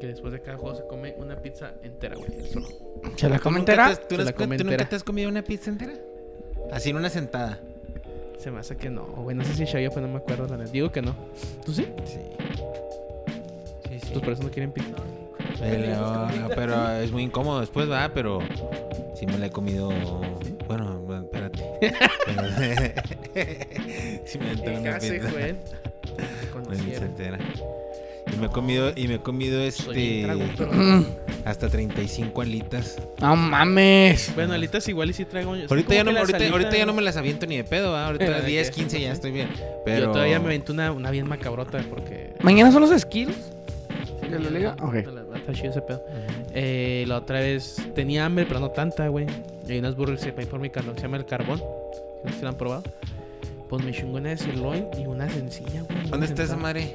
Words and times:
que 0.00 0.06
después 0.08 0.32
de 0.32 0.40
cada 0.40 0.56
juego 0.58 0.76
se 0.76 0.86
come 0.86 1.14
una 1.18 1.36
pizza 1.36 1.72
entera, 1.82 2.16
güey. 2.16 2.30
él 2.38 2.48
solo. 2.50 2.68
¿Se 3.16 3.28
la 3.28 3.36
¿Tú 3.38 3.42
come 3.42 3.58
entera? 3.60 3.94
te- 3.94 3.96
¿Tú, 3.96 4.14
Se 4.14 4.16
no 4.18 4.24
la 4.24 4.30
has- 4.30 4.36
come 4.36 4.56
tú 4.56 4.64
nunca 4.64 4.74
entera. 4.74 4.88
te 4.90 4.96
has 4.96 5.04
comido 5.04 5.28
una 5.28 5.42
pizza 5.42 5.70
entera? 5.70 5.92
Así 6.72 6.90
en 6.90 6.96
una 6.96 7.08
sentada. 7.10 7.58
Se 8.38 8.50
me 8.50 8.58
hace 8.60 8.76
que 8.76 8.90
no, 8.90 9.04
güey. 9.06 9.36
No 9.36 9.44
sé 9.44 9.54
si 9.54 9.64
Shaggy 9.64 9.88
pues 9.88 10.00
no 10.04 10.08
me 10.08 10.18
acuerdo, 10.18 10.46
la 10.48 10.56
neta. 10.56 10.70
Digo 10.72 10.90
que 10.90 11.00
no. 11.02 11.14
¿Tú 11.64 11.72
sí? 11.72 11.86
Sí. 12.04 12.18
Sí, 13.88 14.00
sí. 14.00 14.12
Tus 14.12 14.22
personas 14.22 14.44
no 14.44 14.50
quieren 14.50 14.72
pizza. 14.72 14.88
Pero, 15.60 16.48
pero 16.56 16.90
es 16.92 17.12
muy 17.12 17.22
incómodo 17.22 17.60
después, 17.60 17.86
¿verdad? 17.88 18.10
Pero 18.14 18.40
sí 19.14 19.26
me 19.26 19.38
la 19.38 19.46
he 19.46 19.50
comido. 19.50 19.90
Bueno, 20.66 20.98
bueno, 21.00 21.22
espérate. 21.24 21.62
Pero- 21.80 22.42
sí 24.26 24.38
me 24.38 24.46
he 24.46 24.50
aventado 24.50 24.80
una 24.80 24.98
pizza. 24.98 25.30
güey. 25.30 25.54
Una 26.66 26.84
pizza 26.84 27.04
entera. 27.04 27.38
Y 28.32 28.36
me 28.36 28.46
he 28.46 28.48
comido, 28.48 28.92
y 28.96 29.08
me 29.08 29.14
he 29.14 29.18
comido 29.18 29.60
este 29.60 30.26
hasta 31.44 31.68
35 31.68 32.40
alitas. 32.40 32.96
No 33.20 33.36
mames. 33.36 34.32
Bueno, 34.34 34.54
alitas 34.54 34.88
igual 34.88 35.10
y 35.10 35.12
sí 35.12 35.24
traigo. 35.24 35.52
que 35.54 35.66
Ahorita 35.68 35.94
ya, 35.94 36.04
no, 36.04 36.12
que 36.12 36.18
ahorita, 36.18 36.48
ahorita 36.48 36.76
ya 36.76 36.86
no 36.86 36.92
me 36.94 37.02
las 37.02 37.16
aviento 37.16 37.46
ni 37.46 37.56
de 37.56 37.64
pedo, 37.64 37.92
¿verdad? 37.92 38.06
Ahorita 38.06 38.24
Pero, 38.24 38.42
10, 38.42 38.70
¿qué? 38.70 38.74
15 38.74 39.00
ya 39.00 39.12
estoy 39.12 39.32
bien. 39.32 39.48
Pero 39.84 40.06
Yo 40.06 40.12
todavía 40.12 40.38
me 40.40 40.46
aventé 40.46 40.72
una, 40.72 40.92
una 40.92 41.10
bien 41.10 41.28
macabrota 41.28 41.84
porque. 41.90 42.32
¿Mañana 42.42 42.72
son 42.72 42.82
los 42.82 42.98
skills? 42.98 43.36
¿De 44.30 44.38
la 44.38 44.50
liga? 44.50 44.76
Ok. 44.80 44.94
Está 44.94 45.52
chido 45.52 45.70
ese 45.70 45.82
pedo. 45.82 46.02
Eh, 46.54 47.04
la 47.06 47.18
otra 47.18 47.40
vez 47.40 47.76
tenía 47.94 48.24
hambre, 48.24 48.46
pero 48.46 48.60
no 48.60 48.70
tanta, 48.70 49.08
güey. 49.08 49.26
Y 49.68 49.72
hay 49.72 49.78
unas 49.78 49.94
burgers 49.94 50.22
ahí 50.24 50.46
por 50.46 50.58
mi 50.58 50.70
que 50.70 50.80
se 50.80 51.02
llama 51.02 51.18
El 51.18 51.26
Carbón. 51.26 51.62
No 52.24 52.30
sé 52.30 52.38
si 52.38 52.42
la 52.42 52.50
han 52.50 52.56
probado. 52.56 52.82
Pues 53.68 53.84
me 53.84 53.92
chingó 53.92 54.18
una 54.18 54.30
de 54.30 54.36
sirloin 54.38 54.86
y 54.98 55.06
una 55.06 55.28
sencilla, 55.28 55.82
güey. 55.82 56.08
¿Dónde 56.08 56.26
está 56.26 56.44
esa 56.44 56.56
madre? 56.56 56.94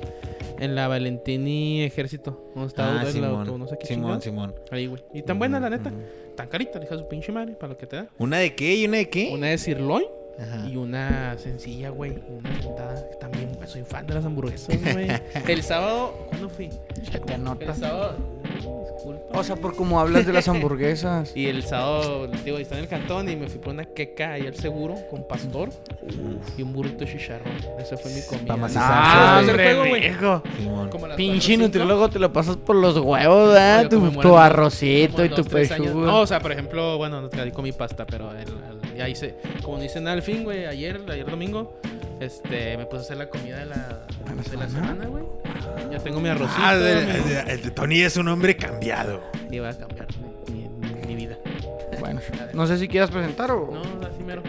En 0.60 0.76
la 0.76 0.88
Valentini 0.88 1.84
Ejército. 1.84 2.50
¿Dónde 2.56 2.68
está 2.68 3.00
Ah, 3.00 3.04
el 3.04 3.12
Simón. 3.12 3.32
auto? 3.42 3.58
No 3.58 3.68
sé 3.68 3.78
qué 3.80 3.86
Simón. 3.88 4.22
Simón. 4.22 4.56
Ahí, 4.72 4.88
güey. 4.88 5.04
Y 5.14 5.22
tan 5.22 5.38
buena, 5.40 5.60
la 5.60 5.70
neta. 5.70 5.92
Tan 6.36 6.48
carita, 6.48 6.80
le 6.80 6.86
hija 6.86 6.95
de 6.95 7.02
su 7.02 7.08
pinche 7.08 7.31
madre, 7.31 7.54
para 7.54 7.73
lo 7.73 7.78
que 7.78 7.88
te 7.88 7.95
da. 7.98 8.08
¿Una 8.18 8.38
de 8.38 8.54
qué 8.56 8.76
y 8.76 8.86
una 8.86 8.98
de 8.98 9.09
qué? 9.09 9.30
Una 9.34 9.48
de 9.48 9.58
sirloin 9.58 10.06
Ajá. 10.40 10.68
y 10.70 10.76
una 10.78 11.38
sencilla, 11.38 11.90
güey. 11.90 12.20
Una 12.30 12.62
sentada. 12.62 12.96
También 13.20 13.50
soy 13.66 13.84
fan 13.84 14.06
de 14.06 14.14
las 14.16 14.26
hamburguesas, 14.26 14.80
güey. 14.94 15.08
El 15.48 15.64
sábado, 15.64 16.14
¿cuándo 16.30 16.50
fui? 16.50 16.70
Se 17.12 17.20
te 17.20 17.34
El 17.34 17.74
sábado. 17.76 18.16
Disculpa. 18.54 19.40
O 19.40 19.44
sea, 19.44 19.56
por 19.56 19.76
cómo 19.76 20.00
hablas 20.00 20.26
de 20.26 20.34
las 20.34 20.48
hamburguesas. 20.48 21.32
Y 21.36 21.48
el 21.48 21.64
sábado, 21.64 22.28
digo, 22.44 22.58
está 22.58 22.76
en 22.76 22.82
el 22.84 22.88
cantón 22.88 23.30
y 23.30 23.36
me 23.36 23.48
fui 23.48 23.60
por 23.60 23.74
una 23.74 23.86
queca 23.86 24.34
ahí 24.34 24.48
al 24.48 24.56
seguro 24.56 24.96
con 25.10 25.28
pastor 25.28 25.70
y 26.58 26.62
un 26.62 26.74
burrito 26.74 27.06
de 27.06 27.12
chicharrón. 27.12 27.54
Ese 27.80 27.98
fue 27.98 28.12
mi 28.14 28.22
comida. 28.22 28.56
Macizar. 28.58 28.84
Ah, 28.86 29.42
Ah. 30.20 30.88
Como 30.92 31.08
las 31.08 31.18
Pinche 31.18 31.58
nutriólogo 31.58 32.10
te 32.10 32.20
lo 32.20 32.32
pasas 32.34 32.58
por 32.58 32.76
los 32.76 32.98
huevos. 32.98 33.58
Yo 33.84 33.90
Tu, 34.22 34.38
arrocito 34.38 35.24
y 35.24 35.30
tu 35.30 35.44
pechuga. 35.44 35.90
No, 35.94 36.22
o 36.22 36.28
sea, 36.28 36.40
por 36.40 36.52
ejemplo, 36.52 36.98
bueno, 36.98 37.22
no 37.22 37.30
te 37.30 37.44
di 37.44 37.52
comí 37.52 37.72
pasta, 37.72 38.06
pero 38.06 38.32
el, 38.32 38.38
el- 38.40 38.87
ya 38.98 39.08
hice, 39.09 39.36
como 39.64 39.78
no 39.78 39.84
hice 39.84 40.00
nada 40.02 40.14
al 40.16 40.22
fin, 40.23 40.44
güey, 40.44 40.66
ayer, 40.66 41.02
ayer 41.09 41.26
domingo, 41.30 41.80
este, 42.20 42.78
me 42.78 42.86
puse 42.86 42.98
a 42.98 43.02
hacer 43.02 43.17
la 43.17 43.30
comida 43.30 43.59
de 43.59 43.66
la, 43.67 43.76
¿De 44.26 44.36
la 44.36 44.42
de 44.44 44.58
la 44.58 44.70
semana? 44.70 45.06
güey. 45.06 45.23
Ya 45.92 46.00
tengo 46.00 46.20
mi 46.20 46.30
arrocito. 46.30 46.59
Ah, 46.62 46.76
de- 46.76 46.95
mi- 47.06 47.30
de- 47.30 47.58
de- 47.58 47.72
Tony 47.72 48.02
es 48.02 48.18
un 48.18 48.28
hombre 48.28 48.58
cambiado. 48.58 49.22
Iba 49.52 49.70
a 49.70 49.78
cambiar 49.78 50.08
mi, 50.52 50.68
mi- 50.68 51.06
mi 51.08 51.16
vida. 51.16 51.38
Bueno, 52.00 52.20
no 52.53 52.68
sé 52.68 52.78
si 52.78 52.88
quieras 52.88 53.09
presentar 53.12 53.52
o... 53.52 53.70
No, 53.72 54.08
así 54.08 54.23
mero. 54.23 54.44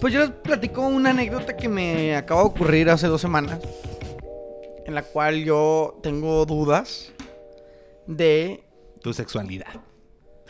Pues 0.00 0.12
yo 0.14 0.20
les 0.20 0.30
platico 0.30 0.82
una 0.86 1.10
anécdota 1.10 1.56
que 1.56 1.68
me 1.68 2.14
acaba 2.14 2.42
de 2.42 2.46
ocurrir 2.48 2.88
hace 2.90 3.08
dos 3.08 3.20
semanas. 3.20 3.58
En 4.86 4.94
la 4.94 5.02
cual 5.02 5.44
yo 5.44 5.98
tengo 6.02 6.46
dudas 6.46 7.12
de... 8.06 8.62
Tu 9.02 9.12
sexualidad. 9.12 9.66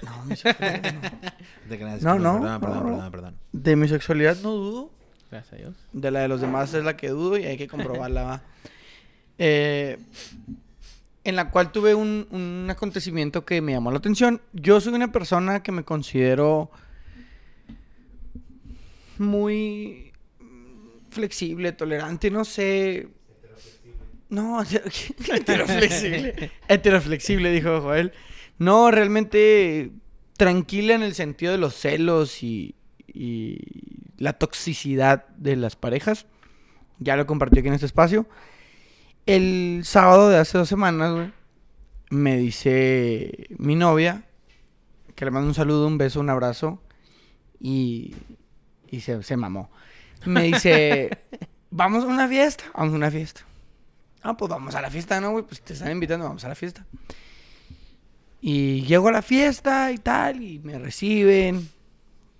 No, 0.05 0.25
mi 0.25 0.37
sexualidad 0.37 0.93
no. 0.93 1.01
De 1.69 1.79
que 1.79 1.85
nada, 1.85 1.99
No, 2.01 2.19
no, 2.19 2.41
Perdón, 2.41 2.61
perdón, 2.61 2.85
perdón, 2.85 3.11
perdón. 3.11 3.35
De 3.53 3.77
mi 3.77 3.89
sexualidad 3.89 4.36
no 4.42 4.51
dudo. 4.53 4.91
Gracias 5.31 5.53
a 5.53 5.57
Dios. 5.57 5.75
De 5.92 6.11
la 6.11 6.20
de 6.20 6.29
los 6.29 6.41
demás 6.41 6.73
es 6.75 6.85
la 6.85 6.97
que 6.97 7.09
dudo 7.09 7.36
y 7.36 7.45
hay 7.45 7.57
que 7.57 7.69
comprobarla, 7.69 8.23
va. 8.23 8.42
Eh, 9.41 9.98
en 11.23 11.37
la 11.37 11.48
cual 11.53 11.70
tuve 11.70 11.95
un, 11.95 12.27
un 12.33 12.67
acontecimiento 12.70 13.45
que 13.45 13.61
me 13.61 13.70
llamó 13.70 13.92
la 13.92 13.98
atención. 13.98 14.41
Yo 14.53 14.81
soy 14.81 14.95
una 14.95 15.13
persona 15.13 15.63
que 15.63 15.70
me 15.70 15.85
considero 15.85 16.73
muy 19.19 20.13
flexible, 21.11 21.73
tolerante, 21.73 22.31
no 22.31 22.45
sé. 22.45 23.08
No, 24.31 24.63
heteroflexible. 25.33 26.51
heteroflexible, 26.69 27.51
dijo 27.51 27.81
Joel. 27.81 28.13
No, 28.58 28.91
realmente 28.91 29.92
tranquila 30.36 30.95
en 30.95 31.02
el 31.02 31.14
sentido 31.14 31.52
de 31.52 31.58
los 31.58 31.74
celos 31.74 32.42
y, 32.42 32.74
y 33.07 33.58
la 34.19 34.35
toxicidad 34.35 35.27
de 35.36 35.57
las 35.57 35.77
parejas. 35.77 36.27
Ya 36.98 37.17
lo 37.17 37.27
compartí 37.27 37.61
aquí 37.61 37.69
en 37.69 37.74
este 37.74 37.86
espacio. 37.86 38.27
El 39.27 39.83
sábado 39.85 40.29
de 40.29 40.39
hace 40.39 40.58
dos 40.58 40.69
semanas, 40.69 41.13
güey, 41.13 41.33
me 42.11 42.36
dice 42.36 43.46
mi 43.58 43.74
novia, 43.74 44.24
que 45.14 45.25
le 45.25 45.30
mando 45.30 45.48
un 45.48 45.55
saludo, 45.55 45.86
un 45.86 45.98
beso, 45.98 46.20
un 46.20 46.30
abrazo, 46.30 46.83
y, 47.61 48.14
y 48.90 49.01
se, 49.01 49.23
se 49.23 49.36
mamó. 49.36 49.70
Me 50.25 50.45
dice, 50.45 51.11
vamos 51.70 52.05
a 52.05 52.07
una 52.07 52.27
fiesta, 52.27 52.64
vamos 52.75 52.95
a 52.95 52.96
una 52.96 53.11
fiesta. 53.11 53.42
Ah, 54.23 54.36
pues 54.36 54.48
vamos 54.48 54.75
a 54.75 54.80
la 54.80 54.90
fiesta, 54.90 55.20
¿no, 55.20 55.33
güey? 55.33 55.45
Pues 55.45 55.61
te 55.61 55.75
están 55.75 55.92
invitando, 55.92 56.27
vamos 56.27 56.45
a 56.45 56.48
la 56.48 56.55
fiesta. 56.55 56.86
Y 58.41 58.83
llego 58.83 59.09
a 59.09 59.13
la 59.13 59.23
fiesta 59.23 59.91
y 59.93 59.99
tal, 59.99 60.43
y 60.43 60.59
me 60.61 60.79
reciben. 60.79 61.69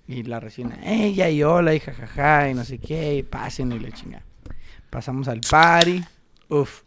Y 0.07 0.23
la 0.23 0.41
reciben 0.41 0.73
a 0.73 0.93
ella 0.93 1.29
y 1.29 1.43
hola 1.43 1.75
y 1.75 1.81
jajaja 1.81 2.49
y 2.51 2.55
no 2.55 2.65
sé 2.65 2.79
qué, 2.79 3.17
y 3.17 3.23
pasen 3.23 3.73
y 3.73 3.79
la 3.79 3.91
chinga. 3.91 4.23
Pasamos 4.91 5.29
al 5.29 5.41
party, 5.41 6.03
uf, 6.49 6.83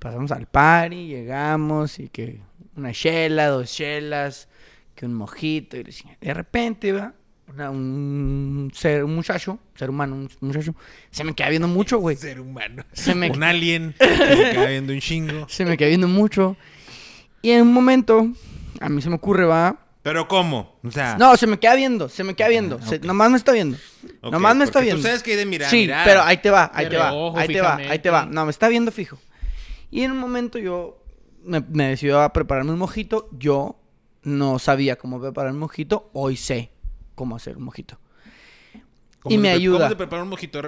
pasamos 0.00 0.32
al 0.32 0.46
party, 0.46 1.06
llegamos 1.06 2.00
y 2.00 2.08
que 2.08 2.40
una 2.76 2.92
chela, 2.92 3.46
dos 3.48 3.72
chelas, 3.72 4.48
que 4.96 5.06
un 5.06 5.14
mojito 5.14 5.76
y 5.76 5.84
la 5.84 5.90
chinga. 5.90 6.16
De 6.20 6.34
repente, 6.34 6.90
va, 6.90 7.14
una- 7.48 7.70
un, 7.70 8.72
ser, 8.74 9.04
un 9.04 9.14
muchacho, 9.14 9.60
ser 9.76 9.88
humano, 9.90 10.16
un 10.16 10.28
muchacho, 10.40 10.74
se 11.12 11.22
me 11.22 11.34
queda 11.34 11.50
viendo 11.50 11.68
mucho, 11.68 11.98
güey. 11.98 12.16
Ser 12.16 12.40
humano. 12.40 12.84
Se 12.92 13.14
me- 13.14 13.30
Un 13.30 13.44
alien. 13.44 13.94
que 13.98 14.06
me 14.08 14.50
queda 14.50 14.66
viendo 14.66 14.92
un 14.92 15.00
chingo. 15.00 15.46
Se 15.48 15.64
me 15.64 15.76
queda 15.76 15.88
viendo 15.88 16.08
mucho. 16.08 16.56
Y 17.46 17.52
en 17.52 17.62
un 17.62 17.72
momento, 17.72 18.26
a 18.80 18.88
mí 18.88 19.00
se 19.00 19.08
me 19.08 19.14
ocurre, 19.14 19.44
va, 19.44 19.78
¿Pero 20.02 20.26
cómo? 20.26 20.80
O 20.82 20.90
sea... 20.90 21.16
No, 21.16 21.36
se 21.36 21.46
me 21.46 21.60
queda 21.60 21.76
viendo, 21.76 22.08
se 22.08 22.24
me 22.24 22.34
queda 22.34 22.48
viendo. 22.48 22.82
se- 22.82 22.96
ok. 22.96 23.04
nomás 23.04 23.30
me 23.30 23.36
está 23.36 23.52
viendo. 23.52 23.78
nomás 24.20 24.56
me 24.56 24.64
está 24.64 24.80
viendo. 24.80 25.00
Tú 25.00 25.06
sabes 25.06 25.22
que 25.22 25.30
hay 25.30 25.36
de 25.36 25.46
mirar, 25.46 25.70
sí, 25.70 25.82
mirar. 25.82 26.04
pero 26.04 26.22
ahí 26.22 26.38
te 26.38 26.50
va, 26.50 26.72
ahí 26.74 26.88
te 26.88 26.96
va, 26.96 27.10
ahí 27.36 27.46
te 27.46 27.60
va, 27.60 27.76
ahí 27.76 27.98
te 28.00 28.10
va. 28.10 28.26
No, 28.26 28.46
me 28.46 28.50
está 28.50 28.68
viendo 28.68 28.90
fijo. 28.90 29.20
Y 29.92 30.02
en 30.02 30.10
un 30.10 30.18
momento 30.18 30.58
yo 30.58 31.00
me, 31.44 31.60
me 31.60 31.90
decido 31.90 32.20
a 32.20 32.32
prepararme 32.32 32.72
un 32.72 32.80
mojito. 32.80 33.28
Yo 33.30 33.78
no 34.24 34.58
sabía 34.58 34.96
cómo 34.96 35.20
preparar 35.20 35.52
un 35.52 35.60
mojito. 35.60 36.10
Hoy 36.14 36.36
sé 36.36 36.72
cómo 37.14 37.36
hacer 37.36 37.58
un 37.58 37.62
mojito. 37.62 38.00
¿Cómo 39.26 39.34
y 39.34 39.38
me 39.38 39.50
ayuda. 39.50 39.78
¿Cómo 39.78 39.88
se 39.90 39.96
prepara 39.96 40.22
un 40.22 40.28
mojito? 40.28 40.60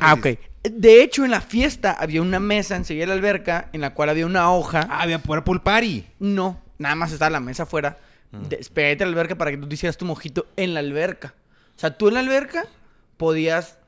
Ah, 0.00 0.14
ok. 0.14 0.26
De 0.62 1.02
hecho, 1.02 1.24
en 1.24 1.30
la 1.30 1.40
fiesta 1.40 1.92
había 1.92 2.22
una 2.22 2.40
mesa 2.40 2.74
enseguida 2.76 3.02
de 3.04 3.08
la 3.08 3.14
alberca 3.14 3.68
en 3.72 3.82
la 3.82 3.92
cual 3.94 4.08
había 4.08 4.24
una 4.26 4.50
hoja. 4.52 4.86
Ah, 4.90 5.02
había 5.02 5.18
por 5.18 5.44
pool 5.44 5.62
party. 5.62 6.06
No, 6.18 6.60
nada 6.78 6.94
más 6.94 7.12
estaba 7.12 7.30
la 7.30 7.40
mesa 7.40 7.64
afuera. 7.64 7.98
Mm. 8.32 8.42
Espérate 8.58 9.04
a 9.04 9.06
la 9.06 9.12
alberca 9.12 9.36
para 9.36 9.50
que 9.50 9.58
tú 9.58 9.68
te 9.68 9.74
hicieras 9.74 9.96
tu 9.96 10.04
mojito 10.04 10.46
en 10.56 10.74
la 10.74 10.80
alberca. 10.80 11.34
O 11.76 11.78
sea, 11.78 11.96
tú 11.98 12.08
en 12.08 12.14
la 12.14 12.20
alberca 12.20 12.64
podías. 13.16 13.78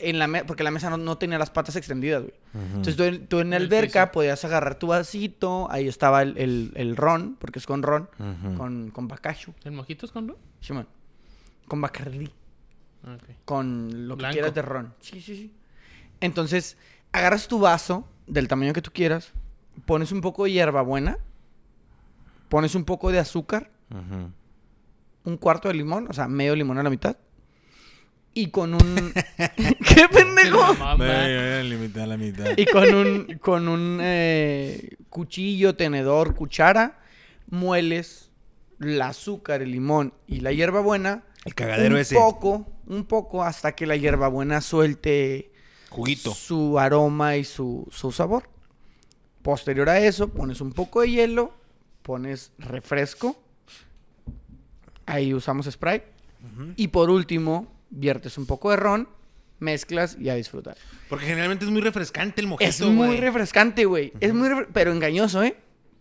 En 0.00 0.20
la 0.20 0.28
me- 0.28 0.44
porque 0.44 0.62
la 0.62 0.70
mesa 0.70 0.90
no, 0.90 0.96
no 0.96 1.18
tenía 1.18 1.38
las 1.38 1.50
patas 1.50 1.74
extendidas, 1.74 2.22
güey. 2.22 2.34
Entonces 2.54 2.94
tú, 2.96 3.02
en- 3.02 3.26
tú 3.26 3.40
en 3.40 3.50
la 3.50 3.56
alberca 3.56 4.12
podías 4.12 4.44
agarrar 4.44 4.76
tu 4.78 4.86
vasito. 4.86 5.66
Ahí 5.72 5.88
estaba 5.88 6.22
el, 6.22 6.38
el- 6.38 6.72
el 6.76 6.94
ron, 6.96 7.36
porque 7.40 7.58
es 7.58 7.66
con 7.66 7.82
ron. 7.82 8.08
Con, 8.56 8.90
con 8.90 9.08
bacacho. 9.08 9.54
¿El 9.64 9.72
mojito 9.72 10.06
es 10.06 10.12
con 10.12 10.28
ron? 10.28 10.36
Simón. 10.60 10.86
Con 11.66 11.80
bacardí. 11.80 12.30
Ah, 13.04 13.16
ok. 13.16 13.36
Con 13.44 14.08
lo 14.08 14.16
que 14.16 14.28
quieras 14.30 14.54
de 14.54 14.62
ron. 14.62 14.94
Sí, 15.00 15.20
sí, 15.20 15.36
sí. 15.36 15.54
Entonces, 16.20 16.76
agarras 17.12 17.48
tu 17.48 17.58
vaso 17.58 18.08
del 18.26 18.48
tamaño 18.48 18.72
que 18.72 18.82
tú 18.82 18.90
quieras. 18.92 19.32
Pones 19.86 20.12
un 20.12 20.20
poco 20.20 20.44
de 20.44 20.52
hierbabuena. 20.52 21.18
Pones 22.48 22.74
un 22.74 22.84
poco 22.84 23.10
de 23.10 23.18
azúcar. 23.18 23.70
Un 25.24 25.36
cuarto 25.36 25.68
de 25.68 25.74
limón, 25.74 26.08
o 26.08 26.12
sea, 26.12 26.28
medio 26.28 26.54
limón 26.56 26.78
a 26.78 26.82
la 26.82 26.90
mitad. 26.90 27.16
Y 28.34 28.50
con 28.50 28.74
un. 28.74 29.12
¡Qué 29.36 30.08
pendejo! 30.12 30.74
Mitad, 31.80 32.06
la 32.06 32.16
mitad. 32.16 32.46
Y 32.56 32.66
con 32.66 32.94
un, 32.94 33.38
con 33.40 33.68
un 33.68 33.98
eh, 34.00 34.96
cuchillo, 35.08 35.74
tenedor, 35.74 36.34
cuchara, 36.34 37.00
mueles 37.50 38.30
el 38.80 39.00
azúcar, 39.02 39.62
el 39.62 39.72
limón 39.72 40.14
y 40.26 40.40
la 40.40 40.52
hierbabuena. 40.52 41.24
El 41.44 41.54
cagadero 41.54 41.94
un 41.94 42.00
ese. 42.00 42.14
poco, 42.14 42.66
un 42.88 43.04
poco 43.04 43.44
hasta 43.44 43.72
que 43.72 43.86
la 43.86 43.96
hierbabuena 43.96 44.60
suelte 44.60 45.52
Juguito. 45.90 46.34
su 46.34 46.78
aroma 46.78 47.36
y 47.36 47.44
su, 47.44 47.86
su 47.90 48.10
sabor. 48.12 48.48
Posterior 49.42 49.88
a 49.88 50.00
eso, 50.00 50.28
pones 50.28 50.60
un 50.60 50.72
poco 50.72 51.00
de 51.02 51.10
hielo, 51.10 51.52
pones 52.02 52.52
refresco. 52.58 53.40
Ahí 55.06 55.32
usamos 55.32 55.66
Sprite. 55.66 56.06
Y 56.76 56.88
por 56.88 57.10
último, 57.10 57.66
viertes 57.90 58.38
un 58.38 58.46
poco 58.46 58.70
de 58.70 58.76
ron, 58.76 59.08
mezclas 59.58 60.16
y 60.20 60.28
a 60.28 60.34
disfrutar. 60.34 60.76
Porque 61.08 61.26
generalmente 61.26 61.64
es 61.64 61.70
muy 61.70 61.80
refrescante 61.80 62.40
el 62.40 62.46
mojito, 62.46 62.68
Es 62.68 62.80
muy 62.80 63.08
güey. 63.08 63.20
refrescante, 63.20 63.84
güey. 63.86 64.12
Es 64.20 64.32
muy 64.34 64.48
pero 64.72 64.92
engañoso, 64.92 65.42
¿eh? 65.42 65.56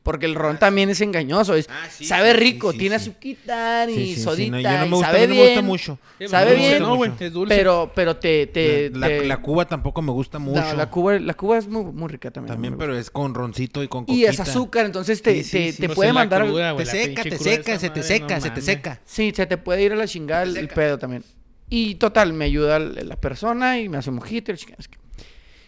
Porque 0.08 0.26
el 0.26 0.36
ron 0.36 0.58
también 0.58 0.90
es 0.90 1.02
engañoso. 1.02 1.54
Es, 1.54 1.68
Ah, 1.70 1.88
sí, 1.92 2.06
sabe 2.06 2.32
rico, 2.32 2.72
sí, 2.72 2.78
sí, 2.78 2.80
tiene 2.80 2.98
sí. 2.98 3.10
azuquita 3.10 3.86
y 3.90 3.94
Sí, 3.94 4.06
sí, 4.08 4.16
sí, 4.16 4.22
sodita. 4.22 4.52
no, 4.52 4.60
yo 4.62 4.70
no 4.72 4.86
me 4.86 4.92
gusta, 4.92 5.06
sabe 5.08 5.28
me 5.28 5.44
gusta 5.44 5.62
mucho. 5.62 6.00
Sabe 6.28 6.56
bien, 6.56 6.70
gusta 6.72 6.80
no, 6.86 6.96
güey. 6.96 7.10
mucho. 7.12 7.26
Es 7.26 7.34
dulce. 7.34 7.56
Pero, 7.56 7.92
pero 7.94 8.16
te, 8.16 8.48
te, 8.48 8.90
la, 8.94 9.08
te- 9.08 9.26
la 9.26 9.42
Cuba 9.42 9.66
tampoco 9.68 10.02
me 10.02 10.12
gusta 10.14 10.40
mucho. 10.40 10.62
No, 10.62 10.74
la 10.76 10.90
Cuba, 10.90 11.20
la 11.20 11.34
Cuba 11.34 11.58
es 11.58 11.68
muy, 11.68 11.84
muy 11.92 12.08
rica 12.08 12.32
también. 12.32 12.54
También, 12.56 12.78
pero 12.78 12.98
es 12.98 13.12
con 13.12 13.34
roncito 13.36 13.84
y 13.84 13.90
con 13.90 14.06
coquita. 14.06 14.18
Y 14.18 14.24
es 14.26 14.40
azúcar, 14.40 14.86
entonces 14.86 15.22
te, 15.22 15.34
Sí, 15.36 15.44
sí, 15.44 15.52
te, 15.52 15.72
sí. 15.74 15.82
te 15.82 15.88
Pues 15.88 15.96
puede 15.98 16.14
mandar... 16.14 16.46
cruda, 16.46 16.70
Te 16.70 16.74
güey, 16.74 16.86
seca, 16.86 17.24
te 17.24 17.38
seca, 17.38 17.78
se 17.78 17.90
te 17.90 18.02
seca, 18.04 18.40
se 18.40 18.50
te 18.50 18.62
seca. 18.62 19.02
Sí, 19.06 19.34
se 19.36 19.46
te 19.46 19.58
puede 19.58 19.84
ir 19.84 19.92
a 19.92 19.96
la 19.98 20.08
chingada 20.08 20.44
el, 20.44 20.68
pedo 20.70 20.98
también. 20.98 21.24
Y 21.70 21.96
total, 21.96 22.32
me 22.32 22.46
ayuda 22.46 22.80
la 22.80 23.04
la 23.04 23.16
persona 23.18 23.78
y 23.80 23.90
me 23.90 23.98
hace 23.98 24.10
mojito. 24.10 24.54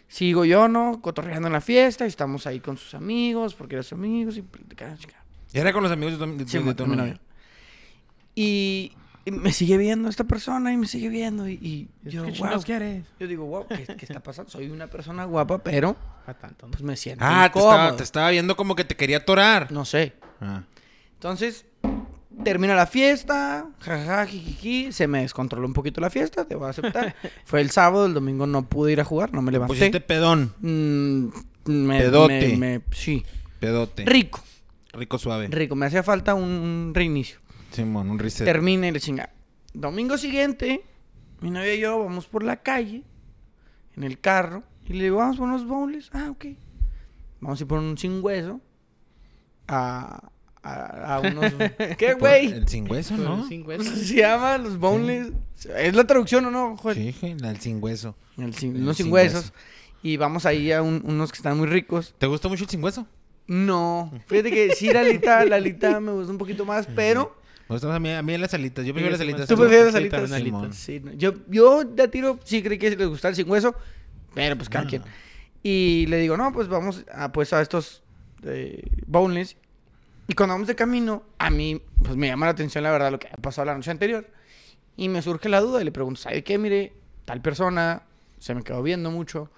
Sigo 0.09 0.44
yo, 0.44 0.67
¿no? 0.67 1.00
Cotorreando 1.01 1.47
en 1.47 1.53
la 1.53 1.61
fiesta 1.61 2.03
y 2.03 2.07
estamos 2.09 2.45
ahí 2.47 2.59
con 2.59 2.75
sus 2.77 2.94
amigos, 2.95 3.53
porque 3.56 3.75
eran 3.75 3.83
sus 3.83 3.94
amigos 3.94 4.35
y 4.38 4.44
era 5.53 5.71
con 5.71 5.81
los 5.83 5.91
amigos 5.91 6.19
de 6.19 6.25
tu, 6.25 6.38
de 6.38 6.47
Sí, 6.47 6.57
de 6.59 6.73
tu 6.75 6.85
mi 6.88 6.95
novia. 6.97 7.19
Y, 8.35 8.94
y 9.25 9.31
me 9.31 9.51
sigue 9.51 9.77
viendo 9.77 10.09
esta 10.09 10.23
persona 10.23 10.71
y 10.73 10.77
me 10.77 10.88
sigue 10.88 11.09
viendo 11.09 11.47
y, 11.47 11.53
y 11.53 12.09
yo, 12.09 12.23
¿Qué 12.25 12.31
wow, 12.39 12.61
quieres? 12.63 13.06
yo 13.19 13.27
digo, 13.27 13.45
wow, 13.45 13.67
¿qué, 13.67 13.85
qué 13.85 14.06
está 14.06 14.21
pasando? 14.21 14.50
Soy 14.51 14.69
una 14.69 14.88
persona 14.88 15.25
guapa, 15.25 15.59
pero 15.63 15.95
A 16.25 16.33
tanto, 16.33 16.65
¿no? 16.67 16.71
pues 16.71 16.83
me 16.83 16.95
siento 16.95 17.23
Ah, 17.25 17.50
te 17.51 17.59
incómodo. 17.59 17.71
estaba, 17.77 17.95
te 17.97 18.03
estaba 18.03 18.29
viendo 18.31 18.55
como 18.55 18.75
que 18.75 18.83
te 18.85 18.95
quería 18.95 19.17
atorar. 19.17 19.71
No 19.71 19.85
sé. 19.85 20.13
Ah. 20.41 20.63
Entonces, 21.13 21.65
termina 22.43 22.75
la 22.75 22.85
fiesta, 22.87 23.67
jajaja, 23.79 24.25
jijiji, 24.27 24.91
se 24.91 25.07
me 25.07 25.21
descontroló 25.21 25.67
un 25.67 25.73
poquito 25.73 25.99
la 26.01 26.09
fiesta, 26.09 26.45
te 26.45 26.55
voy 26.55 26.67
a 26.67 26.69
aceptar. 26.69 27.15
Fue 27.45 27.61
el 27.61 27.69
sábado, 27.71 28.05
el 28.05 28.13
domingo 28.13 28.47
no 28.47 28.67
pude 28.67 28.91
ir 28.93 29.01
a 29.01 29.05
jugar, 29.05 29.33
no 29.33 29.41
me 29.41 29.51
levanté. 29.51 29.73
Pusiste 29.75 29.99
pedón, 30.01 30.53
Mm, 30.61 31.27
me, 31.65 31.99
Pedote. 31.99 32.57
me- 32.57 32.79
me- 32.79 32.81
sí. 32.91 33.23
pedote. 33.59 34.05
Rico, 34.05 34.41
Rico 34.93 35.17
suave. 35.17 35.47
rico. 35.47 35.75
Me 35.75 35.85
hacía 35.85 36.01
falta 36.03 36.33
un, 36.33 36.43
un 36.49 36.91
reinicio. 36.95 37.39
Simón, 37.71 38.09
un 38.09 38.17
reset. 38.19 38.45
Termina 38.45 38.87
y 38.87 38.91
le 38.91 38.99
chinga. 38.99 39.29
Domingo 39.73 40.17
siguiente, 40.17 40.83
mi 41.41 41.51
novia 41.51 41.75
y 41.75 41.79
yo 41.81 42.03
vamos 42.03 42.25
por 42.25 42.43
la 42.43 42.57
calle, 42.57 43.03
en 43.95 44.03
el 44.03 44.19
carro, 44.19 44.63
y 44.85 44.93
le 44.93 45.03
digo, 45.03 45.17
vamos 45.17 45.37
por 45.37 45.47
unos 45.47 45.67
bowls. 45.67 46.09
Ah, 46.13 46.29
ok. 46.31 46.45
Vamos 47.41 47.59
a 47.59 47.63
ir 47.63 47.67
por 47.67 47.77
un 47.79 47.97
sin 47.97 48.23
hueso 48.23 48.59
a, 49.67 50.31
a, 50.63 51.15
a 51.15 51.19
unos... 51.21 51.53
¿Qué, 51.97 52.13
güey? 52.15 52.47
El 52.47 52.67
sin 52.67 52.89
hueso, 52.89 53.15
¿no? 53.17 53.47
Sin 53.47 53.63
¿Cómo 53.63 53.77
hueso. 53.77 53.95
se 53.95 54.15
llama? 54.15 54.57
Los 54.57 54.77
boneless. 54.77 55.31
¿Es 55.77 55.95
la 55.95 56.06
traducción 56.06 56.45
o 56.45 56.51
no? 56.51 56.77
Joder. 56.77 56.97
Sí, 56.97 57.15
güey, 57.21 57.35
el 57.44 57.59
sin 57.59 57.81
hueso. 57.83 58.15
El 58.38 58.53
sin- 58.53 58.75
El 58.75 58.83
unos 58.83 58.97
sin 58.97 59.06
sin 59.07 59.13
huesos. 59.13 59.41
hueso. 59.45 59.53
Y 60.03 60.17
vamos 60.17 60.45
ahí 60.45 60.71
a 60.71 60.81
un- 60.81 61.01
unos 61.06 61.31
que 61.31 61.38
están 61.38 61.57
muy 61.57 61.67
ricos. 61.67 62.13
¿Te 62.17 62.27
gusta 62.27 62.47
mucho 62.47 62.63
el 62.63 62.69
sin 62.69 62.83
hueso? 62.83 63.06
No. 63.47 64.11
Fíjate 64.27 64.51
que 64.51 64.75
sí, 64.75 64.91
la 64.94 65.00
alita, 65.01 65.44
la 65.45 65.56
alita 65.57 66.00
me 66.00 66.11
gusta 66.11 66.31
un 66.31 66.38
poquito 66.38 66.65
más, 66.65 66.88
pero... 66.95 67.35
Me 67.67 67.75
gustan 67.75 67.91
a 67.91 68.00
mí, 68.00 68.12
a 68.12 68.21
mí 68.23 68.38
las 68.38 68.53
alitas. 68.53 68.85
Yo 68.85 68.94
prefiero 68.94 69.12
las 69.12 69.21
alitas. 69.21 69.47
¿Tú 69.47 69.55
prefieres 69.55 69.88
las 69.88 69.95
alitas? 69.95 70.21
también 70.21 70.44
Simón. 70.45 70.62
alitas. 70.65 70.77
Sí, 70.79 71.00
no. 71.03 71.12
yo, 71.13 71.33
yo 71.50 71.83
de 71.83 72.03
a 72.03 72.07
tiro 72.09 72.39
sí 72.44 72.63
creí 72.63 72.77
que 72.79 72.89
les 72.95 73.07
gustaba 73.07 73.29
el 73.31 73.35
sin 73.35 73.50
hueso, 73.50 73.75
pero 74.33 74.55
pues 74.55 74.69
cada 74.69 74.85
No. 74.85 74.89
quien. 74.89 75.03
Y 75.62 76.05
le 76.07 76.17
digo, 76.17 76.38
no, 76.38 76.51
pues 76.53 76.67
vamos 76.67 77.03
a, 77.13 77.31
pues, 77.31 77.51
a 77.53 77.62
estos 77.62 78.01
eh, 78.44 78.81
boneless. 79.05 79.55
Y 80.29 80.35
cuando 80.35 80.53
vamos 80.53 80.67
de 80.67 80.75
camino, 80.75 81.23
a 81.39 81.49
mí 81.49 81.81
pues 82.03 82.15
me 82.15 82.27
llama 82.27 82.45
la 82.45 82.51
atención 82.51 82.83
la 82.83 82.91
verdad 82.91 83.11
lo 83.11 83.17
que 83.19 83.27
ha 83.27 83.35
pasado 83.37 83.65
la 83.65 83.73
noche 83.75 83.89
anterior. 83.91 84.27
Y 84.95 85.09
me 85.09 85.21
surge 85.23 85.49
la 85.49 85.59
duda 85.59 85.81
y 85.81 85.85
le 85.85 85.91
pregunto, 85.91 86.21
¿sabe 86.21 86.43
qué? 86.43 86.57
Mire, 86.59 86.93
tal 87.25 87.41
persona 87.41 88.03
se 88.37 88.53
me 88.53 88.61
quedó 88.63 88.83
viendo 88.83 89.09
mucho 89.11 89.49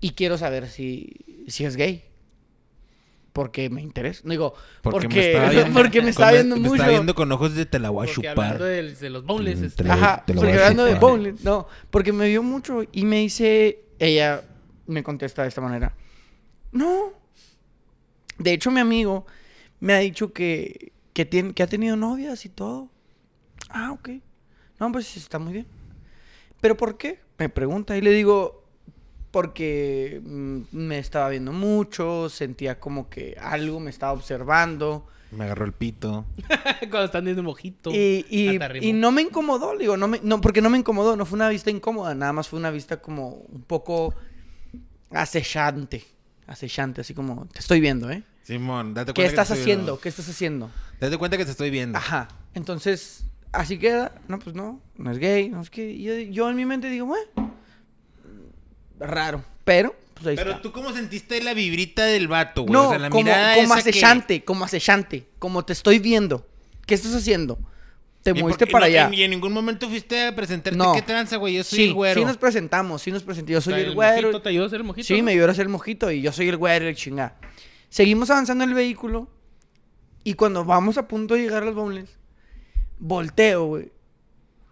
y 0.00 0.10
quiero 0.10 0.36
saber 0.36 0.68
si, 0.68 1.44
si 1.46 1.64
es 1.64 1.76
gay. 1.76 2.04
Porque 3.32 3.70
me 3.70 3.80
interesa. 3.82 4.22
No 4.24 4.32
digo, 4.32 4.54
porque, 4.82 5.06
porque 5.72 6.02
me, 6.02 6.08
está 6.08 6.32
viendo 6.32 6.56
me 6.56 6.62
mucho. 6.62 6.74
está 6.74 6.88
viendo 6.88 7.14
con 7.14 7.30
ojos 7.30 7.54
de 7.54 7.64
te 7.66 7.78
la 7.78 7.90
voy 7.90 8.02
a 8.02 8.06
Porque 8.06 8.14
chupar. 8.14 8.30
hablando 8.46 8.64
del- 8.64 8.98
de, 8.98 9.10
los 9.10 9.22
Mm, 9.24 9.46
este, 9.64 9.88
Ajá, 9.88 10.24
te 10.26 10.34
lo 10.34 10.40
porque 10.40 10.54
voy 10.54 10.58
a 10.60 10.64
hablando 10.64 10.84
de 10.84 10.94
bowling, 10.96 11.34
no, 11.44 11.68
porque 11.90 12.12
me 12.12 12.28
vio 12.28 12.42
mucho 12.42 12.82
y 12.90 13.04
me 13.04 13.18
dice, 13.20 13.84
ella 14.00 14.42
me 14.88 15.04
contesta 15.04 15.42
de 15.42 15.48
esta 15.48 15.60
manera, 15.60 15.94
no, 16.72 17.12
de 18.38 18.52
hecho 18.52 18.72
mi 18.72 18.80
amigo 18.80 19.24
me 19.80 19.94
ha 19.94 19.98
dicho 19.98 20.32
que, 20.32 20.92
que, 21.12 21.24
tiene, 21.24 21.52
que 21.54 21.62
ha 21.62 21.66
tenido 21.66 21.96
novias 21.96 22.44
y 22.44 22.48
todo. 22.48 22.88
Ah, 23.68 23.92
ok. 23.92 24.10
No, 24.78 24.92
pues 24.92 25.16
está 25.16 25.38
muy 25.38 25.52
bien. 25.52 25.66
¿Pero 26.60 26.76
por 26.76 26.96
qué? 26.98 27.20
Me 27.38 27.48
pregunta 27.48 27.96
y 27.96 28.00
le 28.00 28.10
digo, 28.10 28.64
porque 29.30 30.20
mm, 30.24 30.60
me 30.72 30.98
estaba 30.98 31.28
viendo 31.28 31.52
mucho, 31.52 32.28
sentía 32.28 32.78
como 32.80 33.08
que 33.08 33.36
algo 33.40 33.80
me 33.80 33.90
estaba 33.90 34.12
observando. 34.12 35.06
Me 35.30 35.44
agarró 35.44 35.64
el 35.64 35.72
pito. 35.72 36.24
cuando 36.80 37.04
están 37.04 37.24
viendo 37.24 37.40
un 37.40 37.46
mojito. 37.46 37.90
Y, 37.92 38.26
y- 38.30 38.92
no 38.92 39.12
me 39.12 39.22
incomodó, 39.22 39.74
le 39.74 39.80
digo, 39.80 39.96
no, 39.96 40.08
me, 40.08 40.20
no, 40.22 40.40
porque 40.40 40.60
no 40.60 40.70
me 40.70 40.78
incomodó, 40.78 41.16
no 41.16 41.24
fue 41.24 41.36
una 41.36 41.48
vista 41.48 41.70
incómoda, 41.70 42.14
nada 42.14 42.32
más 42.32 42.48
fue 42.48 42.58
una 42.58 42.70
vista 42.70 43.00
como 43.00 43.28
un 43.28 43.62
poco 43.62 44.14
acechante, 45.10 46.04
acechante, 46.46 47.00
así 47.00 47.14
como, 47.14 47.46
te 47.46 47.60
estoy 47.60 47.80
viendo, 47.80 48.10
¿eh? 48.10 48.22
Simón, 48.50 48.94
date 48.94 49.12
cuenta. 49.12 49.14
¿Qué 49.14 49.22
que 49.22 49.26
estás 49.28 49.48
te 49.48 49.54
estoy 49.54 49.62
haciendo? 49.62 49.84
viendo. 49.84 50.00
¿Qué 50.00 50.08
estás 50.08 50.28
haciendo? 50.28 50.70
Date 51.00 51.16
cuenta 51.18 51.36
que 51.36 51.44
te 51.44 51.50
estoy 51.52 51.70
viendo. 51.70 51.96
Ajá, 51.98 52.28
entonces, 52.54 53.24
así 53.52 53.78
queda, 53.78 54.12
no, 54.28 54.38
pues 54.38 54.54
no, 54.56 54.80
no 54.96 55.10
es 55.10 55.18
gay, 55.18 55.48
no 55.48 55.60
es 55.60 55.70
que, 55.70 55.98
yo, 56.00 56.14
yo 56.18 56.50
en 56.50 56.56
mi 56.56 56.64
mente 56.66 56.88
digo, 56.90 57.06
bueno, 57.06 57.54
raro, 58.98 59.44
pero, 59.64 59.94
pues 60.14 60.26
ahí 60.26 60.36
Pero 60.36 60.50
está. 60.50 60.62
tú, 60.62 60.72
¿cómo 60.72 60.92
sentiste 60.92 61.42
la 61.42 61.54
vibrita 61.54 62.04
del 62.04 62.28
vato, 62.28 62.62
güey? 62.62 62.72
No, 62.72 62.88
o 62.88 62.90
sea, 62.90 62.98
la 62.98 63.10
como, 63.10 63.22
mirada 63.24 63.54
como 63.54 63.74
esa 63.74 63.82
que- 63.84 63.90
acechante, 63.90 64.44
como 64.44 64.64
acechante, 64.64 65.26
como 65.38 65.64
te 65.64 65.72
estoy 65.72 65.98
viendo. 65.98 66.46
¿Qué 66.86 66.94
estás 66.94 67.14
haciendo? 67.14 67.58
Te 68.22 68.32
¿Y 68.32 68.34
moviste 68.34 68.66
para 68.66 68.80
no- 68.80 68.86
allá. 68.86 69.10
Y 69.14 69.22
en 69.22 69.30
ningún 69.30 69.52
momento 69.52 69.88
fuiste 69.88 70.26
a 70.26 70.34
presentarte. 70.34 70.76
No. 70.76 70.92
¿Qué 70.92 71.00
tranza, 71.00 71.36
güey? 71.36 71.54
Yo 71.54 71.64
soy 71.64 71.78
sí, 71.78 71.84
el 71.84 71.94
güero. 71.94 72.20
sí 72.20 72.26
nos 72.26 72.36
presentamos, 72.36 73.00
sí 73.00 73.10
nos 73.10 73.22
presenté. 73.22 73.52
Yo 73.52 73.58
O 73.58 73.62
soy 73.62 73.74
sea, 73.74 73.82
el 73.82 73.94
güero. 73.94 74.22
mojito, 74.28 74.42
¿Te 74.42 74.48
ayudó 74.50 74.64
a 74.64 74.66
hacer 74.66 74.80
el 74.80 74.84
mojito? 74.86 75.06
Sí, 75.06 75.16
no? 75.18 75.22
me 75.24 75.32
ayudó 75.32 75.46
a 75.48 75.50
hacer 75.52 75.62
el 75.62 75.68
mojito 75.70 76.10
y 76.10 76.20
yo 76.20 76.30
soy 76.32 76.48
el 76.48 76.56
güero 76.58 76.88
y 76.90 76.94
chingada. 76.94 77.36
Seguimos 77.90 78.30
avanzando 78.30 78.64
en 78.64 78.70
el 78.70 78.76
vehículo 78.76 79.28
y 80.24 80.34
cuando 80.34 80.64
vamos 80.64 80.96
a 80.96 81.06
punto 81.08 81.34
de 81.34 81.42
llegar 81.42 81.62
a 81.62 81.66
los 81.66 81.74
bowls, 81.74 82.18
volteo, 82.98 83.66
güey. 83.66 83.92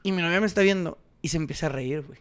Y 0.03 0.13
mi 0.13 0.23
novia 0.23 0.41
me 0.41 0.47
está 0.47 0.63
viendo 0.63 0.99
y 1.21 1.29
se 1.29 1.37
empieza 1.37 1.67
a 1.67 1.71
reír, 1.71 2.03
güey. 2.03 2.21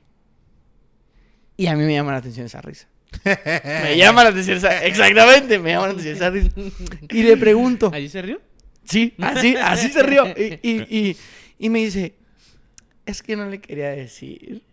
Y 1.56 1.68
a 1.68 1.76
mí 1.76 1.84
me 1.86 1.94
llama 1.94 2.12
la 2.12 2.18
atención 2.18 2.46
esa 2.48 2.62
risa. 2.62 2.88
me 3.24 3.96
llama 3.98 4.24
la 4.24 4.30
atención 4.30 4.58
esa... 4.58 4.84
Exactamente, 4.84 5.60
me 5.60 5.72
llama 5.72 5.88
la 5.88 5.92
atención 5.94 6.16
esa 6.16 6.30
risa. 6.30 6.50
Y 7.10 7.24
le 7.24 7.38
pregunto... 7.38 7.92
¿Allí 7.94 8.10
se 8.10 8.22
rió? 8.22 8.42
Sí, 8.84 9.14
así, 9.20 9.56
así 9.56 9.90
se 9.90 10.04
rió. 10.04 10.26
Y, 10.28 10.60
y, 10.62 10.82
y, 10.90 11.18
y 11.60 11.70
me 11.70 11.80
dice, 11.80 12.16
es 13.06 13.22
que 13.22 13.36
no 13.36 13.48
le 13.48 13.60
quería 13.60 13.90
decir. 13.90 14.64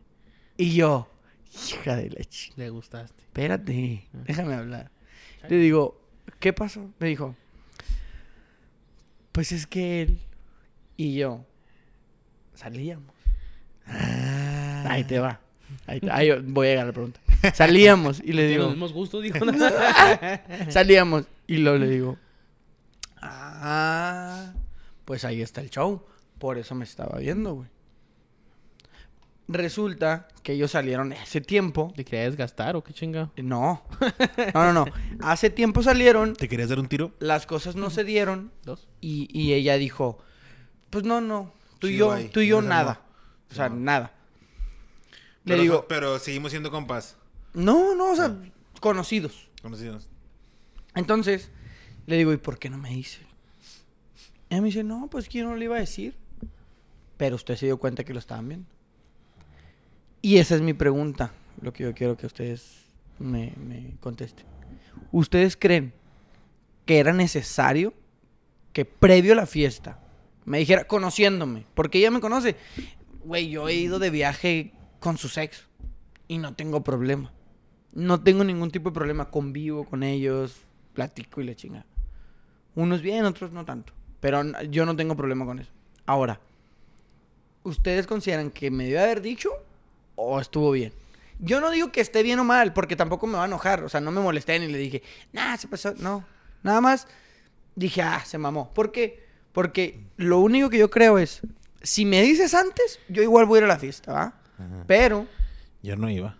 Y 0.56 0.74
yo, 0.74 1.08
hija 1.52 1.96
de 1.96 2.24
chica, 2.26 2.54
Le 2.56 2.70
gustaste. 2.70 3.22
espérate, 3.22 4.06
déjame 4.12 4.54
hablar. 4.54 4.90
Le 5.48 5.56
digo, 5.56 6.03
¿qué 6.40 6.52
pasó? 6.52 6.90
Me 6.98 7.08
dijo, 7.08 7.34
pues 9.32 9.52
es 9.52 9.66
que 9.66 10.02
él 10.02 10.18
y 10.96 11.16
yo 11.16 11.44
salíamos. 12.54 13.14
Ah. 13.86 14.84
Ahí 14.88 15.04
te 15.04 15.18
va. 15.18 15.40
Ahí, 15.86 16.00
te- 16.00 16.10
ahí 16.10 16.30
voy 16.42 16.66
a 16.68 16.70
llegar 16.70 16.84
a 16.84 16.86
la 16.88 16.92
pregunta. 16.92 17.20
Salíamos 17.54 18.20
y 18.20 18.32
le 18.32 18.42
los 18.44 18.50
digo, 18.50 18.68
mismos 18.70 18.92
gustos, 18.92 19.22
dijo. 19.22 19.38
salíamos 20.70 21.24
y 21.46 21.58
luego 21.58 21.78
le 21.78 21.88
digo, 21.88 22.16
ah, 23.20 24.52
pues 25.04 25.24
ahí 25.24 25.42
está 25.42 25.60
el 25.60 25.70
show. 25.70 26.04
Por 26.38 26.58
eso 26.58 26.74
me 26.74 26.84
estaba 26.84 27.18
viendo, 27.18 27.54
güey. 27.54 27.68
Resulta 29.46 30.28
que 30.42 30.52
ellos 30.54 30.70
salieron 30.70 31.12
ese 31.12 31.40
tiempo. 31.42 31.92
¿Te 31.94 32.04
quería 32.04 32.24
desgastar 32.24 32.76
o 32.76 32.82
qué 32.84 32.94
chingado? 32.94 33.30
No, 33.36 33.82
no, 34.54 34.72
no, 34.72 34.72
no. 34.72 34.84
Hace 35.20 35.50
tiempo 35.50 35.82
salieron, 35.82 36.34
¿Te 36.34 36.48
querías 36.48 36.70
dar 36.70 36.78
un 36.78 36.88
tiro? 36.88 37.12
las 37.18 37.44
cosas 37.46 37.76
no 37.76 37.90
se 37.90 38.04
dieron 38.04 38.52
¿Dos? 38.64 38.88
y, 39.02 39.28
y 39.38 39.52
ella 39.52 39.76
dijo, 39.76 40.18
pues 40.88 41.04
no, 41.04 41.20
no, 41.20 41.52
tú 41.78 41.88
y 41.88 41.96
yo, 41.98 42.16
tú 42.30 42.40
y 42.40 42.46
yo 42.48 42.62
no, 42.62 42.68
nada. 42.68 43.00
no. 43.04 43.14
O 43.50 43.54
sea, 43.54 43.68
No. 43.68 43.76
nada. 43.76 44.12
Le 45.44 45.52
Pero, 45.52 45.62
digo, 45.62 45.86
pero 45.88 46.18
seguimos 46.18 46.52
siendo 46.52 46.70
compas. 46.70 47.16
no, 47.52 47.94
no, 47.94 48.12
o 48.12 48.16
sea, 48.16 48.34
conocidos. 48.80 49.50
Conocidos. 49.60 50.08
Entonces, 50.94 51.50
le 52.06 52.16
digo, 52.16 52.32
¿y 52.32 52.38
por 52.38 52.58
qué 52.58 52.70
no 52.70 52.78
me 52.78 52.90
dice? 52.90 53.20
Ella 54.48 54.62
me 54.62 54.68
dice, 54.68 54.84
no, 54.84 55.08
pues 55.10 55.28
que 55.28 55.38
yo 55.40 55.44
no 55.44 55.54
le 55.56 55.66
iba 55.66 55.76
a 55.76 55.80
decir. 55.80 56.16
Pero 57.18 57.36
usted 57.36 57.56
se 57.56 57.66
dio 57.66 57.76
cuenta 57.78 58.04
que 58.04 58.12
lo 58.14 58.18
estaban 58.20 58.48
viendo. 58.48 58.68
Y 60.24 60.38
esa 60.38 60.54
es 60.54 60.62
mi 60.62 60.72
pregunta, 60.72 61.32
lo 61.60 61.74
que 61.74 61.82
yo 61.82 61.92
quiero 61.92 62.16
que 62.16 62.24
ustedes 62.24 62.86
me, 63.18 63.52
contesten. 64.00 64.46
¿Ustedes 65.12 65.54
creen 65.54 65.92
que 66.86 66.98
era 66.98 67.12
necesario 67.12 67.92
que 68.72 68.86
previo 68.86 69.34
a 69.34 69.36
la 69.36 69.44
fiesta 69.44 70.00
me 70.46 70.60
dijera, 70.60 70.84
conociéndome, 70.84 71.66
porque 71.74 71.98
ella 71.98 72.10
me 72.10 72.20
conoce, 72.20 72.56
güey, 73.22 73.50
yo 73.50 73.68
he 73.68 73.74
ido 73.74 73.98
de 73.98 74.08
viaje 74.08 74.72
con 74.98 75.18
su 75.18 75.28
ex 75.38 75.66
y 76.26 76.38
no 76.38 76.54
tengo 76.54 76.82
problema. 76.82 77.30
No 77.92 78.22
tengo 78.22 78.44
ningún 78.44 78.70
tipo 78.70 78.88
de 78.88 78.94
problema, 78.94 79.30
convivo 79.30 79.84
con 79.84 80.02
ellos, 80.02 80.56
platico 80.94 81.42
y 81.42 81.44
le 81.44 81.54
chinga. 81.54 81.84
Unos 82.74 83.02
bien, 83.02 83.26
otros 83.26 83.52
no 83.52 83.66
tanto. 83.66 83.92
Pero 84.20 84.42
yo 84.70 84.86
no 84.86 84.96
tengo 84.96 85.16
problema 85.16 85.44
con 85.44 85.58
eso. 85.58 85.70
Ahora, 86.06 86.40
¿ustedes 87.62 88.06
consideran 88.06 88.50
que 88.50 88.70
me 88.70 88.84
debió 88.84 89.02
haber 89.02 89.20
dicho 89.20 89.50
o 90.16 90.40
estuvo 90.40 90.70
bien? 90.72 90.92
Yo 91.40 91.60
no 91.60 91.70
digo 91.70 91.90
que 91.92 92.00
esté 92.00 92.22
bien 92.22 92.38
o 92.38 92.44
mal, 92.44 92.72
porque 92.72 92.96
tampoco 92.96 93.26
me 93.26 93.36
va 93.36 93.42
a 93.44 93.46
enojar. 93.46 93.82
O 93.84 93.88
sea, 93.88 94.00
no 94.00 94.10
me 94.12 94.20
molesté 94.20 94.58
ni 94.58 94.68
le 94.68 94.78
dije, 94.78 95.02
nah, 95.32 95.56
se 95.56 95.66
pasó. 95.68 95.92
No, 95.98 96.24
nada 96.62 96.80
más 96.80 97.06
dije, 97.74 98.02
ah, 98.02 98.22
se 98.24 98.38
mamó. 98.38 98.72
¿Por 98.72 98.92
qué? 98.92 99.24
Porque 99.52 100.00
lo 100.16 100.38
único 100.40 100.70
que 100.70 100.78
yo 100.78 100.90
creo 100.90 101.18
es, 101.18 101.40
si 101.82 102.04
me 102.04 102.22
dices 102.22 102.54
antes, 102.54 103.00
yo 103.08 103.22
igual 103.22 103.46
voy 103.46 103.56
a 103.56 103.58
ir 103.60 103.64
a 103.64 103.68
la 103.68 103.78
fiesta, 103.78 104.12
¿va? 104.12 104.22
Ajá. 104.58 104.84
Pero, 104.86 105.26
Yo 105.82 105.96
no 105.96 106.08
iba. 106.08 106.36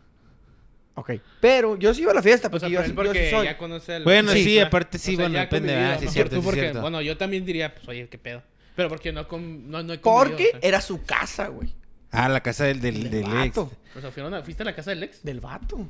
ok, 0.95 1.11
pero 1.41 1.77
yo 1.77 1.93
sí 1.93 2.03
iba 2.03 2.13
a 2.13 2.15
la 2.15 2.23
fiesta, 2.23 2.49
O 2.49 2.59
sea, 2.59 2.69
porque 2.69 2.73
yo, 2.89 2.95
pero 2.95 3.13
sí- 3.13 3.19
yo 3.31 3.31
soy. 3.39 3.45
ya 3.47 3.59
conoce 3.59 3.95
al... 3.95 4.05
Bueno, 4.05 4.33
sí, 4.33 4.59
aparte 4.61 4.97
sí, 4.99 5.17
bueno, 5.17 5.39
depende. 5.39 5.73
convivido, 5.73 5.95
Ah, 5.97 5.99
sí, 6.01 6.09
cierto, 6.09 6.41
porque, 6.41 6.61
cierto. 6.61 6.81
bueno, 6.81 7.03
yo 7.03 7.17
también 7.17 7.45
diría, 7.45 7.75
pues, 7.75 7.87
oye, 7.89 8.09
qué 8.09 8.17
pedo. 8.19 8.43
Pero 8.77 8.89
porque 8.89 9.13
no, 9.13 9.27
con, 9.29 9.71
no, 9.71 9.83
no 9.83 9.93
he 9.93 9.99
Porque 9.99 10.47
o 10.49 10.51
sea. 10.53 10.61
era 10.63 10.81
su 10.81 11.03
casa, 11.05 11.49
güey. 11.49 11.73
Ah, 12.15 12.29
la 12.29 12.41
casa 12.43 12.65
del, 12.65 12.81
del, 12.81 13.03
Del 13.03 13.11
del 13.11 13.23
ex. 13.25 13.55
vato. 13.57 13.73
O 13.97 14.01
sea, 14.01 14.11
fueron 14.11 14.35
a- 14.35 14.43
¿fuiste 14.43 14.63
a 14.63 14.67
la 14.67 14.75
casa 14.75 14.91
del 14.91 15.03
ex? 15.03 15.23
Del 15.23 15.41
vato. 15.41 15.89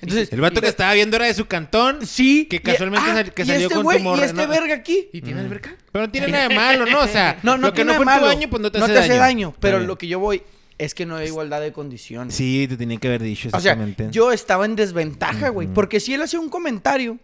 Entonces, 0.00 0.30
El 0.32 0.40
vato 0.42 0.60
que 0.60 0.66
estaba 0.68 0.92
viendo 0.92 1.16
era 1.16 1.26
de 1.26 1.34
su 1.34 1.46
cantón. 1.46 2.04
Sí. 2.06 2.46
Que 2.46 2.56
y- 2.56 2.58
casualmente 2.60 3.08
ah, 3.10 3.14
sal- 3.14 3.32
que 3.32 3.42
y 3.42 3.46
salió 3.46 3.68
este 3.68 3.74
con 3.82 3.96
tu 3.96 4.02
morra, 4.02 4.20
Y 4.22 4.24
este 4.26 4.42
¿no? 4.46 4.48
verga 4.48 4.74
aquí. 4.74 5.08
¿Y 5.12 5.22
tiene 5.22 5.40
alberca? 5.40 5.74
Pero 5.92 6.06
no 6.06 6.10
tiene 6.12 6.28
nada 6.28 6.48
de 6.48 6.54
malo, 6.54 6.84
¿no? 6.86 7.00
O 7.00 7.06
sea, 7.08 7.38
No, 7.42 7.56
no 7.56 7.68
lo 7.68 7.72
que 7.72 7.76
tiene 7.76 7.92
no 7.92 7.96
fue 7.96 8.02
en 8.04 8.08
tu 8.08 8.14
malo. 8.14 8.26
baño, 8.26 8.50
pues 8.50 8.60
no 8.62 8.70
te 8.70 8.78
no 8.78 8.84
hace 8.84 8.94
te 8.94 9.00
daño. 9.00 9.12
hace 9.12 9.18
daño. 9.20 9.48
Está 9.48 9.60
Pero 9.60 9.76
bien. 9.78 9.86
lo 9.88 9.96
que 9.98 10.06
yo 10.08 10.18
voy 10.18 10.42
es 10.76 10.94
que 10.94 11.06
no 11.06 11.16
hay 11.16 11.28
igualdad 11.28 11.60
de 11.62 11.72
condiciones. 11.72 12.34
Sí, 12.34 12.66
te 12.68 12.76
tenía 12.76 12.98
que 12.98 13.06
haber 13.08 13.22
dicho 13.22 13.48
O 13.48 13.50
sea, 13.52 13.58
exactamente. 13.72 14.08
yo 14.10 14.32
estaba 14.32 14.64
en 14.66 14.76
desventaja, 14.76 15.48
güey. 15.50 15.68
Porque 15.68 16.00
si 16.00 16.12
él 16.12 16.20
hacía 16.22 16.40
un 16.40 16.50
comentario, 16.50 17.18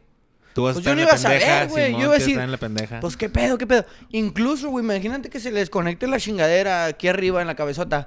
Tú 0.60 0.64
vas 0.64 0.72
a 0.72 0.74
pues 0.74 0.86
estar 0.86 0.92
yo 0.92 0.96
no 0.96 1.02
iba 1.02 1.12
a 1.12 1.18
saber, 1.18 1.68
güey. 1.68 1.92
Yo 1.92 2.00
iba 2.00 2.14
a 2.14 2.18
decir, 2.18 2.38
en 2.38 2.50
la 2.50 2.58
pendeja. 2.58 3.00
pues 3.00 3.16
qué 3.16 3.30
pedo, 3.30 3.56
qué 3.56 3.66
pedo. 3.66 3.86
Incluso, 4.10 4.68
güey, 4.68 4.84
imagínate 4.84 5.30
que 5.30 5.40
se 5.40 5.50
le 5.50 5.60
desconecte 5.60 6.06
la 6.06 6.20
chingadera 6.20 6.84
aquí 6.84 7.08
arriba 7.08 7.40
en 7.40 7.46
la 7.46 7.54
cabezota. 7.54 8.06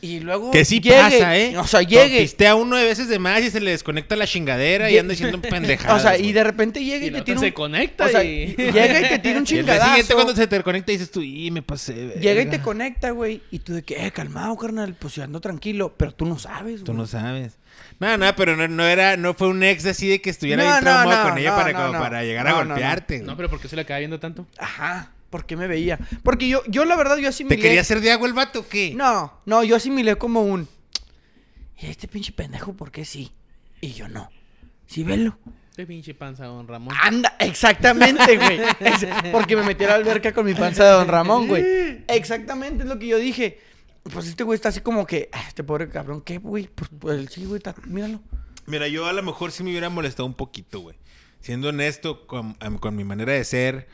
Y 0.00 0.20
luego. 0.20 0.50
Que 0.52 0.64
sí 0.64 0.80
llegue, 0.80 0.96
pasa, 0.96 1.36
¿eh? 1.36 1.56
O 1.58 1.66
sea, 1.66 1.82
llegue. 1.82 2.20
Pistea 2.20 2.54
uno 2.54 2.76
de 2.76 2.84
veces 2.84 3.08
de 3.08 3.18
más 3.18 3.42
y 3.42 3.50
se 3.50 3.60
le 3.60 3.72
desconecta 3.72 4.14
la 4.16 4.26
chingadera 4.26 4.90
y 4.90 4.98
anda 4.98 5.10
diciendo 5.12 5.40
pendejadas. 5.40 5.98
O 5.98 6.00
sea, 6.00 6.16
y 6.18 6.32
de 6.32 6.44
repente 6.44 6.84
llega 6.84 7.04
y, 7.04 7.08
Y 7.08 7.10
te 7.10 7.18
la 7.18 7.24
tira 7.24 7.38
un... 7.38 7.44
se 7.44 7.52
conecta 7.52 8.04
o 8.06 8.08
sea, 8.08 8.22
y- 8.22 8.54
llega 8.56 9.00
y 9.00 9.08
te 9.08 9.18
tira 9.18 9.38
un 9.40 9.46
Y 9.48 9.54
el 9.54 9.60
chingadazo. 9.60 9.86
siguiente 9.86 10.14
cuando 10.14 10.36
se 10.36 10.46
te 10.46 10.62
conecta 10.62 10.92
dices 10.92 11.10
tú, 11.10 11.20
y 11.22 11.50
me 11.50 11.62
pasé. 11.62 11.94
de 11.94 12.14
Llega 12.20 12.32
y 12.42 12.44
verga". 12.44 12.50
te 12.52 12.60
conecta, 12.60 13.10
güey. 13.10 13.42
Y 13.50 13.58
tú 13.58 13.74
de 13.74 13.82
que, 13.82 14.06
eh, 14.06 14.12
calmado, 14.12 14.56
carnal. 14.56 14.94
Pues 14.98 15.14
yo 15.14 15.24
ando 15.24 15.40
tranquilo. 15.40 15.94
Pero 15.96 16.12
tú 16.12 16.26
no 16.26 16.38
sabes, 16.38 16.80
Tú 16.84 16.92
güey. 16.92 16.98
no 16.98 17.06
sabes. 17.06 17.58
No, 18.00 18.16
no, 18.16 18.36
pero 18.36 18.54
no, 18.56 18.68
no 18.68 18.86
era, 18.86 19.16
no 19.16 19.34
fue 19.34 19.48
un 19.48 19.62
ex 19.64 19.84
así 19.86 20.08
de 20.08 20.20
que 20.20 20.30
estuviera 20.30 20.62
No, 20.62 20.68
bien 20.70 20.84
no, 20.84 20.90
traumado 20.92 21.24
no, 21.24 21.30
con 21.30 21.38
ella 21.38 21.50
no, 21.50 21.56
para, 21.56 21.72
no, 21.72 21.78
como 21.80 21.92
no. 21.94 21.98
para 21.98 22.22
llegar 22.22 22.44
No, 22.46 22.50
a 22.50 22.58
no, 22.58 22.64
no. 22.64 22.70
golpearte. 22.74 23.18
No, 23.20 23.36
pero 23.36 23.48
¿por 23.50 23.60
qué 23.60 23.68
se 23.68 23.74
le 23.76 23.82
acaba 23.82 23.98
viendo 23.98 24.20
tanto? 24.20 24.46
Ajá. 24.58 25.10
¿Por 25.30 25.44
qué 25.46 25.56
me 25.56 25.66
veía? 25.66 25.98
Porque 26.22 26.48
yo, 26.48 26.62
yo 26.68 26.84
la 26.84 26.96
verdad, 26.96 27.16
yo 27.18 27.28
asimilé... 27.28 27.56
¿Te 27.56 27.62
quería 27.62 27.80
hacer 27.82 28.00
de 28.00 28.10
agua 28.12 28.26
el 28.28 28.34
vato 28.34 28.60
o 28.60 28.68
qué? 28.68 28.94
No, 28.94 29.40
no, 29.44 29.62
yo 29.64 29.76
asimilé 29.76 30.16
como 30.16 30.42
un... 30.42 30.68
¿Y 31.80 31.86
este 31.86 32.08
pinche 32.08 32.32
pendejo 32.32 32.72
por 32.74 32.90
qué 32.90 33.04
sí? 33.04 33.30
Y 33.80 33.92
yo 33.92 34.08
no. 34.08 34.30
Sí, 34.86 35.04
velo. 35.04 35.38
Qué 35.76 35.86
pinche 35.86 36.12
panza, 36.14 36.46
don 36.46 36.66
Ramón. 36.66 36.92
Anda, 37.00 37.36
exactamente, 37.38 38.36
güey. 38.36 38.60
Es- 38.80 39.06
Porque 39.30 39.54
me 39.54 39.62
metí 39.62 39.84
a 39.84 39.88
la 39.88 39.94
alberca 39.94 40.32
con 40.32 40.44
mi 40.44 40.54
panza 40.54 40.84
de 40.84 40.90
Don 40.90 41.06
Ramón, 41.06 41.46
güey. 41.46 41.64
Exactamente 42.08 42.82
es 42.82 42.88
lo 42.88 42.98
que 42.98 43.06
yo 43.06 43.18
dije. 43.18 43.60
Pues 44.02 44.26
este 44.26 44.42
güey 44.42 44.56
está 44.56 44.70
así 44.70 44.80
como 44.80 45.06
que, 45.06 45.28
"Ah, 45.32 45.44
este 45.46 45.62
pobre 45.62 45.88
cabrón, 45.88 46.22
¿qué, 46.22 46.38
güey? 46.38 46.68
Pues, 46.74 46.90
pues 46.98 47.30
sí, 47.32 47.44
güey, 47.44 47.58
está- 47.58 47.76
míralo. 47.86 48.20
Mira, 48.66 48.88
yo 48.88 49.06
a 49.06 49.12
lo 49.12 49.22
mejor 49.22 49.52
sí 49.52 49.62
me 49.62 49.70
hubiera 49.70 49.88
molestado 49.88 50.26
un 50.26 50.34
poquito, 50.34 50.80
güey. 50.80 50.96
Siendo 51.40 51.68
honesto 51.68 52.26
con, 52.26 52.54
con 52.80 52.96
mi 52.96 53.04
manera 53.04 53.34
de 53.34 53.44
ser 53.44 53.86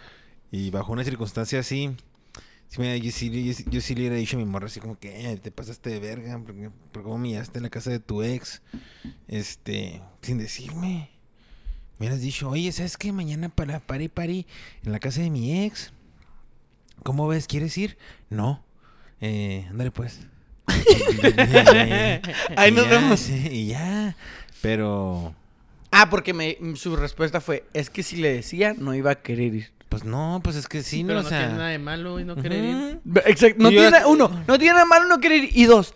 y 0.50 0.70
bajo 0.70 0.92
una 0.92 1.04
circunstancia 1.04 1.60
así, 1.60 1.90
sí 2.68 3.00
yo, 3.00 3.10
sí, 3.12 3.44
yo 3.44 3.52
sí- 3.52 3.64
yo 3.68 3.80
sí 3.80 3.94
le 3.94 4.02
hubiera 4.02 4.16
dicho 4.16 4.36
a 4.36 4.40
mi 4.40 4.46
morra 4.46 4.66
así 4.66 4.80
como 4.80 4.98
que 4.98 5.30
"Eh, 5.32 5.36
te 5.36 5.50
pasaste 5.50 5.90
de 5.90 6.00
verga, 6.00 6.38
porque, 6.44 6.70
porque 6.92 7.04
cómo 7.04 7.16
humillaste 7.16 7.58
en 7.58 7.62
la 7.64 7.70
casa 7.70 7.90
de 7.90 8.00
tu 8.00 8.22
ex, 8.22 8.62
este, 9.28 10.00
sin 10.22 10.38
decirme. 10.38 11.10
Me 11.98 12.06
hubieras 12.06 12.20
dicho, 12.20 12.50
oye, 12.50 12.72
¿sabes 12.72 12.96
qué? 12.96 13.12
Mañana 13.12 13.48
para 13.48 13.78
pari 13.80 14.08
pari 14.08 14.46
en 14.84 14.90
la 14.92 14.98
casa 14.98 15.20
de 15.20 15.30
mi 15.30 15.64
ex. 15.64 15.92
¿Cómo 17.04 17.28
ves? 17.28 17.46
¿Quieres 17.46 17.76
ir? 17.78 17.96
No. 18.30 18.64
Eh, 19.20 19.66
ándale 19.70 19.90
pues. 19.92 20.20
Ahí 22.56 22.72
nos 22.72 22.88
vemos. 22.88 23.28
Y 23.28 23.66
ya. 23.68 24.16
Pero, 24.62 25.34
Ah, 25.90 26.10
porque 26.10 26.32
me, 26.34 26.56
su 26.74 26.96
respuesta 26.96 27.40
fue, 27.40 27.64
es 27.72 27.88
que 27.90 28.02
si 28.02 28.16
le 28.16 28.32
decía, 28.32 28.74
no 28.76 28.94
iba 28.94 29.12
a 29.12 29.22
querer 29.22 29.54
ir. 29.54 29.72
Pues 29.94 30.04
no, 30.04 30.40
pues 30.42 30.56
es 30.56 30.66
que 30.68 30.82
sí, 30.82 31.02
pero 31.04 31.16
no, 31.16 31.22
no 31.22 31.26
o 31.26 31.30
sea. 31.30 31.38
tiene 31.40 31.54
nada 31.54 31.68
de 31.70 31.78
malo 31.78 32.20
y 32.20 32.24
no 32.24 32.36
querer 32.36 32.64
ir. 32.64 32.98
Exacto. 33.26 33.62
No 33.62 33.70
yo 33.70 33.80
tiene, 33.80 33.96
hasta- 33.96 34.08
uno, 34.08 34.44
no 34.46 34.58
tiene 34.58 34.74
nada 34.74 34.84
malo 34.86 35.06
no 35.06 35.18
querer 35.20 35.44
ir. 35.44 35.50
Y 35.54 35.64
dos, 35.64 35.94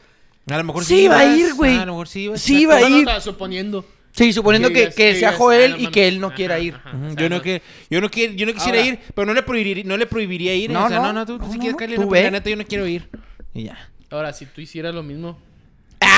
A 0.51 0.57
lo 0.59 0.65
mejor 0.65 0.85
Sí 0.85 0.97
sí, 0.97 1.03
iba 1.05 1.19
a 1.19 1.25
ir, 1.37 1.55
güey. 1.55 1.77
A 1.77 1.85
lo 1.87 1.93
mejor 1.93 2.09
sí 2.09 2.21
ibas. 2.25 2.41
Sí 2.41 2.61
iba 2.63 2.77
a 2.77 2.89
ir. 2.89 3.07
o 3.09 3.21
suponiendo. 3.21 3.85
sí, 4.13 4.33
suponiendo 4.33 4.69
que, 4.71 4.87
digas- 4.89 4.95
que 4.95 5.15
sea 5.17 5.33
Joel 5.35 5.73
ah, 5.75 5.77
no 5.77 5.83
y 5.83 5.87
que 5.93 6.09
él 6.09 6.21
no 6.21 6.29
Ajá, 6.29 6.37
quiera 6.37 6.59
ir. 6.59 6.75
ajá. 6.75 6.91
Ujú, 6.97 7.07
O 7.07 7.11
sea, 7.11 7.21
Yo 7.23 7.29
no 7.29 7.43
que 7.43 7.63
yo 7.91 8.01
no 8.01 8.11
quiero, 8.11 8.33
yo 8.35 8.47
no 8.47 8.53
quisiera 8.55 8.79
Ahora- 8.79 8.89
ir, 8.91 8.99
pero 9.15 9.27
no 9.27 9.35
le 9.35 9.43
prohibiría, 9.43 9.85
no 9.85 9.97
le 9.97 10.07
prohibiría 10.07 10.55
ir. 10.55 10.71
No, 10.71 10.85
o 10.87 10.89
sea, 10.89 10.99
no, 10.99 11.13
no, 11.13 11.13
no, 11.13 11.27
tú, 11.27 11.39
si 11.51 11.59
no, 11.59 11.61
quieres 11.61 11.73
no, 11.73 11.77
Carly, 11.77 11.95
tú 11.97 12.05
no, 12.07 12.15
la 12.15 12.31
neta 12.31 12.51
yo 12.51 12.57
no 12.57 12.65
quiero 12.65 12.87
ir. 12.87 13.09
Y 13.55 13.65
ya. 13.65 13.79
Ahora, 14.11 14.33
si 14.33 14.47
tú 14.47 14.61
hicieras 14.61 14.95
lo 14.95 15.03
mismo. 15.03 15.39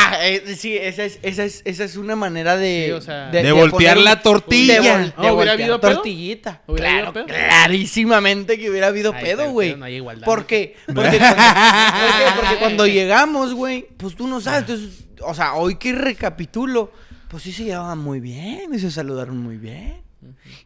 Ah, 0.02 0.19
eh, 0.26 0.54
sí, 0.57 0.76
esa 0.76 1.04
es, 1.04 1.19
esa, 1.23 1.45
es, 1.45 1.62
esa 1.64 1.85
es 1.85 1.97
una 1.97 2.16
manera 2.16 2.57
de... 2.57 2.85
Sí, 2.87 2.92
o 2.92 3.00
sea- 3.00 3.30
De 3.30 3.52
voltear 3.52 3.97
poner- 3.97 4.04
la 4.04 4.23
tortilla. 4.23 4.80
De, 4.80 4.80
vol- 4.80 4.92
Ah, 4.92 5.02
de 5.04 5.11
¿hubiera 5.16 5.33
voltear 5.33 5.49
habido 5.54 5.80
pedo? 5.80 5.92
tortillita. 5.95 6.62
¿Hubiera 6.66 6.88
Claro, 6.90 7.09
habido 7.09 7.12
pedo? 7.12 7.26
clarísimamente 7.26 8.59
que 8.59 8.71
hubiera 8.71 8.87
habido 8.88 9.12
Ay, 9.14 9.25
pedo, 9.25 9.50
güey. 9.50 9.69
pero 9.71 9.78
no 9.78 9.85
hay 9.85 9.95
igualdad, 9.97 10.25
¿Por 10.25 10.47
qué? 10.47 10.76
Porque 10.87 11.19
cuando. 11.19 12.37
Porque 12.37 12.57
cuando 12.59 12.87
llegamos, 12.87 13.54
güey, 13.54 13.87
pues 13.97 14.14
tú 14.16 14.26
no 14.26 14.40
sabes. 14.40 14.61
Entonces, 14.62 15.04
o 15.23 15.35
sea, 15.35 15.54
hoy 15.54 15.76
que 15.76 15.92
recapitulo, 15.92 16.92
pues 17.28 17.42
sí 17.42 17.52
se 17.52 17.64
llevaban 17.64 17.99
muy 17.99 18.21
bien 18.21 18.73
y 18.75 18.78
se 18.78 18.90
saludaron 18.90 19.37
muy 19.38 19.57
bien. 19.59 20.02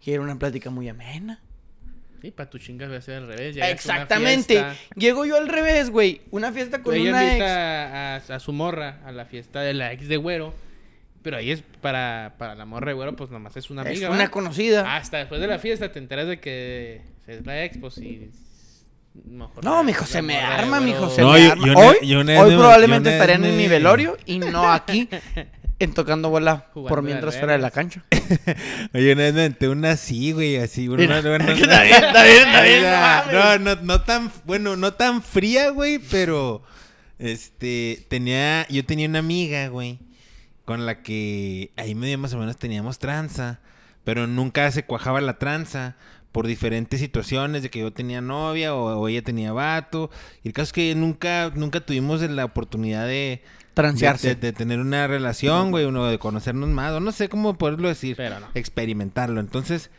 Y 0.05 0.11
era 0.13 0.23
una 0.23 0.39
plática 0.39 0.71
muy 0.71 0.89
amena. 0.89 1.41
Sí, 2.25 2.31
para 2.31 2.49
tu 2.49 2.57
chingas 2.59 2.89
voy 2.89 2.97
a 2.97 2.99
hacer 3.01 3.17
al 3.17 3.27
revés. 3.27 3.55
llegas 3.55 3.67
a 3.69 3.69
una 3.69 3.73
Exactamente. 3.75 4.55
fiesta, 4.55 4.77
Llego 4.97 5.27
yo 5.27 5.37
al 5.37 5.47
revés, 5.47 5.91
güey. 5.91 6.23
Una 6.31 6.53
fiesta 6.53 6.83
con 6.83 6.95
ella 6.95 7.11
una 7.11 7.23
ex. 7.25 7.33
invita 7.33 8.15
a, 8.15 8.17
a 8.17 8.41
su 8.41 8.53
morra 8.55 9.01
a 9.05 9.13
la 9.13 9.27
fiesta 9.27 9.61
de 9.61 9.75
la 9.75 9.93
ex 9.93 10.09
de 10.09 10.17
güero. 10.17 10.55
Pero 11.23 11.37
ahí 11.37 11.51
es 11.51 11.63
para, 11.83 12.35
para 12.39 12.55
la 12.55 12.65
morra 12.65 12.89
de 12.89 12.95
güero, 12.95 13.15
pues 13.15 13.31
nomás 13.31 13.55
es 13.59 13.69
una 13.69 13.83
Es 13.83 13.89
amiga. 13.89 14.09
una 14.09 14.17
¿verdad? 14.17 14.31
conocida. 14.33 14.97
Hasta 14.97 15.19
después 15.19 15.39
de 15.43 15.49
la 15.49 15.59
fiesta 15.59 15.93
te 15.93 15.99
enteras 15.99 16.27
de 16.27 16.41
que 16.41 17.03
es 17.27 17.45
la 17.45 17.63
ex, 17.65 17.77
pues 17.77 17.99
y. 17.99 18.31
mejor 19.27 19.63
No, 19.63 19.85
mijo, 19.85 20.07
se 20.07 20.23
me 20.23 20.39
arma, 20.39 20.81
mijo, 20.81 21.11
se 21.11 21.21
No, 21.21 21.33
me 21.33 21.45
yo- 21.45 21.53
arma. 21.53 21.67
yo 21.67 21.79
hoy 21.79 22.37
hoy 22.39 22.55
probablemente 22.57 23.13
estarían 23.13 23.45
en 23.45 23.55
mi 23.57 23.69
velorio 23.69 24.17
y 24.25 24.39
no 24.39 24.73
aquí 24.73 25.09
en 25.79 25.93
tocando 25.93 26.31
bola 26.31 26.69
Jugando 26.73 26.89
por 26.89 27.03
mientras 27.03 27.37
fuera 27.37 27.53
de 27.55 27.59
la 27.59 27.71
cancha. 27.71 28.05
Oye, 28.95 29.13
una 29.13 29.23
vez 29.25 29.35
me 29.35 29.41
aventé 29.41 29.69
una 29.69 29.93
así, 29.93 30.33
güey, 30.33 30.57
así. 30.57 30.89
Una, 30.89 30.99
Mira, 31.03 31.21
una- 31.21 31.35
una- 31.37 31.53
está 31.53 31.83
bien, 31.83 32.05
está 32.05 32.23
bien, 32.23 32.47
está 32.49 32.63
bien, 32.63 33.65
no 33.65 33.75
no, 33.77 33.83
no 33.83 34.01
tan, 34.03 34.33
bueno, 34.45 34.77
no 34.77 34.95
tan 34.95 35.23
fría, 35.23 35.71
güey, 35.71 35.99
pero, 35.99 36.63
este, 37.19 38.07
tenía, 38.09 38.67
yo 38.69 38.85
tenía 38.85 39.09
una 39.09 39.19
amiga, 39.21 39.69
güey, 39.69 39.99
con 40.65 40.87
la 40.87 41.03
que 41.03 41.73
ahí 41.77 41.95
medio 41.95 42.19
más 42.19 42.33
o 42.35 42.39
menos 42.39 42.57
teníamos 42.57 42.99
tranza, 42.99 43.61
pero 44.05 44.27
nunca 44.27 44.71
se 44.71 44.85
cuajaba 44.85 45.21
la 45.21 45.39
tranza 45.39 45.97
por 46.35 46.49
diferentes 46.49 46.99
situaciones 46.99 47.63
de 47.63 47.71
que 47.71 47.79
yo 47.79 47.93
tenía 47.93 48.21
novia 48.21 48.75
o, 48.75 48.99
o 48.99 49.07
ella 49.09 49.23
tenía 49.23 49.53
vato. 49.53 50.11
Y 50.43 50.49
el 50.49 50.53
caso 50.53 50.65
es 50.65 50.73
que 50.73 50.95
nunca, 50.97 51.53
nunca 51.55 51.79
tuvimos 51.81 52.21
la 52.23 52.45
oportunidad 52.45 53.07
de... 53.07 53.41
Transearse. 53.75 54.31
De, 54.31 54.35
de- 54.35 54.41
de 54.49 54.53
tener 54.53 54.81
una 54.81 55.07
relación, 55.07 55.71
güey, 55.71 55.85
uno 55.85 56.07
de 56.07 56.19
conocernos 56.19 56.69
más, 56.71 56.91
o 56.93 56.99
no 56.99 57.13
sé 57.13 57.29
cómo 57.29 57.57
poderlo 57.57 57.87
decir, 57.87 58.17
Pero 58.17 58.41
no. 58.41 58.49
experimentarlo. 58.55 59.39
Entonces, 59.41 59.91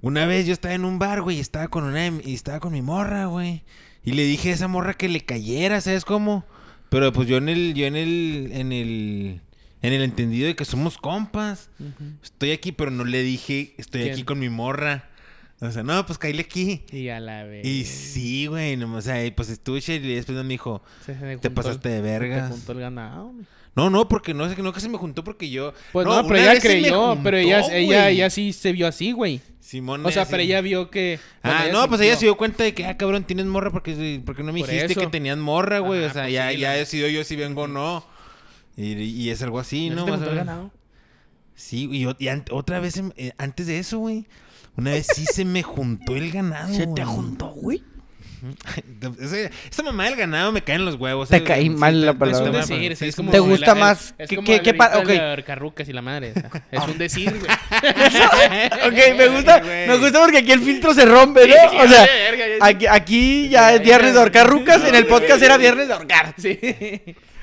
una 0.00 0.24
vez 0.26 0.46
yo 0.46 0.54
estaba 0.54 0.74
en 0.74 0.86
un 0.86 0.98
bar, 0.98 1.20
güey, 1.20 1.36
y 1.36 1.40
estaba 1.40 1.68
con 1.68 1.84
una 1.84 2.06
y 2.08 2.32
estaba 2.34 2.60
con 2.60 2.72
mi 2.72 2.80
morra, 2.82 3.26
güey. 3.26 3.62
Y 4.02 4.12
le 4.12 4.24
dije 4.24 4.50
a 4.50 4.54
esa 4.54 4.68
morra 4.68 4.94
que 4.94 5.08
le 5.08 5.20
cayera, 5.20 5.80
¿sabes 5.82 6.04
cómo? 6.06 6.44
Pero 6.88 7.12
pues 7.12 7.28
yo 7.28 7.36
en 7.38 7.48
el, 7.50 7.74
yo 7.74 7.86
en 7.86 7.96
el, 7.96 8.50
en 8.52 8.72
el, 8.72 9.40
en 9.82 9.92
el 9.92 10.02
entendido 10.02 10.46
de 10.46 10.54
que 10.56 10.64
somos 10.64 10.96
compas. 10.98 11.70
Estoy 12.22 12.52
aquí, 12.52 12.72
pero 12.72 12.90
no 12.90 13.04
le 13.04 13.22
dije, 13.22 13.74
estoy 13.78 14.02
¿Quién? 14.02 14.12
aquí 14.14 14.24
con 14.24 14.38
mi 14.38 14.48
morra. 14.50 15.08
O 15.60 15.70
sea, 15.70 15.82
no, 15.82 16.04
pues 16.04 16.18
caíle 16.18 16.42
aquí. 16.42 16.82
Y 16.90 17.08
a 17.08 17.20
la 17.20 17.44
vez. 17.44 17.64
Y 17.64 17.84
sí, 17.84 18.46
güey, 18.46 18.76
no, 18.76 18.94
o 18.94 19.00
sea, 19.00 19.24
y 19.24 19.30
pues 19.30 19.48
estuve 19.48 19.80
chido 19.80 20.06
y 20.06 20.14
después 20.14 20.36
me 20.36 20.44
dijo, 20.48 20.82
Se- 21.06 21.14
se 21.18 21.24
me 21.24 21.36
te 21.38 21.48
pasaste 21.50 21.96
el- 21.96 22.02
de 22.02 22.08
Se 22.10 22.18
vergas. 22.18 22.48
te 22.48 22.54
juntó 22.56 22.72
el 22.72 22.80
ganado, 22.80 23.28
güey. 23.28 23.46
No, 23.76 23.90
no, 23.90 24.06
porque 24.08 24.34
no 24.34 24.46
no 24.48 24.72
que 24.72 24.80
se 24.80 24.88
me 24.88 24.98
juntó 24.98 25.24
porque 25.24 25.50
yo. 25.50 25.72
Pues 25.92 26.06
no, 26.06 26.24
pero 26.28 26.38
ella 26.38 26.54
se 26.60 26.60
creyó, 26.60 27.18
pero 27.24 27.36
ella, 27.38 27.60
ella, 27.76 28.08
ella 28.08 28.30
sí 28.30 28.52
se 28.52 28.70
vio 28.72 28.86
así, 28.86 29.10
güey. 29.12 29.40
Simón 29.58 30.04
O 30.06 30.10
sea, 30.12 30.22
así- 30.22 30.30
pero 30.30 30.42
ella 30.44 30.60
vio 30.60 30.90
que... 30.90 31.18
Ah, 31.42 31.66
no, 31.72 31.88
pues 31.88 32.00
ella 32.02 32.14
se 32.16 32.26
dio 32.26 32.36
cuenta 32.36 32.62
de 32.62 32.72
que, 32.74 32.84
ah, 32.84 32.96
cabrón, 32.96 33.24
tienes 33.24 33.46
morra 33.46 33.70
porque, 33.72 34.22
porque 34.24 34.42
no 34.44 34.52
me 34.52 34.60
Por 34.60 34.68
dijiste 34.68 34.92
eso. 34.92 35.00
que 35.00 35.06
tenías 35.08 35.38
morra, 35.38 35.78
güey. 35.80 36.04
o 36.04 36.10
sea, 36.12 36.24
pues 36.24 36.34
ya, 36.34 36.50
sí, 36.52 36.58
ya 36.58 36.72
decido 36.72 37.08
yo 37.08 37.24
si 37.24 37.34
vengo 37.34 37.62
o 37.62 37.66
no. 37.68 38.04
Y, 38.76 38.92
y 39.02 39.30
es 39.30 39.42
algo 39.42 39.58
así, 39.58 39.88
¿No 39.90 39.96
¿no? 39.96 40.00
se 40.02 40.04
te 40.06 40.10
Más 40.12 40.20
o 40.20 40.24
juntó 40.24 40.30
el 40.30 40.36
menos. 40.46 40.46
ganado? 40.54 40.70
Sí, 41.56 41.88
y, 41.90 42.02
y 42.24 42.28
otra 42.50 42.80
vez, 42.80 42.96
em- 42.96 43.12
eh, 43.16 43.32
antes 43.38 43.66
de 43.66 43.78
eso, 43.78 43.98
güey. 43.98 44.26
Una 44.76 44.90
vez 44.92 45.06
sí 45.14 45.24
se 45.24 45.44
me 45.44 45.62
juntó 45.62 46.16
el 46.16 46.30
ganado. 46.32 46.72
¿Se 46.74 46.86
te 46.86 47.04
juntó, 47.04 47.46
güey? 47.50 47.82
Ese- 49.20 49.50
Esa 49.70 49.82
mamá 49.82 50.04
del 50.04 50.16
ganado 50.16 50.52
me 50.52 50.62
cae 50.62 50.76
en 50.76 50.84
los 50.84 50.96
huevos. 50.96 51.30
Te 51.30 51.42
caí 51.42 51.64
sí, 51.64 51.70
mal 51.70 52.04
la 52.04 52.12
palabra. 52.12 52.38
Es 52.40 52.46
un 52.46 52.52
Palabra. 52.52 52.76
decir, 52.76 52.96
Sí, 52.96 53.04
es 53.04 53.08
es 53.10 53.16
como... 53.16 53.30
¿Te 53.30 53.38
gusta 53.38 53.74
más? 53.74 54.14
Es 54.18 54.28
¿Qué- 54.28 54.36
como 54.36 54.46
qué- 54.46 54.56
el 54.56 54.62
qué 54.62 54.74
pa- 54.74 54.90
y 55.88 55.92
la 55.92 56.02
madre. 56.02 56.32
o 56.32 56.34
sea, 56.40 56.50
Es 56.70 56.86
un 56.86 56.98
decir, 56.98 57.30
güey. 57.30 57.50
ok, 58.86 59.16
me 59.16 59.28
gusta, 59.28 59.60
me 59.62 59.96
gusta 59.96 60.20
porque 60.20 60.38
aquí 60.38 60.52
el 60.52 60.60
filtro 60.60 60.92
se 60.92 61.06
rompe, 61.06 61.46
¿no? 61.48 61.54
O 61.82 61.88
sea, 61.88 62.06
aquí, 62.60 62.86
aquí 62.86 63.48
ya 63.48 63.74
es 63.74 63.82
viernes 63.82 64.12
de 64.12 64.18
ahorcar 64.20 64.46
rucas, 64.48 64.84
en 64.84 64.94
el 64.94 65.06
podcast 65.06 65.42
era 65.42 65.56
viernes 65.56 65.88
de 65.88 65.94
ahorcar. 65.94 66.34
Sí. 66.36 66.58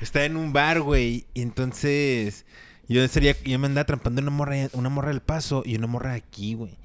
Estaba 0.00 0.24
en 0.26 0.36
un 0.36 0.52
bar, 0.52 0.80
güey. 0.82 1.26
Y 1.34 1.42
entonces. 1.42 2.44
Yo 2.88 3.06
sería, 3.08 3.34
yo 3.44 3.58
me 3.58 3.66
andaba 3.66 3.86
trampando 3.86 4.20
una 4.20 4.30
morra, 4.30 4.56
una 4.72 4.88
morra 4.88 5.08
del 5.08 5.22
paso 5.22 5.62
y 5.64 5.76
una 5.76 5.86
morra 5.86 6.12
aquí, 6.12 6.54
güey. 6.54 6.76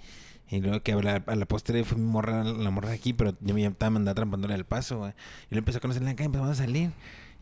Y 0.50 0.62
luego 0.62 0.82
que 0.82 0.94
a 0.94 0.96
la, 0.96 1.24
a 1.26 1.36
la 1.36 1.46
postre 1.46 1.84
fue 1.84 1.98
mi 1.98 2.06
morra, 2.06 2.44
la 2.44 2.72
morra 2.72 2.90
de 2.90 2.96
aquí, 2.96 3.14
pero 3.14 3.36
yo 3.42 3.54
me 3.54 3.66
estaba 3.66 4.14
trampando 4.16 4.48
la 4.48 4.54
del 4.56 4.66
paso, 4.66 5.00
güey. 5.00 5.12
Y 5.12 5.56
luego 5.56 5.60
empezó 5.60 5.80
a 5.80 5.82
conocer 5.82 6.04
la 6.04 6.16
calle, 6.16 6.26
empezamos 6.28 6.52
a 6.52 6.64
salir. 6.64 6.92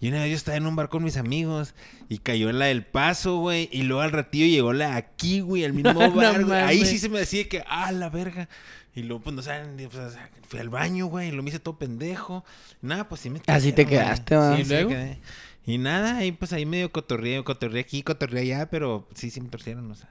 Y 0.02 0.10
una 0.10 0.22
vez 0.22 0.30
yo 0.32 0.36
estaba 0.36 0.58
en 0.58 0.66
un 0.66 0.76
bar 0.76 0.90
con 0.90 1.04
mis 1.04 1.16
amigos 1.16 1.74
y 2.10 2.18
cayó 2.18 2.50
en 2.50 2.60
la 2.60 2.66
del 2.66 2.84
paso, 2.86 3.38
güey. 3.38 3.70
Y 3.72 3.84
luego 3.84 4.02
al 4.02 4.12
ratillo 4.12 4.46
llegó 4.48 4.74
la 4.74 4.96
aquí, 4.96 5.40
güey, 5.40 5.64
al 5.64 5.74
mismo 5.74 5.94
No 5.94 6.12
bar, 6.12 6.44
güey. 6.44 6.60
Ahí 6.60 6.86
sí 6.86 6.98
se 6.98 7.10
me 7.10 7.20
decía 7.20 7.48
que, 7.48 7.64
ah, 7.68 7.92
la 7.92 8.10
verga. 8.10 8.50
Y 8.96 9.04
luego, 9.04 9.24
pues, 9.24 9.36
no 9.36 9.42
saben, 9.42 9.76
pues, 9.92 10.18
fui 10.48 10.60
al 10.60 10.70
baño, 10.70 11.06
güey, 11.08 11.30
y 11.30 11.32
lo 11.32 11.44
me 11.44 11.50
hice 11.50 11.60
todo 11.60 11.78
pendejo. 11.78 12.44
Nada, 12.82 13.08
pues 13.08 13.22
sí 13.22 13.30
me 13.30 13.42
Así 13.48 13.72
te 13.72 13.86
quedé, 13.86 13.98
güey. 14.04 14.06
quedaste, 14.06 14.36
va. 14.36 14.56
Sí, 14.56 14.62
¿Y 14.62 14.66
sí 14.66 14.70
me 14.70 14.76
luego? 14.76 14.90
quedé. 14.90 15.20
Y 15.68 15.78
nada, 15.78 16.18
ahí 16.18 16.32
pues 16.32 16.54
ahí 16.54 16.66
medio 16.66 16.92
cotorreé, 16.92 17.44
cotorreé 17.44 17.82
aquí, 17.82 18.04
cotorreé 18.04 18.42
allá, 18.44 18.70
pero 18.70 19.08
sí, 19.16 19.30
sí 19.32 19.42
me 19.42 19.50
torcieron, 19.50 19.90
o 19.92 19.96
sea. 19.96 20.10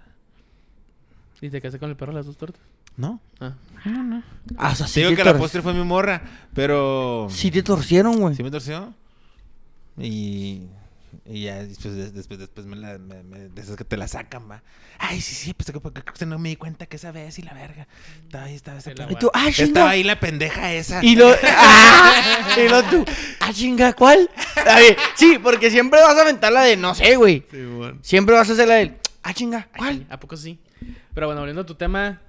¿Y 1.41 1.51
te 1.51 1.61
casaste 1.61 1.79
con 1.79 1.91
el 1.91 1.97
perro 1.97 2.13
de 2.13 2.17
las 2.19 2.27
dos 2.27 2.37
tortas? 2.39 2.61
¿No? 2.97 3.21
Ah. 3.41 3.55
Ah, 4.57 4.71
o 4.73 4.75
sea, 4.75 4.87
Te 4.87 4.93
sí 4.93 5.01
digo 5.01 5.11
te, 5.11 5.17
que 5.17 5.25
la 5.25 5.37
postre 5.37 5.61
fue 5.63 5.75
mi 5.75 5.85
morra, 5.85 6.23
pero... 6.55 7.29
sí 7.31 7.51
te 7.51 7.63
torcieron, 7.63 8.19
güey. 8.19 8.35
Sí 8.35 8.43
me 8.43 8.51
torció. 8.51 8.93
Y... 9.99 10.63
Y 11.27 11.43
ya 11.45 11.63
después, 11.65 11.95
des- 11.95 12.13
después, 12.13 12.39
después 12.41 12.67
me 12.67 12.77
la... 12.77 12.99
me- 12.99 13.23
me- 13.23 13.49
de 13.49 13.61
esas 13.63 13.77
que 13.77 13.85
te 13.85 13.97
la 13.97 14.09
sacan, 14.09 14.51
va. 14.51 14.63
Ay, 14.99 15.21
sí, 15.21 15.35
sí, 15.35 15.55
pues 15.55 15.71
que 16.19 16.27
no 16.27 16.39
me 16.39 16.49
di 16.51 16.57
cuenta 16.57 16.87
que 16.87 16.97
esa 16.97 17.13
vez 17.13 17.39
y 17.39 17.43
la 17.43 17.55
verga. 17.55 17.87
Estaba 18.25 18.45
ahí, 18.45 18.55
estaba 18.55 18.79
esa 18.79 18.91
Y 18.93 19.17
tú, 19.17 19.31
ah, 19.33 19.49
Estaba 19.49 19.67
chinga. 19.67 19.89
ahí 19.91 20.03
la 20.05 20.19
pendeja 20.21 20.73
esa. 20.73 21.03
Y 21.05 21.15
lo, 21.17 21.31
ah, 21.49 22.57
y 22.59 22.69
lo 22.69 22.83
tú, 22.85 23.05
ah, 23.41 23.53
chinga, 23.53 23.93
¿cuál? 23.95 24.29
A 24.57 24.75
ver, 24.81 24.97
sí, 25.15 25.39
porque 25.43 25.71
siempre 25.71 26.01
vas 26.01 26.17
a 26.17 26.23
aventar 26.23 26.53
la 26.53 26.63
de, 26.63 26.77
no 26.77 26.95
sé, 26.95 27.17
güey. 27.17 27.45
Sí, 27.51 27.65
bueno. 27.65 27.99
Siempre 28.03 28.35
vas 28.35 28.51
a 28.51 28.53
hacer 28.53 28.69
la 28.69 28.75
de, 28.75 28.99
ah, 29.23 29.33
chinga, 29.33 29.69
Ay, 29.73 29.79
¿cuál? 29.79 30.07
¿A 30.11 30.19
poco 30.21 30.37
sí? 30.37 30.59
Pero 31.15 31.27
bueno, 31.29 31.41
volviendo 31.41 31.63
a 31.63 31.67
tu 31.67 31.75
tema, 31.77 32.21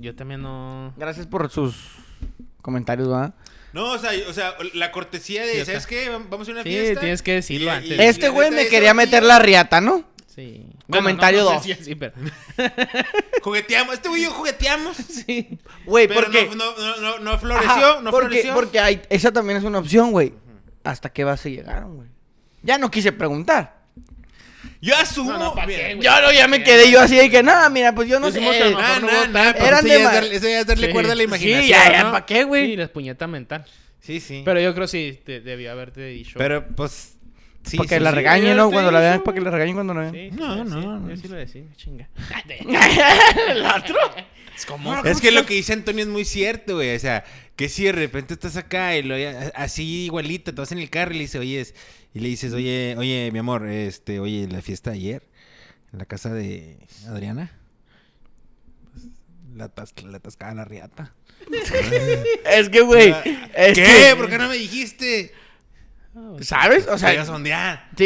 yo 0.00 0.14
también 0.14 0.42
no... 0.42 0.92
Gracias 0.96 1.26
por 1.26 1.50
sus 1.50 1.74
comentarios, 2.62 3.10
¿va? 3.10 3.34
No, 3.72 3.92
o 3.92 3.98
sea, 3.98 4.10
o 4.28 4.32
sea, 4.32 4.54
la 4.74 4.90
cortesía 4.90 5.44
de, 5.46 5.60
Sí, 5.60 5.66
¿sabes 5.66 5.86
qué? 5.86 6.08
Vamos 6.28 6.48
a 6.48 6.52
una 6.52 6.62
Sí, 6.64 6.70
fiesta. 6.70 7.00
tienes 7.00 7.22
que 7.22 7.34
decirlo 7.34 7.66
Y- 7.66 7.74
antes. 7.74 7.90
y 7.90 8.02
Este 8.02 8.28
güey 8.28 8.50
me 8.50 8.66
quería 8.66 8.94
meter 8.94 9.22
la 9.22 9.38
riata, 9.38 9.80
¿no? 9.80 10.04
Sí. 10.26 10.66
Comentario 10.90 11.44
no, 11.44 11.52
no 11.54 11.62
sé 11.62 11.74
si 11.84 11.94
pero... 11.94 12.12
Jugueteamos, 13.42 13.94
este 13.94 14.08
güey 14.08 14.22
y 14.22 14.24
yo 14.24 14.30
jugueteamos. 14.32 14.96
sí. 15.08 15.58
Güey, 15.86 16.08
Pero 16.08 16.20
porque... 16.22 16.46
no, 16.46 16.54
no, 16.56 16.76
no, 16.76 16.96
no, 17.00 17.18
no 17.18 17.38
floreció, 17.38 17.70
Ajá, 17.70 18.00
no 18.02 18.10
porque, 18.10 18.26
floreció. 18.28 18.54
porque 18.54 18.80
hay, 18.80 19.02
esa 19.08 19.32
también 19.32 19.58
es 19.58 19.64
una 19.64 19.78
opción, 19.78 20.10
güey. 20.12 20.34
¿Hasta 20.84 21.10
qué 21.12 21.24
base 21.24 21.50
llegaron, 21.50 21.96
güey? 21.96 22.08
Ya 22.62 22.78
no 22.78 22.90
quise 22.90 23.12
preguntar. 23.12 23.79
Yo 24.80 24.96
asumo. 24.96 25.32
No, 25.32 25.38
no, 25.38 25.54
¿pa' 25.54 25.66
mira, 25.66 25.88
qué, 25.88 25.94
güey? 25.94 26.06
Yo 26.06 26.20
no, 26.22 26.32
ya 26.32 26.48
me 26.48 26.62
quedé 26.64 26.90
yo 26.90 27.00
así 27.00 27.16
de 27.16 27.30
que, 27.30 27.42
nada, 27.42 27.68
mira, 27.68 27.94
pues 27.94 28.08
yo 28.08 28.18
no 28.18 28.30
sé. 28.30 28.40
que 28.40 28.46
a 28.46 28.70
lo 28.70 28.78
mejor 28.78 28.82
Nah, 28.82 28.98
no 28.98 29.06
nah, 29.06 29.26
nah, 29.26 29.50
eso, 29.50 29.82
de 29.82 29.88
ya 29.88 29.96
es 29.96 30.02
darle, 30.04 30.36
eso 30.36 30.48
ya 30.48 30.60
es 30.60 30.66
darle 30.66 30.86
Sí. 30.86 30.92
cuerda 30.92 31.12
a 31.12 31.16
la 31.16 31.22
imaginación, 31.22 31.62
Sí, 31.64 31.68
ya, 31.68 31.92
ya, 31.92 32.04
¿no? 32.04 32.12
¿para 32.12 32.26
qué, 32.26 32.44
güey? 32.44 32.66
Sí, 32.66 32.76
la 32.76 32.88
puñeta 32.88 33.26
mental. 33.26 33.64
Sí, 34.00 34.20
sí. 34.20 34.42
Pero 34.44 34.60
yo 34.60 34.74
creo 34.74 34.88
sí, 34.88 35.20
te, 35.24 35.40
debió 35.40 35.70
haberte 35.72 36.04
dicho. 36.06 36.38
Pero, 36.38 36.66
pues... 36.74 37.16
Sí, 37.64 37.76
para 37.76 37.88
que 37.88 37.94
sí, 37.96 38.00
la 38.02 38.10
sí. 38.10 38.16
regañen, 38.16 38.56
Cuando 38.70 38.90
la 38.90 39.00
vean, 39.00 39.22
para 39.22 39.34
que 39.34 39.40
la 39.42 39.50
regañen 39.50 39.74
cuando 39.74 39.94
la 39.94 40.00
vean. 40.10 40.14
Sí, 40.14 40.30
No, 40.32 40.54
sí, 40.54 40.60
no, 40.70 40.80
sí, 40.80 40.86
no. 40.86 41.08
Yo 41.10 41.16
sí 41.16 41.28
lo 41.28 41.36
decía, 41.36 41.62
chinga. 41.76 42.08
¿El 43.48 43.64
otro? 43.64 43.96
Es 44.56 44.66
como... 44.66 44.94
Es 45.04 45.20
que 45.20 45.30
lo 45.30 45.44
que 45.46 45.54
dice 45.54 45.72
Antonio 45.74 46.02
es 46.02 46.08
muy 46.10 46.24
cierto, 46.24 46.76
güey. 46.76 46.94
O 46.96 46.98
sea, 46.98 47.24
que 47.56 47.68
si 47.68 47.84
de 47.84 47.92
repente 47.92 48.34
estás 48.34 48.56
acá 48.56 48.96
y 48.96 49.02
lo 49.02 49.14
así 49.54 50.04
igualita, 50.06 50.52
te 50.52 50.60
vas 50.60 50.72
en 50.72 50.78
el 50.78 50.90
carro 50.90 51.12
y 51.12 51.14
le 51.16 51.20
dices, 51.22 51.40
oye, 51.40 51.66
y 52.14 52.20
le 52.20 52.28
dices, 52.28 52.52
oye, 52.54 52.94
oye, 52.98 53.30
mi 53.32 53.38
amor, 53.38 53.66
este, 53.68 54.20
oye, 54.20 54.48
la 54.50 54.62
fiesta 54.62 54.90
ayer, 54.92 55.22
en 55.92 55.98
la 55.98 56.06
casa 56.06 56.32
de 56.32 56.78
Adriana, 57.08 57.52
pues, 58.92 59.06
la, 59.54 59.70
la 60.10 60.16
atascaba 60.16 60.54
la 60.54 60.64
riata. 60.64 61.14
Es 62.50 62.68
que, 62.68 62.80
güey. 62.82 63.10
es 63.54 63.74
¿Qué? 63.78 63.84
que- 63.84 64.14
¿Por 64.16 64.28
qué 64.28 64.38
no 64.38 64.48
me 64.48 64.56
dijiste? 64.56 65.32
¿Sabes? 66.40 66.86
O 66.88 66.98
sea, 66.98 67.10
sea, 67.10 67.10
a 67.10 67.14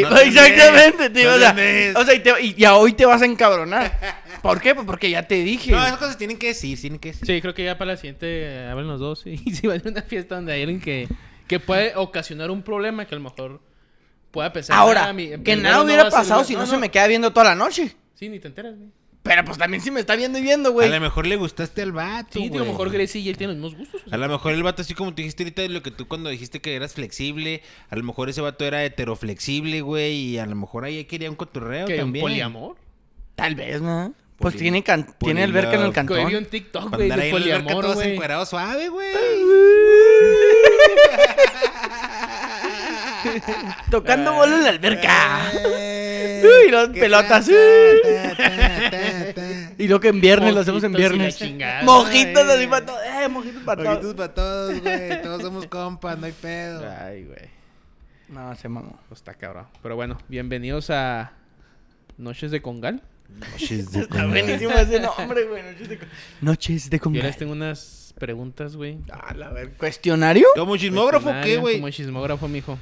No 0.09 0.15
te 0.15 0.23
exactamente, 0.27 1.09
ves, 1.09 1.13
tío. 1.13 1.29
no 1.31 1.35
o, 1.37 1.39
te 1.55 1.93
o 1.97 2.05
sea, 2.05 2.13
y, 2.13 2.19
te- 2.19 2.41
y- 2.41 2.55
y 2.57 2.65
a 2.65 2.75
hoy 2.75 2.93
te 2.93 3.05
vas 3.05 3.21
a 3.21 3.25
encabronar. 3.25 3.99
¿Por 4.43 4.61
qué? 4.61 4.75
Pues 4.75 4.85
porque 4.85 5.09
ya 5.09 5.23
te 5.27 5.35
dije. 5.35 5.71
No, 5.71 5.83
esas 5.83 5.97
cosas 5.97 6.17
tienen 6.17 6.37
que 6.37 6.47
decir, 6.47 6.79
tienen 6.79 6.99
que 6.99 7.09
decir. 7.13 7.25
Sí, 7.25 7.41
creo 7.41 7.53
que 7.55 7.63
ya 7.63 7.77
para 7.77 7.91
la 7.93 7.97
siguiente 7.97 8.67
hablan 8.67 8.87
los 8.87 8.99
dos 8.99 9.23
y 9.25 9.37
si 9.37 9.65
van 9.67 9.81
a 9.85 9.89
una 9.89 10.01
fiesta 10.03 10.35
donde 10.35 10.53
hay 10.53 10.61
alguien 10.61 10.79
que, 10.81 11.07
que 11.47 11.59
puede 11.59 11.95
ocasionar 11.95 12.51
un 12.51 12.61
problema 12.61 13.05
que 13.05 13.15
a 13.15 13.17
lo 13.17 13.23
mejor 13.23 13.61
pueda 14.31 14.53
pensar. 14.53 14.75
Ahora, 14.77 15.05
"Ah, 15.07 15.13
mi- 15.13 15.41
que 15.43 15.55
nada 15.55 15.81
hubiera 15.81 16.03
va 16.03 16.09
pasado 16.11 16.43
si 16.43 16.55
no, 16.55 16.65
se 16.67 16.77
me 16.77 16.91
queda 16.91 17.07
viendo 17.07 17.31
toda 17.33 17.45
la 17.47 17.55
noche. 17.55 17.95
Sí, 18.13 18.29
ni 18.29 18.39
te 18.39 18.47
enteras, 18.49 18.75
güey. 18.77 18.89
Pero 19.25 19.43
pues 19.43 19.57
también 19.57 19.81
si 19.81 19.89
me 19.89 19.99
está 19.99 20.15
viendo 20.15 20.37
y 20.37 20.43
viendo, 20.43 20.69
A 20.69 20.71
güey. 20.71 20.87
lo 20.89 20.99
mejor 21.01 21.25
le 21.25 21.35
gustaste 21.35 21.81
al 21.81 21.91
vato, 21.91 22.39
Sí, 22.39 22.51
a 22.53 22.57
lo 22.57 22.65
mejor 22.65 22.91
Gracie 22.91 23.21
y 23.21 23.29
él 23.29 23.37
tienen 23.37 23.59
los 23.59 23.71
mismos 23.73 23.91
gustos. 23.91 24.01
o 24.05 24.09
sea. 24.09 24.15
A 24.15 24.19
lo 24.19 24.29
mejor 24.29 24.53
el 24.53 24.61
vato, 24.61 24.83
así 24.83 24.93
como 24.93 25.09
tú 25.11 25.17
dijiste 25.17 25.41
ahorita, 25.43 25.63
de 25.63 25.69
lo 25.69 25.81
que 25.81 25.89
tú 25.89 26.07
cuando 26.07 26.29
dijiste 26.29 26.61
que 26.61 26.75
eras 26.75 26.93
flexible, 26.93 27.63
a 27.89 27.95
lo 27.95 28.03
mejor 28.03 28.29
ese 28.29 28.41
vato 28.41 28.63
era 28.65 28.83
heteroflexible, 28.85 29.81
güey, 29.81 30.13
y 30.15 30.37
a 30.37 30.45
lo 30.45 30.55
mejor 30.55 30.85
ahí 30.85 31.03
quería 31.05 31.29
un 31.31 31.35
cotorreo 31.35 31.87
un 31.87 31.95
también. 31.97 32.21
poliamor. 32.23 32.75
Tal 33.35 33.55
vez, 33.55 33.81
¿no? 33.81 34.13
Pues 34.37 34.53
Poli- 34.53 34.61
tiene, 34.63 34.83
can- 34.83 35.15
tiene 35.17 35.43
alberca 35.43 35.73
en 35.75 35.81
el 35.81 35.91
polilove. 35.91 36.07
Que 36.07 36.13
vi 36.13 36.21
cantón. 36.21 36.43
un 36.43 36.45
TikTok, 36.45 36.95
güey, 36.95 37.09
de 37.09 37.31
poliamor, 37.31 37.81
todos 37.83 37.95
güey. 37.95 38.13
encuerados 38.13 38.49
suave, 38.49 38.89
güey. 38.89 39.07
Tocando 43.91 44.33
bola 44.33 44.55
en 44.57 44.63
la 44.63 44.69
alberca. 44.69 45.51
Uy, 46.65 46.71
las 46.71 46.89
pelotas. 46.89 47.49
Y 49.77 49.87
lo 49.87 49.99
que 49.99 50.07
en 50.09 50.21
viernes 50.21 50.53
lo 50.53 50.61
hacemos 50.61 50.83
en 50.83 50.91
Mojitos 50.91 51.11
y 51.11 51.17
la 51.17 51.17
viernes. 51.17 51.37
chingada, 51.37 51.83
Mojitos 51.83 52.47
así 52.49 52.67
para 52.67 52.85
todos. 52.85 52.99
Eh, 53.05 53.27
mojitos 53.29 53.63
para 53.63 53.83
todos. 53.83 54.13
para 54.15 54.33
todos, 54.33 54.81
güey. 54.81 55.21
Todos 55.21 55.41
somos 55.41 55.67
compas, 55.67 56.17
no 56.17 56.25
hay 56.25 56.31
pedo. 56.31 56.89
Ay, 57.01 57.25
güey. 57.25 57.49
No, 58.29 58.55
se 58.55 58.69
mamó. 58.69 58.99
Pues 59.09 59.19
está 59.19 59.33
cabrón. 59.33 59.67
Pero 59.83 59.95
bueno, 59.95 60.17
bienvenidos 60.27 60.89
a 60.89 61.33
Noches 62.17 62.51
de 62.51 62.61
Congal. 62.61 63.01
Está 63.59 64.27
buenísimo 64.27 64.71
ese 64.73 64.99
nombre, 64.99 65.45
güey. 65.45 65.63
Noches 65.63 65.89
de, 65.89 65.97
con- 65.99 66.07
Noches 66.41 66.89
de 66.89 66.97
Yo 66.97 67.03
congal. 67.03 67.23
les 67.23 67.37
tengo 67.37 67.51
unas 67.53 68.13
preguntas, 68.19 68.75
güey. 68.75 68.99
A 69.11 69.33
la 69.33 69.49
ver. 69.49 69.71
¿Cuestionario? 69.73 70.45
¿Como 70.55 70.77
chismógrafo 70.77 71.29
o 71.29 71.41
qué, 71.43 71.57
güey? 71.57 71.75
Como 71.77 71.89
chismógrafo, 71.89 72.47
mijo. 72.47 72.77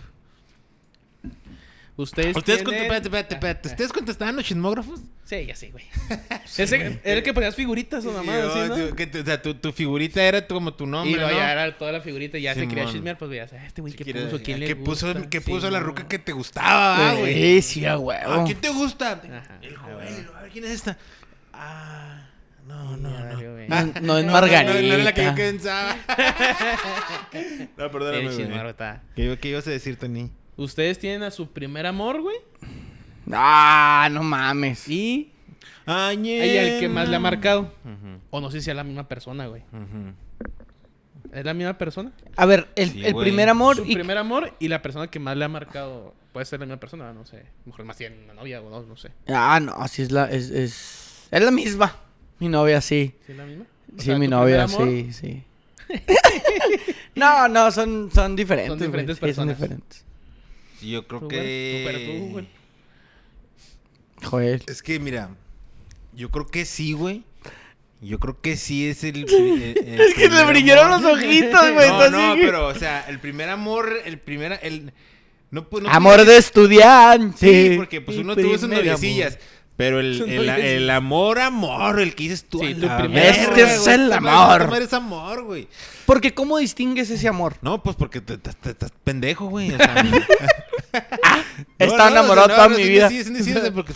Ustedes 1.95 2.35
¿Ustedes, 2.35 2.63
tienen- 2.63 2.79
cont- 2.79 2.81
espérate, 2.81 3.07
espérate, 3.07 3.33
espérate. 3.35 3.69
¿Ustedes 3.69 3.93
contestaban 3.93 4.35
los 4.35 4.43
chismógrafos? 4.45 4.99
Sí, 5.25 5.45
ya 5.45 5.55
sé, 5.55 5.69
güey. 5.69 5.85
Ese 6.57 6.75
era 6.75 6.99
el 7.03 7.21
que 7.23 7.33
ponías 7.35 7.55
figuritas 7.55 8.03
o 8.05 8.09
nada 8.11 8.23
más, 8.23 8.53
Sí, 8.53 8.59
así, 8.59 8.81
¿no? 8.89 8.95
que 8.95 9.19
o 9.19 9.23
sea, 9.25 9.39
tu, 9.41 9.53
tu 9.53 9.71
figurita 9.71 10.23
era 10.23 10.45
tu- 10.47 10.55
como 10.55 10.73
tu 10.73 10.87
nombre, 10.87 11.11
y 11.11 11.15
¿no? 11.23 11.29
ya 11.31 11.51
era 11.51 11.77
toda 11.77 11.91
la 11.91 12.01
figurita 12.01 12.39
y 12.39 12.41
ya 12.41 12.55
se 12.55 12.67
quería 12.67 12.85
chismear, 12.85 13.17
pues 13.19 13.29
sabes, 13.49 13.63
este 13.67 13.81
güey 13.81 13.93
que 13.93 14.03
Quiere- 14.05 14.25
puso, 14.25 14.41
quién 14.43 14.59
le 14.59 14.65
¿Qué 14.67 14.75
puso, 14.75 15.13
gusta? 15.13 15.29
qué 15.29 15.39
Sí, 15.39 15.51
puso 15.51 15.69
la 15.69 15.79
ruca 15.81 16.07
que 16.07 16.17
te 16.17 16.31
gustaba, 16.31 17.11
ah, 17.11 17.15
güey? 17.15 17.61
Sí, 17.61 17.61
sí, 17.61 17.85
a 17.85 17.93
¿A 17.93 17.97
huevo. 17.99 18.43
quién 18.45 18.59
te 18.59 18.69
gusta? 18.69 19.11
Ajá, 19.11 19.59
el 19.61 19.77
huevo. 19.77 19.99
A 20.35 20.41
ver, 20.41 20.51
¿quién 20.51 20.65
es 20.65 20.71
esta? 20.71 20.97
Ah, 21.53 22.27
no, 22.67 22.97
no, 22.97 23.09
Ya 23.11 23.33
no. 23.33 23.51
güey. 23.53 23.67
No, 23.69 23.75
no 23.85 23.91
es 23.97 24.01
No, 24.01 24.21
no, 24.23 24.31
Margarita. 24.31 24.73
No, 24.73 24.81
no 24.81 24.93
era 24.95 25.03
la 25.03 25.13
que 25.13 25.23
yo 25.25 25.35
pensaba. 25.35 25.95
no, 27.77 27.91
perdóname, 27.91 28.25
güey. 28.33 28.47
¿Qué, 29.15 29.37
¿Qué 29.39 29.49
ibas 29.49 29.67
a 29.67 29.69
decir, 29.69 29.95
Tony? 29.97 30.31
Ustedes 30.57 30.99
tienen 30.99 31.23
a 31.23 31.31
su 31.31 31.47
primer 31.51 31.85
amor, 31.85 32.21
güey. 32.21 32.37
Ah, 33.31 34.07
no 34.11 34.23
mames. 34.23 34.87
Y 34.87 35.31
Añe. 35.85 36.45
Y 36.47 36.57
al 36.57 36.79
que 36.79 36.87
más 36.89 37.09
le 37.09 37.15
ha 37.15 37.19
marcado. 37.19 37.71
O 38.29 38.39
no 38.41 38.49
sé 38.51 38.61
si 38.61 38.69
es 38.69 38.75
la 38.75 38.83
misma 38.83 39.07
persona, 39.07 39.47
güey. 39.47 39.63
¿Es 41.31 41.43
la 41.43 41.53
misma 41.53 41.77
persona? 41.77 42.11
A 42.35 42.45
ver, 42.45 42.67
el, 42.75 42.91
Sí, 42.91 43.05
el 43.05 43.13
güey. 43.13 43.25
primer 43.25 43.49
amor 43.49 43.77
Su 43.77 43.85
y... 43.85 43.95
primer 43.95 44.17
amor 44.17 44.53
y 44.59 44.67
la 44.67 44.81
persona 44.81 45.07
que 45.07 45.19
más 45.19 45.35
le 45.35 45.45
ha 45.45 45.49
marcado. 45.49 46.13
Puede 46.31 46.45
ser 46.45 46.59
la 46.59 46.65
misma 46.67 46.79
persona, 46.79 47.11
no 47.13 47.25
sé. 47.25 47.43
Mejor 47.65 47.85
más 47.85 47.97
tiene 47.97 48.23
una 48.23 48.33
novia 48.33 48.61
o 48.61 48.69
no, 48.69 48.83
no 48.83 48.95
sé. 48.97 49.11
Ah, 49.27 49.59
no, 49.61 49.71
así 49.73 50.01
es 50.03 50.11
la... 50.11 50.25
Es, 50.29 50.49
es... 50.51 51.27
es 51.31 51.43
la 51.43 51.51
misma. 51.51 51.95
Mi 52.39 52.49
novia, 52.49 52.81
sí. 52.81 53.13
¿Sí 53.25 53.31
es 53.31 53.37
la 53.37 53.45
misma? 53.45 53.65
O 53.95 53.99
Sí, 53.99 54.05
sea, 54.05 54.17
mi 54.17 54.25
¿tu 54.27 54.31
novia, 54.31 54.67
sí, 54.67 55.11
sí. 55.13 55.43
no, 57.15 57.47
no, 57.47 57.71
son, 57.71 58.09
son 58.11 58.35
diferentes. 58.35 58.69
Son 58.71 58.79
diferentes 58.79 59.17
Sí, 59.17 59.19
son 59.19 59.27
personas. 59.27 59.57
diferentes. 59.59 60.05
Yo 60.83 61.07
creo 61.07 61.21
güey, 61.21 61.31
que. 61.31 62.45
Joel. 64.23 64.63
Es 64.67 64.81
que, 64.81 64.99
mira, 64.99 65.29
yo 66.13 66.29
creo 66.31 66.47
que 66.47 66.65
sí, 66.65 66.93
güey. 66.93 67.23
Yo 68.01 68.19
creo 68.19 68.39
que 68.41 68.57
sí 68.57 68.87
es 68.87 69.03
el. 69.03 69.25
el- 69.33 69.77
el 69.85 70.01
Es 70.01 70.13
que 70.13 70.29
le 70.29 70.43
brillaron 70.45 70.91
amor. 70.91 71.01
los 71.01 71.13
ojitos, 71.19 71.71
güey. 71.71 71.89
No, 71.89 72.09
no, 72.09 72.35
pero, 72.35 72.67
o 72.67 72.75
sea, 72.75 73.05
el 73.07 73.19
primer 73.19 73.49
amor, 73.49 73.93
el 74.05 74.19
primer. 74.19 74.59
El, 74.61 74.91
no, 75.51 75.69
pues, 75.69 75.83
no 75.83 75.89
Amor 75.89 76.25
de 76.25 76.37
estudiante. 76.37 77.69
Sí, 77.71 77.77
porque 77.77 78.01
pues 78.01 78.17
uno 78.17 78.35
tuvo 78.35 78.57
sus 78.57 78.67
noviecillas. 78.67 79.37
Pero 79.75 79.99
el, 79.99 80.21
el, 80.29 80.89
amor, 80.91 81.39
amor, 81.39 81.99
el 81.99 82.13
que 82.13 82.23
dices 82.25 82.45
tú. 82.45 82.59
Sí, 82.59 82.75
tu 82.75 82.81
primer 82.81 82.99
amor. 82.99 83.17
Este 83.17 83.63
es 83.63 83.87
el 83.87 84.13
amor. 84.13 84.67
madre 84.69 84.85
es 84.85 84.93
amor, 84.93 85.43
güey. 85.43 85.67
Porque 86.05 86.33
¿cómo 86.33 86.59
distingues 86.59 87.09
ese 87.09 87.27
amor? 87.27 87.55
No, 87.61 87.81
pues 87.81 87.95
porque 87.95 88.21
te- 88.21 88.33
estás 88.35 88.91
pendejo, 89.03 89.47
güey. 89.47 89.71
O 89.73 89.77
sea, 89.77 89.95
He 91.79 91.85
estado 91.85 92.09
enamorado 92.09 92.49
toda 92.49 92.69
mi 92.69 92.83
vida. 92.83 93.09
Sí, 93.09 93.23
sí, 93.23 93.35
sí, 93.43 93.53
sí, 93.53 93.71
porque. 93.73 93.93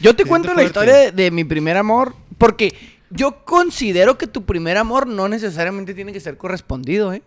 Yo 0.00 0.16
te 0.16 0.24
cuento 0.24 0.52
la 0.54 0.64
historia 0.64 1.12
de 1.12 1.30
mi 1.30 1.44
primer 1.44 1.76
amor. 1.76 2.14
Porque 2.36 2.76
yo 3.10 3.44
considero 3.44 4.18
que 4.18 4.26
tu 4.26 4.44
primer 4.44 4.76
amor 4.76 5.06
no 5.06 5.28
necesariamente 5.28 5.94
tiene 5.94 6.12
que 6.12 6.18
ser 6.18 6.36
correspondido, 6.36 7.12
¿eh? 7.12 7.22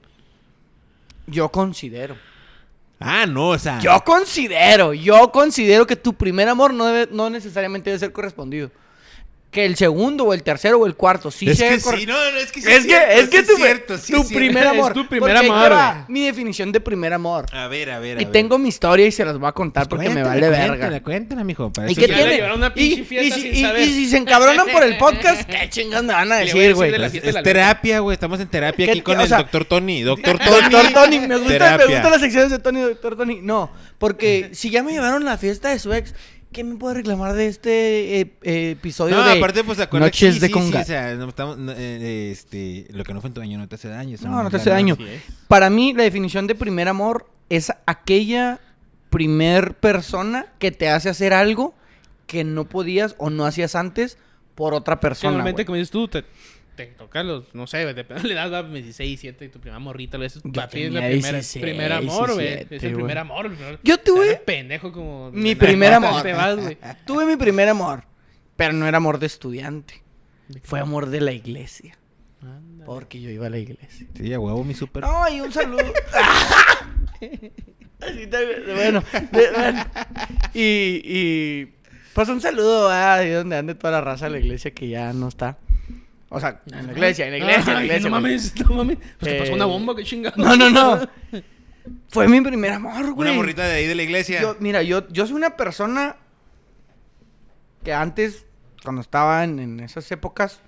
Yo 1.27 1.49
considero. 1.49 2.17
Ah, 2.99 3.25
no, 3.27 3.49
o 3.49 3.57
sea. 3.59 3.79
Yo 3.79 4.03
considero, 4.03 4.93
yo 4.93 5.31
considero 5.31 5.85
que 5.85 5.95
tu 5.95 6.13
primer 6.13 6.49
amor 6.49 6.73
no, 6.73 6.85
debe- 6.85 7.09
no 7.11 7.29
necesariamente 7.29 7.89
debe 7.89 7.99
ser 7.99 8.11
correspondido. 8.11 8.71
Que 9.49 9.65
el 9.65 9.77
segundo 9.77 10.25
o 10.25 10.33
el 10.33 10.43
tercero 10.43 10.77
o 10.77 10.85
el 10.85 10.95
cuarto 10.95 11.31
sí 11.31 11.49
es 11.49 11.57
que 11.57 11.79
sí, 11.79 12.05
no, 12.05 12.13
no, 12.13 12.37
es 12.37 12.51
que 12.51 12.61
sí 12.61 12.69
es 12.69 12.81
que, 12.85 12.89
cierto, 12.89 13.11
es 13.13 13.21
sí 13.23 13.29
que 13.29 13.43
tu, 13.43 13.55
cierto, 13.55 13.97
sí 13.97 14.11
tu 14.13 14.21
es 14.21 14.27
cierto. 14.27 14.35
primer 14.45 14.63
Es 14.65 14.69
amor. 14.71 14.93
tu 14.93 15.07
primer 15.07 15.33
Porque 15.33 15.47
amor. 15.49 15.95
Mi 16.09 16.25
definición 16.25 16.71
de 16.73 16.81
primer 16.81 17.13
amor. 17.13 17.45
A 17.53 17.67
ver, 17.69 17.89
a 17.91 17.99
ver, 17.99 18.17
a 18.17 18.21
Y 18.21 18.25
ver. 18.25 18.31
tengo 18.33 18.57
mi 18.57 18.67
historia 18.67 19.07
y 19.07 19.11
se 19.11 19.23
las 19.23 19.37
voy 19.39 19.47
a 19.47 19.53
contar 19.53 19.87
porque 19.87 20.09
me 20.09 20.21
vale 20.21 20.49
verga. 20.49 20.99
Cuéntala, 21.01 21.45
mijo. 21.45 21.71
¿Y 21.87 21.95
qué 21.95 22.07
tiene? 22.07 22.41
Y, 22.75 22.83
y 22.83 23.31
si, 23.31 23.47
y- 23.47 23.93
si 23.93 24.07
se 24.09 24.17
encabronan 24.17 24.67
por 24.67 24.83
el 24.83 24.97
podcast, 24.99 25.49
¿qué 25.49 25.69
chingas 25.69 26.03
me 26.03 26.11
van 26.13 26.29
a 26.29 26.37
decir, 26.37 26.75
güey? 26.75 26.91
de 26.91 27.05
Es, 27.05 27.13
de 27.13 27.29
es 27.29 27.41
terapia, 27.41 27.99
güey. 27.99 28.13
Estamos 28.15 28.41
en 28.41 28.49
terapia 28.49 28.85
¿Qué 28.85 28.91
aquí 28.91 29.01
con 29.01 29.17
o 29.17 29.23
el 29.23 29.29
doctor 29.29 29.63
Tony. 29.63 30.01
Doctor 30.03 30.39
Tony. 30.39 30.69
Doctor 30.69 30.93
Tony, 30.93 31.19
me 31.21 31.37
gusta, 31.37 31.77
gustan 31.77 32.11
las 32.11 32.21
secciones 32.21 32.51
de 32.51 32.59
Tony, 32.59 32.81
Doctor 32.81 33.15
Tony. 33.15 33.39
No, 33.41 33.71
porque 33.97 34.49
si 34.51 34.69
ya 34.69 34.83
me 34.83 34.91
llevaron 34.91 35.21
a 35.23 35.31
la 35.31 35.37
fiesta 35.37 35.69
de 35.69 35.79
su 35.79 35.93
ex, 35.93 36.13
¿qué 36.51 36.63
me 36.63 36.75
puede 36.75 36.95
reclamar 36.95 37.33
de 37.33 37.47
este 37.47 38.21
eh, 38.21 38.33
eh, 38.41 38.71
episodio 38.71 39.15
No, 39.15 39.23
de 39.23 39.37
aparte, 39.37 39.63
pues, 39.63 39.79
acuérdate. 39.79 40.07
Noches 40.07 40.35
sí, 40.35 40.39
de 40.39 40.47
sí, 40.47 40.53
Conga? 40.53 40.79
Sí, 40.79 40.83
o 40.83 40.85
sea, 40.85 41.15
no 41.15 41.29
estamos, 41.29 41.57
no, 41.57 41.71
eh, 41.71 42.31
este, 42.31 42.87
lo 42.91 43.03
que 43.03 43.13
no 43.13 43.21
fue 43.21 43.29
en 43.29 43.33
tu 43.33 43.41
daño 43.41 43.57
no 43.57 43.67
te 43.67 43.75
hace 43.75 43.89
daño. 43.89 44.17
No, 44.21 44.43
no 44.43 44.49
te 44.49 44.57
hace 44.57 44.69
daño. 44.69 44.97
Para 45.47 45.69
mí, 45.69 45.93
la 45.93 46.03
definición 46.03 46.47
de 46.47 46.55
primer 46.55 46.87
amor 46.87 47.29
es 47.49 47.71
aquella 47.85 48.59
primer 49.09 49.75
persona 49.75 50.47
que 50.59 50.71
te 50.71 50.89
hace 50.89 51.09
hacer 51.09 51.33
algo 51.33 51.73
que 52.25 52.43
no 52.43 52.65
podías 52.65 53.15
o 53.17 53.29
no 53.29 53.45
hacías 53.45 53.75
antes 53.75 54.17
por 54.55 54.73
otra 54.73 54.99
persona. 54.99 55.31
normalmente, 55.31 55.61
güey. 55.61 55.65
como 55.65 55.75
dices 55.77 55.91
tú, 55.91 56.07
te, 56.07 56.25
te 56.77 56.85
toca 56.85 57.23
los, 57.23 57.53
no 57.53 57.67
sé, 57.67 57.79
depende, 57.93 58.23
le 58.29 58.33
das 58.35 58.51
a 58.53 58.63
16, 58.63 58.95
17 59.21 59.45
y 59.45 59.49
tu 59.49 59.59
primera 59.59 59.79
morrita, 59.79 60.15
a 60.15 60.19
veces 60.21 60.41
Yo 60.45 60.51
va, 60.61 60.69
tienes 60.69 60.93
la 60.93 61.01
primera, 61.01 61.31
16, 61.39 61.61
primer 61.61 61.91
amor, 61.91 62.33
güey. 62.33 62.47
17, 62.47 62.75
Es 62.77 62.83
el 62.83 62.93
primer 62.93 63.17
amor. 63.17 63.45
el 63.47 63.51
primer- 63.53 63.79
Yo 63.83 63.97
tuve 63.99 64.37
pendejo 64.37 64.93
como... 64.93 65.29
mi 65.33 65.49
de 65.49 65.55
primer 65.57 65.91
amor. 65.93 66.21
Te 66.23 66.31
vas, 66.31 66.55
güey. 66.57 66.77
Tuve 67.05 67.25
mi 67.25 67.35
primer 67.35 67.67
amor, 67.67 68.03
pero 68.55 68.71
no 68.71 68.87
era 68.87 68.95
amor 68.97 69.19
de 69.19 69.25
estudiante. 69.25 70.01
Fue 70.63 70.79
amor 70.79 71.07
de 71.07 71.19
la 71.19 71.33
iglesia. 71.33 71.97
Porque 72.85 73.19
yo 73.19 73.29
iba 73.29 73.47
a 73.47 73.49
la 73.49 73.57
iglesia. 73.57 74.07
Sí, 74.15 74.31
a 74.33 74.39
huevo, 74.39 74.63
mi 74.63 74.73
súper. 74.73 75.03
No, 75.03 75.27
y 75.29 75.41
un 75.41 75.51
saludo. 75.51 75.83
Así 77.99 78.27
bueno, 78.75 79.03
de- 79.31 79.51
bueno. 79.51 79.85
Y, 80.53 81.01
y 81.03 81.73
pues 82.13 82.29
un 82.29 82.39
saludo 82.41 82.89
a 82.89 83.15
ahí 83.15 83.31
donde 83.31 83.57
ande 83.57 83.75
toda 83.75 83.91
la 83.93 84.01
raza 84.01 84.25
de 84.25 84.31
la 84.31 84.39
iglesia 84.39 84.71
que 84.71 84.87
ya 84.87 85.11
no 85.13 85.27
está. 85.27 85.57
O 86.29 86.39
sea, 86.39 86.61
en 86.71 86.87
la 86.87 86.91
iglesia, 86.93 87.25
en 87.25 87.31
la 87.31 87.37
iglesia, 87.37 87.59
en 87.61 87.73
la 87.73 87.79
Ay, 87.79 87.85
iglesia. 87.85 88.09
No 88.09 88.19
güey. 88.19 88.21
mames, 88.23 88.55
no 88.69 88.75
mames. 88.75 88.97
Pues 89.19 89.31
te 89.31 89.39
pasó 89.39 89.51
Eh, 89.51 89.55
una 89.55 89.65
bomba, 89.65 89.95
qué 89.95 90.03
chingado. 90.03 90.35
No, 90.37 90.55
no, 90.57 90.69
no. 90.69 91.07
Fue 92.09 92.27
mi 92.27 92.41
primer 92.41 92.73
amor, 92.73 93.13
güey. 93.13 93.29
Una 93.29 93.37
morrita 93.37 93.63
de 93.63 93.75
ahí 93.75 93.85
de 93.87 93.95
la 93.95 94.03
iglesia. 94.03 94.41
Yo, 94.41 94.57
mira, 94.59 94.81
yo, 94.83 95.07
yo 95.09 95.25
soy 95.25 95.35
una 95.37 95.55
persona 95.55 96.17
que 97.83 97.93
antes, 97.93 98.45
cuando 98.83 99.01
estaba 99.01 99.43
en, 99.43 99.59
en 99.59 99.79
esas 99.79 100.11
épocas, 100.11 100.59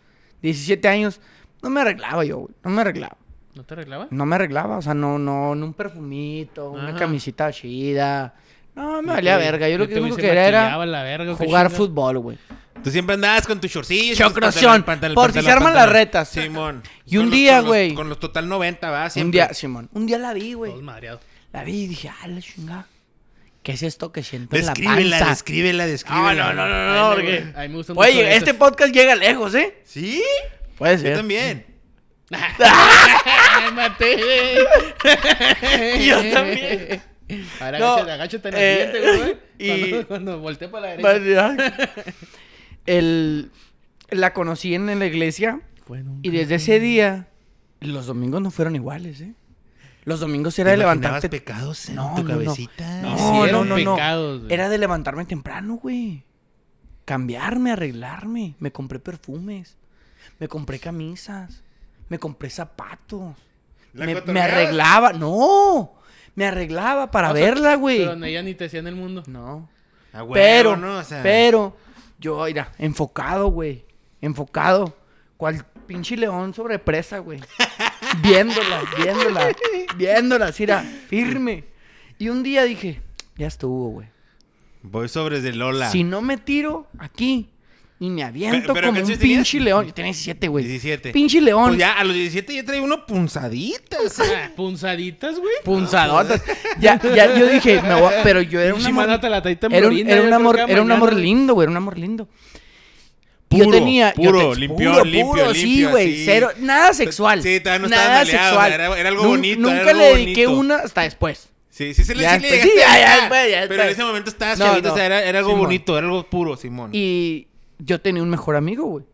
17 0.41 0.87
años, 0.87 1.19
no 1.61 1.69
me 1.69 1.81
arreglaba 1.81 2.23
yo, 2.23 2.37
güey. 2.37 2.53
No 2.63 2.69
me 2.71 2.81
arreglaba. 2.81 3.17
¿No 3.55 3.63
te 3.65 3.73
arreglaba? 3.73 4.07
No 4.11 4.25
me 4.25 4.35
arreglaba, 4.35 4.77
o 4.77 4.81
sea, 4.81 4.93
no, 4.93 5.19
no, 5.19 5.55
no 5.55 5.65
un 5.65 5.73
perfumito, 5.73 6.71
una 6.71 6.95
camisita 6.95 7.51
chida. 7.51 8.33
No, 8.75 9.01
me 9.01 9.11
valía 9.13 9.35
verga. 9.37 9.67
Yo 9.67 9.77
lo 9.77 9.87
que 9.89 9.99
único 9.99 10.15
que 10.15 10.21
quería 10.21 10.47
era 10.47 10.85
la 10.85 11.03
verga, 11.03 11.35
jugar 11.35 11.69
fútbol, 11.69 12.19
güey. 12.19 12.37
Tú 12.83 12.91
siempre 12.91 13.15
andabas 13.15 13.45
con 13.45 13.59
tus 13.59 13.71
shortcillos. 13.71 14.17
Chocroción, 14.17 14.83
por 15.13 15.31
si 15.33 15.41
se 15.41 15.51
arman 15.51 15.73
las 15.73 15.89
retas. 15.89 16.29
Simón. 16.29 16.81
Y 17.05 17.17
un 17.17 17.29
día, 17.29 17.59
güey. 17.61 17.93
Con 17.93 18.09
los 18.09 18.19
total 18.19 18.47
90, 18.47 18.89
va, 18.89 19.03
Un 19.05 19.11
siempre. 19.11 19.31
día, 19.39 19.53
Simón, 19.53 19.89
un 19.93 20.05
día 20.05 20.17
la 20.17 20.33
vi, 20.33 20.53
güey. 20.53 20.71
Todos 20.71 20.83
madreados. 20.83 21.21
La 21.51 21.63
vi 21.63 21.83
y 21.83 21.87
dije, 21.87 22.09
ah, 22.09 22.27
la 22.27 22.41
chingada. 22.41 22.87
¿Qué 23.63 23.73
es 23.73 23.83
esto 23.83 24.11
que 24.13 24.23
siento 24.23 24.55
en 24.55 24.65
la 24.65 24.71
Descríbela, 24.73 25.17
panza? 25.17 25.31
descríbela, 25.33 25.85
descríbela. 25.85 26.53
No, 26.53 26.53
no, 26.53 26.67
no, 26.67 26.69
no, 26.69 26.93
no, 26.95 27.09
me 27.09 27.15
porque... 27.15 27.41
gusta- 27.41 27.59
a 27.59 27.63
mí 27.63 27.67
me 27.69 27.75
gusta 27.75 27.93
Puede 27.93 28.11
mucho 28.11 28.21
llegar- 28.21 28.31
eso. 28.37 28.45
este 28.45 28.53
podcast 28.57 28.93
llega 28.93 29.15
lejos, 29.15 29.55
¿eh? 29.55 29.77
¿Sí? 29.83 30.23
Puede 30.77 30.95
Yo 30.95 31.01
ser. 31.01 31.17
también. 31.17 31.65
¡Me 32.29 33.71
maté! 33.71 34.17
Yo 36.05 36.31
también. 36.33 37.01
Ahora 37.59 37.79
No, 37.79 37.93
agáchate, 37.95 38.11
agáchate 38.11 38.49
en 38.49 38.55
el 38.55 38.61
eh, 38.61 38.91
siguiente, 38.91 39.17
güey. 39.17 39.37
y- 39.59 39.89
Cuando, 39.89 40.07
cuando 40.07 40.39
volteé 40.39 40.67
para 40.69 40.95
la 40.95 41.13
derecha. 41.13 41.55
El, 42.97 43.51
la 44.09 44.33
conocí 44.33 44.73
en 44.73 44.87
la 44.99 45.05
iglesia 45.05 45.61
y 46.21 46.29
desde 46.31 46.55
ese 46.55 46.79
día 46.79 47.27
los 47.81 48.07
domingos 48.07 48.41
no 48.41 48.51
fueron 48.51 48.75
iguales, 48.75 49.21
¿eh? 49.21 49.33
Los 50.05 50.21
domingos 50.21 50.57
era 50.57 50.71
de 50.71 50.77
¿Te 50.77 50.83
imaginabas 50.83 51.21
levantarte... 51.23 51.29
pecados 51.29 51.89
en 51.89 51.95
No, 51.95 52.13
tu 52.15 52.23
no, 52.23 52.29
no. 52.29 52.33
cabecita? 52.45 53.01
No, 53.01 53.45
no, 53.47 53.63
no, 53.65 53.77
no. 53.77 53.95
pecados, 53.95 54.39
güey. 54.41 54.53
Era 54.53 54.69
de 54.69 54.77
levantarme 54.77 55.25
temprano, 55.25 55.75
güey. 55.75 56.23
Cambiarme, 57.05 57.71
arreglarme. 57.71 58.55
Me 58.59 58.71
compré 58.71 58.99
perfumes. 58.99 59.77
Me 60.39 60.47
compré 60.47 60.79
camisas. 60.79 61.61
Me 62.07 62.17
compré 62.17 62.49
zapatos. 62.49 63.35
¿La 63.93 64.05
Me, 64.05 64.21
me 64.21 64.41
arreglaba. 64.41 65.13
No. 65.13 65.93
Me 66.35 66.45
arreglaba 66.45 67.11
para 67.11 67.31
O 67.31 67.35
sea, 67.35 67.45
verla, 67.45 67.75
güey. 67.75 67.99
Pero 67.99 68.23
ella 68.25 68.41
ni 68.41 68.55
te 68.55 68.65
hacía 68.65 68.79
en 68.79 68.87
el 68.87 68.95
mundo. 68.95 69.23
No. 69.27 69.69
A 70.13 70.23
huevo, 70.23 70.33
Pero, 70.33 70.77
¿no? 70.77 70.97
O 70.99 71.03
sea, 71.03 71.21
pero, 71.21 71.75
yo, 72.19 72.43
mira, 72.45 72.71
enfocado, 72.77 73.47
güey. 73.47 73.85
Enfocado. 74.21 74.95
Cual 75.37 75.65
pinche 75.87 76.17
león 76.17 76.53
sobre 76.53 76.77
presa, 76.79 77.19
güey. 77.19 77.39
viéndola, 78.21 78.81
viéndola, 78.97 79.55
viéndola, 79.95 80.53
era, 80.57 80.81
firme. 80.81 81.65
Y 82.17 82.29
un 82.29 82.43
día 82.43 82.63
dije, 82.63 83.01
ya 83.37 83.47
estuvo, 83.47 83.89
güey. 83.89 84.07
Voy 84.81 85.07
sobres 85.07 85.43
de 85.43 85.53
Lola. 85.53 85.89
Si 85.89 86.03
no 86.03 86.21
me 86.21 86.37
tiro 86.37 86.87
aquí 86.99 87.49
y 88.01 88.09
me 88.09 88.23
aviento 88.23 88.59
Pero- 88.61 88.73
pero 88.73 88.87
como 88.87 88.97
¿qué 88.97 89.01
un 89.13 89.19
tenías? 89.19 89.19
pinche 89.39 89.59
león. 89.59 89.85
Yo 89.87 89.93
tenía 89.93 90.11
17, 90.11 90.47
güey. 90.47 90.65
17. 90.65 91.11
Pinche 91.11 91.41
león. 91.41 91.67
Pues 91.69 91.79
ya, 91.79 91.93
a 91.99 92.03
los 92.05 92.13
17 92.15 92.55
ya 92.55 92.63
traía 92.63 92.81
uno 92.81 93.05
punzaditas. 93.05 94.19
Ah, 94.19 94.49
Punzaditas, 94.55 95.37
güey. 95.39 95.53
Punzadotas. 95.65 96.41
ya, 96.79 96.99
ya, 97.13 97.37
yo 97.37 97.47
dije, 97.47 97.81
me 97.81 97.95
voy 97.95 98.13
a- 98.13 98.23
pero 98.23 98.41
yo 98.41 98.59
era 98.61 98.73
un 98.73 98.85
amor. 98.85 99.07
la 99.07 99.15
Era 99.69 99.87
un, 99.87 99.97
era 99.97 100.15
yo 100.21 100.23
un 100.27 100.33
amor, 100.33 100.59
era 100.67 100.81
un 100.81 100.91
amor 100.91 101.13
lindo, 101.13 101.53
güey, 101.55 101.65
era 101.65 101.71
un 101.71 101.77
amor 101.77 101.97
lindo. 101.97 102.27
Y 103.51 103.57
yo 103.57 103.63
Puro, 103.65 103.77
tenía. 103.79 104.13
yo 104.15 104.31
puro, 104.31 104.51
te- 104.53 104.59
limpión, 104.59 104.93
puro, 104.93 105.03
limpio, 105.05 105.25
puro, 105.31 105.53
sí, 105.55 105.65
limpio, 105.65 105.89
güey. 105.89 106.13
así. 106.13 106.25
Cero, 106.25 106.49
nada 106.59 106.93
sexual. 106.93 107.41
Sí, 107.41 107.59
todavía 107.59 107.81
no 107.87 107.89
nada 107.89 108.19
maleado, 108.19 108.45
sexual. 108.47 108.71
era- 108.73 108.99
era 108.99 109.09
algo 109.09 109.27
bonito, 109.27 109.59
Nunca 109.59 109.81
era 109.81 109.89
algo 109.89 110.01
le 110.03 110.07
dediqué 110.15 110.45
bonito. 110.45 110.59
una 110.61 110.75
hasta 110.83 111.01
después. 111.01 111.49
Sí, 111.71 111.93
sí, 111.95 112.03
sí, 112.03 112.13
le, 112.13 112.21
Ya 112.23 112.35
sí 112.35 112.41
le 112.43 112.51
después, 112.51 112.71
sí, 112.73 112.79
ya, 112.79 112.93
ya 112.99 113.47
ya 113.49 113.67
Pero 113.67 113.83
en 113.83 113.89
ese 113.89 114.03
momento 114.03 114.29
estabas 114.29 114.59
No, 114.59 114.65
chavito, 114.65 114.87
no. 114.89 114.93
o 114.93 114.97
sea, 114.97 115.05
era, 115.05 115.23
era 115.23 115.39
algo 115.39 115.51
Simón. 115.51 115.65
bonito, 115.65 115.97
era 115.97 116.05
algo 116.07 116.23
puro, 116.29 116.57
Simón. 116.57 116.91
Y 116.93 117.47
yo 117.79 117.99
tenía 118.01 118.21
un 118.21 118.29
mejor 118.29 118.55
amigo, 118.55 118.85
güey. 118.85 119.05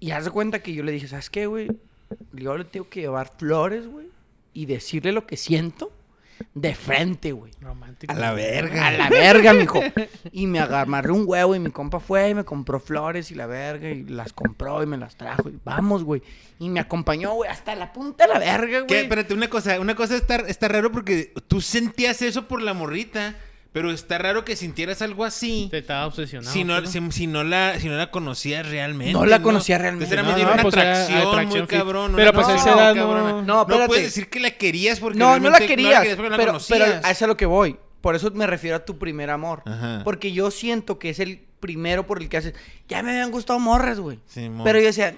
Y 0.00 0.12
haz 0.12 0.24
de 0.24 0.30
cuenta 0.30 0.62
que 0.62 0.72
yo 0.72 0.84
le 0.84 0.92
dije, 0.92 1.08
¿sabes 1.08 1.28
qué, 1.30 1.46
güey? 1.46 1.68
Yo 2.32 2.56
le 2.56 2.64
tengo 2.64 2.88
que 2.88 3.00
llevar 3.00 3.32
flores, 3.36 3.86
güey. 3.88 4.06
Y 4.52 4.66
decirle 4.66 5.12
lo 5.12 5.26
que 5.26 5.36
siento. 5.36 5.92
De 6.54 6.74
frente, 6.76 7.32
güey. 7.32 7.50
Romántico. 7.60 8.12
A 8.12 8.16
la 8.16 8.32
verga. 8.32 8.86
A 8.86 8.90
la 8.92 9.08
verga, 9.08 9.52
mijo. 9.52 9.80
Y 10.30 10.46
me 10.46 10.60
agarré 10.60 11.10
un 11.10 11.24
huevo 11.26 11.56
y 11.56 11.58
mi 11.58 11.70
compa 11.70 11.98
fue 11.98 12.30
y 12.30 12.34
me 12.34 12.44
compró 12.44 12.78
flores 12.78 13.32
y 13.32 13.34
la 13.34 13.46
verga 13.46 13.90
y 13.90 14.04
las 14.04 14.32
compró 14.32 14.80
y 14.82 14.86
me 14.86 14.96
las 14.96 15.16
trajo. 15.16 15.48
Y 15.48 15.58
vamos, 15.64 16.04
güey. 16.04 16.22
Y 16.60 16.68
me 16.68 16.78
acompañó, 16.78 17.34
güey, 17.34 17.50
hasta 17.50 17.74
la 17.74 17.92
punta 17.92 18.26
de 18.26 18.34
la 18.34 18.38
verga, 18.38 18.86
¿Qué? 18.86 18.94
güey. 18.94 19.00
Espérate, 19.00 19.34
una 19.34 19.50
cosa, 19.50 19.80
una 19.80 19.96
cosa 19.96 20.14
está, 20.16 20.36
está 20.36 20.68
raro 20.68 20.92
porque 20.92 21.32
tú 21.48 21.60
sentías 21.60 22.22
eso 22.22 22.46
por 22.46 22.62
la 22.62 22.72
morrita, 22.72 23.36
pero 23.78 23.92
está 23.92 24.18
raro 24.18 24.44
que 24.44 24.56
sintieras 24.56 25.02
algo 25.02 25.24
así. 25.24 25.68
Te 25.70 25.78
estaba 25.78 26.06
obsesionado. 26.06 26.52
Si 26.52 26.64
no, 26.64 26.74
pero- 26.76 26.86
si, 26.88 27.00
si 27.12 27.26
no 27.28 27.44
la, 27.44 27.78
si 27.78 27.88
no 27.88 27.96
la 27.96 28.10
conocías 28.10 28.68
realmente. 28.68 29.12
No 29.12 29.24
la 29.24 29.40
conocía 29.40 29.78
realmente. 29.78 30.12
Entonces 30.16 30.32
era 30.36 30.44
No, 30.44 30.44
no, 30.48 30.52
una 30.54 30.62
pues 30.62 30.74
era 30.74 30.92
atracción, 30.92 31.28
atracción 31.28 31.58
muy 31.60 31.66
cabrón. 31.68 32.12
Pero 32.16 32.32
pues 32.32 32.48
a 32.48 32.56
esa 32.56 32.72
edad 32.74 32.94
no-. 32.94 33.42
No, 33.42 33.66
puedes 33.86 34.04
decir 34.04 34.28
que 34.28 34.40
la 34.40 34.50
querías 34.50 34.98
porque 34.98 35.18
No, 35.18 35.38
no 35.38 35.50
la 35.50 35.60
querías. 35.60 36.04
porque 36.06 36.28
la 36.30 36.36
pero, 36.36 36.36
pero 36.36 36.46
conocías. 36.52 36.80
a 37.04 37.10
eso 37.10 37.10
es 37.10 37.22
a 37.22 37.26
lo 37.28 37.36
que 37.36 37.46
voy. 37.46 37.76
Por 38.00 38.14
eso 38.16 38.30
me 38.32 38.46
refiero 38.46 38.76
a 38.76 38.84
tu 38.84 38.98
primer 38.98 39.30
amor. 39.30 39.62
Ajá. 39.66 40.00
Porque 40.04 40.32
yo 40.32 40.50
siento 40.50 40.98
que 40.98 41.10
es 41.10 41.20
el 41.20 41.44
primero 41.60 42.06
por 42.06 42.20
el 42.22 42.28
que 42.28 42.36
haces. 42.38 42.54
Ya 42.88 43.02
me 43.02 43.10
habían 43.10 43.30
gustado 43.30 43.58
morras, 43.58 43.98
güey. 44.00 44.18
Simón. 44.26 44.62
Pero 44.64 44.78
yo 44.80 44.86
decía, 44.86 45.14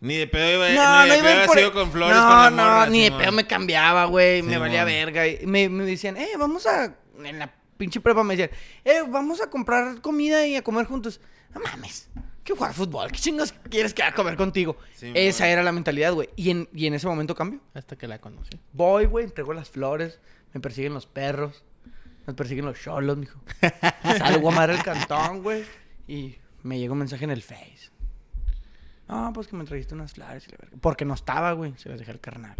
Ni 0.00 0.16
de 0.16 0.26
pedo 0.26 0.54
iba, 0.54 0.68
no, 0.70 1.02
ni 1.02 1.08
no 1.08 1.12
de 1.14 1.18
iba 1.18 1.26
pedo 1.28 1.38
a 1.38 1.40
ir 1.42 1.46
por 1.46 1.58
sido 1.58 1.72
con 1.72 1.90
flores 1.92 2.16
No, 2.16 2.22
con 2.22 2.30
la 2.36 2.50
no, 2.50 2.56
morra, 2.56 2.86
ni 2.86 3.02
de 3.02 3.12
pedo 3.12 3.32
me 3.32 3.46
cambiaba, 3.46 4.04
güey. 4.06 4.42
me 4.42 4.56
valía 4.58 4.84
verga. 4.84 5.26
Y 5.26 5.46
me, 5.46 5.68
me 5.68 5.84
decían, 5.84 6.16
eh, 6.16 6.28
vamos 6.38 6.66
a. 6.66 6.94
En 7.24 7.38
la 7.40 7.52
pinche 7.78 8.00
prepa 8.00 8.22
me 8.22 8.36
decían, 8.36 8.50
eh, 8.84 9.02
vamos 9.08 9.40
a 9.40 9.48
comprar 9.48 10.02
comida 10.02 10.46
y 10.46 10.56
a 10.56 10.62
comer 10.62 10.84
juntos. 10.86 11.20
No 11.54 11.60
mames. 11.60 12.10
¿Qué 12.44 12.54
jugar 12.54 12.74
fútbol? 12.74 13.10
¿Qué 13.12 13.18
chingos 13.18 13.52
quieres 13.70 13.94
que 13.94 14.02
haga 14.02 14.12
a 14.12 14.14
comer 14.14 14.36
contigo? 14.36 14.76
Esa 15.00 15.48
era 15.48 15.62
la 15.62 15.72
mentalidad, 15.72 16.12
güey. 16.12 16.30
Y 16.34 16.50
en, 16.50 16.68
y 16.74 16.86
en 16.86 16.94
ese 16.94 17.06
momento 17.06 17.34
cambio. 17.34 17.60
Hasta 17.74 17.96
que 17.96 18.08
la 18.08 18.20
conocí. 18.20 18.58
Voy, 18.72 19.06
güey, 19.06 19.26
entrego 19.26 19.52
las 19.52 19.68
flores, 19.70 20.18
me 20.52 20.60
persiguen 20.60 20.94
los 20.94 21.06
perros, 21.06 21.64
me 22.26 22.34
persiguen 22.34 22.64
los 22.64 22.80
cholos, 22.80 23.16
mijo. 23.16 23.40
Salgo 24.18 24.50
a 24.50 24.52
madre 24.54 24.74
el 24.74 24.82
cantón, 24.82 25.42
güey, 25.42 25.64
y 26.06 26.36
me 26.62 26.78
llega 26.78 26.92
un 26.92 26.98
mensaje 26.98 27.24
en 27.24 27.30
el 27.30 27.42
Face. 27.42 27.90
No, 29.08 29.30
pues 29.32 29.46
que 29.46 29.56
me 29.56 29.64
trajiste 29.64 29.94
unas 29.94 30.12
flores 30.12 30.46
y 30.48 30.50
la 30.50 30.58
verga. 30.58 30.76
Porque 30.80 31.04
no 31.04 31.14
estaba, 31.14 31.52
güey, 31.52 31.74
se 31.76 31.88
las 31.88 31.98
dejé 31.98 32.10
al 32.10 32.20
carnal. 32.20 32.56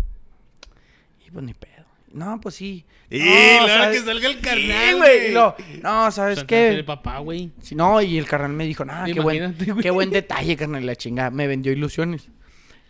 Y 1.27 1.31
pues 1.31 1.45
ni 1.45 1.55
pedo. 1.55 1.85
No, 2.13 2.41
pues 2.41 2.55
sí. 2.57 2.85
Y 3.11 3.19
No, 3.19 3.67
¿sabes? 3.69 4.01
que 4.01 4.07
salga 4.07 4.29
el 4.29 4.41
carnal, 4.41 4.97
güey. 4.97 5.19
güey. 5.19 5.29
y 5.29 5.33
lo- 5.33 5.55
No, 5.83 6.11
¿sabes 6.11 6.45
qué? 6.45 6.83
papá, 6.87 7.19
güey. 7.19 7.51
Sí, 7.63 7.75
no, 7.75 8.01
y 8.01 8.19
el 8.19 8.27
carnal 8.27 8.53
me 8.53 8.65
dijo, 8.67 8.85
nah, 8.85 9.05
qué 9.05 9.21
buen, 9.21 9.57
qué 9.83 9.91
buen 9.91 10.11
detalle, 10.11 10.57
carnal, 10.57 10.85
la 10.87 10.97
chingada. 10.97 11.31
Me 11.31 11.47
vendió 11.47 11.73
ilusiones. 11.73 12.29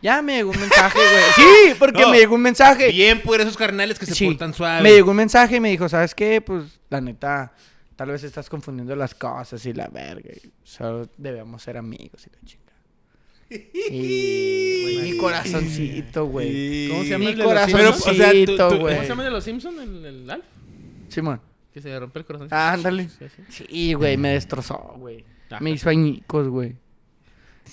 Ya 0.00 0.22
me 0.22 0.36
llegó 0.36 0.50
un 0.52 0.60
mensaje, 0.60 0.96
güey. 0.98 1.22
Sí, 1.36 1.74
porque 1.78 2.02
No, 2.02 2.10
me 2.10 2.18
llegó 2.18 2.36
un 2.36 2.42
mensaje. 2.42 2.92
Bien 2.92 3.20
por 3.20 3.40
esos 3.40 3.56
carnales 3.56 3.98
que 3.98 4.06
se 4.06 4.14
Sí. 4.14 4.26
portan 4.26 4.54
suave. 4.54 4.82
Me 4.82 4.92
llegó 4.92 5.10
un 5.10 5.16
mensaje 5.16 5.56
y 5.56 5.60
me 5.60 5.70
dijo, 5.70 5.88
¿sabes 5.88 6.14
qué? 6.14 6.40
Pues, 6.40 6.78
la 6.88 7.00
neta, 7.00 7.52
tal 7.96 8.10
vez 8.10 8.22
estás 8.22 8.48
confundiendo 8.48 8.94
las 8.94 9.14
cosas 9.16 9.64
y 9.66 9.72
la 9.72 9.88
verga. 9.88 10.30
y 10.32 10.50
solo 10.62 11.08
debemos 11.16 11.62
ser 11.64 11.76
amigos 11.76 12.24
y 12.26 12.30
la 12.30 12.38
chinga. 12.48 12.67
Y, 13.50 14.82
güey, 14.82 15.10
mi 15.12 15.16
corazoncito, 15.18 16.26
güey. 16.26 16.88
¿Cómo 16.88 17.02
se 17.02 17.08
llama 17.08 17.24
Mi 17.24 17.30
el 17.32 17.38
de 17.38 17.44
los 17.44 17.52
Pero, 17.72 17.90
o 17.90 17.92
sea, 17.94 18.12
tú- 18.12 18.16
corazoncito, 18.18 18.68
tú- 18.68 18.76
güey. 18.78 18.94
¿Cómo 18.94 19.02
se 19.02 19.08
llama 19.08 19.22
el 19.22 19.26
de 19.26 19.30
los 19.32 19.44
Simpsons? 19.44 19.78
El, 19.80 20.04
el 20.04 20.30
Alf. 20.30 20.44
Simón. 21.08 21.40
Que 21.72 21.80
se 21.80 21.88
le 21.88 21.98
rompe 22.00 22.18
el 22.18 22.24
corazón. 22.24 22.48
Ah, 22.50 22.72
ándale. 22.72 23.08
Sí, 23.08 23.24
sí. 23.48 23.64
Sí, 23.68 23.92
güey, 23.94 24.16
me 24.16 24.30
destrozó, 24.30 24.94
güey. 24.98 25.24
Ajá. 25.50 25.60
Me 25.60 25.70
hizo 25.70 25.88
añicos, 25.88 26.48
güey. 26.48 26.76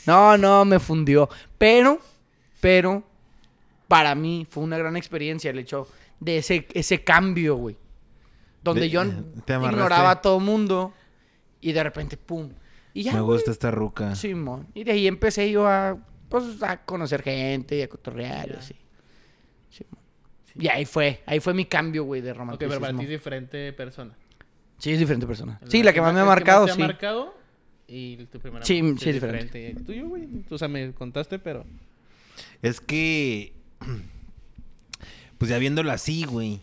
No, 0.05 0.37
no, 0.37 0.63
me 0.65 0.79
fundió. 0.79 1.29
Pero, 1.57 1.99
pero, 2.61 3.03
para 3.87 4.15
mí 4.15 4.47
fue 4.49 4.63
una 4.63 4.77
gran 4.77 4.95
experiencia 4.95 5.51
el 5.51 5.59
hecho 5.59 5.87
de 6.19 6.37
ese, 6.37 6.67
ese 6.73 7.03
cambio, 7.03 7.55
güey. 7.55 7.75
Donde 8.63 8.81
De- 8.81 8.89
yo 8.89 9.03
te 9.45 9.53
amarraste. 9.53 9.75
ignoraba 9.77 10.11
a 10.11 10.21
todo 10.21 10.39
mundo 10.39 10.93
y 11.61 11.71
de 11.73 11.83
repente, 11.83 12.17
pum. 12.17 12.49
Y 12.95 13.03
ya, 13.03 13.13
Me 13.13 13.19
güey. 13.21 13.35
gusta 13.37 13.51
esta 13.51 13.69
ruca. 13.69 14.15
Simón. 14.15 14.67
Y 14.73 14.83
de 14.85 14.93
ahí 14.93 15.05
empecé 15.05 15.51
yo 15.51 15.67
a, 15.67 15.97
pues, 16.29 16.63
a 16.63 16.83
conocer 16.85 17.21
gente 17.21 17.77
y 17.77 17.81
a 17.83 17.87
cotorrear 17.89 18.49
y 18.49 18.53
así. 18.53 18.75
Simón. 19.69 19.99
Y 20.57 20.67
ahí 20.69 20.85
fue, 20.85 21.21
ahí 21.27 21.39
fue 21.41 21.53
mi 21.53 21.65
cambio, 21.65 22.05
güey, 22.05 22.21
de 22.21 22.31
Ok, 22.31 22.37
romanticismo. 22.37 22.69
pero 22.69 22.81
para 22.81 22.97
ti 22.97 23.03
es 23.03 23.09
diferente 23.09 23.73
persona. 23.73 24.15
Sí, 24.79 24.91
es 24.91 24.99
diferente 24.99 25.27
persona. 25.27 25.59
Sí, 25.67 25.83
la 25.83 25.91
que 25.93 26.01
más 26.01 26.13
me 26.13 26.21
ha 26.21 26.25
marcado, 26.25 26.65
te 26.65 26.71
sí. 26.73 26.81
ha 26.81 26.87
marcado 26.87 27.35
y 27.87 28.25
tu 28.27 28.39
primera 28.39 28.65
Sí, 28.65 28.79
amor, 28.79 28.99
sí, 28.99 29.09
es 29.09 29.15
diferente. 29.15 29.69
El 29.71 29.83
tuyo, 29.83 30.07
güey. 30.07 30.27
O 30.49 30.57
sea, 30.57 30.67
me 30.69 30.91
contaste, 30.93 31.37
pero... 31.37 31.65
Es 32.61 32.79
que. 32.81 33.53
Pues 35.37 35.49
ya 35.49 35.57
viéndolo 35.57 35.91
así, 35.91 36.23
güey. 36.23 36.61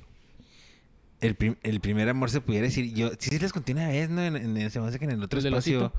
El, 1.21 1.35
prim- 1.35 1.57
el 1.63 1.81
primer 1.81 2.09
amor 2.09 2.31
se 2.31 2.41
pudiera 2.41 2.65
decir. 2.67 2.93
Yo 2.95 3.11
sí, 3.19 3.29
sí 3.31 3.39
les 3.39 3.53
conté 3.53 3.73
una 3.73 3.89
vez, 3.89 4.09
¿no? 4.09 4.23
En, 4.23 4.35
en- 4.57 4.71
se 4.71 4.81
me 4.81 4.87
hace 4.89 4.99
que 4.99 5.05
en 5.05 5.11
el 5.13 5.23
otro 5.23 5.39
¿El 5.41 5.47
espacio. 5.47 5.87
osito? 5.87 5.99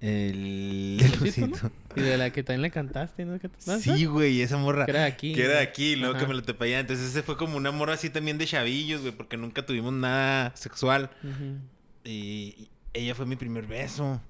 El. 0.00 0.98
¿El 1.00 1.50
no? 1.50 1.70
Y 1.94 2.00
de 2.00 2.16
la 2.18 2.30
que 2.30 2.42
también 2.42 2.62
le 2.62 2.70
cantaste, 2.70 3.24
¿no? 3.24 3.38
¿Qué- 3.38 3.50
¿no? 3.66 3.78
Sí, 3.78 4.04
güey, 4.06 4.40
esa 4.42 4.56
morra. 4.56 4.84
Que 4.86 4.90
era 4.92 5.00
de 5.02 5.06
aquí. 5.06 5.34
Que 5.34 5.44
era 5.44 5.54
de 5.54 5.60
aquí, 5.62 5.94
luego 5.96 6.14
Ajá. 6.14 6.24
que 6.24 6.28
me 6.28 6.34
lo 6.34 6.42
tepé 6.42 6.64
allá. 6.66 6.80
Entonces 6.80 7.10
ese 7.10 7.22
fue 7.22 7.36
como 7.36 7.56
un 7.56 7.66
amor 7.66 7.90
así 7.90 8.10
también 8.10 8.38
de 8.38 8.46
chavillos, 8.46 9.00
güey, 9.02 9.12
porque 9.12 9.36
nunca 9.36 9.64
tuvimos 9.64 9.92
nada 9.92 10.52
sexual. 10.56 11.10
Ujú. 11.22 11.58
Y, 12.04 12.10
y 12.58 12.70
ella 12.94 13.14
fue 13.14 13.26
mi 13.26 13.36
primer 13.36 13.66
beso. 13.66 14.20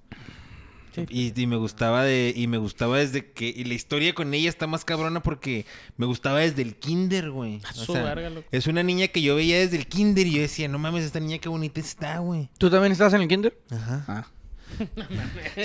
Sí. 0.95 1.07
Y, 1.09 1.41
y 1.41 1.47
me 1.47 1.57
gustaba 1.57 2.05
de 2.05 2.35
y 2.37 2.47
me 2.49 2.59
gustaba 2.59 2.99
desde 2.99 3.31
que 3.33 3.47
y 3.49 3.65
la 3.65 3.73
historia 3.73 4.13
con 4.15 4.35
ella 4.35 4.51
está 4.51 4.67
más 4.67 4.85
cabrona 4.85 5.23
porque 5.23 5.65
me 5.97 6.05
gustaba 6.05 6.41
desde 6.41 6.61
el 6.61 6.75
kinder, 6.77 7.31
güey. 7.31 7.63
O 7.79 7.85
sea, 7.95 8.15
es 8.51 8.67
una 8.67 8.83
niña 8.83 9.09
que 9.09 9.23
yo 9.23 9.35
veía 9.35 9.59
desde 9.59 9.79
el 9.79 9.87
kinder 9.87 10.27
y 10.27 10.33
yo 10.33 10.43
decía, 10.43 10.69
"No 10.69 10.79
mames, 10.79 11.05
esta 11.05 11.19
niña 11.19 11.39
qué 11.39 11.49
bonita 11.49 11.81
está, 11.81 12.19
güey." 12.19 12.51
¿Tú 12.59 12.69
también 12.69 12.93
estabas 12.93 13.15
en 13.15 13.23
el 13.23 13.29
kinder? 13.29 13.57
Ajá. 13.71 14.05
Ah. 14.07 14.27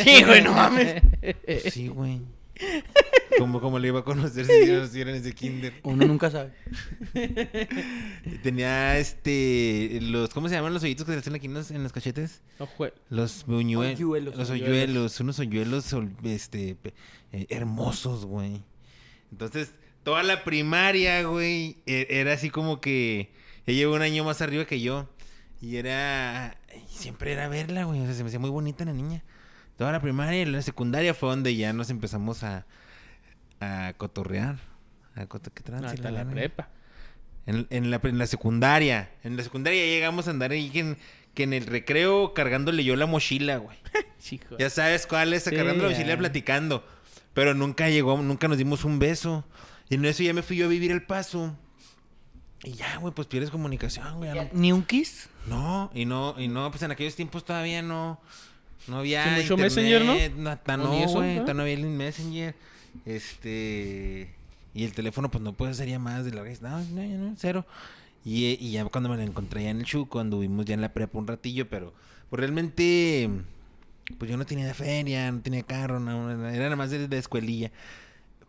Sí, 0.03 0.23
güey, 0.23 0.41
no 0.41 0.53
mames. 0.53 1.01
Sí, 1.71 1.87
güey. 1.87 2.21
¿Cómo, 3.37 3.61
cómo 3.61 3.77
le 3.79 3.89
iba 3.89 3.99
a 3.99 4.03
conocer 4.03 4.45
si 4.45 5.01
era 5.01 5.11
en 5.11 5.17
ese 5.17 5.33
kinder? 5.33 5.73
Uno 5.83 6.05
nunca 6.05 6.31
sabe. 6.31 6.51
Tenía 8.43 8.97
este 8.97 9.99
los 10.01 10.29
¿cómo 10.31 10.49
se 10.49 10.55
llaman 10.55 10.73
los 10.73 10.83
hoyitos 10.83 11.05
que 11.05 11.11
se 11.11 11.15
le 11.17 11.19
hacen 11.19 11.35
aquí 11.35 11.45
en 11.45 11.53
los, 11.53 11.71
en 11.71 11.83
los 11.83 11.93
cachetes? 11.93 12.41
Los 13.09 13.45
buñuelos. 13.45 13.95
Hoyuelos. 13.99 14.35
Los 14.35 14.49
hoyuelos. 14.49 15.19
Unos 15.19 15.39
hoyuelos 15.39 15.93
este, 16.23 16.77
eh, 17.31 17.45
hermosos, 17.49 18.25
güey. 18.25 18.63
Entonces, 19.31 19.73
toda 20.03 20.23
la 20.23 20.43
primaria, 20.43 21.23
güey, 21.23 21.77
e- 21.85 22.07
era 22.09 22.33
así 22.33 22.49
como 22.49 22.81
que... 22.81 23.31
Ella 23.65 23.79
lleva 23.79 23.95
un 23.95 24.01
año 24.01 24.23
más 24.23 24.41
arriba 24.41 24.65
que 24.65 24.79
yo. 24.79 25.09
Y 25.61 25.77
era... 25.77 26.57
Siempre 26.87 27.33
era 27.33 27.47
verla, 27.47 27.83
güey. 27.85 28.01
O 28.01 28.05
sea, 28.05 28.13
se 28.13 28.23
me 28.23 28.27
hacía 28.27 28.39
muy 28.39 28.49
bonita 28.49 28.85
la 28.85 28.93
niña. 28.93 29.23
Toda 29.77 29.91
la 29.91 30.01
primaria 30.01 30.41
y 30.41 30.45
la 30.45 30.61
secundaria 30.61 31.13
fue 31.13 31.29
donde 31.29 31.55
ya 31.55 31.73
nos 31.73 31.89
empezamos 31.89 32.43
a... 32.43 32.65
A 33.59 33.93
cotorrear. 33.97 34.57
A 35.15 35.25
coto- 35.25 35.51
¿Qué 35.53 35.63
trans- 35.63 35.83
Hasta 35.85 36.11
la 36.11 36.19
lana? 36.19 36.31
prepa. 36.31 36.69
En, 37.47 37.65
en 37.71 37.89
la, 37.89 37.99
en 38.03 38.17
la 38.19 38.27
secundaria. 38.27 39.09
En 39.23 39.35
la 39.37 39.43
secundaria 39.43 39.79
ya 39.83 39.91
llegamos 39.91 40.27
a 40.27 40.31
andar 40.31 40.51
ahí 40.51 40.69
que 40.69 40.79
en, 40.79 40.97
que 41.33 41.43
en 41.43 41.53
el 41.53 41.65
recreo 41.65 42.33
cargándole 42.35 42.83
yo 42.83 42.95
la 42.95 43.05
mochila, 43.07 43.57
güey. 43.57 43.77
Ya 44.59 44.69
sabes 44.69 45.07
cuál 45.07 45.33
es, 45.33 45.43
Sí, 45.43 45.51
cargando 45.55 45.83
la 45.85 45.89
mochila 45.91 46.17
platicando. 46.17 46.85
Pero 47.33 47.53
nunca 47.53 47.89
llegó, 47.89 48.17
nunca 48.21 48.47
nos 48.47 48.57
dimos 48.57 48.83
un 48.83 48.99
beso. 48.99 49.45
Y 49.89 49.95
en 49.95 50.05
eso 50.05 50.21
ya 50.23 50.33
me 50.33 50.41
fui 50.43 50.57
yo 50.57 50.65
a 50.65 50.69
vivir 50.69 50.91
el 50.91 51.03
paso. 51.03 51.55
Y 52.63 52.71
ya, 52.73 52.97
güey, 52.97 53.13
pues 53.13 53.27
pierdes 53.27 53.51
comunicación, 53.51 54.17
güey. 54.17 54.33
no- 54.33 54.49
¿Ni 54.53 54.71
un 54.71 54.83
kiss? 54.83 55.29
No, 55.47 55.91
y 55.93 56.05
no, 56.05 56.35
y 56.37 56.47
no, 56.47 56.69
pues 56.71 56.81
en 56.83 56.91
aquellos 56.91 57.15
tiempos 57.15 57.45
todavía 57.45 57.81
no. 57.81 58.19
No 58.87 58.97
había. 58.99 59.23
Sí, 59.35 59.41
mucho 59.41 59.57
Messenger, 59.57 60.03
¿no? 60.05 60.15
¿no? 60.37 60.49
Hasta 60.49 60.75
¿O 60.75 60.77
no, 60.77 61.07
güey. 61.09 61.39
no? 61.39 61.61
había 61.61 61.73
el 61.73 61.85
Messenger. 61.85 62.55
Este. 63.05 64.33
Y 64.73 64.83
el 64.83 64.93
teléfono, 64.93 65.29
pues 65.31 65.43
no 65.43 65.53
puede 65.53 65.73
ser 65.73 65.87
ya 65.89 65.99
más 65.99 66.23
de 66.25 66.31
la 66.33 66.41
vez. 66.41 66.61
No, 66.61 66.79
no, 66.79 67.01
no, 67.03 67.33
cero. 67.37 67.65
Y, 68.23 68.45
y 68.63 68.71
ya 68.71 68.85
cuando 68.85 69.09
me 69.09 69.17
la 69.17 69.23
encontré 69.23 69.63
ya 69.63 69.69
en 69.71 69.79
el 69.79 69.85
Chu, 69.85 70.07
cuando 70.07 70.39
vimos 70.39 70.65
ya 70.65 70.73
en 70.73 70.81
la 70.81 70.93
prepa 70.93 71.17
un 71.17 71.27
ratillo, 71.27 71.67
pero 71.69 71.93
pues 72.29 72.39
realmente. 72.39 73.29
Pues 74.17 74.31
yo 74.31 74.37
no 74.37 74.45
tenía 74.45 74.73
feria, 74.73 75.29
no 75.31 75.41
tenía 75.41 75.63
carro, 75.63 75.99
no, 75.99 76.31
era 76.31 76.63
nada 76.63 76.75
más 76.77 76.89
de, 76.91 77.07
de 77.09 77.17
escuelilla. 77.17 77.71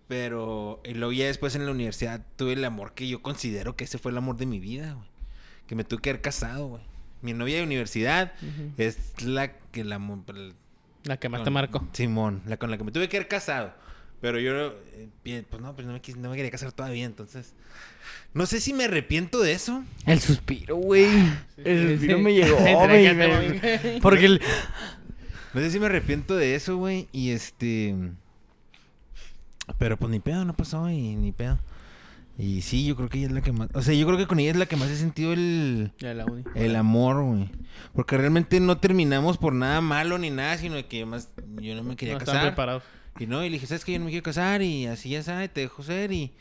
Pero 0.08 0.80
y 0.84 0.94
luego 0.94 1.12
ya 1.12 1.26
después 1.26 1.54
en 1.54 1.66
la 1.66 1.70
universidad 1.72 2.24
tuve 2.36 2.54
el 2.54 2.64
amor 2.64 2.94
que 2.94 3.06
yo 3.06 3.20
considero 3.22 3.76
que 3.76 3.84
ese 3.84 3.98
fue 3.98 4.10
el 4.10 4.18
amor 4.18 4.36
de 4.36 4.46
mi 4.46 4.58
vida, 4.58 4.94
güey. 4.94 5.08
Que 5.66 5.74
me 5.74 5.84
tuve 5.84 6.00
que 6.00 6.10
haber 6.10 6.22
casado, 6.22 6.66
güey. 6.66 6.82
Mi 7.20 7.34
novia 7.34 7.56
de 7.58 7.62
universidad 7.64 8.32
es 8.78 9.22
la 9.22 9.52
que 9.70 9.84
la... 9.84 9.96
el- 10.28 10.54
La 11.04 11.18
que 11.18 11.28
más 11.28 11.40
con- 11.40 11.44
te 11.44 11.50
marcó. 11.50 11.86
Simón, 11.92 12.42
la 12.46 12.56
con 12.56 12.70
la 12.70 12.78
que 12.78 12.84
me 12.84 12.92
tuve 12.92 13.08
que 13.08 13.18
haber 13.18 13.28
casado. 13.28 13.74
Pero 14.20 14.40
yo, 14.40 14.74
eh, 14.94 15.44
pues 15.48 15.62
no, 15.62 15.74
pues 15.74 15.86
no 15.86 15.92
me, 15.92 16.00
quis- 16.02 16.16
no 16.16 16.30
me 16.30 16.36
quería 16.36 16.50
casar 16.50 16.72
todavía, 16.72 17.04
entonces... 17.04 17.54
No 18.34 18.46
sé 18.46 18.60
si 18.60 18.72
me 18.72 18.84
arrepiento 18.84 19.40
de 19.40 19.52
eso. 19.52 19.84
El 20.06 20.20
suspiro, 20.20 20.76
güey. 20.76 21.04
el 21.58 21.86
sí, 21.88 21.92
suspiro 21.94 22.16
sí. 22.18 22.22
me 22.24 22.34
llegó, 22.34 22.56
güey. 22.58 23.14
me- 23.14 24.00
Porque 24.00 24.24
el... 24.24 24.40
No 25.54 25.60
sé 25.60 25.70
si 25.70 25.78
me 25.78 25.86
arrepiento 25.86 26.36
de 26.36 26.54
eso, 26.54 26.76
güey. 26.78 27.08
Y 27.12 27.30
este... 27.30 27.94
Pero 29.78 29.96
pues 29.96 30.10
ni 30.10 30.20
pedo, 30.20 30.44
no 30.44 30.54
pasó 30.54 30.88
y 30.90 31.14
ni 31.16 31.32
pedo. 31.32 31.58
Y 32.38 32.62
sí, 32.62 32.86
yo 32.86 32.94
creo 32.94 33.08
que 33.08 33.18
ella 33.18 33.26
es 33.26 33.32
la 33.32 33.40
que 33.40 33.50
más... 33.50 33.68
O 33.74 33.82
sea, 33.82 33.94
yo 33.94 34.06
creo 34.06 34.16
que 34.16 34.28
con 34.28 34.38
ella 34.38 34.52
es 34.52 34.56
la 34.56 34.66
que 34.66 34.76
más 34.76 34.88
he 34.88 34.96
sentido 34.96 35.32
el... 35.32 35.90
Uni. 36.30 36.44
El 36.54 36.76
amor, 36.76 37.20
güey. 37.24 37.50
Porque 37.94 38.16
realmente 38.16 38.60
no 38.60 38.78
terminamos 38.78 39.38
por 39.38 39.52
nada 39.52 39.80
malo 39.80 40.18
ni 40.18 40.30
nada, 40.30 40.56
sino 40.56 40.76
que 40.86 41.04
más 41.04 41.30
yo 41.60 41.74
no 41.74 41.82
me 41.82 41.96
quería 41.96 42.14
No 42.14 42.20
casar. 42.20 42.42
preparados. 42.42 42.84
Y 43.18 43.26
no, 43.26 43.44
y 43.44 43.48
le 43.48 43.54
dije, 43.54 43.66
¿sabes 43.66 43.84
que 43.84 43.92
Yo 43.92 43.98
no 43.98 44.04
me 44.04 44.12
quiero 44.12 44.22
casar 44.22 44.62
y 44.62 44.86
así 44.86 45.10
ya 45.10 45.22
sabe, 45.24 45.48
te 45.48 45.62
dejo 45.62 45.82
ser. 45.82 46.12
Y, 46.12 46.32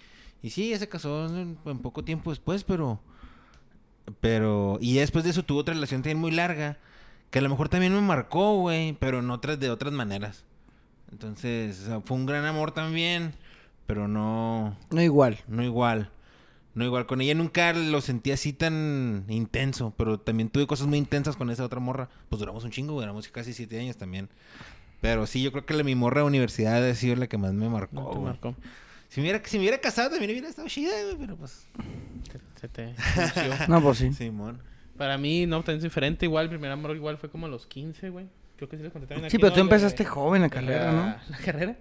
y 0.43 0.51
sí, 0.51 0.69
ya 0.69 0.77
se 0.77 0.87
casó 0.87 1.25
en, 1.25 1.57
en 1.65 1.79
poco 1.79 2.03
tiempo 2.03 2.29
después, 2.29 2.63
pero... 2.63 2.99
Pero... 4.21 4.77
Y 4.79 4.95
después 4.97 5.23
de 5.23 5.31
eso 5.31 5.43
tuvo 5.43 5.59
otra 5.61 5.73
relación 5.73 6.01
también 6.03 6.19
muy 6.19 6.29
larga, 6.31 6.77
que 7.31 7.39
a 7.39 7.41
lo 7.41 7.49
mejor 7.49 7.69
también 7.69 7.93
me 7.95 8.01
marcó, 8.01 8.57
güey, 8.59 8.93
pero 8.99 9.17
en 9.19 9.31
otras, 9.31 9.59
de 9.59 9.71
otras 9.71 9.91
maneras. 9.93 10.43
Entonces, 11.11 11.81
o 11.81 11.85
sea, 11.85 12.01
fue 12.01 12.17
un 12.17 12.25
gran 12.25 12.45
amor 12.45 12.71
también, 12.71 13.33
pero 13.85 14.07
no... 14.07 14.77
No 14.91 15.01
igual. 15.01 15.39
No 15.47 15.63
igual. 15.63 16.09
No 16.75 16.85
igual. 16.85 17.05
Con 17.07 17.21
ella 17.21 17.33
nunca 17.33 17.73
lo 17.73 18.01
sentí 18.01 18.31
así 18.31 18.53
tan 18.53 19.25
intenso. 19.29 19.93
Pero 19.97 20.19
también 20.19 20.49
tuve 20.49 20.67
cosas 20.67 20.87
muy 20.87 20.97
intensas 20.97 21.35
con 21.35 21.49
esa 21.49 21.63
otra 21.65 21.79
morra. 21.79 22.09
Pues 22.29 22.39
duramos 22.39 22.63
un 22.63 22.71
chingo, 22.71 22.93
duramos 22.99 23.27
casi 23.29 23.53
siete 23.53 23.79
años 23.79 23.97
también. 23.97 24.29
Pero 25.01 25.25
sí, 25.27 25.41
yo 25.41 25.51
creo 25.51 25.65
que 25.65 25.73
la, 25.73 25.83
mi 25.83 25.95
morra 25.95 26.21
de 26.21 26.27
universidad 26.27 26.83
ha 26.87 26.93
sido 26.95 27.15
la 27.15 27.27
que 27.27 27.37
más 27.37 27.53
me 27.53 27.69
marcó. 27.69 27.95
No 27.95 28.09
te 28.09 28.15
güey. 28.15 28.23
marcó. 28.25 28.55
Si, 29.09 29.21
me 29.21 29.27
hubiera, 29.27 29.41
si 29.45 29.57
me 29.57 29.61
hubiera 29.63 29.77
casado 29.79 30.09
también 30.09 30.31
hubiera 30.31 30.49
estado 30.49 30.67
chida, 30.67 30.91
güey. 31.03 31.15
Pero 31.17 31.35
pues, 31.37 31.67
Se- 32.31 32.59
Se 32.61 32.67
te. 32.67 32.93
No, 33.69 33.81
pues 33.81 33.99
sí. 33.99 34.11
Simón. 34.13 34.59
Para 34.97 35.17
mí, 35.17 35.45
no, 35.45 35.57
también 35.57 35.77
es 35.77 35.83
diferente. 35.83 36.25
Igual, 36.25 36.45
el 36.45 36.49
primer 36.49 36.71
amor 36.71 36.95
igual 36.95 37.17
fue 37.17 37.29
como 37.29 37.45
a 37.45 37.49
los 37.49 37.65
15, 37.67 38.09
güey. 38.09 38.27
Creo 38.57 38.67
que 38.69 38.77
sí 38.77 38.83
les 38.83 38.91
conté 38.91 39.07
también 39.07 39.29
Sí, 39.29 39.35
aquí, 39.35 39.41
pero 39.41 39.49
¿no? 39.49 39.53
tú 39.53 39.57
De- 39.57 39.61
empezaste 39.61 40.03
joven 40.05 40.41
la 40.41 40.49
carrera, 40.49 40.91
¿no? 40.91 41.15
la, 41.29 41.37
carrera. 41.37 41.77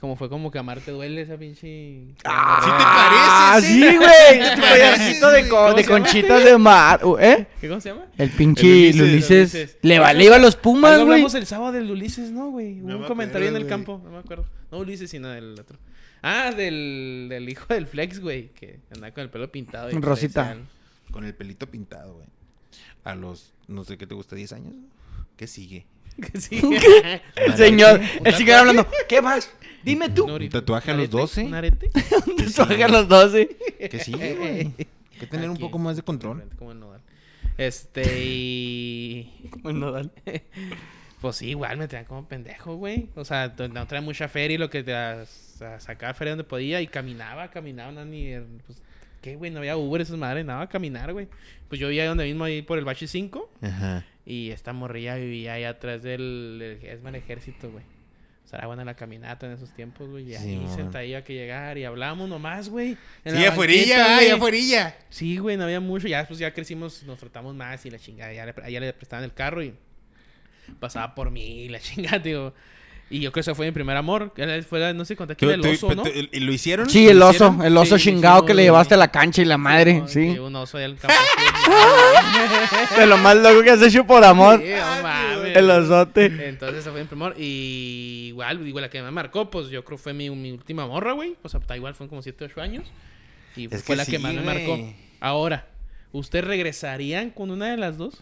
Como 0.00 0.14
fue 0.14 0.28
como 0.28 0.50
que 0.52 0.58
amarte 0.60 0.92
duele 0.92 1.22
esa 1.22 1.36
pinche... 1.36 2.04
Ah, 2.24 3.54
parece, 3.58 3.66
sí. 3.66 3.82
sí, 3.82 3.96
güey. 3.96 4.38
Tu 4.54 4.54
Te 4.54 4.60
parece, 4.60 5.26
de, 5.26 5.48
co- 5.48 5.56
¿Cómo 5.56 5.74
de 5.74 5.82
llama? 5.82 5.94
conchitas 5.98 6.44
de 6.44 6.58
mar. 6.58 7.04
uh, 7.04 7.18
¿Eh? 7.18 7.46
¿Qué, 7.60 7.68
¿Cómo 7.68 7.80
se 7.80 7.88
llama? 7.88 8.04
El 8.16 8.30
pinche 8.30 8.90
El 8.90 9.02
Ulises. 9.02 9.10
Ulises. 9.10 9.54
Ulises. 9.54 9.78
Le 9.82 9.98
vale 9.98 10.24
iba 10.24 10.36
a 10.36 10.38
los 10.38 10.54
Pumas, 10.54 10.92
güey. 11.00 11.02
hablamos 11.14 11.34
el 11.34 11.46
sábado 11.46 11.72
del 11.72 11.90
Ulises, 11.90 12.30
¿no, 12.30 12.50
güey? 12.50 12.80
Hubo 12.80 12.88
No 12.90 12.94
un 12.96 13.02
me 13.02 13.08
comentario 13.08 13.48
en 13.48 13.56
el 13.56 13.62
güey. 13.62 13.70
campo, 13.70 14.00
no 14.04 14.10
me 14.10 14.18
acuerdo. 14.18 14.46
No 14.70 14.78
Ulises, 14.78 15.10
sino 15.10 15.28
del 15.30 15.58
otro. 15.58 15.78
Ah, 16.22 16.52
del, 16.52 17.26
del 17.28 17.48
hijo 17.48 17.66
del 17.74 17.86
Flex, 17.88 18.20
güey, 18.20 18.48
que 18.50 18.78
andaba 18.94 19.12
con 19.12 19.22
el 19.24 19.30
pelo 19.30 19.50
pintado. 19.50 19.90
y 19.90 19.94
Rosita. 19.94 20.42
decían- 20.44 20.68
Con 21.10 21.24
el 21.24 21.34
pelito 21.34 21.68
pintado, 21.68 22.14
güey. 22.14 22.26
A 23.02 23.14
los, 23.16 23.52
no 23.66 23.82
sé 23.82 23.98
qué 23.98 24.06
te 24.06 24.14
gusta, 24.14 24.36
10 24.36 24.52
años. 24.52 24.74
¿Qué 25.36 25.46
sigue? 25.48 25.86
Que 26.32 26.40
sí. 26.40 26.60
El 27.36 27.56
señor, 27.56 28.00
¿Un 28.00 28.02
el 28.02 28.10
tatuaje? 28.10 28.36
señor 28.38 28.58
hablando. 28.58 28.88
¿Qué 29.08 29.22
más? 29.22 29.52
Dime 29.84 30.08
tú. 30.10 30.24
Un 30.24 30.48
tatuaje 30.48 30.90
a 30.90 30.94
los 30.94 31.02
arete, 31.04 31.16
12? 31.16 31.44
¿Un 31.44 31.54
arete? 31.54 31.90
Un 32.26 32.36
tatuaje 32.36 32.84
a 32.84 32.88
los 32.88 33.08
12. 33.08 33.56
¿Qué 33.90 33.98
sigue, 34.00 34.34
güey? 34.34 34.60
Hay 34.78 35.18
que 35.20 35.26
tener 35.26 35.48
un 35.48 35.58
poco 35.58 35.78
más 35.78 35.96
de 35.96 36.02
control. 36.02 36.44
Como 36.58 36.72
el 36.72 36.80
nodal. 36.80 37.00
Este, 37.56 38.24
y... 38.24 39.48
Como 39.50 39.70
el 39.70 39.80
nodal. 39.80 40.12
Pues 41.20 41.36
sí, 41.36 41.48
igual 41.50 41.76
me 41.78 41.88
traían 41.88 42.06
como 42.06 42.28
pendejo, 42.28 42.76
güey. 42.76 43.08
O 43.16 43.24
sea, 43.24 43.54
no 43.72 43.86
traía 43.86 44.02
mucha 44.04 44.28
feria 44.28 44.54
y 44.54 44.58
lo 44.58 44.70
que 44.70 44.84
te 44.84 44.94
sacaba 45.80 46.14
feria 46.14 46.32
donde 46.32 46.44
podía 46.44 46.80
y 46.80 46.86
caminaba, 46.86 47.50
caminaba, 47.50 47.90
no, 47.90 48.04
ni. 48.04 48.34
Pues, 48.66 48.80
¿Qué, 49.20 49.34
güey? 49.34 49.50
No 49.50 49.58
había 49.58 49.76
Uber, 49.76 50.00
esas 50.00 50.16
madres, 50.16 50.44
nada, 50.44 50.62
a 50.62 50.68
caminar, 50.68 51.12
güey. 51.12 51.26
Pues 51.68 51.80
yo 51.80 51.88
vivía 51.88 52.06
donde 52.06 52.24
mismo 52.24 52.44
ahí 52.44 52.62
por 52.62 52.78
el 52.78 52.84
Bache 52.84 53.08
5 53.08 53.50
Ajá. 53.62 54.04
Y 54.28 54.50
esta 54.50 54.74
morrilla 54.74 55.14
vivía 55.14 55.54
ahí 55.54 55.64
atrás 55.64 56.02
del, 56.02 56.58
del 56.58 56.84
es 56.86 57.02
el 57.02 57.14
ejército, 57.14 57.70
güey. 57.70 57.82
O 58.44 58.48
sea, 58.48 58.58
era 58.58 58.66
buena 58.66 58.84
la 58.84 58.94
caminata 58.94 59.46
en 59.46 59.52
esos 59.52 59.72
tiempos, 59.72 60.06
güey. 60.06 60.30
Y 60.30 60.34
ahí 60.34 60.66
sentadilla 60.74 61.24
que 61.24 61.32
llegar 61.32 61.78
y 61.78 61.84
hablábamos 61.84 62.28
nomás, 62.28 62.68
güey. 62.68 62.98
Sí, 63.24 63.30
la 63.30 63.48
afuerilla, 63.48 64.20
ya 64.20 64.34
afuerilla. 64.34 64.96
Sí, 65.08 65.38
güey, 65.38 65.56
no 65.56 65.64
había 65.64 65.80
mucho. 65.80 66.08
Ya 66.08 66.18
después 66.18 66.38
ya 66.38 66.52
crecimos, 66.52 67.04
nos 67.04 67.18
tratamos 67.18 67.54
más 67.54 67.86
y 67.86 67.90
la 67.90 67.98
chingada. 67.98 68.34
Ya 68.34 68.44
le, 68.44 68.80
le 68.80 68.92
prestaban 68.92 69.24
el 69.24 69.32
carro 69.32 69.62
y 69.62 69.72
pasaba 70.78 71.14
por 71.14 71.30
mí 71.30 71.62
y 71.62 71.68
la 71.70 71.80
chingada, 71.80 72.18
digo. 72.18 72.52
Y 73.10 73.20
yo 73.20 73.30
creo 73.30 73.32
que 73.32 73.40
ese 73.40 73.54
fue 73.54 73.64
mi 73.66 73.72
primer 73.72 73.96
amor. 73.96 74.32
Fue, 74.68 74.92
no 74.94 75.04
sé 75.06 75.14
aquí 75.18 75.34
Tú- 75.46 75.50
el 75.50 75.60
oso, 75.66 75.94
¿no? 75.94 76.02
tú- 76.02 76.10
¿Y 76.14 76.40
lo 76.40 76.52
hicieron? 76.52 76.90
Sí, 76.90 77.04
¿Lo 77.06 77.10
el 77.12 77.22
oso. 77.22 77.30
hicieron? 77.46 77.62
El 77.64 77.76
oso 77.78 77.96
Sí, 77.98 78.04
chingado 78.04 78.44
que 78.44 78.52
le 78.52 78.64
llevaste 78.64 78.94
a 78.94 78.96
la 78.98 79.08
cancha 79.10 79.40
y 79.40 79.46
la 79.46 79.56
madre. 79.56 80.00
No, 80.00 80.08
Sí. 80.08 80.34
que 80.34 80.40
Un 80.40 80.54
oso 80.56 80.78
campo. 80.96 81.14
De 82.98 83.06
lo 83.06 83.16
más 83.18 83.36
loco 83.36 83.62
que 83.62 83.70
has 83.70 83.82
hecho 83.82 84.04
por 84.06 84.24
amor. 84.24 84.60
Sí, 84.62 84.70
mames. 85.02 85.56
El 85.56 85.70
osote. 85.70 86.26
Entonces 86.48 86.80
ese 86.80 86.90
fue 86.90 87.00
mi 87.02 87.06
primer 87.06 87.28
amor. 87.28 87.40
Y 87.40 88.26
igual, 88.28 88.64
digo, 88.64 88.80
la 88.80 88.90
que 88.90 89.00
me 89.02 89.10
marcó, 89.10 89.50
pues 89.50 89.68
yo 89.70 89.84
creo 89.84 89.96
fue 89.98 90.12
mi, 90.12 90.28
mi 90.30 90.52
última 90.52 90.86
morra, 90.86 91.12
güey. 91.12 91.36
O 91.42 91.48
sea, 91.48 91.60
igual 91.76 91.94
fueron 91.94 92.08
como 92.10 92.22
7, 92.22 92.44
8 92.44 92.60
años. 92.60 92.84
Y 93.56 93.64
Es 93.74 93.82
fue 93.82 93.94
que 93.94 93.96
la 93.96 94.04
que 94.04 94.12
sí, 94.12 94.18
más 94.18 94.34
me 94.34 94.42
marcó. 94.42 94.78
Ahora, 95.20 95.66
¿ustedes 96.12 96.44
regresarían 96.44 97.30
con 97.30 97.50
una 97.50 97.70
de 97.70 97.76
las 97.76 97.96
dos? 97.96 98.14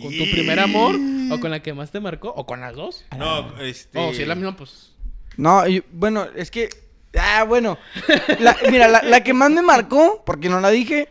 ¿Con 0.00 0.10
tu 0.16 0.24
primer 0.30 0.58
amor? 0.60 0.94
¿O 1.32 1.40
con 1.40 1.50
la 1.50 1.60
que 1.62 1.72
más 1.72 1.90
te 1.90 2.00
marcó? 2.00 2.28
¿O 2.36 2.44
con 2.46 2.60
las 2.60 2.74
dos? 2.76 3.04
No, 3.16 3.58
este... 3.60 3.98
O 3.98 4.12
si 4.12 4.22
es 4.22 4.28
la 4.28 4.34
misma, 4.34 4.56
pues. 4.56 4.92
No, 5.36 5.66
y- 5.66 5.82
bueno, 5.92 6.26
es 6.36 6.50
que. 6.50 6.68
Ah, 7.18 7.44
bueno. 7.48 7.78
La- 8.40 8.56
mira, 8.70 8.88
la, 8.88 9.02
la 9.02 9.22
que 9.24 9.32
más 9.32 9.50
me 9.50 9.62
marcó, 9.62 10.22
porque 10.26 10.48
no 10.50 10.60
la 10.60 10.70
dije, 10.70 11.08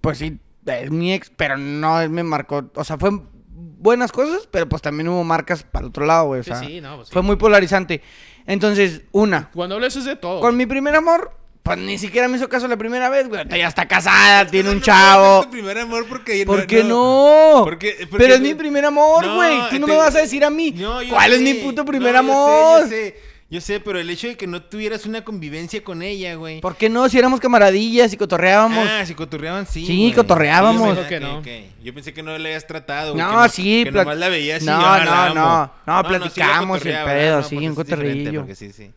pues 0.00 0.18
sí, 0.18 0.38
es 0.66 0.90
mi 0.90 1.12
ex, 1.12 1.30
pero 1.36 1.56
no 1.58 2.08
me 2.08 2.22
marcó. 2.22 2.70
O 2.74 2.84
sea, 2.84 2.96
fue 2.98 3.10
buenas 3.50 4.12
cosas, 4.12 4.48
pero 4.50 4.68
pues 4.68 4.80
también 4.80 5.08
hubo 5.08 5.22
marcas 5.24 5.62
para 5.62 5.84
el 5.84 5.90
otro 5.90 6.06
lado, 6.06 6.26
güey. 6.26 6.40
O 6.40 6.44
Sí, 6.44 6.50
sea, 6.50 6.58
sí, 6.60 6.80
no, 6.80 6.96
pues 6.96 7.08
sí. 7.08 7.12
fue 7.12 7.22
muy 7.22 7.36
polarizante. 7.36 8.00
Entonces, 8.46 9.02
una, 9.12 9.50
Cuando 9.52 9.74
hablo 9.74 9.86
eso 9.86 9.98
es 9.98 10.04
de 10.06 10.16
todo. 10.16 10.40
con 10.40 10.56
mi 10.56 10.64
primer 10.66 10.94
amor, 10.96 11.36
pues 11.62 11.78
ni 11.78 11.96
siquiera 11.98 12.26
me 12.28 12.36
hizo 12.36 12.48
caso 12.48 12.66
la 12.68 12.76
primera 12.76 13.08
vez, 13.08 13.28
güey. 13.28 13.42
Ya 13.48 13.68
está 13.68 13.86
casada, 13.86 14.46
tiene 14.46 14.64
No, 14.68 14.72
un 14.72 14.78
no 14.78 14.84
chavo. 14.84 15.36
ser 15.42 15.44
tu 15.46 15.50
primer 15.52 15.78
amor 15.78 16.06
porque... 16.08 16.44
¿Por 16.44 16.66
qué 16.66 16.82
no? 16.84 17.60
Porque- 17.64 17.96
porque- 18.10 18.16
Pero 18.18 18.34
es 18.34 18.40
mi 18.40 18.54
primer 18.54 18.84
amor, 18.84 19.24
No, 19.24 19.36
güey. 19.36 19.58
Tú 19.70 19.78
no 19.78 19.86
te- 19.86 19.92
me 19.92 19.98
vas 19.98 20.14
a 20.16 20.20
decir 20.20 20.44
a 20.44 20.50
mí. 20.50 20.72
No, 20.72 21.02
yo 21.02 21.10
¿Cuál 21.14 21.32
es 21.34 21.40
mi 21.40 21.54
puto 21.54 21.84
primer 21.84 22.14
No, 22.14 22.18
amor? 22.20 22.80
Yo 22.82 22.88
sé, 22.88 22.90
yo 22.90 22.96
sé, 22.96 23.32
yo 23.50 23.60
sé, 23.60 23.80
pero 23.80 24.00
el 24.00 24.08
hecho 24.10 24.26
de 24.28 24.36
que 24.36 24.46
no 24.46 24.62
tuvieras 24.62 25.04
una 25.06 25.22
convivencia 25.22 25.84
con 25.84 26.02
ella, 26.02 26.34
güey. 26.36 26.60
¿Por 26.60 26.74
qué 26.74 26.88
no? 26.88 27.08
Si 27.08 27.18
éramos 27.18 27.38
camaradillas 27.38 28.12
y 28.12 28.16
cotorreábamos. 28.16 28.88
Ah, 28.90 29.04
si 29.06 29.14
cotorreaban, 29.14 29.66
sí. 29.66 29.84
Sí, 29.86 29.98
güey. 29.98 30.12
cotorreábamos. 30.14 30.96
Yo 30.96 31.06
que 31.06 31.20
pensé 31.20 31.20
no. 31.20 31.42
Yo 31.84 31.94
pensé 31.94 32.12
que 32.14 32.22
no 32.22 32.36
le 32.38 32.48
habías 32.48 32.66
tratado, 32.66 33.12
güey. 33.12 33.22
No, 33.22 33.30
que 33.30 33.36
no- 33.36 33.48
sí, 33.50 33.82
Que 33.84 33.92
plat- 33.92 34.04
nomás 34.04 34.16
la 34.18 34.28
veías 34.30 34.62
y 34.62 34.66
No, 34.66 34.80
la 34.80 35.04
no, 35.04 35.34
no. 35.34 35.72
No, 35.86 35.98
sí 35.98 36.02
la 36.02 36.02
platicamos 36.08 36.78
cotorreaba, 36.78 37.12
pedo, 37.12 37.42
sí, 37.42 37.56
un 37.58 37.64
es 37.64 37.72
cotorrillo. 37.74 38.40
Porque 38.40 38.54
sí, 38.56 38.72
sí. 38.72 38.90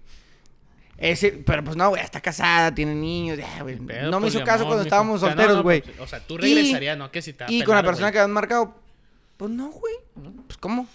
Ese, 0.97 1.31
pero 1.45 1.63
pues 1.63 1.75
no, 1.75 1.89
güey, 1.89 2.01
está 2.01 2.21
casada, 2.21 2.73
tiene 2.73 2.95
niños, 2.95 3.37
ya, 3.37 3.61
güey. 3.63 3.75
No 3.77 4.19
me 4.19 4.27
pues, 4.27 4.35
hizo 4.35 4.43
caso 4.45 4.59
amor, 4.63 4.67
cuando 4.67 4.83
estábamos 4.83 5.21
no, 5.21 5.27
solteros, 5.27 5.57
no, 5.57 5.63
güey. 5.63 5.81
pues, 5.81 5.99
o 5.99 6.07
sea, 6.07 6.19
tú 6.25 6.35
Y- 6.35 6.55
regresarías, 6.55 6.97
no 6.97 7.11
que 7.11 7.21
si 7.21 7.33
te 7.33 7.43
va 7.43 7.49
a 7.49 7.51
Y 7.51 7.63
con 7.63 7.75
la 7.75 7.83
persona 7.83 8.07
güey. 8.07 8.13
que 8.13 8.19
habían 8.19 8.33
marcado, 8.33 8.75
pues 9.37 9.51
no, 9.51 9.69
güey. 9.71 9.93
Pues 10.47 10.57
cómo. 10.57 10.87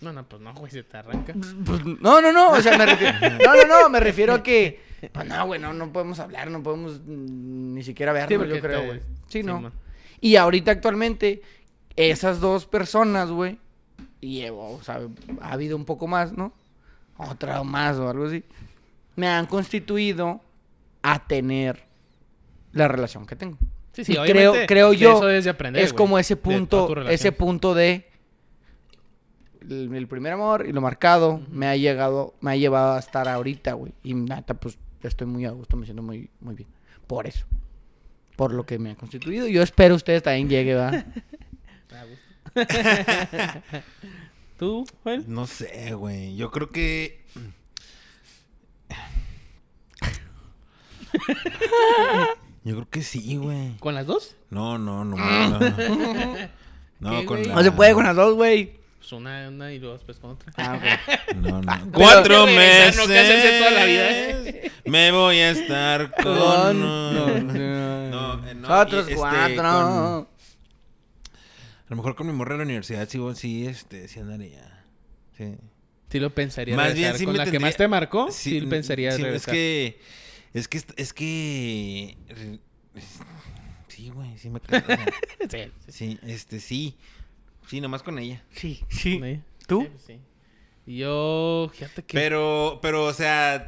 No, 0.00 0.12
no, 0.12 0.22
pues 0.28 0.40
no, 0.42 0.52
güey, 0.54 0.70
se 0.70 0.82
te 0.82 0.96
arranca. 0.96 1.32
Pues, 1.64 1.84
no, 1.84 2.20
no, 2.20 2.30
no, 2.30 2.50
o 2.52 2.60
sea, 2.60 2.76
me 2.78 2.86
refiero. 2.86 3.14
No, 3.44 3.54
no, 3.56 3.66
no, 3.66 3.88
me 3.88 4.00
refiero 4.00 4.34
a 4.34 4.42
que. 4.42 4.80
Pues 5.12 5.26
no, 5.26 5.46
güey, 5.46 5.60
no, 5.60 5.72
no 5.72 5.92
podemos 5.92 6.18
hablar, 6.18 6.50
no 6.50 6.62
podemos 6.62 7.00
ni 7.04 7.82
siquiera 7.82 8.12
vernos, 8.12 8.38
porque 8.38 8.54
yo 8.54 8.60
creo, 8.60 8.84
güey. 8.86 9.00
Sí, 9.28 9.42
no. 9.42 9.60
man. 9.60 9.72
Y 10.20 10.36
ahorita 10.36 10.70
actualmente, 10.70 11.42
esas 11.96 12.40
dos 12.40 12.64
personas, 12.66 13.30
güey, 13.30 13.58
y 14.20 14.44
o 14.48 14.80
sea, 14.82 15.00
ha 15.42 15.52
habido 15.52 15.76
un 15.76 15.84
poco 15.84 16.06
más, 16.06 16.32
¿no? 16.32 16.52
Otra 17.18 17.60
o 17.60 17.64
más 17.64 17.96
o 17.98 18.08
algo 18.08 18.26
así. 18.26 18.42
Me 19.16 19.28
han 19.28 19.46
constituido 19.46 20.40
a 21.02 21.26
tener 21.26 21.84
la 22.72 22.88
relación 22.88 23.26
que 23.26 23.36
tengo. 23.36 23.58
Sí, 23.92 24.04
sí, 24.04 24.12
Y 24.12 24.16
obviamente, 24.16 24.66
creo, 24.66 24.66
creo 24.66 24.90
de 24.90 24.96
yo 24.96 25.16
eso 25.16 25.26
debes 25.26 25.44
de 25.44 25.50
aprender, 25.50 25.82
es 25.82 25.92
como 25.92 26.18
ese 26.18 26.36
punto, 26.36 27.08
ese 27.08 27.30
punto 27.30 27.74
de 27.74 28.08
el, 29.68 29.94
el 29.94 30.08
primer 30.08 30.32
amor 30.32 30.66
y 30.66 30.72
lo 30.72 30.80
marcado 30.80 31.40
me 31.50 31.66
ha 31.66 31.76
llegado, 31.76 32.34
me 32.40 32.52
ha 32.52 32.56
llevado 32.56 32.94
a 32.94 32.98
estar 32.98 33.28
ahorita, 33.28 33.74
güey. 33.74 33.92
Y 34.02 34.14
neta, 34.14 34.54
pues 34.54 34.78
estoy 35.02 35.26
muy 35.26 35.44
a 35.44 35.50
gusto, 35.50 35.76
me 35.76 35.84
siento 35.84 36.02
muy, 36.02 36.28
muy 36.40 36.54
bien. 36.54 36.68
Por 37.06 37.26
eso. 37.26 37.46
Por 38.36 38.52
lo 38.52 38.66
que 38.66 38.78
me 38.78 38.90
ha 38.90 38.96
constituido. 38.96 39.46
Yo 39.46 39.62
espero 39.62 39.94
ustedes 39.94 40.22
también 40.22 40.48
lleguen, 40.48 40.76
¿verdad? 40.76 41.06
¿Tú, 44.58 44.84
Joel? 45.02 45.24
No 45.26 45.46
sé, 45.46 45.94
güey. 45.94 46.36
Yo 46.36 46.50
creo 46.50 46.70
que. 46.70 47.24
Yo 52.64 52.74
creo 52.74 52.88
que 52.90 53.02
sí, 53.02 53.36
güey. 53.36 53.76
¿Con 53.78 53.94
las 53.94 54.06
dos? 54.06 54.36
No, 54.50 54.78
no, 54.78 55.04
no. 55.04 55.16
No, 55.16 55.58
no. 57.00 57.62
Se 57.62 57.72
puede 57.72 57.92
con 57.94 58.04
las 58.04 58.16
dos, 58.16 58.34
güey. 58.34 58.82
Pues 58.98 59.12
una, 59.12 59.48
una 59.48 59.70
y 59.72 59.78
luego 59.78 59.94
después 59.96 60.18
con 60.18 60.30
otra. 60.30 60.50
Ah, 60.56 60.78
ok. 60.78 61.34
No, 61.36 61.60
no. 61.60 61.72
Pero- 61.78 61.92
Cuatro 61.92 62.46
Qué 62.46 62.56
meses. 62.56 62.96
no, 62.96 63.06
que 63.06 63.58
toda 63.58 63.70
la 63.70 63.84
vida, 63.84 64.10
¿eh? 64.10 64.72
Me 64.86 65.12
voy 65.12 65.36
a 65.38 65.50
estar 65.50 66.10
con. 66.22 66.24
Con- 66.24 66.80
No, 66.80 67.12
no, 67.12 67.28
eh, 68.48 68.54
no, 68.54 68.66
y, 68.96 69.00
este, 69.00 69.14
cuatro. 69.14 69.56
con- 69.56 69.64
A 69.64 70.26
lo 71.90 71.96
mejor 71.96 72.14
con 72.14 72.26
mi 72.26 72.32
morra 72.32 72.52
de 72.54 72.58
la 72.58 72.64
universidad, 72.64 73.06
sí, 73.06 73.18
sí, 73.34 73.66
este, 73.66 74.08
sí 74.08 74.20
andaría. 74.20 74.82
Sí. 75.36 75.54
Sí 76.14 76.20
lo 76.20 76.32
pensaría 76.32 76.76
Más 76.76 76.90
regresar 76.92 77.10
bien 77.14 77.18
sí 77.18 77.24
con 77.24 77.32
me 77.32 77.38
la 77.38 77.44
que 77.44 77.50
tendría- 77.50 77.66
más 77.70 77.76
te 77.76 77.88
marcó, 77.88 78.30
sí, 78.30 78.60
mm, 78.60 78.68
pensaría 78.68 79.10
sí, 79.10 79.16
Es 79.16 79.24
regresar. 79.24 79.52
que 79.52 79.98
Es 80.52 80.68
que, 80.68 80.80
es 80.96 81.12
que... 81.12 82.16
Sí, 83.88 84.10
güey, 84.10 84.38
sí 84.38 84.48
me 84.48 84.60
creo. 84.60 84.80
Sí, 85.50 85.58
sí. 85.88 85.92
Sí, 85.92 86.18
este, 86.22 86.60
sí. 86.60 86.94
Sí, 87.66 87.80
nomás 87.80 88.04
con 88.04 88.16
ella. 88.20 88.44
Sí, 88.52 88.80
sí. 88.88 89.18
Sí. 89.20 89.40
¿Tú? 89.66 89.88
Sí, 90.06 90.14
sí. 90.14 90.20
Yo, 90.86 91.70
fíjate 91.72 92.02
que. 92.02 92.12
Pero, 92.12 92.78
pero, 92.82 93.04
o 93.06 93.12
sea, 93.14 93.66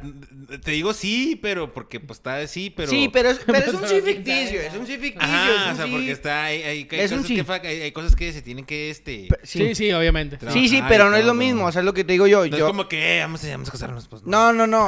te 0.63 0.71
digo 0.71 0.93
sí, 0.93 1.37
pero 1.41 1.73
porque 1.73 1.99
pues 1.99 2.19
está 2.19 2.45
sí, 2.47 2.69
pero... 2.69 2.89
Sí, 2.89 3.09
pero 3.11 3.29
es, 3.31 3.39
pero 3.43 3.57
es 3.57 3.73
un 3.73 3.87
sí 3.87 4.01
ficticio, 4.01 4.59
sí. 4.61 4.65
es 4.67 4.73
un 4.75 4.85
sí 4.85 4.97
ficticio. 4.97 5.21
Ajá, 5.27 5.49
es 5.49 5.65
un 5.67 5.71
o 5.73 5.75
sea, 5.77 5.85
sí- 5.87 5.91
porque 5.93 6.11
está, 6.11 6.43
hay, 6.45 6.61
hay, 6.61 6.87
hay 6.91 6.99
Es 6.99 7.11
un 7.11 7.17
cosas 7.23 7.27
sí. 7.27 7.43
que, 7.43 7.67
hay, 7.67 7.81
hay 7.81 7.91
cosas 7.91 8.15
que 8.15 8.31
se 8.31 8.43
tienen 8.43 8.65
que, 8.65 8.91
este... 8.91 9.29
Sí, 9.41 9.73
sí, 9.73 9.91
obviamente. 9.93 10.37
Sí, 10.51 10.69
sí, 10.69 10.83
pero 10.87 11.09
no 11.09 11.15
es 11.15 11.25
lo 11.25 11.33
mismo, 11.33 11.65
o 11.65 11.71
sea, 11.71 11.79
es 11.81 11.85
lo 11.85 11.93
que 11.95 12.03
te 12.03 12.13
digo 12.13 12.27
yo. 12.27 12.41
No 12.45 12.55
yo 12.55 12.65
es 12.67 12.71
como 12.71 12.87
que, 12.87 13.17
eh, 13.17 13.21
vamos, 13.21 13.43
a, 13.43 13.49
vamos 13.49 13.69
a 13.69 13.71
casarnos, 13.71 14.07
pues. 14.07 14.21
No, 14.23 14.53
no, 14.53 14.67
no. 14.67 14.87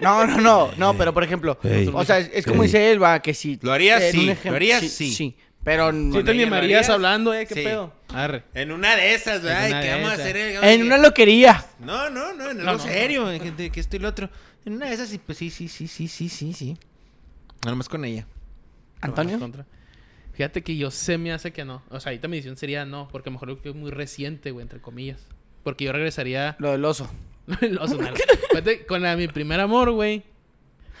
No, 0.00 0.26
no, 0.26 0.40
no. 0.40 0.70
No, 0.76 0.96
pero 0.98 1.14
por 1.14 1.22
ejemplo, 1.22 1.58
Ey. 1.62 1.88
o 1.92 2.04
sea, 2.04 2.18
es, 2.18 2.28
es 2.34 2.44
como 2.44 2.64
dice 2.64 2.90
él, 2.90 3.00
va, 3.00 3.22
que 3.22 3.34
si. 3.34 3.56
Lo 3.62 3.72
harías, 3.72 4.02
sí, 4.10 4.34
lo 4.44 4.54
harías, 4.54 4.80
sí. 4.82 5.12
Sí, 5.12 5.36
pero. 5.62 5.92
Sí, 5.92 6.24
te 6.24 6.30
animarías 6.32 6.88
hablando, 6.90 7.32
¿eh? 7.34 7.46
¿Qué 7.46 7.54
Sí. 7.54 7.60
pedo? 7.62 7.92
Arre. 8.14 8.44
En 8.54 8.72
una 8.72 8.96
de 8.96 9.14
esas, 9.14 9.42
¿verdad? 9.42 9.66
En 9.66 9.70
¿Y 9.70 9.72
una 9.72 9.80
¿Qué 9.82 9.86
de 9.88 9.94
vamos 9.94 10.10
a 10.10 10.14
hacer? 10.14 10.36
En 10.36 10.82
una 10.82 10.98
loquería. 10.98 11.64
No, 11.80 12.08
no, 12.10 12.32
no, 12.32 12.50
en 12.50 12.56
No, 12.58 12.70
algo 12.70 12.84
no. 12.84 12.90
serio, 12.90 13.30
en 13.30 13.40
gente 13.40 13.70
que 13.70 13.80
esto 13.80 13.96
y 13.96 13.98
lo 13.98 14.08
otro. 14.08 14.30
En 14.64 14.74
una 14.74 14.86
de 14.86 14.94
esas, 14.94 15.08
sí, 15.08 15.18
pues 15.18 15.36
sí, 15.38 15.50
sí, 15.50 15.68
sí, 15.68 15.86
sí, 15.88 16.08
sí, 16.08 16.28
sí, 16.28 16.52
sí. 16.52 16.76
Nada 17.64 17.74
más 17.76 17.88
con 17.88 18.04
ella. 18.04 18.26
Antonio. 19.00 19.38
Contra. 19.38 19.66
Fíjate 20.32 20.62
que 20.62 20.76
yo 20.76 20.90
se 20.90 21.18
me 21.18 21.32
hace 21.32 21.52
que 21.52 21.64
no. 21.64 21.82
O 21.90 22.00
sea, 22.00 22.10
ahorita 22.10 22.28
mi 22.28 22.36
decisión 22.36 22.56
sería 22.56 22.84
no, 22.84 23.08
porque 23.08 23.28
a 23.28 23.32
lo 23.32 23.40
mejor 23.40 23.58
es 23.62 23.74
muy 23.74 23.90
reciente, 23.90 24.52
güey, 24.52 24.62
entre 24.62 24.80
comillas. 24.80 25.20
Porque 25.64 25.84
yo 25.84 25.92
regresaría. 25.92 26.56
Lo 26.60 26.72
del 26.72 26.84
oso. 26.84 27.10
Lo 27.60 27.86
sonar. 27.88 28.14
Fíjate, 28.50 28.86
con 28.86 29.02
la- 29.02 29.16
mi 29.16 29.28
primer 29.28 29.60
amor, 29.60 29.90
güey. 29.92 30.22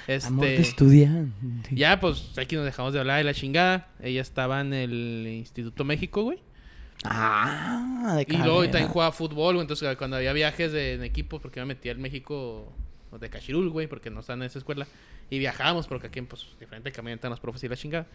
Este. 0.06 0.56
estudiante. 0.60 1.68
Ya, 1.72 2.00
pues 2.00 2.32
aquí 2.38 2.56
nos 2.56 2.64
dejamos 2.64 2.92
de 2.94 3.00
hablar 3.00 3.18
de 3.18 3.24
la 3.24 3.34
chingada. 3.34 3.88
Ella 4.02 4.22
estaba 4.22 4.60
en 4.60 4.72
el 4.72 5.26
Instituto 5.28 5.84
México, 5.84 6.22
güey. 6.22 6.38
Ah, 7.04 8.14
de 8.16 8.22
Y 8.28 8.36
luego 8.36 8.56
carrera. 8.56 8.72
también 8.72 8.92
jugaba 8.92 9.12
fútbol, 9.12 9.54
güey. 9.54 9.62
Entonces, 9.62 9.96
cuando 9.96 10.16
había 10.16 10.32
viajes 10.32 10.72
de, 10.72 10.94
en 10.94 11.04
equipo, 11.04 11.40
porque 11.40 11.60
me 11.60 11.66
metía 11.66 11.92
al 11.92 11.98
México 11.98 12.72
de 13.18 13.30
Cachirul, 13.30 13.70
güey, 13.70 13.86
porque 13.86 14.10
no 14.10 14.20
están 14.20 14.40
en 14.42 14.46
esa 14.46 14.58
escuela. 14.58 14.86
Y 15.30 15.38
viajábamos, 15.38 15.86
porque 15.86 16.06
aquí, 16.08 16.20
pues, 16.22 16.46
diferente 16.58 16.90
camino 16.92 17.12
entran 17.12 17.30
los 17.30 17.40
profes 17.40 17.62
y 17.64 17.68
la 17.68 17.76
chingada. 17.76 18.06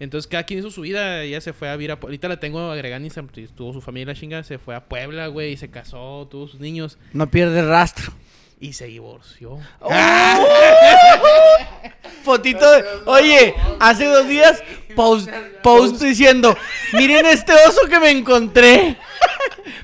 Entonces, 0.00 0.26
cada 0.28 0.44
quien 0.44 0.58
hizo 0.60 0.70
su 0.70 0.80
vida. 0.82 1.22
Ella 1.22 1.40
se 1.40 1.52
fue 1.52 1.68
a 1.68 1.76
vivir 1.76 1.92
a... 1.92 2.00
Pue- 2.00 2.04
Ahorita 2.06 2.28
la 2.28 2.38
tengo 2.40 2.70
agregada 2.70 3.04
en 3.04 3.10
Tuvo 3.54 3.72
su 3.72 3.80
familia 3.80 4.02
y 4.02 4.06
la 4.06 4.14
chingada. 4.14 4.42
Se 4.44 4.58
fue 4.58 4.74
a 4.74 4.84
Puebla, 4.84 5.26
güey. 5.28 5.52
Y 5.52 5.56
se 5.56 5.70
casó, 5.70 6.26
tuvo 6.30 6.48
sus 6.48 6.60
niños. 6.60 6.98
No 7.12 7.30
pierde 7.30 7.62
rastro. 7.62 8.12
Y 8.60 8.72
se 8.74 8.86
divorció. 8.86 9.58
Fotito 12.22 12.70
de... 12.70 12.84
Oye, 13.06 13.54
hace 13.78 14.04
dos 14.06 14.26
días 14.28 14.62
post, 14.94 15.28
post 15.62 16.00
diciendo, 16.02 16.56
miren 16.92 17.26
este 17.26 17.52
oso 17.68 17.86
que 17.88 17.98
me 18.00 18.10
encontré. 18.10 18.96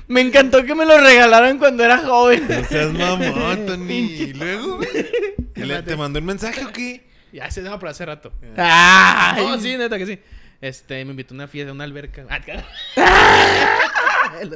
Me 0.07 0.21
encantó 0.21 0.63
que 0.63 0.73
me 0.73 0.85
lo 0.85 0.97
regalaron 0.97 1.57
cuando 1.57 1.83
era 1.83 1.97
joven. 1.97 2.47
No 2.47 2.63
seas 2.65 2.93
mamón, 2.93 3.65
Tony. 3.65 3.93
¿Y 3.97 4.33
luego? 4.33 4.79
¿Le- 5.55 5.83
¿Te 5.83 5.97
mandó 5.97 6.19
un 6.19 6.25
mensaje 6.25 6.63
o 6.63 6.71
qué? 6.71 7.05
Ya 7.33 7.51
se 7.51 7.61
dejó 7.61 7.77
por 7.77 7.89
hace 7.89 8.05
rato. 8.05 8.31
Ay. 8.55 9.45
No, 9.45 9.59
sí, 9.59 9.75
neta 9.77 9.97
que 9.97 10.05
sí. 10.05 10.19
Este, 10.61 11.03
me 11.03 11.11
invitó 11.11 11.33
a 11.33 11.35
una 11.35 11.47
fiesta, 11.49 11.71
a 11.71 11.73
una 11.73 11.83
alberca. 11.83 12.25
Ah. 12.29 12.39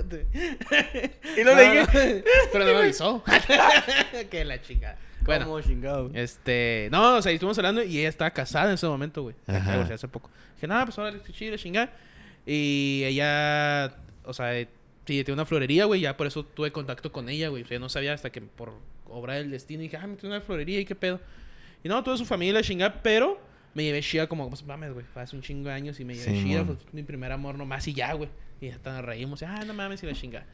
Y 1.37 1.43
no 1.43 1.55
le 1.55 1.71
dije... 1.81 2.23
Pero 2.51 2.65
no 2.65 2.73
me 2.73 2.79
avisó. 2.79 3.23
que 4.29 4.45
la 4.45 4.61
chica. 4.61 4.97
Bueno, 5.25 5.45
¿Cómo 5.45 5.61
chingado? 5.61 6.09
este. 6.13 6.89
No, 6.91 7.15
o 7.17 7.21
sea, 7.21 7.31
estuvimos 7.31 7.57
hablando 7.57 7.83
y 7.83 7.99
ella 7.99 8.09
estaba 8.09 8.31
casada 8.31 8.67
en 8.69 8.73
ese 8.73 8.87
momento, 8.87 9.21
güey. 9.23 9.35
Se 9.45 9.53
divorciar 9.53 9.93
hace 9.93 10.07
poco. 10.07 10.29
Dije, 10.55 10.67
nada, 10.67 10.85
pues 10.85 10.97
ahora 10.97 11.17
qué 11.25 11.31
chido, 11.33 11.55
chingada. 11.57 11.91
Y 12.45 13.03
ella, 13.05 13.95
o 14.25 14.33
sea, 14.33 14.53
sí, 14.59 14.67
tiene 15.05 15.33
una 15.33 15.45
florería, 15.45 15.85
güey. 15.85 16.01
Ya 16.01 16.17
por 16.17 16.27
eso 16.27 16.43
tuve 16.43 16.71
contacto 16.71 17.11
con 17.11 17.29
ella, 17.29 17.49
güey. 17.49 17.63
O 17.63 17.67
sea, 17.67 17.75
yo 17.75 17.79
no 17.79 17.89
sabía 17.89 18.13
hasta 18.13 18.31
que 18.31 18.41
por 18.41 18.73
obra 19.07 19.35
del 19.35 19.51
destino 19.51 19.81
dije, 19.81 19.97
ah, 19.97 20.07
me 20.07 20.15
tiene 20.15 20.35
una 20.35 20.43
florería 20.43 20.79
y 20.79 20.85
qué 20.85 20.95
pedo. 20.95 21.19
Y 21.83 21.89
no, 21.89 22.03
tuve 22.03 22.17
su 22.17 22.25
familia, 22.25 22.61
chingada, 22.61 23.01
pero 23.01 23.39
me 23.73 23.83
llevé 23.83 24.01
Shia 24.01 24.27
como, 24.27 24.49
pues 24.49 24.63
mames, 24.63 24.93
güey. 24.93 25.05
Hace 25.15 25.35
un 25.35 25.41
chingo 25.41 25.69
de 25.69 25.75
años 25.75 25.99
y 25.99 26.05
me 26.05 26.15
llevé 26.15 26.31
Sí, 26.31 26.43
Shia, 26.43 26.63
mon. 26.63 26.77
fue 26.77 26.87
mi 26.93 27.03
primer 27.03 27.31
amor 27.31 27.57
nomás 27.57 27.87
y 27.87 27.93
ya, 27.93 28.13
güey. 28.13 28.29
Y 28.59 28.67
ya 28.67 28.75
hasta 28.75 28.93
nos 28.93 29.05
reímos, 29.05 29.41
ah, 29.43 29.63
no 29.65 29.73
mames, 29.73 30.01
y 30.03 30.05
la 30.05 30.13
chingada. 30.13 30.45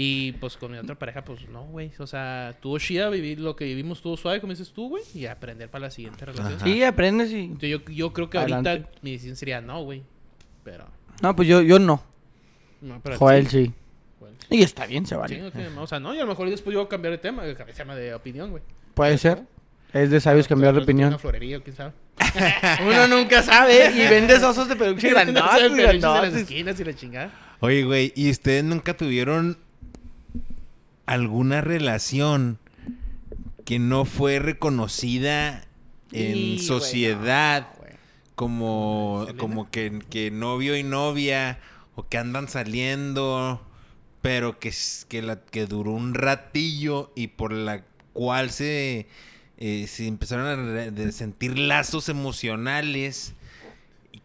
Y 0.00 0.30
pues 0.34 0.56
con 0.56 0.70
mi 0.70 0.78
otra 0.78 0.94
pareja, 0.94 1.24
pues 1.24 1.48
no, 1.48 1.64
güey. 1.64 1.90
O 1.98 2.06
sea, 2.06 2.56
tuvo 2.62 2.78
Shia, 2.78 3.08
vivir 3.08 3.40
lo 3.40 3.56
que 3.56 3.64
vivimos 3.64 4.00
tuvo 4.00 4.16
suave, 4.16 4.40
como 4.40 4.52
dices 4.52 4.70
tú, 4.72 4.90
güey. 4.90 5.02
Y 5.12 5.26
aprender 5.26 5.68
para 5.68 5.86
la 5.86 5.90
siguiente 5.90 6.24
relación. 6.24 6.54
Ajá. 6.54 6.64
Sí, 6.64 6.84
aprendes 6.84 7.32
y... 7.32 7.40
Entonces, 7.40 7.68
yo, 7.68 7.80
yo 7.90 8.12
creo 8.12 8.30
que 8.30 8.38
Adelante. 8.38 8.70
ahorita 8.70 8.90
mi 9.02 9.10
decisión 9.10 9.34
sería 9.34 9.60
no, 9.60 9.82
güey. 9.82 10.04
Pero. 10.62 10.86
No, 11.20 11.34
pues 11.34 11.48
yo, 11.48 11.62
yo 11.62 11.80
no. 11.80 12.00
No, 12.80 13.00
pero 13.02 13.18
Joel 13.18 13.48
sí. 13.48 13.72
Joel. 14.20 14.34
Y 14.50 14.62
está 14.62 14.86
bien, 14.86 15.04
se 15.04 15.16
Sí, 15.16 15.20
vale. 15.20 15.52
no 15.74 15.82
o 15.82 15.86
sea, 15.88 15.98
no, 15.98 16.14
y 16.14 16.18
a 16.18 16.22
lo 16.22 16.28
mejor 16.28 16.48
después 16.48 16.72
yo 16.72 16.78
voy 16.78 16.86
a 16.86 16.88
cambiar 16.88 17.10
de 17.10 17.18
tema, 17.18 17.42
de 17.42 17.56
tema 17.56 17.96
de 17.96 18.14
opinión, 18.14 18.52
güey. 18.52 18.62
Puede 18.94 19.18
ser. 19.18 19.42
Es 19.92 20.10
de 20.10 20.20
sabios 20.20 20.46
cambiar 20.46 20.74
de 20.74 20.78
tiene 20.78 20.84
opinión. 20.92 21.08
Una 21.08 21.18
florería, 21.18 21.60
quién 21.60 21.74
sabe. 21.74 21.92
Uno 22.86 23.08
nunca 23.08 23.42
sabe. 23.42 23.90
Y 23.96 24.08
vendes 24.08 24.44
osos 24.44 24.68
de 24.68 24.76
peluche 24.76 25.10
grandotes, 25.10 25.50
peluches 25.50 25.72
en 25.72 25.82
las 25.82 26.00
grandotes. 26.00 26.34
esquinas 26.42 26.78
y 26.78 26.84
la 26.84 26.94
chingada. 26.94 27.56
Oye, 27.58 27.82
güey, 27.82 28.12
¿y 28.14 28.30
ustedes 28.30 28.62
nunca 28.62 28.96
tuvieron 28.96 29.58
alguna 31.08 31.62
relación 31.62 32.58
que 33.64 33.78
no 33.78 34.04
fue 34.04 34.38
reconocida 34.38 35.66
en 36.12 36.36
Y, 36.36 36.58
sociedad 36.60 37.68
como, 38.34 39.26
como 39.36 39.70
que, 39.70 40.00
que 40.10 40.30
novio 40.30 40.76
y 40.76 40.82
novia 40.82 41.58
o 41.96 42.06
que 42.06 42.18
andan 42.18 42.46
saliendo, 42.48 43.60
pero 44.22 44.58
que, 44.58 44.72
que, 45.08 45.22
la, 45.22 45.40
que 45.40 45.66
duró 45.66 45.92
un 45.92 46.14
ratillo 46.14 47.10
y 47.16 47.28
por 47.28 47.52
la 47.52 47.84
cual 48.12 48.50
se, 48.50 49.08
eh, 49.56 49.86
se 49.88 50.06
empezaron 50.06 50.78
a 50.78 51.12
sentir 51.12 51.58
lazos 51.58 52.08
emocionales 52.08 53.34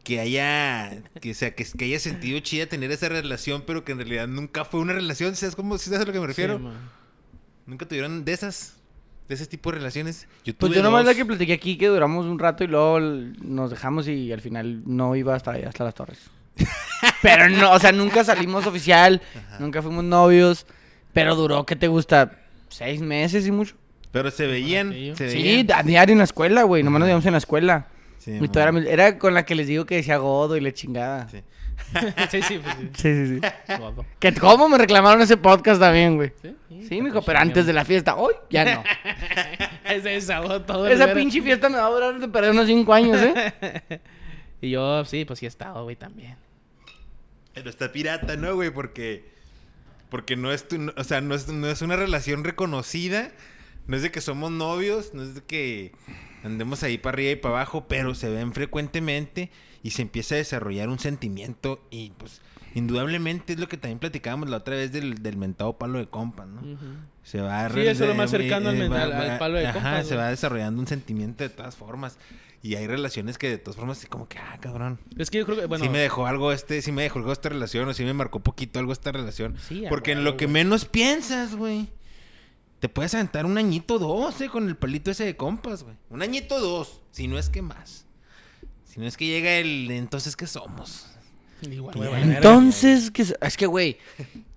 que 0.04 0.20
haya, 0.20 1.02
que, 1.22 1.32
o 1.32 1.34
sea, 1.34 1.56
que, 1.56 1.66
que 1.66 1.86
haya 1.86 2.00
sentido 2.00 2.40
chida 2.40 2.66
tener 2.66 2.92
esa 2.92 3.10
relación, 3.10 3.64
pero 3.66 3.86
que 3.86 3.94
en 3.94 4.00
realidad 4.00 4.28
nunca 4.28 4.66
fue 4.66 4.82
una 4.82 4.94
relación, 4.94 5.36
¿sabes 5.36 5.56
cómo? 5.56 5.78
¿Sí 5.78 5.86
¿Sabes 5.86 6.02
a 6.02 6.06
lo 6.06 6.14
que 6.14 6.20
me 6.20 6.28
refiero? 6.28 6.58
Sí. 6.58 6.66
Nunca 7.66 7.88
tuvieron 7.88 8.26
de 8.26 8.34
esas, 8.34 8.76
de 9.30 9.36
ese 9.36 9.46
tipo 9.46 9.72
de 9.72 9.78
relaciones. 9.78 10.28
Yo 10.44 10.54
Pues 10.56 10.74
yo 10.74 10.84
nomás 10.84 11.06
la 11.06 11.16
que 11.16 11.26
platiqué 11.26 11.54
aquí 11.54 11.78
que 11.78 11.88
duramos 11.88 12.26
un 12.26 12.38
rato 12.38 12.66
y 12.66 12.68
luego 12.68 13.00
nos 13.00 13.70
dejamos 13.70 14.08
y 14.10 14.34
al 14.34 14.42
final 14.42 14.84
no 14.86 15.16
iba 15.16 15.36
hasta 15.36 15.52
allá, 15.52 15.70
hasta 15.70 15.86
las 15.86 15.94
torres. 15.94 16.20
pero 17.22 17.50
no, 17.50 17.72
o 17.72 17.80
sea, 17.80 17.94
nunca 17.94 18.24
salimos 18.24 18.68
oficial, 18.68 19.22
nunca 19.60 19.82
fuimos 19.82 20.04
novios, 20.04 20.66
pero 21.14 21.36
duró, 21.36 21.66
¿qué 21.66 21.76
te 21.78 21.88
gusta? 21.88 22.40
¿Seis 22.68 23.02
meses 23.02 23.48
y 23.48 23.52
mucho? 23.52 23.76
Pero 24.12 24.30
se 24.30 24.46
veían, 24.46 24.94
Sí, 25.16 25.66
a 25.74 25.82
diario 25.82 26.12
en 26.12 26.20
la 26.20 26.26
escuela, 26.26 26.64
güey, 26.64 26.84
nomás 26.84 27.00
nos 27.00 27.08
veíamos 27.08 27.26
en 27.26 27.32
la 27.32 27.38
escuela. 27.38 27.88
Sí, 28.24 28.40
era, 28.56 28.72
mi- 28.72 28.88
era 28.88 29.18
con 29.20 29.34
la 29.34 29.46
que 29.46 29.56
les 29.56 29.68
digo 29.68 29.86
que 29.86 29.96
decía 29.96 30.18
godo 30.18 30.56
y 30.56 30.62
le 30.62 30.74
chingada. 30.74 31.28
Sí. 31.30 31.42
sí, 32.32 32.42
sí, 32.42 32.60
pues 32.64 32.76
sí. 32.78 32.90
Sí, 32.96 33.40
sí. 33.40 33.42
Que 34.20 34.34
cómo 34.34 34.70
me 34.70 34.78
reclamaron 34.78 35.22
ese 35.22 35.38
podcast 35.38 35.80
también, 35.82 36.16
güey. 36.16 36.32
Sí, 36.42 36.56
Sí, 36.88 37.02
mijo, 37.02 37.22
pero 37.22 37.40
antes 37.40 37.66
de 37.66 37.74
la 37.74 37.86
fiesta, 37.86 38.16
hoy 38.16 38.34
ya 38.50 38.66
no. 38.76 38.84
Ese 39.86 40.10
desahogó 40.10 40.62
todo. 40.62 40.86
el 40.88 40.94
Esa 40.94 41.06
verano. 41.06 41.20
pinche 41.20 41.42
fiesta 41.42 41.70
me 41.70 41.78
va 41.78 41.86
a 41.88 41.90
durar 41.90 42.20
de 42.20 42.28
perder 42.28 42.52
unos 42.52 42.68
cinco 42.68 42.94
años, 42.94 43.20
¿eh? 43.22 44.02
Y 44.62 44.70
yo, 44.72 45.04
sí, 45.06 45.26
pues 45.26 45.40
sí 45.40 45.46
he 45.46 45.50
estado, 45.50 45.84
güey, 45.84 45.96
también. 45.98 46.36
Pero 47.54 47.70
está 47.70 47.92
pirata, 47.92 48.36
¿no, 48.38 48.56
güey? 48.56 48.70
Porque. 48.70 49.26
Porque 50.10 50.36
no 50.38 50.52
es, 50.52 50.68
tu- 50.68 50.78
no- 50.78 50.94
o 50.96 51.04
sea, 51.04 51.20
no 51.22 51.36
es, 51.36 51.48
no 51.50 51.68
es 51.68 51.82
una 51.82 51.96
relación 51.98 52.44
reconocida. 52.44 53.32
No 53.88 53.96
es 53.98 54.02
de 54.04 54.12
que 54.12 54.22
somos 54.22 54.52
novios. 54.52 55.14
No 55.14 55.24
es 55.24 55.36
de 55.36 55.42
que 55.44 55.92
andemos 56.44 56.84
ahí 56.84 56.98
para 56.98 57.16
arriba 57.16 57.32
y 57.32 57.36
para 57.38 57.56
abajo. 57.56 57.86
Pero 57.88 58.14
se 58.16 58.30
ven 58.30 58.54
frecuentemente. 58.54 59.52
Y 59.82 59.92
se 59.92 60.02
empieza 60.02 60.36
a 60.36 60.38
desarrollar 60.38 60.90
un 60.90 61.00
sentimiento. 61.00 61.82
Y 61.92 62.12
pues, 62.12 62.42
indudablemente 62.76 63.54
es 63.54 63.60
lo 63.60 63.68
que 63.68 63.78
también 63.78 64.00
platicábamos 64.00 64.50
la 64.50 64.58
otra 64.58 64.76
vez 64.76 64.92
del, 64.92 65.22
del 65.22 65.38
mentado 65.38 65.78
palo 65.78 66.00
de 66.00 66.08
compas, 66.08 66.48
¿no? 66.48 66.62
Se 67.24 67.40
va 67.42 67.70
Sí, 67.70 67.80
eso 67.82 68.04
es 68.04 68.10
lo 68.10 68.16
más 68.16 68.30
cercano 68.32 68.70
al 68.70 68.92
va- 68.92 69.04
al- 69.04 69.38
palo 69.40 69.58
de 69.58 69.68
ajá, 69.68 69.74
compas, 69.74 70.08
se 70.08 70.16
va 70.16 70.30
desarrollando 70.30 70.82
un 70.82 70.88
sentimiento 70.88 71.44
de 71.44 71.50
todas 71.50 71.76
formas. 71.76 72.18
Y 72.62 72.76
hay 72.76 72.88
relaciones 72.88 73.38
que 73.38 73.50
de 73.50 73.58
todas 73.58 73.76
formas, 73.76 73.98
así 73.98 74.08
como 74.08 74.30
que, 74.30 74.38
ah, 74.40 74.58
cabrón. 74.62 74.98
Es 75.18 75.30
que 75.30 75.40
yo 75.40 75.46
creo 75.46 75.58
que, 75.60 75.66
bueno. 75.66 75.84
sí 75.84 75.90
me 75.90 76.00
dejó 76.00 76.28
algo 76.28 76.54
este, 76.54 76.82
sí 76.82 76.94
me 76.94 77.02
dejó 77.04 77.20
algo 77.20 77.34
esta 77.34 77.50
relación, 77.50 77.90
o 77.90 77.94
sí 77.94 78.06
me 78.06 78.14
marcó 78.14 78.40
poquito 78.40 78.80
algo 78.80 78.94
esta 78.94 79.12
relación. 79.12 79.56
Sí, 79.68 79.84
Porque 79.90 80.14
en 80.14 80.24
lo 80.24 80.38
que 80.38 80.48
menos 80.48 80.86
piensas, 80.86 81.56
güey. 81.56 81.90
Te 82.84 82.90
puedes 82.90 83.14
aventar 83.14 83.46
un 83.46 83.58
añito 83.58 83.98
dos, 83.98 84.42
eh, 84.42 84.50
con 84.50 84.68
el 84.68 84.76
palito 84.76 85.10
ese 85.10 85.24
de 85.24 85.38
compas, 85.38 85.84
güey. 85.84 85.96
Un 86.10 86.22
añito 86.22 86.60
dos, 86.60 87.00
si 87.12 87.30
no 87.30 87.40
es 87.40 87.48
que 87.50 87.62
más. 87.62 88.04
Si 88.84 89.00
no 89.00 89.06
es 89.08 89.16
que 89.16 89.26
llega 89.26 89.52
el 89.54 89.90
entonces 89.90 90.36
que 90.36 90.48
somos. 90.48 91.08
Igual, 91.62 91.96
güey. 91.96 92.22
Entonces, 92.24 93.10
¿qué 93.10 93.22
es? 93.22 93.36
es 93.40 93.56
que, 93.56 93.68
güey, 93.68 94.00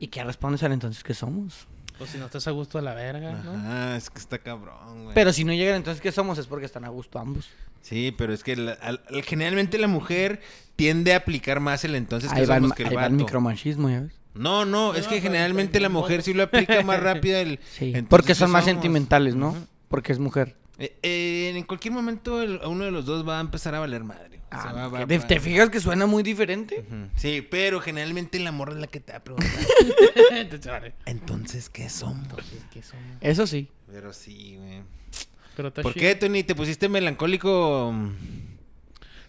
¿y 0.01 0.09
qué 0.09 0.24
respondes 0.24 0.61
al 0.64 0.72
entonces 0.72 1.05
que 1.05 1.14
somos? 1.14 1.68
Pues 1.99 2.11
si 2.11 2.18
no 2.18 2.24
estás 2.27 2.49
a 2.49 2.51
gusto 2.51 2.79
a 2.79 2.83
la 2.83 2.95
verga, 2.95 3.31
¿no? 3.45 3.53
Ajá, 3.53 3.97
es 3.97 4.11
que 4.11 4.18
está 4.18 4.39
cabrón, 4.39 5.05
güey. 5.05 5.14
Pero 5.14 5.33
si 5.33 5.45
no 5.45 5.53
llegan, 5.53 5.77
entonces, 5.77 6.03
¿qué 6.03 6.11
somos? 6.11 6.37
Es 6.39 6.49
porque 6.49 6.66
están 6.66 6.85
a 6.85 6.89
gusto 6.89 7.20
ambos. 7.20 7.49
Sí, 7.81 8.12
pero 8.18 8.35
es 8.35 8.43
que 8.43 8.57
la- 8.57 8.72
al- 8.72 9.03
al- 9.09 9.22
generalmente 9.22 9.79
la 9.79 9.87
mujer 9.87 10.41
tiende 10.74 11.14
a 11.14 11.18
aplicar 11.18 11.61
más 11.61 11.85
el 11.85 11.95
entonces 11.95 12.33
que 12.33 12.41
ahí 12.41 12.45
va, 12.47 12.57
el, 12.57 12.62
somos 12.62 12.77
que 12.77 12.83
el 12.83 12.89
ahí 12.89 12.95
va 12.97 13.07
el 13.07 13.12
vato. 13.12 13.22
micromachismo, 13.24 13.89
¿ya 13.89 14.01
ves? 14.01 14.12
No, 14.37 14.64
no, 14.64 14.95
es 14.95 15.05
No, 15.05 15.11
que 15.11 15.20
generalmente 15.20 15.80
la 15.80 15.89
mujer 15.89 16.22
sí 16.22 16.32
lo 16.34 16.45
aplica 16.45 16.82
más 16.82 17.01
rápido 17.03 17.39
el... 17.39 17.59
Sí, 17.72 17.93
porque 18.09 18.28
¿qué 18.28 18.34
son 18.34 18.51
más 18.51 18.64
somos? 18.64 18.74
sentimentales, 18.74 19.34
¿no? 19.34 19.57
Porque 19.89 20.12
es 20.12 20.18
mujer. 20.18 20.57
Eh, 20.78 20.97
eh, 21.03 21.53
en 21.57 21.64
cualquier 21.64 21.95
momento 21.95 22.43
el- 22.43 22.61
uno 22.66 22.84
de 22.84 22.91
los 22.91 23.07
dos 23.07 23.26
va 23.26 23.39
a 23.39 23.41
empezar 23.41 23.74
a 23.74 23.80
valer 23.80 24.05
madre. 24.05 24.41
O 24.53 24.61
sea, 24.62 24.70
Ah, 24.70 24.72
va- 24.72 24.89
va- 24.89 25.07
¿te, 25.07 25.18
va- 25.18 25.26
te 25.26 25.41
fijas 25.41 25.70
que 25.70 25.80
suena 25.80 26.07
muy 26.07 26.22
diferente? 26.22 26.84
Sí, 27.16 27.45
pero 27.51 27.80
generalmente 27.80 28.39
la 28.39 28.53
morra 28.53 28.74
es 28.74 28.78
la 28.80 28.87
que 28.87 29.01
te 29.01 29.12
va 29.12 29.18
a 29.18 29.24
preguntar. 29.24 29.51
Entonces, 31.07 31.68
¿qué 31.70 31.89
somos? 31.89 32.26
¿Qué 32.72 32.82
son? 32.82 32.99
Eso 33.20 33.47
sí. 33.47 33.68
Pero 33.91 34.12
sí, 34.12 34.57
güey. 34.59 34.82
¿Por 35.82 35.95
qué, 35.95 36.14
Tony? 36.14 36.43
¿Te 36.43 36.55
pusiste 36.55 36.89
melancólico? 36.89 37.95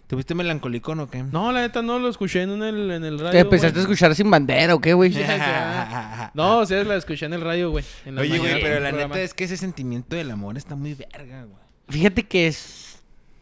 ¿Te 0.08 0.16
pusiste 0.16 0.34
melancólico 0.34 0.92
o 0.92 1.06
qué? 1.10 1.22
No, 1.22 1.52
la 1.52 1.60
neta 1.60 1.82
no 1.82 1.98
lo 1.98 2.08
escuché 2.08 2.42
en 2.42 2.62
el, 2.62 2.90
en 2.90 3.04
el 3.04 3.18
radio. 3.18 3.30
¿Te 3.30 3.38
empezaste 3.40 3.72
güey. 3.74 3.80
a 3.80 3.82
escuchar 3.82 4.14
sin 4.14 4.30
bandera 4.30 4.74
o 4.74 4.80
qué, 4.80 4.94
güey? 4.94 5.12
No, 6.34 6.58
o 6.58 6.66
sea, 6.66 6.82
la 6.84 6.96
escuché 6.96 7.26
en 7.26 7.34
el 7.34 7.40
radio, 7.42 7.70
güey. 7.70 7.84
en 8.06 8.18
Oye, 8.18 8.38
güey, 8.38 8.60
pero 8.62 8.80
la 8.80 8.88
programa. 8.88 9.14
neta 9.14 9.24
es 9.24 9.34
que 9.34 9.44
ese 9.44 9.56
sentimiento 9.56 10.16
del 10.16 10.30
amor 10.30 10.56
está 10.56 10.76
muy 10.76 10.94
verga, 10.94 11.44
güey. 11.44 11.58
Fíjate 11.88 12.22
que 12.24 12.46
es. 12.46 12.98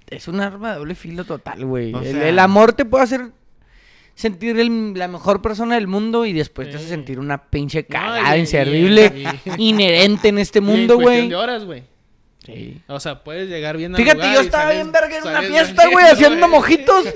Es 0.09 0.29
un 0.29 0.41
arma 0.41 0.73
de 0.73 0.79
doble 0.79 0.95
filo 0.95 1.25
total, 1.25 1.65
güey. 1.65 1.93
O 1.95 2.01
el, 2.01 2.13
sea- 2.13 2.29
el 2.29 2.39
amor 2.39 2.73
te 2.73 2.85
puede 2.85 3.05
hacer 3.05 3.31
sentir 4.15 4.59
el- 4.59 4.95
la 4.95 5.09
mejor 5.09 5.43
persona 5.43 5.75
del 5.75 5.87
mundo 5.89 6.25
y 6.27 6.33
después 6.33 6.71
te 6.71 6.77
hace 6.77 6.89
sentir 6.89 7.19
una 7.19 7.45
pinche 7.49 7.83
No, 7.83 7.95
cagada 7.95 8.37
y- 8.37 8.41
inservible, 8.41 9.13
y- 9.57 9.69
inherente 9.69 10.29
en 10.29 10.39
este 10.39 10.61
en 10.61 10.65
mundo, 10.65 10.95
cuestión 10.95 11.17
güey. 11.17 11.29
de 11.29 11.37
horas, 11.37 11.65
güey. 11.65 11.83
Sí. 12.47 12.81
O 12.87 13.01
sea, 13.01 13.23
puedes 13.25 13.49
llegar 13.49 13.77
bien 13.77 13.95
al 13.95 14.01
Fíjate, 14.01 14.19
lugar 14.19 14.35
yo 14.35 14.43
y 14.43 14.45
estaba 14.47 14.65
sales- 14.65 14.77
bien 14.77 14.93
verga 14.93 15.19
en 15.19 15.27
una 15.27 15.43
fiesta, 15.43 15.89
güey, 15.91 16.05
haciendo 16.07 16.49
mojitos. 16.49 17.05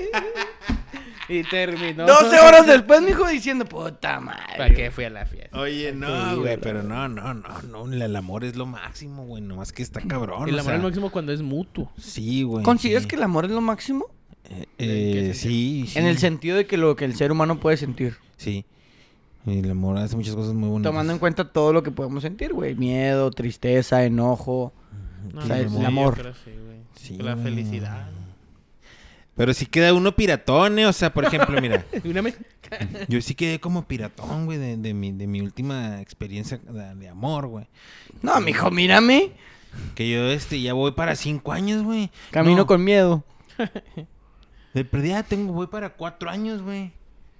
Y 1.29 1.43
terminó. 1.43 2.05
12 2.05 2.39
horas 2.39 2.67
después, 2.67 3.01
mijo, 3.01 3.25
diciendo, 3.25 3.63
puta 3.63 4.19
madre. 4.19 4.57
¿Para 4.57 4.73
qué 4.73 4.91
fui 4.91 5.05
a 5.05 5.09
la 5.09 5.25
fiesta? 5.25 5.57
Oye, 5.57 5.91
Sí, 5.91 5.97
no, 5.97 6.41
güey, 6.41 6.57
pero 6.59 6.83
no, 6.83 7.07
no, 7.07 7.33
no, 7.33 7.61
no. 7.61 7.85
el 7.85 8.15
amor 8.17 8.43
es 8.43 8.57
lo 8.57 8.65
máximo, 8.65 9.23
güey. 9.23 9.41
Nomás 9.41 9.71
que 9.71 9.81
está 9.81 10.01
cabrón. 10.01 10.49
El 10.49 10.55
o 10.55 10.59
amor 10.59 10.65
sea, 10.65 10.75
al 10.75 10.81
máximo 10.81 11.09
cuando 11.09 11.31
es 11.31 11.41
mutuo. 11.41 11.89
Sí, 11.97 12.43
güey. 12.43 12.65
¿Consideras 12.65 13.03
sí. 13.03 13.07
que 13.07 13.15
el 13.15 13.23
amor 13.23 13.45
es 13.45 13.51
lo 13.51 13.61
máximo? 13.61 14.07
Eh, 14.49 14.65
¿En 14.77 14.87
qué 15.13 15.29
eh, 15.29 15.33
sí, 15.33 15.85
sí. 15.87 15.97
En 15.97 16.05
el 16.05 16.17
sentido 16.17 16.57
de 16.57 16.67
que 16.67 16.75
lo 16.75 16.97
que 16.97 17.05
el 17.05 17.15
ser 17.15 17.31
humano 17.31 17.61
puede 17.61 17.77
sentir. 17.77 18.17
Sí. 18.35 18.65
El 19.45 19.71
amor 19.71 19.97
hace 19.99 20.17
muchas 20.17 20.35
cosas 20.35 20.53
muy 20.53 20.67
bonitas. 20.67 20.91
Tomando 20.91 21.13
en 21.13 21.19
cuenta 21.19 21.49
todo 21.49 21.71
lo 21.71 21.81
que 21.81 21.91
podemos 21.91 22.23
sentir, 22.23 22.51
güey. 22.51 22.75
Miedo, 22.75 23.31
tristeza, 23.31 24.03
enojo. 24.03 24.73
No, 25.33 25.41
sí, 25.41 25.51
el 25.51 25.85
amor. 25.85 26.33
sí, 26.95 27.17
la 27.17 27.37
felicidad. 27.37 28.09
Pero 29.35 29.53
sí 29.53 29.65
queda 29.65 29.93
uno 29.93 30.15
piratón, 30.15 30.77
¿eh? 30.79 30.85
O 30.85 30.93
sea, 30.93 31.13
por 31.13 31.25
ejemplo, 31.25 31.59
mira. 31.61 31.85
Yo 33.07 33.21
sí 33.21 33.33
quedé 33.33 33.59
como 33.59 33.87
piratón, 33.87 34.45
güey, 34.45 34.57
de, 34.57 34.77
de 34.77 34.93
mi, 34.93 35.11
de 35.11 35.25
mi 35.25 35.41
última 35.41 36.01
experiencia 36.01 36.57
de, 36.57 36.95
de 36.95 37.09
amor, 37.09 37.47
güey. 37.47 37.65
No, 38.21 38.39
mijo, 38.41 38.69
mírame. 38.71 39.31
Que 39.95 40.09
yo, 40.09 40.25
este, 40.27 40.61
ya 40.61 40.73
voy 40.73 40.91
para 40.91 41.15
cinco 41.15 41.53
años, 41.53 41.83
güey. 41.83 42.11
Camino 42.29 42.57
No, 42.57 42.65
con 42.65 42.83
miedo. 42.83 43.23
De 44.73 44.85
perdida 44.85 45.23
tengo, 45.23 45.53
voy 45.53 45.67
para 45.67 45.91
cuatro 45.91 46.29
años, 46.29 46.61
güey. 46.61 46.91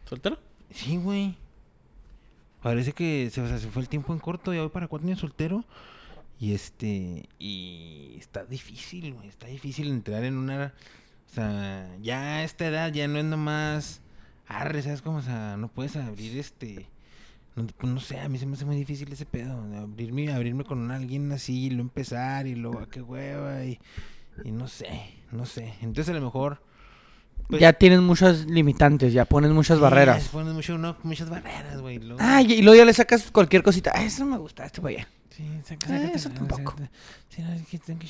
¿Soltero? 0.05 0.37
Sí, 0.73 0.97
güey. 0.97 1.37
Parece 2.61 2.91
que 2.93 3.29
se, 3.31 3.41
o 3.41 3.47
sea, 3.47 3.57
se 3.57 3.69
fue 3.69 3.81
el 3.81 3.89
tiempo 3.89 4.13
en 4.13 4.19
corto, 4.19 4.53
ya 4.53 4.61
voy 4.61 4.69
para 4.69 4.87
cuatro 4.87 5.07
años 5.07 5.19
soltero. 5.19 5.63
Y 6.41 6.55
este, 6.55 7.29
y 7.37 8.15
está 8.17 8.43
difícil, 8.45 9.13
güey. 9.13 9.27
Está 9.29 9.45
difícil 9.45 9.89
entrar 9.91 10.23
en 10.23 10.37
una... 10.37 10.73
O 11.29 11.33
sea, 11.35 11.87
ya 12.01 12.37
a 12.37 12.43
esta 12.43 12.65
edad 12.65 12.91
ya 12.91 13.07
no 13.07 13.19
es 13.19 13.25
nomás... 13.25 14.01
Arre, 14.47 14.81
¿sabes 14.81 15.03
cómo? 15.03 15.19
O 15.19 15.21
sea, 15.21 15.55
no 15.55 15.67
puedes 15.67 15.95
abrir 15.95 16.37
este... 16.39 16.87
No, 17.55 17.67
pues, 17.67 17.93
no 17.93 17.99
sé, 17.99 18.19
a 18.19 18.27
mí 18.27 18.39
se 18.39 18.47
me 18.47 18.53
hace 18.55 18.65
muy 18.65 18.75
difícil 18.75 19.11
ese 19.13 19.27
pedo. 19.27 19.53
Abrirme, 19.77 20.33
abrirme 20.33 20.63
con 20.63 20.89
alguien 20.89 21.31
así, 21.31 21.65
y 21.65 21.69
luego 21.69 21.83
empezar, 21.83 22.47
y 22.47 22.55
luego, 22.55 22.79
"Ah, 22.79 22.87
qué 22.89 23.01
hueva, 23.03 23.63
y, 23.63 23.77
y 24.43 24.51
no 24.51 24.67
sé, 24.67 24.89
no 25.31 25.45
sé. 25.45 25.75
Entonces 25.81 26.09
a 26.09 26.17
lo 26.17 26.25
mejor... 26.25 26.63
pues, 27.47 27.61
ya 27.61 27.73
tienes 27.73 27.99
muchas 28.01 28.45
limitantes, 28.45 29.13
ya 29.13 29.25
pones 29.25 29.51
muchas 29.51 29.77
sí, 29.77 29.81
barreras. 29.81 30.27
pones 30.29 30.53
mucho- 30.53 30.77
no, 30.77 30.95
muchas 31.03 31.29
barreras, 31.29 31.81
güey. 31.81 31.99
luego- 31.99 32.17
Ah, 32.21 32.41
y 32.41 32.53
y 32.53 32.61
luego 32.61 32.77
ya 32.77 32.85
le 32.85 32.93
sacas 32.93 33.29
cualquier 33.31 33.63
cosita. 33.63 33.91
Ah, 33.93 34.03
eso 34.03 34.25
me 34.25 34.37
gusta, 34.37 34.65
este 34.65 34.81
allá. 34.89 35.07
Sí, 35.29 35.43
saca, 35.63 35.85
Eh, 35.95 35.99
sácate 35.99 36.17
eso 36.17 36.29
la- 36.29 36.35
tampoco. 36.35 36.75
Sí, 37.29 37.41
no, 37.41 37.53
es 37.53 37.65
que 37.67 37.77
tengo 37.79 37.99
que- 37.99 38.07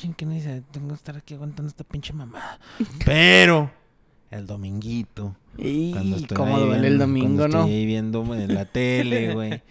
estar 0.95 1.15
aquí 1.15 1.33
aguantando 1.35 1.69
esta 1.69 1.83
pinche 1.83 2.13
mamá. 2.13 2.59
Pero, 3.05 3.71
el 4.31 4.45
dominguito. 4.47 5.35
cuando 5.55 6.17
Y 6.17 6.21
estoy 6.21 6.37
cómo 6.37 6.55
ahí 6.57 6.63
duele 6.65 6.87
el 6.87 6.97
domingo, 6.97 7.25
cuando 7.27 7.47
¿no? 7.47 7.59
Estoy 7.59 7.73
ahí 7.75 7.85
viendo 7.85 8.35
en 8.35 8.53
la 8.53 8.65
tele, 8.71 9.33
güey. 9.33 9.61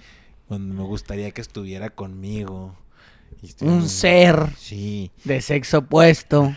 cuando 0.49 0.75
me 0.75 0.83
gustaría 0.83 1.31
que 1.31 1.41
estuviera 1.41 1.91
conmigo. 1.91 2.75
Un 3.63 3.89
ser 3.89 4.49
Sí. 4.59 5.11
de 5.25 5.41
sexo 5.41 5.79
opuesto, 5.79 6.55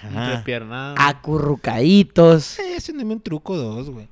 acurrucaditos. 0.98 2.60
Eh, 2.60 2.78
un 3.04 3.22
truco 3.22 3.56
dos, 3.58 3.90
güey. 3.90 4.08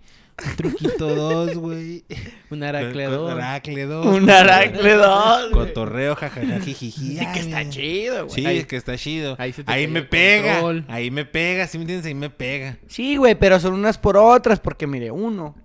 Un 0.47 0.55
truquito 0.55 1.13
dos, 1.15 1.55
güey. 1.55 2.03
Un 2.49 2.63
aracledor. 2.63 3.31
Aracle 3.31 3.85
dos. 3.85 4.05
Un 4.07 4.29
aracledor. 4.29 5.51
güey. 5.51 5.67
Cotorreo, 5.67 6.15
jajaja, 6.15 6.59
jijiji. 6.61 7.17
Sí 7.19 7.25
que 7.33 7.39
está 7.39 7.69
chido, 7.69 8.25
güey. 8.25 8.35
Sí, 8.35 8.45
es 8.45 8.65
que 8.65 8.75
está 8.77 8.97
chido. 8.97 9.35
ahí 9.37 9.53
se 9.53 9.63
te 9.63 9.71
Ahí 9.71 9.87
me 9.87 9.99
el 9.99 10.07
pega. 10.07 10.53
control. 10.61 10.85
Ahí 10.87 11.11
me 11.11 11.25
pega, 11.25 11.67
¿sí 11.67 11.77
me 11.77 11.83
entiendes? 11.83 12.07
Ahí 12.07 12.15
me 12.15 12.29
pega. 12.31 12.77
Sí, 12.87 13.17
güey, 13.17 13.35
pero 13.35 13.59
son 13.59 13.73
unas 13.73 13.97
por 13.99 14.17
otras, 14.17 14.59
porque 14.59 14.87
mire, 14.87 15.11
uno. 15.11 15.55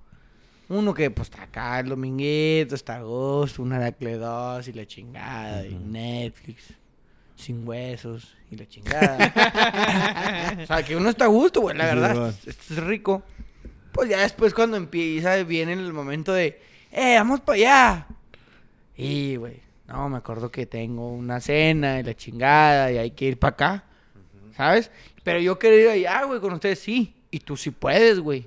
Uno 0.69 0.93
que 0.93 1.11
pues 1.13 1.29
está 1.31 1.45
acá 1.45 1.79
el 1.81 1.89
dominguito, 1.89 2.75
está 2.75 2.97
a 2.97 3.03
gusto, 3.03 3.63
un 3.63 3.73
Aracle 3.73 4.17
2 4.17 4.67
y 4.67 4.73
la 4.73 4.85
chingada, 4.85 5.65
y 5.65 5.75
Netflix, 5.77 6.75
sin 7.37 7.67
huesos 7.67 8.35
y 8.51 8.57
la 8.57 8.67
chingada. 8.67 10.57
o 10.63 10.67
sea, 10.67 10.83
que 10.83 10.97
uno 10.97 11.09
está 11.11 11.27
a 11.27 11.29
gusto, 11.29 11.61
güey, 11.61 11.77
la 11.77 11.89
Sí, 11.91 11.95
verdad, 11.97 12.29
esto, 12.31 12.51
esto 12.51 12.75
es 12.75 12.83
rico. 12.85 13.23
Pues 13.93 14.09
ya 14.11 14.21
después 14.21 14.53
cuando 14.55 14.77
empieza, 14.77 15.37
viene 15.45 15.73
el 15.75 15.93
momento 15.93 16.33
de, 16.33 16.61
eh, 16.93 17.15
vamos 17.19 17.41
para 17.41 17.57
allá. 17.57 18.07
Y, 18.97 19.37
güey, 19.37 19.61
no, 19.89 20.09
me 20.09 20.17
acuerdo 20.19 20.51
que 20.51 20.67
tengo 20.67 21.11
una 21.13 21.41
cena 21.41 22.01
y 22.01 22.03
la 22.03 22.15
chingada 22.15 22.91
y 22.93 22.99
hay 22.99 23.11
que 23.13 23.27
ir 23.27 23.39
para 23.39 23.53
acá, 23.53 23.85
¿sabes? 24.57 24.91
Pero 25.23 25.39
yo 25.41 25.59
quería 25.59 25.97
ir 25.97 26.07
allá, 26.07 26.25
güey, 26.25 26.41
con 26.41 26.53
ustedes 26.55 26.79
sí. 26.79 27.15
Y 27.31 27.41
tú 27.41 27.57
sí 27.57 27.71
puedes, 27.71 28.21
güey. 28.21 28.47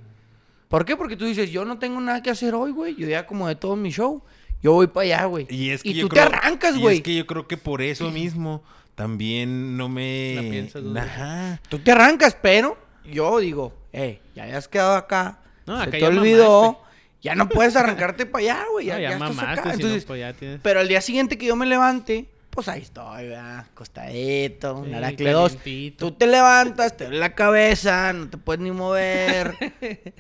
¿Por 0.68 0.86
qué? 0.86 0.96
Porque 0.96 1.16
tú 1.18 1.26
dices, 1.26 1.52
yo 1.52 1.66
no 1.66 1.78
tengo 1.80 2.00
nada 2.00 2.22
que 2.24 2.30
hacer 2.30 2.56
hoy, 2.56 2.72
güey. 2.72 2.96
Yo 2.96 3.08
ya 3.08 3.26
como 3.28 3.48
de 3.48 3.56
todo 3.56 3.76
mi 3.76 3.90
show. 3.92 4.24
Yo 4.62 4.74
voy 4.74 4.88
para 4.88 5.04
allá, 5.06 5.26
güey. 5.26 5.48
Y 5.50 5.70
es 5.72 5.84
que 5.84 5.94
yo 5.94 6.04
tú 6.04 6.10
creo- 6.10 6.28
te 6.30 6.36
arrancas, 6.36 6.76
y 6.76 6.80
güey. 6.80 6.98
Es 6.98 7.04
que 7.04 7.16
yo 7.16 7.26
creo 7.28 7.48
que 7.48 7.58
por 7.58 7.82
eso 7.82 8.10
mismo 8.12 8.64
también 9.00 9.78
no 9.78 9.88
me. 9.88 10.34
La 10.36 10.42
piensas. 10.42 10.84
Ajá. 10.98 11.62
Tú 11.70 11.80
te 11.80 11.92
arrancas, 11.94 12.36
pero 12.42 12.78
yo 13.10 13.40
digo, 13.40 13.74
eh, 13.94 14.20
ya 14.36 14.44
hayas 14.44 14.68
quedado 14.68 14.96
acá. 14.96 15.40
No, 15.66 15.78
se 15.78 15.84
acá 15.84 15.92
te 15.92 16.00
ya 16.02 16.08
olvidó. 16.10 16.62
mamaste. 16.64 16.90
Ya 17.22 17.36
no 17.36 17.48
puedes 17.48 17.76
arrancarte 17.78 18.26
para 18.26 18.44
allá, 18.44 18.66
güey. 18.72 18.88
Ya, 18.88 18.96
No, 18.96 19.00
ya 19.00 19.10
ya 19.10 19.14
estás 19.16 19.36
mamaste, 19.36 19.52
acá. 19.52 19.62
si 19.62 19.68
no, 19.68 19.74
Entonces, 19.76 20.06
pues 20.06 20.20
ya 20.20 20.34
tienes... 20.34 20.60
pero 20.62 20.80
al 20.82 20.88
día 20.90 21.00
siguiente 21.02 21.38
que 21.38 21.46
yo 21.46 21.56
me 21.56 21.66
levante, 21.66 22.26
pues 22.50 22.68
ahí 22.68 22.82
estoy, 22.82 23.28
¿verdad? 23.28 23.60
Acostadito, 23.72 24.76
un 24.76 24.86
Sí, 24.88 24.94
aracle 24.94 25.32
2. 25.32 25.56
calientito. 25.56 26.06
Tú 26.06 26.12
te 26.18 26.28
levantas, 26.28 26.98
te 26.98 27.06
duele 27.06 27.20
la 27.20 27.36
cabeza, 27.36 28.12
no 28.14 28.30
te 28.30 28.38
puedes 28.38 28.62
ni 28.62 28.72
mover. 28.72 29.56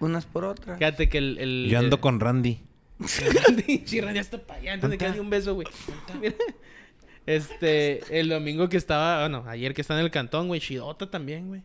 Unas 0.00 0.26
por 0.26 0.44
otras. 0.44 0.78
Fíjate 0.78 1.08
que 1.08 1.18
el... 1.18 1.38
el 1.38 1.66
Yo 1.70 1.78
ando 1.78 1.96
el- 1.96 2.00
con 2.00 2.20
Randy. 2.20 2.60
sí, 3.84 4.00
Randy, 4.00 4.18
hasta 4.18 4.38
para 4.38 4.60
allá. 4.60 4.74
Entonces 4.74 4.80
¿Dónde 4.80 4.98
que 4.98 5.04
está? 5.04 5.14
di 5.14 5.20
un 5.20 5.30
beso, 5.30 5.54
güey. 5.54 5.66
Mira. 6.20 6.34
Este, 7.28 8.18
el 8.20 8.30
domingo 8.30 8.70
que 8.70 8.78
estaba, 8.78 9.20
bueno, 9.20 9.44
ayer 9.46 9.74
que 9.74 9.82
está 9.82 9.92
en 9.92 10.00
el 10.00 10.10
cantón, 10.10 10.48
güey, 10.48 10.60
chidota 10.60 11.10
también, 11.10 11.48
güey. 11.48 11.62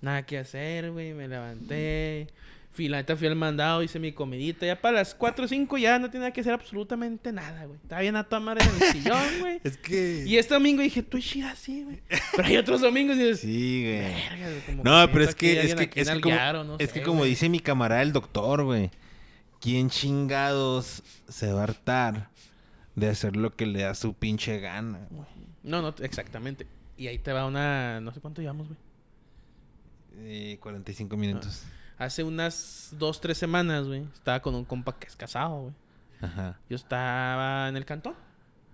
Nada 0.00 0.24
que 0.24 0.38
hacer, 0.38 0.90
güey, 0.90 1.12
me 1.12 1.28
levanté. 1.28 2.28
Fui, 2.72 2.88
la 2.88 2.96
neta 2.98 3.14
fui 3.14 3.26
al 3.26 3.36
mandado, 3.36 3.82
hice 3.82 3.98
mi 3.98 4.12
comidita. 4.12 4.64
Ya 4.64 4.80
para 4.80 4.96
las 4.98 5.14
4 5.14 5.44
o 5.44 5.48
5 5.48 5.76
ya 5.76 5.98
no 5.98 6.08
tenía 6.08 6.30
que 6.30 6.40
hacer 6.40 6.54
absolutamente 6.54 7.30
nada, 7.30 7.66
güey. 7.66 7.76
Estaba 7.82 8.00
bien 8.00 8.16
a 8.16 8.24
tomar 8.24 8.56
en 8.62 8.68
el 8.68 8.92
sillón, 8.92 9.38
güey. 9.40 9.60
Es 9.64 9.76
que. 9.76 10.24
Y 10.26 10.38
este 10.38 10.54
domingo 10.54 10.80
dije, 10.80 11.02
tú 11.02 11.18
chida 11.18 11.50
así, 11.50 11.82
güey. 11.84 12.00
Pero 12.36 12.48
hay 12.48 12.56
otros 12.56 12.80
domingos 12.80 13.16
y 13.16 13.20
dices, 13.20 13.40
Sí, 13.40 13.82
güey. 13.84 13.98
"Verga, 14.00 14.48
güey, 14.48 14.60
como 14.66 14.82
No, 14.84 15.12
pero 15.12 15.24
es 15.24 15.34
que, 15.34 15.60
es 15.60 15.74
que, 15.74 15.90
es 16.00 16.08
que 16.08 16.20
como, 16.22 16.36
no 16.64 16.76
es 16.78 16.88
sé, 16.88 16.94
que 16.94 17.02
como 17.02 17.18
güey". 17.18 17.30
dice 17.30 17.50
mi 17.50 17.60
camarada 17.60 18.00
el 18.00 18.12
doctor, 18.14 18.64
güey. 18.64 18.90
¿Quién 19.60 19.90
chingados 19.90 21.02
se 21.28 21.52
va 21.52 21.60
a 21.60 21.64
hartar 21.64 22.30
de 22.96 23.08
hacer 23.08 23.36
lo 23.36 23.54
que 23.54 23.66
le 23.66 23.82
da 23.82 23.94
su 23.94 24.14
pinche 24.14 24.58
gana, 24.60 25.06
güey? 25.10 25.26
No, 25.62 25.82
no, 25.82 25.94
exactamente. 26.00 26.66
Y 26.96 27.06
ahí 27.08 27.18
te 27.18 27.32
va 27.32 27.46
una, 27.46 28.00
no 28.00 28.12
sé 28.12 28.20
cuánto 28.20 28.40
llevamos, 28.42 28.68
güey. 28.68 28.78
Eh, 30.18 30.58
45 30.60 31.16
minutos. 31.16 31.64
Hace 31.98 32.24
unas 32.24 32.94
dos, 32.98 33.20
tres 33.20 33.38
semanas, 33.38 33.86
güey. 33.86 34.02
Estaba 34.14 34.40
con 34.40 34.54
un 34.54 34.64
compa 34.64 34.98
que 34.98 35.06
es 35.06 35.16
casado, 35.16 35.60
güey. 35.62 35.74
Ajá. 36.20 36.58
Yo 36.68 36.76
estaba 36.76 37.68
en 37.68 37.76
el 37.76 37.84
cantón. 37.84 38.14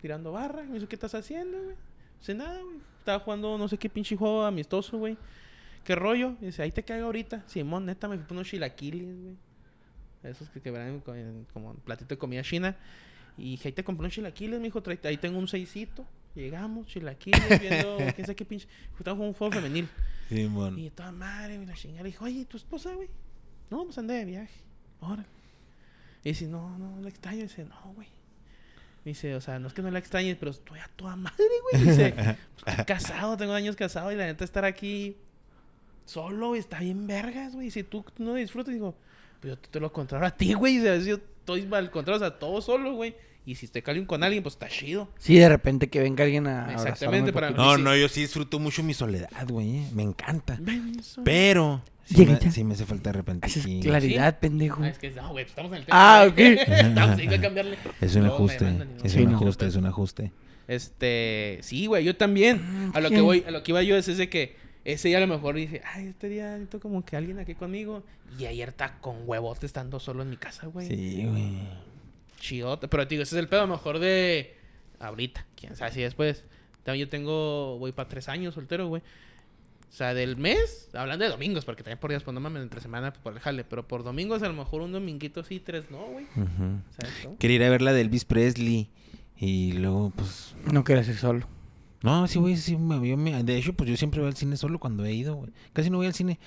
tirando 0.01 0.33
barra. 0.33 0.63
Me 0.63 0.75
dice, 0.75 0.87
¿qué 0.87 0.95
estás 0.97 1.15
haciendo, 1.15 1.59
güey? 1.59 1.75
No 1.77 2.23
sé 2.25 2.35
nada, 2.35 2.61
güey. 2.63 2.77
Estaba 2.99 3.19
jugando 3.21 3.57
no 3.59 3.69
sé 3.69 3.79
qué 3.79 3.89
pinche 3.89 4.17
juego 4.17 4.45
amistoso, 4.45 4.99
güey. 4.99 5.17
¿Qué 5.85 5.95
rollo? 5.95 6.35
Y 6.41 6.47
dice, 6.47 6.63
ahí 6.63 6.71
te 6.73 6.83
caigo 6.85 7.07
ahorita. 7.07 7.45
Simón, 7.47 7.87
neta, 7.87 8.09
me 8.09 8.17
fui 8.17 8.25
por 8.25 8.37
unos 8.37 8.49
chilaquiles, 8.49 9.21
güey. 9.23 9.37
Esos 10.25 10.49
que 10.51 10.61
quebraron 10.61 11.01
con- 11.01 11.47
como 11.53 11.71
un 11.71 11.77
platito 11.77 12.15
de 12.15 12.19
comida 12.19 12.43
china. 12.43 12.77
Y 13.39 13.53
dije, 13.53 13.69
ahí 13.69 13.73
te 13.73 13.85
compré 13.85 14.05
unos 14.05 14.15
chilaquiles, 14.15 14.61
mijo. 14.61 14.83
Ahí 15.05 15.17
tengo 15.17 15.39
un 15.39 15.49
seisito. 15.49 16.07
Llegamos, 16.35 16.87
chilaquiles, 16.87 17.61
viendo 17.61 17.97
quién 18.15 18.27
sabe 18.27 18.37
qué 18.37 18.45
pinche. 18.45 18.69
Estaba 18.99 19.17
jugando 19.17 19.29
un 19.29 19.35
juego 19.35 19.53
femenil. 19.55 19.89
Simón. 20.29 20.79
Y 20.79 20.91
toda 20.91 21.13
madre, 21.13 21.65
la 21.65 21.75
chingada. 21.75 22.03
Le 22.03 22.11
dijo, 22.11 22.25
oye, 22.25 22.45
¿tu 22.45 22.57
esposa, 22.57 22.95
güey? 22.95 23.09
No, 23.71 23.85
pues 23.85 23.99
andé 23.99 24.15
de 24.15 24.25
viaje. 24.25 24.61
Órale. 25.01 25.29
Y 26.25 26.31
dice, 26.31 26.47
no, 26.47 26.79
no, 26.79 27.01
la 27.01 27.09
extraño. 27.09 27.41
Y 27.41 27.43
dice, 27.43 27.65
no, 27.65 27.93
güey. 27.95 28.09
Dice, 29.05 29.37
o 29.37 29.41
sea, 29.41 29.61
no 29.61 29.69
es 29.69 29.75
que 29.75 29.83
no 29.83 29.91
la 29.91 30.01
extrañes, 30.01 30.37
pero 30.37 30.51
estoy 30.51 30.81
a 30.81 30.89
toda 30.97 31.15
madre, 31.15 31.45
güey. 31.71 31.85
Dice, 31.85 32.13
pues, 32.13 32.37
estoy 32.67 32.85
casado, 32.87 33.37
tengo 33.37 33.53
años 33.53 33.77
casado 33.77 34.11
y 34.11 34.17
la 34.17 34.27
neta 34.27 34.45
estar 34.45 34.65
aquí 34.65 35.17
solo, 36.05 36.49
güey, 36.49 36.61
está 36.61 36.81
bien 36.81 37.07
vergas, 37.07 37.55
güey. 37.55 37.71
Si 37.71 37.85
tú 37.85 38.05
no 38.19 38.35
disfrutas, 38.35 38.75
digo, 38.75 38.97
pues 39.41 39.55
yo 39.55 39.59
te 39.59 39.79
lo 39.79 39.93
contrario 39.93 40.27
a 40.27 40.33
ti, 40.33 40.55
güey. 40.55 40.81
Sea, 40.81 40.97
yo 40.99 41.21
estoy 41.47 41.69
al 41.73 41.91
contrario, 41.91 42.17
o 42.17 42.29
sea, 42.29 42.39
todo 42.39 42.61
solo, 42.61 42.95
güey. 42.95 43.15
Y 43.45 43.55
si 43.55 43.67
estoy 43.67 43.83
caliente 43.83 44.09
con 44.09 44.25
alguien, 44.25 44.43
pues 44.43 44.57
está 44.57 44.69
chido. 44.69 45.09
Sí, 45.19 45.37
de 45.39 45.49
repente 45.49 45.89
que 45.89 46.01
venga 46.01 46.25
alguien 46.25 46.49
a 46.49 46.73
Exactamente, 46.73 47.33
para-. 47.33 47.51
No, 47.51 47.77
Sí. 47.77 47.83
no, 47.83 47.95
yo 47.97 48.09
sí 48.09 48.23
disfruto 48.23 48.59
mucho 48.59 48.83
mi 48.83 48.93
soledad, 48.93 49.31
güey. 49.49 49.77
eh, 49.77 49.89
Me 49.95 50.03
encanta. 50.03 50.59
Pero 51.25 51.81
sí 52.05 52.27
me, 52.27 52.39
ya. 52.41 52.51
sí 52.51 52.65
me 52.65 52.75
hace 52.75 52.85
falta 52.85 53.11
de 53.11 53.19
repente. 53.19 53.47
Haces 53.47 53.63
sí. 53.63 53.79
claridad, 53.83 54.41
pendejo. 54.41 54.83
Ah, 54.83 54.89
es 54.89 54.99
que 54.99 55.11
no, 55.13 55.31
güey, 55.31 55.45
pues 55.45 55.51
estamos 55.51 55.71
en 55.73 55.79
el 55.79 55.85
tema. 55.87 55.97
Ah, 56.23 56.27
ok. 56.29 56.39
estamos, 56.39 57.19
hay 57.19 57.29
que 57.29 57.41
cambiarle. 57.41 57.79
Es 58.01 58.17
un 58.17 58.27
ajuste. 58.27 58.65
mandan 58.65 58.89
Es 59.05 59.15
un 59.15 59.33
ajuste, 59.35 59.67
es 59.67 59.77
un 59.77 59.87
ajuste. 59.87 60.33
Este, 60.67 61.59
sí, 61.63 61.87
güey, 61.87 62.05
yo 62.05 62.17
también. 62.17 62.91
A 62.95 63.01
lo 63.01 63.11
que 63.11 63.21
voy, 63.21 63.45
a 63.47 63.53
lo 63.53 63.63
que 63.63 63.71
iba 63.71 63.83
yo 63.85 63.97
es 63.97 64.09
ese 64.09 64.29
que 64.29 64.57
ese 64.87 65.09
día 65.09 65.19
a 65.19 65.21
lo 65.21 65.27
mejor 65.27 65.57
dije, 65.57 65.83
ay, 65.85 66.07
este 66.07 66.29
día 66.29 66.53
necesito 66.53 66.79
como 66.79 67.05
que 67.05 67.17
alguien 67.17 67.41
aquí 67.41 67.57
conmigo. 67.57 68.05
Y 68.39 68.47
ayer 68.47 68.69
está 68.69 68.99
con 69.01 69.17
huevote 69.27 69.67
estando 69.67 69.99
solo 69.99 70.23
en 70.23 70.31
mi 70.31 70.37
casa, 70.37 70.69
güey. 70.69 70.87
Sí, 70.87 71.27
güey. 71.27 71.59
Chidote. 72.39 72.87
Pero 72.87 73.05
te 73.05 73.17
digo, 73.17 73.25
ese 73.25 73.35
es 73.35 73.41
el 73.41 73.49
pedo 73.49 73.63
a 73.63 73.67
lo 73.67 73.73
mejor 73.73 73.99
de 73.99 74.55
ahorita. 75.01 75.45
Quién 75.57 75.75
sabe 75.75 75.91
si 75.91 76.03
después. 76.03 76.45
También 76.85 77.07
yo 77.07 77.11
tengo, 77.11 77.79
voy 77.81 77.91
para 77.91 78.09
tres 78.09 78.29
años 78.29 78.55
soltero, 78.55 78.87
güey. 78.87 79.03
O 79.03 79.93
sea, 79.93 80.15
del 80.15 80.37
mes, 80.37 80.91
hablando 80.95 81.25
de 81.25 81.33
domingos, 81.33 81.65
porque 81.65 81.83
también 81.83 81.99
por 81.99 82.11
días, 82.11 82.23
pues 82.23 82.33
no 82.33 82.39
mames, 82.39 82.63
entre 82.63 82.81
semana 82.81 83.13
pues, 83.13 83.23
por 83.23 83.33
el 83.33 83.41
jale. 83.41 83.65
Pero 83.65 83.89
por 83.89 84.05
domingos 84.05 84.45
a 84.45 84.47
lo 84.47 84.55
mejor 84.55 84.83
un 84.83 84.93
dominguito 84.93 85.43
sí, 85.43 85.59
tres 85.59 85.91
no, 85.91 86.07
güey. 86.07 86.27
¿Sabes 86.35 87.15
cómo? 87.25 87.39
Quería 87.39 87.57
ir 87.57 87.65
a 87.65 87.71
ver 87.71 87.83
la 87.83 87.93
de 87.93 88.03
Elvis 88.03 88.25
Presley. 88.25 88.89
Y 89.37 89.73
luego, 89.73 90.13
pues. 90.15 90.55
No 90.73 90.85
quieres 90.85 91.09
ir 91.09 91.17
solo. 91.17 91.56
No, 92.03 92.27
sí, 92.29 92.39
güey, 92.39 92.57
sí. 92.57 92.77
Me, 92.77 93.07
yo 93.09 93.17
me- 93.17 93.43
de 93.43 93.57
hecho, 93.57 93.73
pues 93.73 93.89
yo 93.91 93.97
siempre 93.97 94.21
voy 94.21 94.29
al 94.29 94.37
cine 94.37 94.57
solo 94.57 94.79
cuando 94.79 95.05
he 95.05 95.13
ido, 95.13 95.35
güey. 95.37 95.51
Casi 95.73 95.91
no 95.91 95.97
voy 95.99 96.07
al 96.07 96.15
cine. 96.15 96.39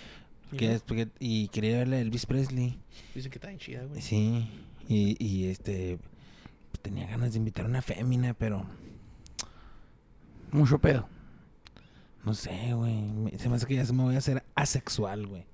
Porque 0.50 0.80
porque- 0.86 1.10
y 1.20 1.48
quería 1.50 1.82
ir 1.82 1.94
a 1.94 2.00
Elvis 2.00 2.26
Presley. 2.26 2.80
Dicen 3.14 3.32
que 3.32 3.38
está 3.38 3.48
bien 3.50 3.60
chida, 3.60 3.84
güey. 3.84 4.02
Sí. 4.02 4.48
Y, 4.88 5.16
y 5.24 5.46
este. 5.50 6.00
pues, 6.72 6.82
tenía 6.82 7.08
ganas 7.08 7.32
de 7.34 7.38
invitar 7.40 7.66
a 7.66 7.70
una 7.70 7.82
fémina, 7.82 8.34
pero. 8.34 8.66
Mucho 10.52 10.80
pedo. 10.80 11.08
No 12.26 12.34
sé, 12.34 12.74
güey. 12.74 13.04
Se 13.38 13.50
me 13.50 13.56
hace 13.56 13.66
que 13.68 13.76
ya 13.76 13.86
se 13.86 13.94
me 13.94 14.04
voy 14.04 14.16
a 14.16 14.20
hacer 14.20 14.44
asexual, 14.56 15.28
güey. 15.28 15.46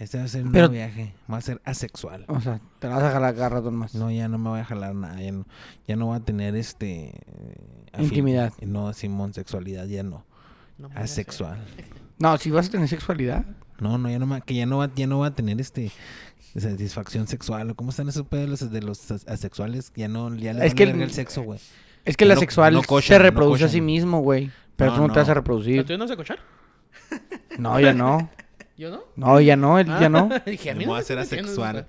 Este 0.00 0.18
va 0.18 0.24
a 0.24 0.28
ser 0.28 0.44
un 0.46 0.52
Pero- 0.52 0.68
nuevo 0.68 0.72
viaje. 0.74 1.12
Voy 1.28 1.38
a 1.38 1.40
ser 1.42 1.60
asexual. 1.64 2.24
O 2.28 2.40
sea, 2.40 2.60
te 2.78 2.88
la 2.88 2.94
vas 2.96 3.04
a 3.04 3.10
jalar 3.12 3.34
cada 3.34 3.48
rato 3.50 3.70
más. 3.70 3.94
No, 3.94 4.10
ya 4.10 4.28
no 4.28 4.38
me 4.38 4.48
voy 4.48 4.60
a 4.60 4.64
jalar 4.64 4.94
nada. 4.94 5.20
Ya 5.20 5.30
no, 5.30 5.46
ya 5.86 5.94
no 5.96 6.06
voy 6.06 6.16
a 6.16 6.20
tener 6.20 6.56
este. 6.56 7.12
afin- 7.92 8.04
Intimidad. 8.04 8.52
No, 8.62 8.92
Simón, 8.94 9.34
sexualidad, 9.34 9.86
ya 9.86 10.02
no. 10.02 10.24
Asexual. 10.94 11.58
No, 12.18 12.36
si 12.38 12.50
vas 12.50 12.68
a 12.68 12.70
tener 12.70 12.88
sexualidad. 12.88 13.44
No, 13.78 13.98
no, 13.98 14.10
ya 14.10 14.18
no 14.18 14.26
me- 14.26 14.40
que 14.42 14.54
ya 14.54 14.66
no 14.66 14.78
va, 14.78 14.90
ya 14.94 15.06
no 15.06 15.18
va 15.20 15.26
a 15.28 15.34
tener 15.34 15.60
este 15.60 15.92
satisfacción 16.56 17.26
sexual. 17.28 17.70
o 17.70 17.74
¿Cómo 17.74 17.90
están 17.90 18.08
esos 18.08 18.26
pedos 18.26 18.46
de 18.46 18.46
los, 18.46 18.70
de 18.72 18.82
los 18.82 19.10
as- 19.10 19.28
asexuales? 19.28 19.92
Ya 19.96 20.08
no, 20.08 20.34
ya 20.34 20.52
les 20.54 20.62
Es 20.64 20.70
vale 20.70 20.74
que- 20.74 20.86
verga 20.86 21.04
el 21.04 21.10
sexo, 21.12 21.42
güey. 21.42 21.60
Es 22.06 22.16
que 22.16 22.24
la 22.24 22.34
No- 22.34 22.40
sexual 22.40 22.72
no 22.72 22.80
se 22.80 22.86
cochan, 22.86 23.18
no 23.18 23.24
reproduce 23.24 23.64
a 23.64 23.68
sí 23.68 23.74
cochan. 23.76 23.86
mismo, 23.86 24.20
güey. 24.20 24.50
Pero 24.76 24.92
No, 24.92 24.96
tú 24.96 25.02
no, 25.08 25.12
te 25.12 25.18
vas 25.20 25.28
a. 25.28 25.32
¿Pero 25.32 25.40
reproducir. 25.40 25.84
tú 25.84 25.92
no 25.92 26.04
vas 26.04 26.10
a 26.10 26.16
cochar? 26.16 26.38
No, 27.58 27.78
ya 27.78 27.92
no. 27.92 28.30
¿Yo 28.80 28.88
no? 28.88 29.02
No, 29.14 29.38
ya 29.42 29.56
no, 29.56 29.78
él 29.78 29.86
ya 30.00 30.08
no. 30.08 30.30
Dije, 30.46 30.70
a 30.70 30.72
mí 30.72 30.78
Me 30.80 30.84
no 30.86 30.92
voy 30.92 30.96
a 30.96 31.00
diciendo 31.02 31.22
asexual. 31.22 31.76
eso. 31.80 31.86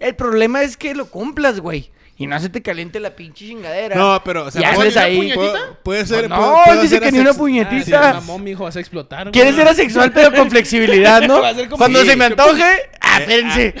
El 0.00 0.16
problema 0.16 0.60
es 0.62 0.76
que 0.76 0.92
lo 0.92 1.08
cumplas, 1.08 1.60
güey. 1.60 1.92
Y 2.18 2.26
no 2.26 2.40
se 2.40 2.48
te 2.48 2.62
caliente 2.62 2.98
la 2.98 3.14
pinche 3.14 3.44
chingadera. 3.46 3.94
No, 3.94 4.20
pero, 4.24 4.46
o 4.46 4.50
sea, 4.50 4.60
Ya 4.60 4.72
puede- 4.74 4.88
andes 4.88 4.96
ahí. 4.96 5.32
puede- 5.32 5.34
¿Puñetita? 5.50 5.78
Puede 5.84 6.04
ser. 6.06 6.28
No, 6.28 6.58
puede 6.64 6.76
él 6.78 6.82
dice 6.82 6.94
ser 6.96 7.02
que 7.04 7.12
ni 7.12 7.18
una 7.20 7.30
Ah, 7.30 7.34
puñetita. 7.34 7.84
sí, 7.84 8.14
mamón, 8.14 8.42
mijo, 8.42 8.64
vas 8.64 8.74
a 8.74 8.80
explotar. 8.80 9.30
Quieres 9.30 9.54
ser 9.54 9.68
asexual, 9.68 10.12
pero 10.12 10.32
con 10.34 10.50
flexibilidad, 10.50 11.22
¿no? 11.28 11.40
Ser 11.54 11.68
Cuando 11.68 12.00
Sí, 12.00 12.06
se 12.08 12.16
me 12.16 12.24
¿qué 12.26 12.32
antoje. 12.32 12.64
Ah, 13.00 13.18
espérense. 13.20 13.74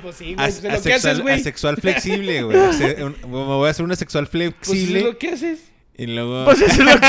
pues 0.00 0.16
pues 0.22 0.64
asexual- 0.64 1.22
güey. 1.22 1.34
Asexual 1.40 1.76
flexible, 1.78 2.42
güey. 2.44 2.56
Un- 2.56 3.16
Me 3.22 3.26
voy 3.28 3.66
a 3.66 3.70
hacer 3.72 3.84
un 3.84 3.90
asexual 3.90 4.28
Pues 4.28 4.44
eso 4.44 4.54
flexible. 4.60 4.98
es 5.00 5.04
lo 5.06 5.18
que 5.18 5.28
haces. 5.30 5.58
Y 5.96 6.06
luego. 6.06 6.44
Pues 6.44 6.60
eso 6.62 6.82
es 6.82 6.94
lo 6.94 7.00
que 7.00 7.06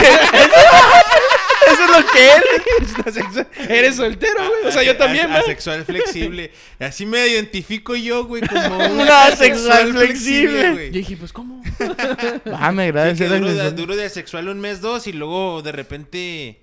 Eso 1.73 1.83
es 1.83 1.91
lo 1.91 2.11
que 2.11 2.35
él. 2.35 3.69
Eres 3.69 3.95
soltero, 3.95 4.39
güey. 4.47 4.65
O 4.67 4.71
sea, 4.71 4.83
yo 4.83 4.95
también, 4.97 5.27
güey. 5.27 5.39
Asexual 5.39 5.83
flexible. 5.85 6.51
Así 6.79 7.05
me 7.05 7.25
identifico 7.27 7.95
yo, 7.95 8.25
güey, 8.25 8.41
como 8.47 8.77
un 8.85 8.99
Una 9.01 9.25
asexual 9.27 9.93
flexible. 9.93 10.63
Yo 10.63 10.71
güey. 10.73 10.89
dije, 10.91 11.17
pues, 11.17 11.33
¿cómo? 11.33 11.61
Ah, 12.53 12.71
me 12.71 12.91
ser 12.91 13.29
duro, 13.29 13.45
de, 13.45 13.51
asexual. 13.51 13.75
duro 13.75 13.95
de 13.95 14.05
asexual 14.05 14.47
un 14.49 14.59
mes, 14.59 14.81
dos, 14.81 15.07
y 15.07 15.13
luego 15.13 15.61
de 15.61 15.71
repente. 15.71 16.59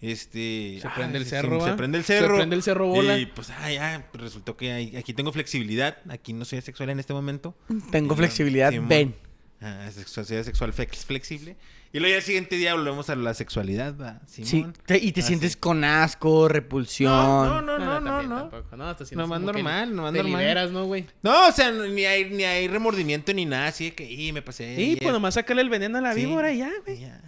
Este. 0.00 0.78
Se 0.82 0.86
ah, 0.88 0.92
prende 0.94 1.18
el 1.18 1.24
se- 1.24 1.30
cerro, 1.30 1.64
Se 1.64 1.70
¿va? 1.70 1.76
prende 1.76 1.98
el 1.98 2.04
Se 2.04 2.18
cerro. 2.18 2.36
prende 2.36 2.56
el 2.56 2.62
cerro 2.62 2.86
bola. 2.88 3.16
Y 3.18 3.26
pues, 3.26 3.50
ah, 3.50 3.72
ya. 3.72 4.06
pues, 4.12 4.22
resultó 4.22 4.56
que 4.56 4.72
hay- 4.72 4.96
aquí 4.96 5.14
tengo 5.14 5.32
flexibilidad. 5.32 5.98
Aquí 6.10 6.32
no 6.34 6.44
soy 6.44 6.58
asexual 6.58 6.90
en 6.90 7.00
este 7.00 7.12
momento. 7.14 7.54
Tengo 7.90 8.14
Y 8.14 8.16
flexibilidad, 8.18 8.70
Simón. 8.70 8.88
ven. 8.88 9.14
Ah, 9.62 9.88
sexual, 9.94 10.26
soy 10.26 10.36
asexual 10.38 10.74
flex- 10.74 11.04
flexible. 11.06 11.56
Y 11.94 12.00
luego 12.00 12.10
ya 12.10 12.16
el 12.18 12.22
siguiente 12.22 12.56
día 12.56 12.74
volvemos 12.74 13.08
a 13.08 13.14
la 13.14 13.32
sexualidad, 13.34 13.94
¿va? 13.96 14.20
Sí, 14.26 14.44
Simón. 14.44 14.74
te- 14.84 14.98
y 14.98 15.12
te 15.12 15.20
Ah, 15.20 15.24
sientes 15.24 15.52
sí. 15.52 15.58
con 15.58 15.84
asco, 15.84 16.48
repulsión. 16.48 17.10
No, 17.12 17.62
no, 17.62 17.62
no, 17.62 17.78
no, 17.78 18.00
no, 18.00 18.04
también 18.10 18.28
no. 18.30 18.36
tampoco. 18.50 18.76
No, 18.76 18.88
hasta 18.88 19.04
Nomás 19.14 19.40
normal, 19.40 19.94
nomás 19.94 20.12
te 20.12 20.18
normal. 20.18 20.40
liberas, 20.40 20.70
¿no, 20.72 20.84
güey? 20.86 21.06
No, 21.22 21.48
o 21.48 21.52
sea, 21.52 21.70
no- 21.70 21.86
ni 21.86 22.04
hay, 22.04 22.24
ni 22.30 22.42
hay 22.42 22.66
remordimiento 22.68 23.32
ni 23.32 23.44
nada, 23.46 23.68
así 23.68 23.84
de 23.90 23.94
que, 23.94 24.10
y 24.10 24.32
me 24.32 24.42
pasé. 24.42 24.74
Sí, 24.76 24.92
y 24.92 24.96
pues 24.96 25.12
nomás 25.12 25.34
sácale 25.34 25.62
el 25.62 25.70
veneno 25.70 25.98
a 25.98 26.00
la 26.00 26.14
Sí. 26.14 26.26
víbora 26.26 26.52
y 26.52 26.58
ya, 26.58 26.72
güey. 26.84 26.98
ya. 27.00 27.20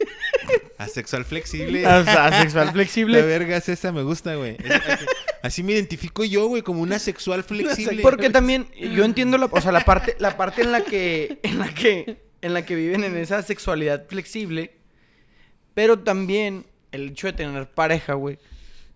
Asexual 0.78 1.24
flexible. 1.24 1.86
Asexual 1.86 2.66
La 2.66 2.72
flexible. 2.72 3.22
verga 3.22 3.56
es 3.56 3.68
esa, 3.68 3.92
me 3.92 4.02
gusta, 4.02 4.34
güey. 4.36 4.56
Así, 4.86 5.04
así 5.42 5.62
me 5.62 5.72
identifico 5.72 6.24
yo, 6.24 6.46
güey, 6.46 6.62
como 6.62 6.82
una 6.82 6.98
sexual 6.98 7.42
flexible. 7.44 8.02
Porque 8.02 8.30
también 8.30 8.68
yo 8.94 9.04
entiendo 9.04 9.38
la, 9.38 9.46
o 9.46 9.60
sea, 9.60 9.72
la 9.72 9.84
parte, 9.84 10.16
la 10.18 10.36
parte 10.36 10.62
en 10.62 10.72
la 10.72 10.82
que, 10.82 11.38
en 11.42 11.58
la 11.58 11.74
que, 11.74 12.27
en 12.40 12.54
la 12.54 12.64
que 12.64 12.74
viven 12.74 13.04
en 13.04 13.16
esa 13.16 13.42
sexualidad 13.42 14.06
flexible, 14.08 14.72
pero 15.74 15.98
también 15.98 16.66
el 16.92 17.10
hecho 17.10 17.28
de 17.28 17.32
tener 17.34 17.70
pareja, 17.70 18.14
güey, 18.14 18.38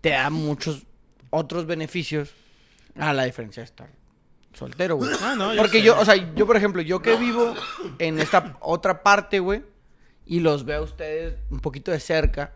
te 0.01 0.09
da 0.09 0.29
muchos 0.29 0.83
otros 1.29 1.65
beneficios 1.65 2.31
a 2.97 3.13
la 3.13 3.25
diferencia 3.25 3.61
de 3.61 3.65
estar 3.65 3.89
soltero, 4.53 4.97
güey. 4.97 5.09
Ah, 5.21 5.35
no, 5.37 5.51
Porque 5.57 5.79
sé. 5.79 5.83
yo, 5.83 5.99
o 5.99 6.05
sea, 6.05 6.15
yo 6.35 6.45
por 6.45 6.55
ejemplo, 6.57 6.81
yo 6.81 7.01
que 7.01 7.15
vivo 7.15 7.55
en 7.99 8.19
esta 8.19 8.57
otra 8.61 9.01
parte, 9.03 9.39
güey, 9.39 9.63
y 10.25 10.39
los 10.39 10.63
veo 10.65 10.79
a 10.79 10.83
ustedes 10.83 11.35
un 11.49 11.59
poquito 11.59 11.91
de 11.91 11.99
cerca, 11.99 12.53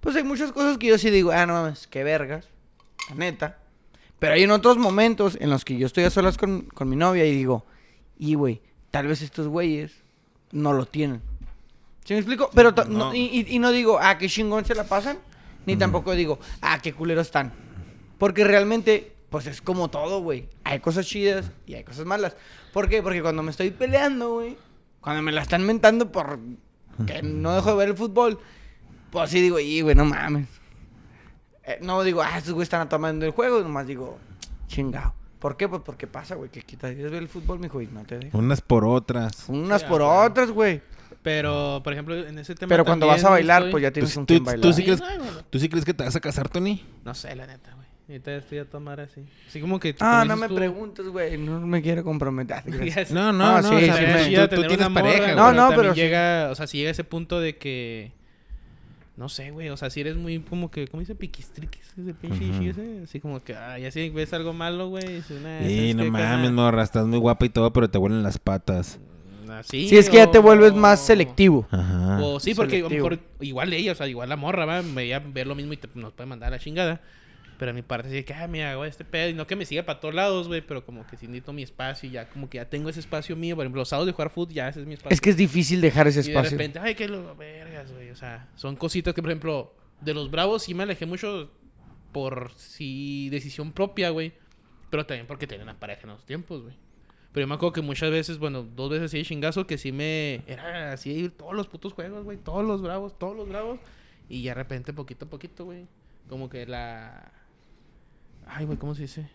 pues 0.00 0.16
hay 0.16 0.22
muchas 0.22 0.52
cosas 0.52 0.78
que 0.78 0.86
yo 0.86 0.98
sí 0.98 1.10
digo, 1.10 1.32
ah, 1.32 1.44
no 1.46 1.54
mames, 1.54 1.86
qué 1.86 2.04
vergas, 2.04 2.48
la 3.10 3.16
neta. 3.16 3.58
Pero 4.18 4.34
hay 4.34 4.42
en 4.42 4.50
otros 4.50 4.76
momentos 4.76 5.36
en 5.40 5.50
los 5.50 5.64
que 5.64 5.76
yo 5.78 5.86
estoy 5.86 6.04
a 6.04 6.10
solas 6.10 6.36
con, 6.36 6.62
con 6.62 6.88
mi 6.88 6.96
novia 6.96 7.24
y 7.24 7.32
digo, 7.34 7.66
y 8.18 8.34
güey, 8.34 8.62
tal 8.90 9.06
vez 9.06 9.22
estos 9.22 9.48
güeyes 9.48 10.02
no 10.52 10.72
lo 10.72 10.86
tienen. 10.86 11.22
¿Sí 12.04 12.14
me 12.14 12.20
explico? 12.20 12.50
Pero 12.54 12.72
no- 12.72 12.84
No. 12.84 13.14
y, 13.14 13.20
y- 13.20 13.54
y 13.54 13.58
no 13.58 13.70
digo, 13.72 13.98
ah, 14.00 14.18
qué 14.18 14.28
chingón 14.28 14.64
se 14.64 14.74
la 14.74 14.84
pasan, 14.84 15.18
ni 15.66 15.76
tampoco 15.76 16.12
digo, 16.12 16.38
ah, 16.62 16.78
qué 16.82 16.92
culeros 16.92 17.26
están. 17.26 17.52
Porque 18.18 18.44
realmente, 18.44 19.14
pues 19.30 19.46
es 19.46 19.62
como 19.62 19.88
todo, 19.90 20.20
güey. 20.22 20.48
Hay 20.64 20.80
cosas 20.80 21.06
chidas 21.06 21.50
y 21.66 21.74
hay 21.74 21.84
cosas 21.84 22.04
malas. 22.06 22.36
¿Por 22.72 22.88
qué? 22.88 23.02
Porque 23.02 23.22
cuando 23.22 23.42
me 23.42 23.50
estoy 23.50 23.70
peleando, 23.70 24.34
güey, 24.34 24.56
cuando 25.00 25.22
me 25.22 25.32
la 25.32 25.42
están 25.42 25.64
mentando 25.64 26.10
por 26.10 26.38
que 27.06 27.22
no 27.22 27.54
dejo 27.54 27.70
de 27.70 27.76
ver 27.76 27.88
el 27.90 27.96
fútbol, 27.96 28.38
pues 29.10 29.30
sí 29.30 29.40
digo, 29.40 29.58
y 29.58 29.80
güey, 29.80 29.94
no 29.94 30.04
mames. 30.04 30.48
Eh, 31.64 31.78
no 31.82 32.02
digo, 32.02 32.22
ah, 32.22 32.36
estos 32.38 32.54
güeyes 32.54 32.66
están 32.66 32.88
tomando 32.88 33.24
el 33.24 33.32
juego, 33.32 33.60
nomás 33.60 33.86
digo, 33.86 34.18
chingado. 34.66 35.14
¿Por 35.40 35.56
qué? 35.56 35.68
Pues 35.68 35.82
porque 35.84 36.06
pasa, 36.06 36.34
güey, 36.36 36.50
que 36.50 36.60
quitas 36.62 36.94
ver 36.94 37.14
el 37.14 37.28
fútbol, 37.28 37.58
mijo, 37.58 37.80
y 37.80 37.86
no 37.88 38.04
te 38.04 38.18
dejo. 38.18 38.38
Unas 38.38 38.60
por 38.60 38.84
otras. 38.84 39.48
Unas 39.48 39.80
Sí, 39.82 39.86
por 39.88 40.02
ah, 40.02 40.06
claro. 40.06 40.30
otras, 40.30 40.50
güey. 40.50 40.82
Pero, 41.22 41.80
por 41.82 41.92
ejemplo, 41.92 42.14
en 42.16 42.38
ese 42.38 42.54
tema. 42.54 42.68
Pero 42.70 42.84
cuando 42.84 43.06
vas 43.06 43.24
a 43.24 43.30
bailar, 43.30 43.62
estoy- 43.62 43.70
pues 43.72 43.82
ya 43.82 43.90
tienes 43.90 44.10
Pues 44.10 44.16
un 44.18 44.26
tú- 44.26 44.44
bailar. 44.44 44.72
sí 44.74 44.82
crees-. 44.84 45.02
¿Tú 45.50 45.58
sí 45.58 45.68
crees 45.68 45.84
que 45.84 45.92
te 45.94 46.04
vas 46.04 46.14
a 46.16 46.20
casar, 46.20 46.48
Tony? 46.48 46.84
No 47.04 47.14
sé, 47.14 47.34
la 47.36 47.46
neta, 47.46 47.74
güey. 47.74 47.80
Ahorita 48.08 48.34
estoy 48.36 48.58
a 48.58 48.64
tomar 48.68 49.00
así. 49.00 49.22
Así 49.48 49.60
como 49.60 49.78
que. 49.78 49.94
Ah, 50.00 50.24
no 50.26 50.36
me 50.36 50.48
tú- 50.48 50.54
preguntes, 50.56 51.06
güey. 51.08 51.36
No 51.38 51.60
me 51.60 51.80
quiero 51.82 52.02
comprometer. 52.04 52.62
No, 53.10 53.32
no, 53.32 53.44
Ah, 53.46 53.62
no. 53.62 53.68
sí, 53.68 53.74
o 53.76 53.80
sea, 53.94 54.24
sí, 54.24 54.34
tú- 54.54 54.66
tienes 54.66 54.88
pareja, 54.88 55.34
No, 55.34 55.42
güey. 55.44 55.54
no, 55.56 55.68
también 55.68 55.80
pero 55.80 55.94
llega, 55.94 56.48
o 56.50 56.54
sea, 56.54 56.66
si 56.66 56.78
llega 56.78 56.90
ese 56.90 57.04
punto 57.04 57.38
de 57.40 57.56
que 57.56 58.12
no 59.20 59.28
sé, 59.28 59.50
güey, 59.50 59.68
o 59.68 59.76
sea, 59.76 59.90
si 59.90 60.00
eres 60.00 60.16
muy 60.16 60.38
como 60.40 60.70
que 60.70 60.88
¿cómo 60.88 61.02
dice 61.02 61.14
piquistriquis 61.14 61.92
ese 61.98 62.14
pinche 62.14 62.70
ese? 62.70 63.02
Así 63.04 63.20
como 63.20 63.38
que 63.40 63.52
ya 63.52 63.90
si 63.90 64.08
ves 64.08 64.32
algo 64.32 64.54
malo, 64.54 64.88
güey, 64.88 65.16
es 65.16 65.30
una 65.30 65.60
Sí, 65.60 65.92
no 65.92 66.06
mames, 66.06 66.50
morra, 66.50 66.82
estás 66.82 67.06
muy 67.06 67.18
guapa 67.18 67.44
y 67.44 67.50
todo, 67.50 67.70
pero 67.70 67.90
te 67.90 67.98
huelen 67.98 68.22
las 68.22 68.38
patas. 68.38 68.98
Así. 69.50 69.90
Sí, 69.90 69.98
es 69.98 70.08
que 70.08 70.16
ya 70.16 70.30
te 70.30 70.38
vuelves 70.38 70.72
más 70.72 71.04
selectivo. 71.04 71.66
Ajá. 71.70 72.18
O 72.22 72.40
sí, 72.40 72.54
porque 72.54 72.82
igual 73.40 73.72
ella, 73.74 73.92
o 73.92 73.94
sea, 73.94 74.08
igual 74.08 74.30
la 74.30 74.36
morra, 74.36 74.64
va, 74.64 74.80
me 74.80 74.94
veía 74.94 75.18
ver 75.18 75.46
lo 75.46 75.54
mismo 75.54 75.74
y 75.74 75.76
te, 75.76 75.88
nos 75.96 76.14
puede 76.14 76.26
mandar 76.26 76.46
a 76.46 76.52
la 76.52 76.58
chingada. 76.58 77.02
Pero 77.60 77.72
a 77.72 77.74
mi 77.74 77.82
parte 77.82 78.08
sí 78.08 78.24
que, 78.24 78.32
ah, 78.32 78.48
mira, 78.48 78.74
güey, 78.76 78.88
este 78.88 79.04
pedo. 79.04 79.28
Y 79.28 79.34
no 79.34 79.46
que 79.46 79.54
me 79.54 79.66
siga 79.66 79.82
para 79.82 80.00
todos 80.00 80.14
lados, 80.14 80.48
güey, 80.48 80.62
pero 80.62 80.82
como 80.82 81.06
que 81.06 81.18
si 81.18 81.26
necesito 81.26 81.52
mi 81.52 81.62
espacio 81.62 82.08
y 82.08 82.12
ya 82.12 82.26
como 82.26 82.48
que 82.48 82.56
ya 82.56 82.64
tengo 82.64 82.88
ese 82.88 83.00
espacio 83.00 83.36
mío. 83.36 83.54
Por 83.54 83.66
ejemplo, 83.66 83.82
los 83.82 83.88
sábados 83.90 84.06
de 84.06 84.12
jugar 84.14 84.30
fútbol, 84.30 84.54
ya 84.54 84.70
ese 84.70 84.80
es 84.80 84.86
mi 84.86 84.94
espacio. 84.94 85.12
Es 85.12 85.20
que 85.20 85.28
es 85.28 85.36
difícil 85.36 85.82
dejar 85.82 86.08
ese 86.08 86.20
Y 86.20 86.22
de 86.22 86.30
espacio. 86.30 86.52
repente, 86.52 86.78
ay, 86.78 86.94
qué 86.94 87.06
lo 87.06 87.36
vergas, 87.36 87.92
güey. 87.92 88.08
O 88.08 88.16
sea, 88.16 88.48
son 88.54 88.76
cositas 88.76 89.12
que, 89.12 89.20
por 89.20 89.30
ejemplo, 89.30 89.74
de 90.00 90.14
los 90.14 90.30
bravos 90.30 90.62
sí 90.62 90.72
me 90.72 90.84
alejé 90.84 91.04
mucho 91.04 91.50
por 92.12 92.50
sí 92.56 93.28
decisión 93.28 93.72
propia, 93.72 94.08
güey. 94.08 94.32
Pero 94.88 95.04
también 95.04 95.26
porque 95.26 95.46
tenía 95.46 95.62
una 95.62 95.78
pareja 95.78 96.00
en 96.04 96.14
los 96.14 96.24
tiempos, 96.24 96.62
güey. 96.62 96.74
Pero 97.32 97.44
yo 97.44 97.46
me 97.48 97.56
acuerdo 97.56 97.74
que 97.74 97.82
muchas 97.82 98.10
veces, 98.10 98.38
bueno, 98.38 98.62
dos 98.62 98.88
veces 98.88 99.10
sí 99.10 99.22
chingazo, 99.22 99.66
que 99.66 99.76
sí 99.76 99.92
me. 99.92 100.42
Era 100.46 100.94
así 100.94 101.10
ir 101.10 101.36
todos 101.36 101.52
los 101.52 101.68
putos 101.68 101.92
juegos, 101.92 102.24
güey. 102.24 102.38
Todos 102.38 102.64
los 102.64 102.80
bravos, 102.80 103.18
todos 103.18 103.36
los 103.36 103.46
bravos. 103.50 103.78
Y 104.30 104.44
ya 104.44 104.52
de 104.52 104.54
repente, 104.54 104.94
poquito 104.94 105.26
a 105.26 105.28
poquito, 105.28 105.66
güey. 105.66 105.86
Como 106.26 106.48
que 106.48 106.64
la. 106.64 107.32
Ay, 108.52 108.64
güey, 108.66 108.78
¿cómo 108.78 108.94
se 108.94 109.02
dice? 109.02 109.28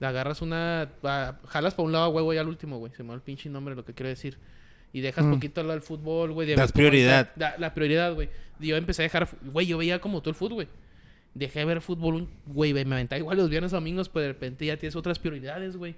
Agarras 0.00 0.42
una. 0.42 0.90
ah, 1.02 1.38
jalas 1.46 1.74
para 1.74 1.86
un 1.86 1.92
lado 1.92 2.04
a 2.04 2.08
huevo 2.08 2.32
al 2.38 2.48
último, 2.48 2.78
güey. 2.78 2.92
Se 2.92 3.02
me 3.02 3.10
va 3.10 3.14
el 3.16 3.20
pinche 3.20 3.48
nombre, 3.48 3.74
lo 3.74 3.84
que 3.84 3.94
quiero 3.94 4.08
decir. 4.08 4.38
Y 4.92 5.00
dejas 5.00 5.24
Mm. 5.24 5.32
poquito 5.34 5.60
al 5.60 5.82
fútbol, 5.82 6.32
güey. 6.32 6.48
cómo 6.48 6.72
prioridad. 6.72 7.30
La, 7.36 7.56
la 7.58 7.74
prioridad, 7.74 8.14
güey. 8.14 8.30
Yo 8.60 8.76
empecé 8.76 9.02
a 9.02 9.04
dejar. 9.04 9.28
Güey, 9.44 9.66
yo 9.66 9.76
veía 9.78 10.00
como 10.00 10.20
todo 10.20 10.30
el 10.30 10.36
fútbol, 10.36 10.54
güey. 10.54 10.68
Dejé 11.34 11.60
de 11.60 11.64
ver 11.66 11.80
fútbol, 11.80 12.28
güey. 12.46 12.72
Me 12.72 12.94
aventaba 12.94 13.18
igual 13.18 13.36
los 13.36 13.50
viernes 13.50 13.72
domingos, 13.72 14.08
pero 14.08 14.22
de 14.22 14.28
repente 14.28 14.64
ya 14.66 14.76
tienes 14.76 14.96
otras 14.96 15.18
prioridades, 15.18 15.76
güey. 15.76 15.94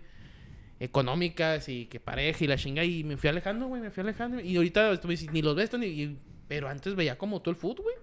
Económicas 0.80 1.68
y 1.68 1.86
que 1.86 2.00
pareja 2.00 2.42
y 2.44 2.46
la 2.46 2.56
chinga. 2.56 2.84
Y 2.84 3.04
me 3.04 3.16
fui 3.16 3.28
alejando, 3.28 3.66
güey. 3.68 3.82
Me 3.82 3.90
fui 3.90 4.00
alejando. 4.02 4.40
Y 4.40 4.56
ahorita 4.56 4.92
estoy- 4.92 5.28
ni 5.32 5.42
los 5.42 5.54
ves, 5.54 5.70
ni, 5.78 6.16
pero 6.48 6.68
antes 6.68 6.94
veía 6.94 7.18
como 7.18 7.40
todo 7.40 7.50
el 7.50 7.56
fútbol, 7.56 7.82
güey. 7.84 7.96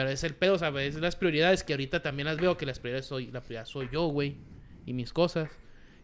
Pero 0.00 0.10
es 0.14 0.24
el 0.24 0.34
pedo, 0.34 0.58
¿sabes? 0.58 0.94
Es 0.94 1.00
las 1.00 1.14
prioridades 1.14 1.62
que 1.62 1.74
ahorita 1.74 2.00
también 2.02 2.26
las 2.26 2.38
veo, 2.38 2.56
que 2.56 2.64
las 2.64 2.78
prioridades 2.78 3.04
soy, 3.06 3.26
la 3.30 3.42
prioridad 3.42 3.66
soy 3.66 3.88
yo, 3.92 4.06
güey. 4.06 4.36
Y 4.86 4.94
mis 4.94 5.12
cosas. 5.12 5.50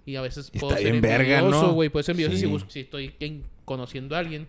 Y 0.05 0.17
a 0.17 0.21
veces 0.21 0.47
Está 0.53 0.59
puedo 0.61 0.77
ser 0.77 0.91
bien 0.91 1.01
verga, 1.01 1.39
envidioso, 1.39 1.67
¿no? 1.69 1.73
güey. 1.73 1.89
Puedo 1.89 2.03
ser 2.03 2.13
envidioso 2.13 2.37
Sí. 2.37 2.43
si, 2.43 2.47
busco- 2.47 2.71
si 2.71 2.81
estoy 2.81 3.15
en- 3.21 3.45
conociendo 3.65 4.15
a 4.15 4.19
alguien. 4.19 4.49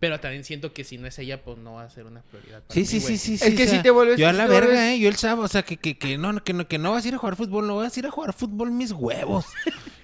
Pero 0.00 0.18
también 0.20 0.42
siento 0.44 0.72
que 0.72 0.82
si 0.84 0.98
no 0.98 1.06
es 1.06 1.18
ella, 1.18 1.42
pues 1.44 1.56
no 1.58 1.74
va 1.74 1.84
a 1.84 1.88
ser 1.90 2.06
una 2.06 2.22
prioridad. 2.22 2.62
para 2.64 2.74
Sí, 2.74 2.80
mí, 2.80 2.86
sí, 2.86 3.00
sí, 3.00 3.38
sí. 3.38 3.44
Es 3.46 3.54
que 3.54 3.66
sí 3.68 3.78
te 3.82 3.90
vuelves- 3.90 4.18
Yo 4.18 4.28
a 4.28 4.32
la 4.32 4.46
verga, 4.46 4.66
vuelves- 4.66 4.96
eh. 4.96 4.98
Yo 4.98 5.08
el 5.08 5.14
sábado, 5.16 5.42
o 5.44 5.48
sea, 5.48 5.62
que, 5.62 5.76
que, 5.76 5.96
que, 5.96 6.18
no, 6.18 6.42
que, 6.42 6.52
no, 6.52 6.66
que 6.68 6.78
no 6.78 6.90
vas 6.90 7.04
a 7.04 7.08
ir 7.08 7.14
a 7.14 7.18
jugar 7.18 7.36
fútbol, 7.36 7.66
no 7.68 7.76
vas 7.76 7.96
a 7.96 8.00
ir 8.00 8.06
a 8.06 8.10
jugar 8.10 8.32
fútbol 8.34 8.70
mis 8.72 8.90
huevos. 8.92 9.46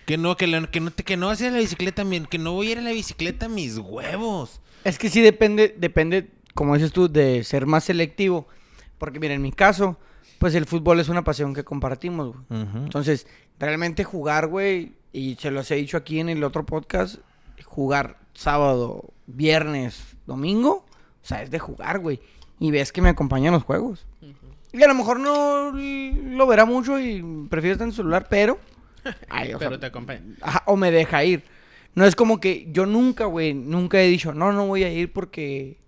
que 0.06 0.16
no, 0.16 0.36
que, 0.36 0.46
la- 0.46 0.70
que 0.70 0.80
no, 0.80 0.90
te- 0.90 1.02
que 1.04 1.16
no 1.16 1.26
vas 1.26 1.40
a 1.40 1.44
ir 1.46 1.50
a 1.50 1.54
la 1.54 1.58
bicicleta, 1.60 2.04
que 2.30 2.38
no 2.38 2.52
voy 2.52 2.68
a 2.68 2.72
ir 2.72 2.78
a 2.78 2.82
la 2.82 2.92
bicicleta 2.92 3.48
mis 3.48 3.76
huevos. 3.78 4.60
Es 4.84 4.98
que 4.98 5.10
sí 5.10 5.20
depende, 5.20 5.74
depende, 5.76 6.30
como 6.54 6.74
dices 6.74 6.92
tú, 6.92 7.08
de 7.10 7.44
ser 7.44 7.66
más 7.66 7.84
selectivo. 7.84 8.46
Porque 8.98 9.18
mira, 9.18 9.34
en 9.34 9.42
mi 9.42 9.52
caso, 9.52 9.96
pues 10.38 10.54
el 10.54 10.66
fútbol 10.66 11.00
es 11.00 11.08
una 11.08 11.24
pasión 11.24 11.54
que 11.54 11.64
compartimos, 11.64 12.34
güey. 12.34 12.60
Entonces, 12.74 13.26
realmente 13.58 14.04
jugar, 14.04 14.46
güey, 14.46 14.92
y 15.12 15.36
se 15.36 15.50
los 15.50 15.70
he 15.70 15.76
dicho 15.76 15.96
aquí 15.96 16.20
en 16.20 16.28
el 16.28 16.44
otro 16.44 16.64
podcast, 16.66 17.16
jugar 17.64 18.18
sábado, 18.34 19.12
viernes, 19.26 20.16
domingo, 20.26 20.84
o 21.22 21.26
sea, 21.26 21.42
es 21.42 21.50
de 21.50 21.58
jugar, 21.58 21.98
güey. 21.98 22.20
Y 22.58 22.70
ves 22.70 22.92
que 22.92 23.02
me 23.02 23.08
acompañan 23.08 23.52
los 23.52 23.62
juegos. 23.62 24.06
Y 24.72 24.82
a 24.82 24.88
lo 24.88 24.94
mejor 24.94 25.18
no 25.18 25.72
lo 25.72 26.46
verá 26.46 26.64
mucho 26.64 27.00
y 27.00 27.22
prefiere 27.48 27.72
estar 27.72 27.86
en 27.86 27.90
el 27.90 27.96
celular, 27.96 28.26
pero... 28.28 28.58
ay, 29.28 29.54
o 29.54 29.58
sea, 29.58 29.68
Pero 29.68 29.80
te 29.80 29.86
acompaña. 29.86 30.22
Ajá, 30.40 30.62
o 30.66 30.76
me 30.76 30.90
deja 30.90 31.24
ir. 31.24 31.42
No 31.94 32.04
es 32.04 32.14
como 32.14 32.38
que 32.38 32.68
yo 32.70 32.86
nunca, 32.86 33.24
güey, 33.24 33.52
nunca 33.52 34.00
he 34.00 34.06
dicho, 34.06 34.32
no, 34.32 34.52
no 34.52 34.66
voy 34.66 34.84
a 34.84 34.92
ir 34.92 35.12
porque 35.12 35.78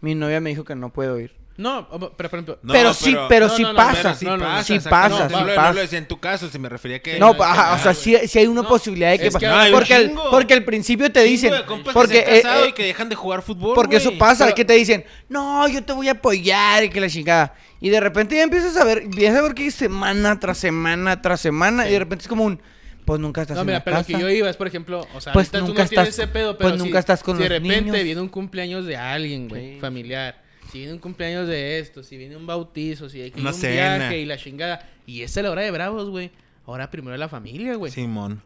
mi 0.00 0.14
novia 0.14 0.40
me 0.40 0.50
dijo 0.50 0.64
que 0.64 0.74
no 0.74 0.90
puedo 0.90 1.18
ir. 1.18 1.36
No, 1.56 1.88
pero 1.90 2.12
por 2.12 2.26
ejemplo. 2.26 2.58
No, 2.62 2.72
pero, 2.72 2.94
sí, 2.94 3.16
pero 3.28 3.48
no, 3.48 3.56
sí 3.56 3.64
pasa. 3.74 4.00
pero 4.02 4.14
sí 4.14 4.24
no, 4.26 4.36
no, 4.36 4.44
pasa, 4.44 4.62
sí 4.62 4.78
pasa, 4.88 5.08
No, 5.24 5.28
sí 5.28 5.34
no, 5.34 5.44
lo- 5.44 5.54
pasa. 5.56 5.68
No 5.70 5.74
lo 5.74 5.80
decía 5.80 5.98
en 5.98 6.06
tu 6.06 6.20
caso, 6.20 6.48
se 6.48 6.56
me 6.60 6.68
refería 6.68 7.02
que... 7.02 7.18
No, 7.18 7.32
no, 7.34 7.42
ajá, 7.42 7.74
o 7.74 7.78
sea, 7.80 7.94
sí, 7.94 8.16
sí 8.28 8.38
hay 8.38 8.46
una 8.46 8.62
No, 8.62 8.68
posibilidad 8.68 9.10
de 9.10 9.18
que 9.18 9.26
es 9.26 9.34
pase. 9.34 9.44
que 9.46 9.72
porque, 9.72 9.92
al, 9.94 10.12
porque 10.30 10.54
al 10.54 10.62
principio 10.64 11.10
te 11.10 11.20
dicen, 11.24 11.50
de 11.50 11.64
porque, 11.92 12.22
que 12.22 12.30
se 12.30 12.36
han 12.36 12.42
casado 12.42 12.64
eh, 12.64 12.68
y 12.68 12.72
que 12.74 12.84
dejan 12.84 13.08
de 13.08 13.16
jugar 13.16 13.42
fútbol, 13.42 13.74
porque 13.74 13.96
eso 13.96 14.16
pasa, 14.16 14.44
Pero- 14.44 14.54
que 14.54 14.64
te 14.64 14.74
dicen, 14.74 15.04
no, 15.28 15.66
yo 15.66 15.82
te 15.82 15.92
voy 15.92 16.06
a 16.06 16.12
apoyar 16.12 16.84
y 16.84 16.90
que 16.90 17.00
la 17.00 17.08
chingada. 17.08 17.52
Y 17.80 17.88
de 17.88 17.98
repente 17.98 18.36
ya 18.36 18.44
empiezas 18.44 18.76
a 18.76 18.84
ver, 18.84 18.98
empiezas 18.98 19.38
a 19.38 19.42
ver 19.42 19.54
que 19.54 19.68
semana 19.72 20.38
tras 20.38 20.58
semana 20.58 21.20
tras 21.20 21.40
semana 21.40 21.88
y 21.88 21.92
de 21.92 21.98
repente 21.98 22.22
es 22.22 22.28
como 22.28 22.44
un, 22.44 22.60
pues 23.08 23.20
nunca 23.20 23.42
estás 23.42 23.56
No, 23.56 23.62
en 23.62 23.66
mira, 23.66 23.78
la 23.78 23.84
pero 23.84 23.96
lo 23.96 24.02
casa. 24.04 24.12
que 24.16 24.20
yo 24.22 24.30
iba 24.30 24.48
es, 24.48 24.56
por 24.56 24.66
ejemplo, 24.68 25.00
o 25.14 25.20
sea, 25.20 25.32
Pues 25.32 25.48
ahorita 25.48 25.58
tú 25.60 25.66
nunca 25.66 25.82
no 25.82 25.88
tienes 25.88 26.08
estás- 26.08 26.24
ese 26.24 26.28
pedo, 26.32 26.56
pues 26.56 26.70
pero 26.72 26.78
nunca 26.84 26.98
si, 26.98 27.00
estás 27.00 27.22
con 27.22 27.36
si 27.36 27.42
de 27.42 27.48
repente 27.48 27.80
niños. 27.82 28.02
viene 28.04 28.20
un 28.20 28.28
cumpleaños 28.28 28.86
de 28.86 28.96
alguien, 28.96 29.48
güey, 29.48 29.74
Sí. 29.74 29.80
familiar, 29.80 30.42
si 30.70 30.78
viene 30.78 30.92
un 30.92 30.98
cumpleaños 31.00 31.48
de 31.48 31.78
esto, 31.80 32.02
si 32.02 32.16
viene 32.16 32.36
un 32.36 32.46
bautizo, 32.46 33.08
si 33.08 33.20
hay 33.22 33.30
que 33.30 33.40
ir 33.40 33.46
un 33.46 33.54
cena. 33.54 33.96
viaje 33.98 34.18
y 34.20 34.24
la 34.26 34.36
chingada, 34.36 34.88
y 35.06 35.22
esa 35.22 35.40
es 35.40 35.44
la 35.44 35.50
hora 35.50 35.62
de 35.62 35.70
bravos, 35.70 36.10
güey. 36.10 36.30
Ahora 36.66 36.90
primero 36.90 37.16
la 37.16 37.28
familia, 37.28 37.74
güey. 37.76 37.90
Simón. 37.90 38.42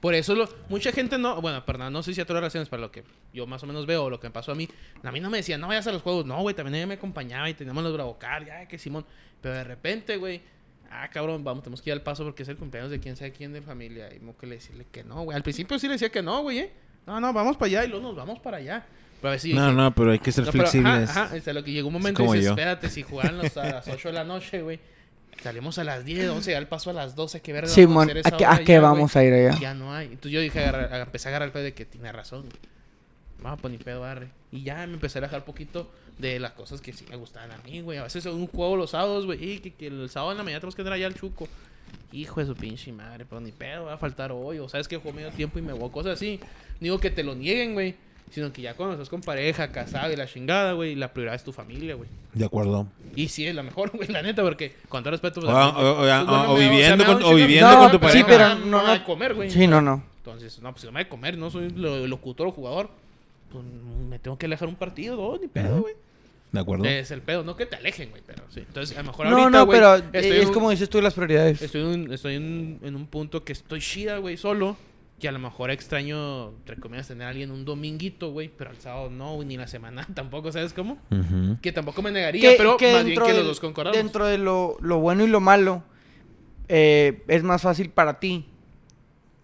Por 0.00 0.12
eso 0.14 0.34
lo, 0.34 0.46
mucha 0.68 0.92
gente 0.92 1.16
no, 1.16 1.40
bueno, 1.40 1.64
perdón, 1.64 1.90
no 1.92 2.02
sé 2.02 2.12
si 2.12 2.20
a 2.20 2.24
todas 2.26 2.34
las 2.42 2.52
relaciones, 2.52 2.68
para 2.68 2.82
lo 2.82 2.90
que 2.92 3.04
yo 3.32 3.46
más 3.46 3.62
o 3.62 3.66
menos 3.66 3.86
veo, 3.86 4.04
o 4.04 4.10
lo 4.10 4.20
que 4.20 4.26
me 4.26 4.32
pasó 4.32 4.52
a 4.52 4.54
mí, 4.54 4.68
a 5.02 5.10
mí 5.12 5.20
no 5.20 5.30
me 5.30 5.38
decían, 5.38 5.60
no 5.60 5.68
vayas 5.68 5.86
a 5.86 5.92
los 5.92 6.02
juegos, 6.02 6.26
no, 6.26 6.42
güey, 6.42 6.54
también 6.54 6.74
ella 6.74 6.86
me 6.86 6.94
acompañaba 6.94 7.48
y 7.48 7.54
teníamos 7.54 7.82
los 7.84 7.92
bravocar, 7.94 8.44
ya, 8.44 8.68
que 8.68 8.76
Simón, 8.78 9.06
pero 9.40 9.54
de 9.54 9.64
repente, 9.64 10.16
güey, 10.18 10.42
ah, 11.02 11.08
cabrón, 11.10 11.42
vamos, 11.44 11.62
tenemos 11.64 11.82
que 11.82 11.90
ir 11.90 11.94
al 11.94 12.02
paso 12.02 12.24
porque 12.24 12.42
es 12.44 12.48
el 12.48 12.56
cumpleaños 12.56 12.90
de 12.90 13.00
quién 13.00 13.16
sabe 13.16 13.32
quién 13.32 13.52
de 13.52 13.60
familia, 13.62 14.08
y 14.14 14.18
tengo 14.18 14.36
que 14.36 14.46
le 14.46 14.54
decirle 14.56 14.86
que 14.92 15.02
no, 15.04 15.22
güey, 15.24 15.36
al 15.36 15.42
principio 15.42 15.78
sí 15.78 15.86
le 15.86 15.94
decía 15.94 16.10
que 16.10 16.22
no, 16.22 16.42
güey, 16.42 16.58
eh, 16.60 16.72
no, 17.06 17.20
no, 17.20 17.32
vamos 17.32 17.56
para 17.56 17.66
allá 17.66 17.84
y 17.84 17.88
luego 17.88 18.06
nos 18.08 18.16
vamos 18.16 18.38
para 18.38 18.58
allá, 18.58 18.84
pero 19.20 19.28
a 19.28 19.32
ver 19.32 19.40
si 19.40 19.52
No, 19.54 19.72
no, 19.72 19.94
pero 19.94 20.12
hay 20.12 20.18
que 20.18 20.32
ser 20.32 20.44
no, 20.46 20.52
pero, 20.52 20.64
flexibles. 20.64 21.10
Ajá, 21.10 21.24
ajá, 21.24 21.34
o 21.36 21.40
sea, 21.40 21.52
lo 21.52 21.64
que 21.64 21.72
llegó 21.72 21.88
un 21.88 21.94
momento 21.94 22.22
y 22.22 22.24
como 22.24 22.32
dices, 22.34 22.46
yo. 22.46 22.52
espérate, 22.52 22.88
si 22.90 23.02
jugaban 23.02 23.38
los- 23.38 23.56
a 23.56 23.64
las 23.64 23.88
8 23.88 24.08
de 24.08 24.14
la 24.14 24.24
noche, 24.24 24.62
güey, 24.62 24.78
salimos 25.42 25.78
a 25.78 25.84
las 25.84 26.04
10, 26.04 26.28
11, 26.30 26.50
ya 26.52 26.58
el 26.58 26.66
paso 26.68 26.90
a 26.90 26.92
las 26.92 27.14
12, 27.16 27.40
que 27.42 27.52
ver 27.52 27.66
Simón, 27.68 28.08
¿a 28.24 28.30
qué, 28.36 28.46
a 28.46 28.58
qué 28.64 28.78
vamos 28.78 29.16
a 29.16 29.24
ir 29.24 29.32
allá? 29.34 29.58
ya 29.60 29.74
no 29.74 29.92
hay. 29.92 30.06
Entonces 30.06 30.32
yo 30.32 30.40
dije, 30.40 30.60
agarrar- 30.60 30.92
a- 30.92 31.02
empecé 31.02 31.28
a 31.28 31.30
agarrar 31.30 31.48
el 31.48 31.52
pedo 31.52 31.64
de 31.64 31.74
que 31.74 31.84
tiene 31.84 32.10
razón. 32.12 32.44
Vamos, 33.42 33.60
pues 33.60 33.72
ni 33.72 33.78
pedo, 33.78 34.04
arre. 34.04 34.28
Y 34.54 34.62
ya 34.62 34.86
me 34.86 34.94
empecé 34.94 35.18
a 35.18 35.22
dejar 35.22 35.44
poquito 35.44 35.90
de 36.18 36.38
las 36.38 36.52
cosas 36.52 36.80
que 36.80 36.92
sí 36.92 37.04
me 37.10 37.16
gustaban 37.16 37.50
a 37.50 37.58
mí, 37.58 37.80
güey. 37.80 37.98
A 37.98 38.04
veces 38.04 38.24
un 38.26 38.46
juego 38.46 38.76
los 38.76 38.90
sábados, 38.90 39.26
güey. 39.26 39.42
Y 39.54 39.58
que, 39.58 39.72
que 39.74 39.88
el 39.88 40.08
sábado 40.08 40.30
en 40.32 40.38
la 40.38 40.44
mañana 40.44 40.60
tenemos 40.60 40.76
que 40.76 40.82
andar 40.82 40.92
allá 40.94 41.06
al 41.08 41.14
chuco. 41.14 41.48
Hijo 42.12 42.38
de 42.40 42.46
su 42.46 42.54
pinche 42.54 42.92
madre, 42.92 43.24
pero 43.28 43.40
ni 43.40 43.50
pedo, 43.50 43.86
va 43.86 43.94
a 43.94 43.98
faltar 43.98 44.30
hoy. 44.30 44.58
O 44.60 44.68
sabes 44.68 44.86
que 44.86 44.96
juego 44.96 45.16
medio 45.16 45.30
tiempo 45.32 45.58
y 45.58 45.62
me 45.62 45.72
voy, 45.72 45.90
cosas 45.90 46.12
así. 46.14 46.38
No 46.74 46.78
digo 46.80 46.98
que 47.00 47.10
te 47.10 47.24
lo 47.24 47.34
nieguen, 47.34 47.72
güey. 47.74 47.96
Sino 48.30 48.52
que 48.52 48.62
ya 48.62 48.74
cuando 48.74 48.94
estás 48.94 49.08
con 49.08 49.20
pareja, 49.20 49.70
casado 49.70 50.12
y 50.12 50.16
la 50.16 50.26
chingada, 50.26 50.72
güey, 50.72 50.94
la 50.94 51.12
prioridad 51.12 51.34
es 51.34 51.44
tu 51.44 51.52
familia, 51.52 51.94
güey. 51.94 52.08
De 52.32 52.44
acuerdo. 52.44 52.86
Y 53.14 53.28
sí, 53.28 53.46
es 53.46 53.54
la 53.54 53.62
mejor, 53.62 53.90
güey, 53.94 54.08
la 54.08 54.22
neta, 54.22 54.42
porque 54.42 54.74
con 54.88 55.02
todo 55.02 55.10
respeto. 55.10 55.40
O, 55.40 55.42
pues, 55.42 55.54
o- 55.54 55.58
a 55.58 55.66
mí- 55.66 55.72
o- 55.76 55.96
pues, 55.96 56.12
o- 56.12 56.26
bueno, 56.26 56.50
o 56.50 56.54
me- 56.54 56.60
viviendo 56.68 57.04
con, 57.04 57.22
o 57.22 57.34
viviendo 57.34 57.70
No, 57.70 57.78
con 57.78 57.90
tu 57.90 57.96
sí, 57.98 58.02
pareja. 58.02 58.26
pero 58.26 58.54
no, 58.66 58.82
no, 58.82 58.94
no, 58.96 59.04
comer, 59.04 59.34
güey. 59.34 59.50
Sí, 59.50 59.66
no, 59.66 59.80
no. 59.82 60.02
Entonces, 60.18 60.58
no, 60.62 60.70
pues 60.72 60.80
si 60.80 60.86
no 60.86 60.92
me 60.92 61.00
de 61.04 61.08
comer, 61.08 61.36
no 61.36 61.50
soy 61.50 61.70
lo- 61.70 62.06
locutor 62.06 62.46
o 62.46 62.52
jugador. 62.52 62.88
Pues 63.62 63.64
me 64.08 64.18
tengo 64.18 64.36
que 64.36 64.46
alejar 64.46 64.68
un 64.68 64.74
partido, 64.76 65.16
no, 65.16 65.38
ni 65.40 65.48
pedo, 65.48 65.80
güey. 65.82 65.94
De 66.52 66.60
acuerdo. 66.60 66.84
Es 66.84 67.10
el 67.10 67.22
pedo, 67.22 67.42
no 67.42 67.56
que 67.56 67.66
te 67.66 67.76
alejen, 67.76 68.10
güey, 68.10 68.22
pero 68.26 68.44
sí. 68.48 68.60
Entonces, 68.60 68.96
a 68.96 69.02
lo 69.02 69.08
mejor 69.08 69.26
No, 69.26 69.38
ahorita, 69.38 69.50
no, 69.58 69.66
güey, 69.66 69.78
pero 69.80 69.94
estoy 69.96 70.20
eh, 70.38 70.40
es 70.42 70.46
un- 70.48 70.54
como 70.54 70.70
dices 70.70 70.88
tú 70.90 71.00
las 71.00 71.14
prioridades. 71.14 71.62
Estoy, 71.62 71.80
en 71.80 71.86
un- 71.88 72.12
estoy 72.12 72.34
en, 72.36 72.78
en 72.82 72.94
un 72.96 73.06
punto 73.06 73.42
que 73.44 73.52
estoy 73.52 73.80
chida, 73.80 74.18
güey, 74.18 74.36
solo. 74.36 74.76
Que 75.18 75.28
a 75.28 75.32
lo 75.32 75.38
mejor 75.38 75.70
extraño, 75.70 76.48
entre 76.50 76.76
comillas, 76.76 77.08
tener 77.08 77.26
a 77.26 77.30
alguien 77.30 77.50
un 77.52 77.64
dominguito, 77.64 78.30
güey. 78.32 78.48
Pero 78.56 78.70
el 78.72 78.76
sábado 78.78 79.10
no, 79.10 79.34
güey, 79.36 79.46
ni 79.48 79.56
la 79.56 79.66
semana 79.68 80.06
tampoco, 80.14 80.52
¿sabes 80.52 80.72
cómo? 80.74 80.98
Que 81.62 81.72
tampoco 81.72 82.02
me 82.02 82.10
negaría, 82.12 82.50
pero 82.56 82.70
más 82.72 83.04
bien 83.04 83.20
que 83.22 83.32
los 83.32 83.46
dos 83.46 83.60
concordamos. 83.60 83.96
dentro 83.96 84.26
de 84.26 84.38
lo, 84.38 84.76
lo 84.80 84.98
bueno 84.98 85.24
y 85.24 85.28
lo 85.28 85.40
malo, 85.40 85.82
eh, 86.68 87.22
es 87.28 87.42
más 87.42 87.62
fácil 87.62 87.90
para 87.90 88.18
ti, 88.20 88.46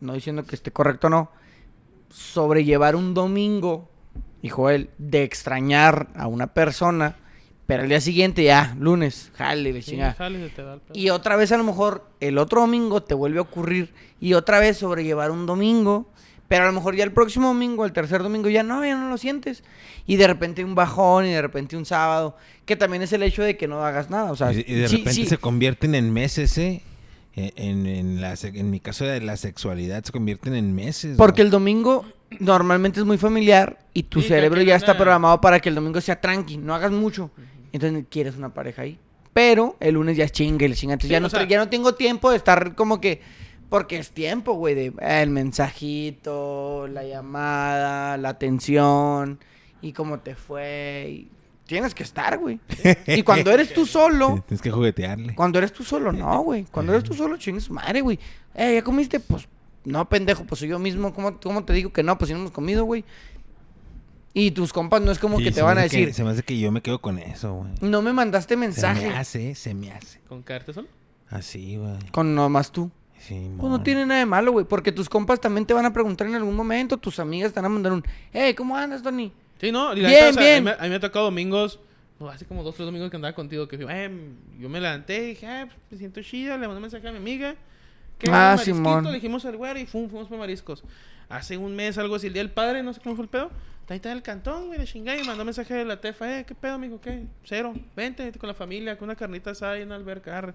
no 0.01 0.13
diciendo 0.15 0.45
que 0.45 0.55
esté 0.57 0.71
correcto 0.73 1.07
o 1.07 1.11
no, 1.11 1.31
sobrellevar 2.11 2.97
un 2.97 3.15
domingo, 3.15 3.89
y 4.43 4.49
Joel, 4.49 4.91
de 4.99 5.23
extrañar 5.23 6.09
a 6.15 6.27
una 6.27 6.49
persona, 6.49 7.17
pero 7.67 7.83
al 7.83 7.89
día 7.89 8.01
siguiente 8.01 8.43
ya, 8.43 8.75
lunes, 8.79 9.31
jale, 9.35 9.73
de 9.73 9.83
Sí, 9.83 9.93
chingada. 9.93 10.15
sale, 10.17 10.49
se 10.49 10.55
te 10.55 10.63
da 10.63 10.75
el 10.75 10.81
pedo. 10.81 10.99
Y 10.99 11.11
otra 11.11 11.37
vez 11.37 11.53
a 11.53 11.57
lo 11.57 11.65
mejor 11.65 12.05
el 12.21 12.39
otro 12.39 12.63
domingo 12.63 13.03
te 13.03 13.15
vuelve 13.15 13.39
a 13.39 13.43
ocurrir 13.43 13.93
y 14.21 14.35
otra 14.35 14.59
vez 14.59 14.79
sobrellevar 14.79 15.31
un 15.31 15.47
domingo, 15.47 16.11
Pero 16.49 16.65
a 16.65 16.67
lo 16.67 16.73
mejor 16.73 16.97
ya 16.97 17.05
el 17.05 17.13
próximo 17.13 17.47
domingo, 17.47 17.85
el 17.85 17.93
tercer 17.93 18.25
domingo, 18.25 18.49
ya 18.49 18.65
no, 18.65 18.85
ya 18.85 18.97
no 18.97 19.09
lo 19.09 19.17
sientes. 19.19 19.63
Y 20.05 20.17
de 20.17 20.27
repente 20.27 20.65
un 20.65 20.75
bajón 20.75 21.27
y 21.27 21.31
de 21.31 21.41
repente 21.41 21.77
un 21.77 21.85
sábado, 21.87 22.37
que 22.67 22.75
también 22.75 23.03
es 23.05 23.13
el 23.13 23.23
hecho 23.23 23.45
de 23.45 23.57
que 23.57 23.69
no 23.69 23.85
hagas 23.87 24.11
nada. 24.11 24.33
O 24.33 24.37
sea, 24.37 24.53
y, 24.53 24.65
y 24.67 24.75
de 24.75 24.89
sí, 24.89 24.97
repente 24.97 25.13
sí. 25.13 25.27
se 25.27 25.39
convierten 25.39 25.95
en 25.95 26.13
meses, 26.13 26.59
¿eh? 26.59 26.83
En, 27.37 27.53
en, 27.55 27.87
en 27.87 28.21
la, 28.21 28.35
en 28.43 28.69
mi 28.69 28.81
caso 28.81 29.05
de 29.05 29.21
la 29.21 29.37
sexualidad 29.37 30.03
se 30.03 30.11
convierten 30.11 30.57
en 30.57 30.75
meses. 30.75 31.17
Porque 31.17 31.43
el 31.43 31.51
domingo 31.51 32.05
normalmente 32.39 33.01
es 33.01 33.07
muy 33.07 33.19
familiar 33.19 33.79
y 33.93 34.05
tu 34.05 34.21
Sí, 34.23 34.29
cerebro 34.29 34.63
ya 34.63 34.77
está 34.77 34.93
una- 34.93 34.99
programado 34.99 35.41
para 35.41 35.61
que 35.61 35.69
el 35.69 35.75
domingo 35.75 36.01
sea 36.01 36.21
tranqui, 36.21 36.57
no 36.59 36.75
hagas 36.75 36.93
mucho. 36.93 37.31
Entonces 37.73 38.05
quieres 38.11 38.37
una 38.37 38.53
pareja 38.55 38.83
ahí. 38.83 38.99
Pero 39.33 39.77
el 39.81 39.95
lunes 39.95 40.17
ya 40.17 40.25
es 40.25 40.33
chingue, 40.33 40.67
el 40.67 40.75
chinga. 40.75 40.95
Entonces 40.95 41.09
Sí, 41.09 41.13
ya, 41.13 41.21
no, 41.21 41.29
sea- 41.29 41.45
ya 41.45 41.59
no 41.59 41.69
tengo 41.69 41.95
tiempo 41.95 42.31
de 42.31 42.37
estar 42.37 42.75
como 42.75 43.01
que. 43.01 43.21
Porque 43.69 43.99
es 43.99 44.11
tiempo, 44.11 44.55
güey, 44.55 44.75
de 44.75 44.87
eh, 44.87 45.23
el 45.23 45.31
mensajito, 45.31 46.89
la 46.89 47.05
llamada, 47.05 48.17
la 48.17 48.31
atención 48.31 49.39
y 49.81 49.93
cómo 49.93 50.19
te 50.19 50.35
fue. 50.35 51.07
y 51.11 51.29
tienes 51.67 51.95
que 51.95 52.03
estar, 52.03 52.37
güey. 52.39 52.59
Y 53.07 53.23
cuando 53.23 53.53
eres 53.53 53.73
tú 53.73 53.87
solo, 53.87 54.43
Tienes 54.49 54.61
que 54.61 54.73
juguetearle. 54.73 55.37
cuando 55.37 55.59
eres 55.61 55.73
tú 55.73 55.85
solo, 55.85 56.11
no, 56.11 56.41
güey. 56.43 56.65
Cuando 56.65 56.93
eres 56.93 57.05
tú 57.05 57.15
solo, 57.15 57.37
chingue 57.37 57.61
su 57.61 57.73
madre, 57.73 58.01
güey. 58.01 58.19
Eh, 58.55 58.75
¿ya 58.75 58.83
comiste? 58.83 59.21
Pues, 59.21 59.47
no, 59.85 60.09
pendejo, 60.09 60.45
pues 60.45 60.59
soy 60.61 60.69
yo 60.69 60.79
mismo. 60.79 61.13
¿Cómo, 61.15 61.39
cómo 61.41 61.65
te 61.65 61.73
digo 61.73 61.93
que 61.93 62.03
no? 62.03 62.17
Pues 62.19 62.29
si 62.29 62.35
no 62.35 62.41
hemos 62.41 62.53
comido, 62.53 62.85
güey. 62.85 63.05
Y 64.33 64.53
tus 64.53 64.73
compas 64.73 65.03
no 65.03 65.11
es 65.11 65.19
como 65.19 65.39
Sí, 65.39 65.45
que 65.45 65.51
se 65.51 65.57
te 65.57 65.63
van 65.63 65.79
a 65.79 65.83
hace 65.83 65.91
que- 65.91 65.97
decir, 66.03 66.15
se 66.15 66.23
me 66.25 66.31
hace 66.31 66.43
que 66.45 66.59
yo 66.59 66.71
me 66.71 66.83
quedo 66.83 67.01
con 67.01 67.19
eso, 67.19 67.55
güey. 67.55 67.73
no 67.81 68.01
me 68.01 68.13
mandaste 68.13 68.55
Se 68.55 68.59
mensaje 68.59 69.09
me 69.09 69.17
hace, 69.17 69.55
se 69.57 69.75
me 69.75 69.91
hace. 69.91 70.21
¿Con 70.29 70.43
caerte 70.43 70.73
solo? 70.73 70.87
Así, 71.29 71.77
güey. 71.77 71.97
con 72.13 72.35
nomás 72.35 72.71
tú. 72.71 72.91
Sí, 73.19 73.51
Pues 73.59 73.71
no 73.71 73.83
tiene 73.83 74.07
nada 74.07 74.21
de 74.21 74.27
malo, 74.27 74.53
güey. 74.53 74.65
Porque 74.65 74.93
tus 74.93 75.09
compas 75.09 75.41
también 75.41 75.67
te 75.67 75.75
van 75.75 75.85
a 75.85 75.93
preguntar 75.93 76.27
en 76.27 76.37
algún 76.37 76.57
momento. 76.57 76.97
Tus 76.97 77.19
amigas 77.19 77.53
te 77.53 77.61
van 77.61 77.67
a 77.67 77.69
mandar 77.69 77.93
un, 77.93 78.03
hey, 78.33 78.55
¿cómo 78.55 78.77
andas, 78.77 79.03
Tony? 79.03 79.31
Sí, 79.61 79.71
no. 79.73 79.93
y 79.95 80.01
la 80.01 80.09
Bien, 80.09 80.21
neta, 80.21 80.31
o 80.31 80.33
sea, 80.33 80.43
bien. 80.43 80.57
A 80.57 80.61
mí, 80.61 80.65
me- 80.65 80.71
a 80.71 80.83
mí 80.85 80.89
me 80.89 80.95
ha 80.95 81.01
tocado 81.01 81.27
domingos, 81.27 81.81
no, 82.19 82.29
hace 82.31 82.47
como 82.47 82.63
dos, 82.63 82.75
tres 82.77 82.87
domingos 82.87 83.11
que 83.11 83.17
andaba 83.17 83.35
contigo, 83.35 83.69
que 83.69 83.77
eh, 83.91 84.11
yo 84.59 84.69
me 84.71 84.81
levanté 84.81 85.23
y 85.25 85.27
dije, 85.31 85.47
ah, 85.47 85.67
pues, 85.67 85.77
me 85.91 85.99
siento 85.99 86.23
chida, 86.23 86.55
le 86.57 86.67
mandé 86.67 86.77
un 86.77 86.83
mensaje 86.83 87.07
a 87.09 87.13
mi 87.13 87.19
amiga. 87.19 87.57
¿Qué? 88.21 88.31
Ah, 88.31 88.55
¿Un? 88.57 88.65
Simón. 88.65 89.05
Le 89.05 89.15
dijimos 89.15 89.45
al 89.47 89.57
güero 89.57 89.81
y 89.81 89.87
fum, 89.87 90.09
fuimos 90.09 90.29
por 90.29 90.39
mariscos. 90.39 90.85
Hace 91.29 91.57
un 91.57 91.75
mes, 91.75 91.99
algo 91.99 92.15
así, 92.15 92.29
el 92.29 92.33
día 92.33 92.43
del 92.43 92.53
padre, 92.53 92.83
no 92.83 92.93
sé 92.93 93.01
cómo 93.01 93.17
fue 93.17 93.25
el 93.25 93.31
pedo. 93.31 93.51
Ahí 93.89 93.97
está 93.97 94.13
en 94.13 94.19
el 94.19 94.23
cantón, 94.23 94.69
güey, 94.69 94.79
de 94.79 94.87
chingada, 94.87 95.21
y 95.21 95.25
mandó 95.25 95.45
mensaje 95.45 95.75
de 95.75 95.85
la 95.85 96.01
tefa, 96.01 96.39
eh, 96.39 96.45
¿qué 96.47 96.55
pedo, 96.55 96.75
amigo? 96.75 97.01
¿Qué? 97.01 97.25
Cero. 97.43 97.75
Vente, 97.97 98.23
vente 98.23 98.39
con 98.39 98.47
la 98.47 98.55
familia, 98.55 98.97
con 98.97 99.07
una 99.07 99.17
carnita 99.17 99.51
asada 99.51 99.81
y 99.81 99.83
una 99.83 99.97
alberca. 99.97 100.39
arre". 100.39 100.55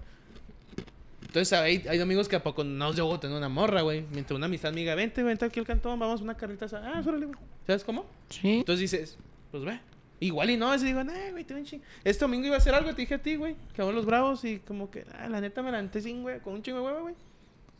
Entonces 1.20 1.52
hay, 1.52 1.84
hay 1.86 1.98
domingos 1.98 2.28
que 2.28 2.36
a 2.36 2.42
poco 2.42 2.64
no 2.64 2.94
llego 2.94 3.12
a 3.12 3.20
tener 3.20 3.36
una 3.36 3.50
morra, 3.50 3.82
güey. 3.82 4.06
Mientras 4.10 4.34
una 4.34 4.46
amistad 4.46 4.70
amiga, 4.70 4.94
vente, 4.94 5.22
vente 5.22 5.44
aquí 5.44 5.60
al 5.60 5.66
cantón, 5.66 5.98
vamos 5.98 6.20
a 6.20 6.24
una 6.24 6.34
carnita 6.34 6.64
asada. 6.64 6.92
Ah, 6.94 7.02
güey. 7.02 7.28
¿Sabes 7.66 7.84
cómo? 7.84 8.06
Sí. 8.30 8.60
Entonces 8.60 8.90
dices, 8.90 9.18
pues 9.50 9.64
ve. 9.64 9.78
Igual 10.18 10.48
y 10.48 10.56
no, 10.56 10.70
así 10.70 10.86
digo, 10.86 11.04
nah, 11.04 11.30
güey, 11.32 11.44
te 11.44 11.52
ven 11.52 11.66
ching. 11.66 11.82
Este 12.04 12.24
domingo 12.24 12.46
iba 12.46 12.54
a 12.54 12.58
hacer 12.58 12.74
algo, 12.74 12.88
te 12.94 13.02
dije 13.02 13.16
a 13.16 13.18
ti, 13.22 13.36
güey. 13.36 13.54
Que 13.74 13.82
los 13.82 14.06
bravos 14.06 14.46
y 14.46 14.60
como 14.60 14.90
que, 14.90 15.04
ah, 15.18 15.28
la 15.28 15.42
neta 15.42 15.62
me 15.62 15.70
levanté 15.70 16.00
sin, 16.00 16.22
güey, 16.22 16.40
con 16.40 16.54
un 16.54 16.62
chingo 16.62 16.78
de 16.78 16.86
huevo, 16.86 17.02
güey. 17.02 17.14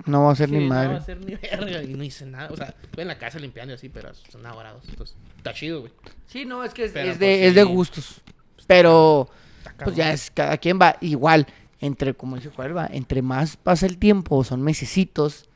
No 0.05 0.25
va 0.25 0.33
a 0.33 0.37
ser 0.37 0.49
Sí, 0.51 0.55
ni 0.57 0.63
No 0.65 0.75
madre. 0.75 0.89
va 0.91 0.97
a 0.97 1.01
ser 1.01 1.19
ni 1.25 1.35
verga. 1.35 1.83
Y 1.83 1.95
no 1.95 2.05
hice 2.05 2.27
nada. 2.27 2.49
O 2.53 2.57
sea, 2.57 2.75
estoy 2.83 3.03
en 3.03 3.09
la 3.09 3.19
casa 3.19 3.39
limpiando 3.39 3.73
y 3.73 3.77
así, 3.77 3.89
pero 3.89 4.13
son 4.15 4.43
enamorados. 4.43 4.85
Entonces, 4.89 5.17
está 5.37 5.53
chido, 5.53 5.81
güey. 5.81 5.93
Sí, 6.27 6.45
no, 6.45 6.63
es 6.63 6.73
que 6.75 6.85
es, 6.85 6.93
Pero, 6.93 7.11
es 7.11 7.19
de, 7.19 7.27
pues, 7.27 7.41
es 7.49 7.55
de 7.55 7.63
sí. 7.63 7.69
gustos. 7.69 8.23
Pero, 8.67 9.29
Está 9.65 9.85
pues 9.85 9.97
ya 9.97 10.13
es, 10.13 10.31
cada 10.31 10.59
quien 10.59 10.79
va 10.81 10.97
igual. 11.01 11.47
Entre, 11.81 12.15
como 12.15 12.37
dice 12.37 12.51
Juan, 12.51 12.77
va, 12.77 12.87
entre 12.91 13.21
más 13.23 13.57
pasa 13.57 13.85
el 13.87 13.99
tiempo, 13.99 14.43
son 14.45 14.63
mesecitos, 14.63 15.49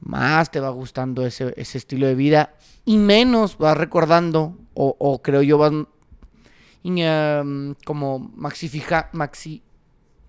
más 0.00 0.50
te 0.50 0.60
va 0.60 0.70
gustando 0.70 1.26
ese, 1.26 1.52
ese 1.56 1.76
estilo 1.78 2.06
de 2.06 2.14
vida 2.14 2.54
y 2.86 2.96
menos 2.96 3.58
vas 3.58 3.76
recordando, 3.76 4.56
o, 4.74 4.96
o 4.98 5.20
creo 5.22 5.42
yo 5.42 5.58
vas 5.58 5.72
y, 6.82 7.02
em, 7.02 7.74
como 7.84 8.18
maxifija- 8.34 9.10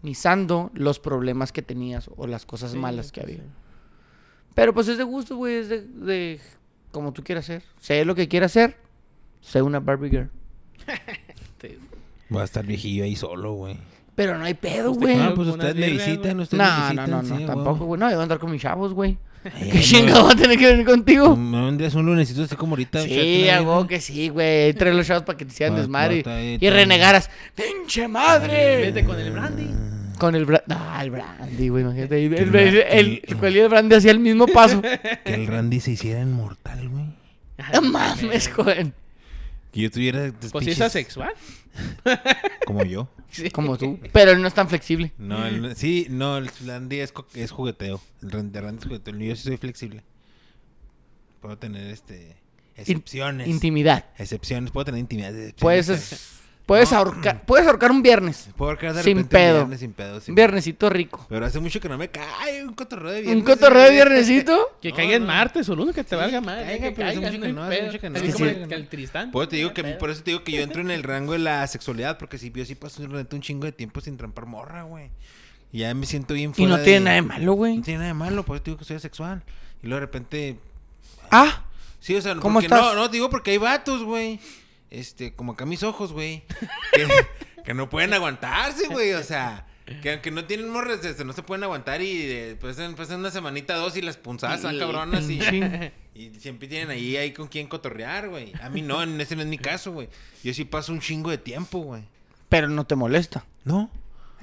maximizando 0.03 0.69
los 0.73 0.99
problemas 0.99 1.51
que 1.51 1.61
tenías 1.61 2.09
o 2.17 2.27
las 2.27 2.45
cosas 2.45 2.71
Sí, 2.71 2.77
malas 2.77 3.11
que 3.11 3.21
pues, 3.21 3.33
había. 3.35 3.43
sí. 3.43 3.49
Pero 4.53 4.73
pues 4.73 4.87
es 4.87 4.97
de 4.97 5.03
gusto, 5.03 5.35
güey, 5.37 5.55
es 5.55 5.69
de, 5.69 5.81
de 5.81 6.39
como 6.91 7.11
tú 7.13 7.23
quieras 7.23 7.45
ser. 7.45 7.63
Sé 7.79 8.05
lo 8.05 8.13
que 8.13 8.27
quieras 8.27 8.51
ser, 8.51 8.77
sé 9.41 9.61
una 9.61 9.79
Barbie 9.79 10.09
girl. 10.09 10.29
Voy 12.29 12.41
a 12.41 12.45
estar 12.45 12.65
viejillo 12.65 13.03
ahí 13.03 13.15
solo, 13.15 13.53
güey. 13.53 13.77
Pero 14.15 14.37
no 14.37 14.45
hay 14.45 14.53
pedo, 14.53 14.93
güey. 14.93 15.15
No, 15.15 15.33
pues 15.33 15.47
como 15.49 15.53
una 15.55 15.67
ustedes 15.69 15.75
me 15.75 15.89
visitan, 15.91 16.39
ustedes 16.39 16.51
me 16.51 16.57
No, 16.57 16.69
no, 16.69 16.83
visitan. 16.83 17.09
no, 17.09 17.21
no, 17.23 17.37
sí, 17.37 17.45
tampoco, 17.45 17.85
güey. 17.85 17.99
No, 17.99 18.09
yo 18.09 18.15
voy 18.15 18.19
a 18.19 18.23
andar 18.23 18.39
con 18.39 18.51
mis 18.51 18.61
chavos, 18.61 18.93
güey. 18.93 19.17
¿Qué 19.71 19.81
chingado 19.81 20.25
va 20.25 20.31
a 20.31 20.35
tener 20.35 20.57
que 20.57 20.67
venir 20.67 20.85
contigo? 20.85 21.35
No, 21.35 21.67
un 21.67 21.77
día 21.77 21.87
es 21.87 21.95
un 21.95 22.05
lunesito 22.05 22.43
así 22.43 22.55
como 22.55 22.73
ahorita. 22.73 23.01
Sí, 23.01 23.49
algo 23.49 23.87
que 23.87 23.99
sí, 23.99 24.29
güey. 24.29 24.73
Trae 24.73 24.93
los 24.93 25.05
chavos 25.07 25.23
para 25.23 25.37
que 25.37 25.45
te 25.45 25.51
hicieran 25.51 25.75
desmadre 25.75 26.23
y, 26.61 26.69
renegaras. 26.69 27.29
¡Pinche 27.55 28.07
madre! 28.07 28.81
Vete 28.81 29.03
con 29.03 29.19
el 29.19 29.31
brandy. 29.31 29.92
Con 30.23 30.35
el 30.35 30.45
brandy. 30.45 30.65
Ah, 30.69 31.01
el 31.03 31.11
brandy, 31.11 31.67
güey, 31.67 31.83
imagínate. 31.83 32.25
El, 32.25 32.33
el, 32.33 32.51
bra- 32.51 32.61
el, 32.61 32.77
el, 32.77 33.21
el- 33.27 33.37
cuello 33.37 33.61
de 33.63 33.67
brandy 33.67 33.95
hacía 33.95 34.11
el 34.11 34.19
mismo 34.19 34.47
paso. 34.47 34.81
Que 35.25 35.33
el 35.33 35.47
Randy 35.47 35.81
se 35.81 35.91
hiciera 35.91 36.21
inmortal, 36.21 36.87
güey. 36.87 37.05
no 37.73 37.81
mames, 37.81 38.47
joven. 38.47 38.93
Que 39.73 39.81
yo 39.81 39.91
tuviera. 39.91 40.31
Pues 40.51 40.63
si 40.63 40.71
es 40.71 40.79
asexual. 40.81 41.33
Como 42.65 42.83
yo. 42.85 43.09
Sí. 43.33 43.49
Como 43.49 43.77
tú. 43.79 43.99
Pero 44.11 44.29
él 44.31 44.41
no 44.43 44.47
es 44.47 44.53
tan 44.53 44.69
flexible. 44.69 45.11
No, 45.17 45.45
el- 45.45 45.75
sí, 45.75 46.05
no, 46.09 46.37
el 46.37 46.49
Randy 46.65 46.99
es, 46.99 47.11
jugueteo. 47.51 47.99
El 48.21 48.31
Randy, 48.31 48.59
Randy 48.59 48.77
es 48.79 48.85
jugueteo. 48.85 49.15
Yo 49.17 49.35
sí 49.35 49.43
soy 49.43 49.57
flexible. 49.57 50.03
Puedo 51.41 51.57
tener 51.57 51.87
este. 51.87 52.37
Excepciones. 52.77 53.47
Intimidad. 53.47 54.05
excepciones. 54.17 54.71
Puedo 54.71 54.85
tener 54.85 54.99
intimidad. 54.99 55.33
Puedes, 55.59 56.39
puedes, 56.65 56.91
No. 56.91 56.97
ahorcar, 56.99 57.45
puedes 57.45 57.67
ahorcar 57.67 57.91
un 57.91 58.01
viernes. 58.01 58.49
Puedo 58.55 58.71
ahorcar 58.71 58.93
de 58.93 59.03
sin 59.03 59.17
repente 59.17 59.35
un 59.35 59.41
pedo. 59.41 59.55
viernes 59.59 59.79
sin 59.79 59.93
pedo. 59.93 60.21
sin 60.21 60.31
Un 60.31 60.35
viernesito 60.35 60.89
rico. 60.89 61.25
Pero 61.29 61.45
hace 61.45 61.59
mucho 61.59 61.79
que 61.79 61.89
no 61.89 61.97
me 61.97 62.09
cae 62.09 62.63
un 62.63 62.73
cotorreo 62.73 63.11
de 63.11 63.19
Un 63.19 63.25
viernes. 63.25 63.43
cotorreo 63.45 63.83
de 63.83 63.91
viernesito. 63.91 64.71
Que 64.81 64.89
No, 64.91 64.95
caiga 64.95 65.15
en 65.15 65.21
no. 65.23 65.27
martes 65.27 65.67
o 65.69 65.75
lunes, 65.75 65.93
que 65.95 66.03
te 66.03 66.09
Sí, 66.11 66.15
valga 66.15 66.41
madre. 66.41 66.65
caiga, 66.65 66.89
que 66.89 66.95
pero 66.95 67.07
hace 67.09 67.21
caiga, 67.21 67.31
mucho 67.31 67.39
no 67.39 67.45
que 67.47 67.53
no, 67.53 67.63
hace 67.63 67.81
mucho 67.83 67.99
que 67.99 68.09
no. 68.09 68.15
Es 68.17 68.21
que 68.23 68.31
como 68.33 68.45
sí. 68.45 68.51
el, 68.55 68.67
que 68.67 68.75
el 68.75 68.87
Tristán. 68.87 69.31
Por 69.31 69.43
eso 69.43 69.49
te 69.49 69.55
digo 69.57 69.73
que, 69.73 69.83
por 69.83 70.09
eso 70.09 70.23
te 70.23 70.31
digo 70.31 70.43
que 70.43 70.51
yo 70.51 70.61
entro 70.61 70.81
en 70.81 70.91
el 70.91 71.03
rango 71.03 71.33
de 71.33 71.39
la 71.39 71.65
sexualidad, 71.67 72.17
porque 72.17 72.37
si 72.37 72.51
yo 72.51 72.65
sí 72.65 72.75
paso 72.75 73.01
durante 73.03 73.35
un 73.35 73.41
chingo 73.41 73.65
de 73.65 73.71
tiempo 73.71 74.01
sin 74.01 74.17
trampar 74.17 74.45
morra, 74.45 74.83
güey. 74.83 75.09
Y 75.71 75.79
ya 75.79 75.93
me 75.93 76.05
siento 76.05 76.33
bien 76.35 76.51
Y 76.51 76.53
fuera 76.53 76.69
no 76.69 76.77
de- 76.77 76.83
tiene 76.83 76.99
nada 77.01 77.15
de 77.15 77.21
malo, 77.23 77.53
güey. 77.53 77.77
No 77.77 77.83
tiene 77.83 77.97
nada 77.99 78.07
de 78.09 78.13
malo, 78.13 78.43
por 78.43 78.55
eso 78.57 78.63
te 78.63 78.71
digo 78.71 78.77
que 78.79 78.85
soy 78.85 78.95
asexual. 78.97 79.41
Y 79.81 79.87
luego 79.87 79.99
de 80.01 80.05
repente, 80.05 80.57
Ah, 81.31 81.63
sí, 81.99 82.15
o 82.15 82.21
sea, 82.21 82.35
¿Cómo 82.35 82.55
porque 82.55 82.67
estás? 82.67 82.79
no, 82.81 82.93
no, 82.95 83.07
digo 83.07 83.29
porque 83.29 83.51
hay 83.51 83.57
vatos, 83.57 84.03
güey. 84.03 84.39
Este, 84.93 85.33
como 85.33 85.53
acá 85.53 85.65
mis 85.65 85.83
ojos, 85.83 86.13
güey. 86.13 86.43
Que, 86.93 87.07
que 87.65 87.73
no 87.73 87.89
pueden 87.89 88.13
aguantarse, 88.13 88.87
güey, 88.87 89.13
o 89.13 89.23
sea. 89.23 89.65
Que 90.01 90.11
aunque 90.13 90.31
no 90.31 90.45
tienen 90.45 90.69
morras, 90.69 91.03
este, 91.03 91.25
no 91.25 91.33
se 91.33 91.43
pueden 91.43 91.63
aguantar 91.63 92.01
y 92.01 92.21
eh, 92.21 92.57
pasan, 92.61 92.95
pasan 92.95 93.19
una 93.19 93.31
semanita, 93.31 93.75
dos 93.75 93.97
y 93.97 94.01
las 94.01 94.15
punzadas 94.15 94.63
Y- 94.71 94.79
cabronas 94.79 95.29
y, 95.29 95.41
siempre 96.39 96.67
tienen 96.69 96.89
ahí, 96.89 97.17
ahí 97.17 97.33
con 97.33 97.47
quien 97.47 97.67
cotorrear, 97.67 98.29
güey. 98.29 98.53
A 98.61 98.69
mí 98.69 98.81
no, 98.81 99.03
en 99.03 99.19
ese 99.19 99.35
no 99.35 99.41
es 99.41 99.47
mi 99.47 99.57
caso, 99.57 99.91
güey. 99.91 100.07
Yo 100.43 100.53
sí 100.53 100.63
paso 100.63 100.93
un 100.93 101.01
chingo 101.01 101.29
de 101.31 101.37
tiempo, 101.37 101.79
güey. 101.79 102.03
pero 102.47 102.69
no 102.69 102.85
te 102.85 102.95
molesta. 102.95 103.45
No. 103.65 103.89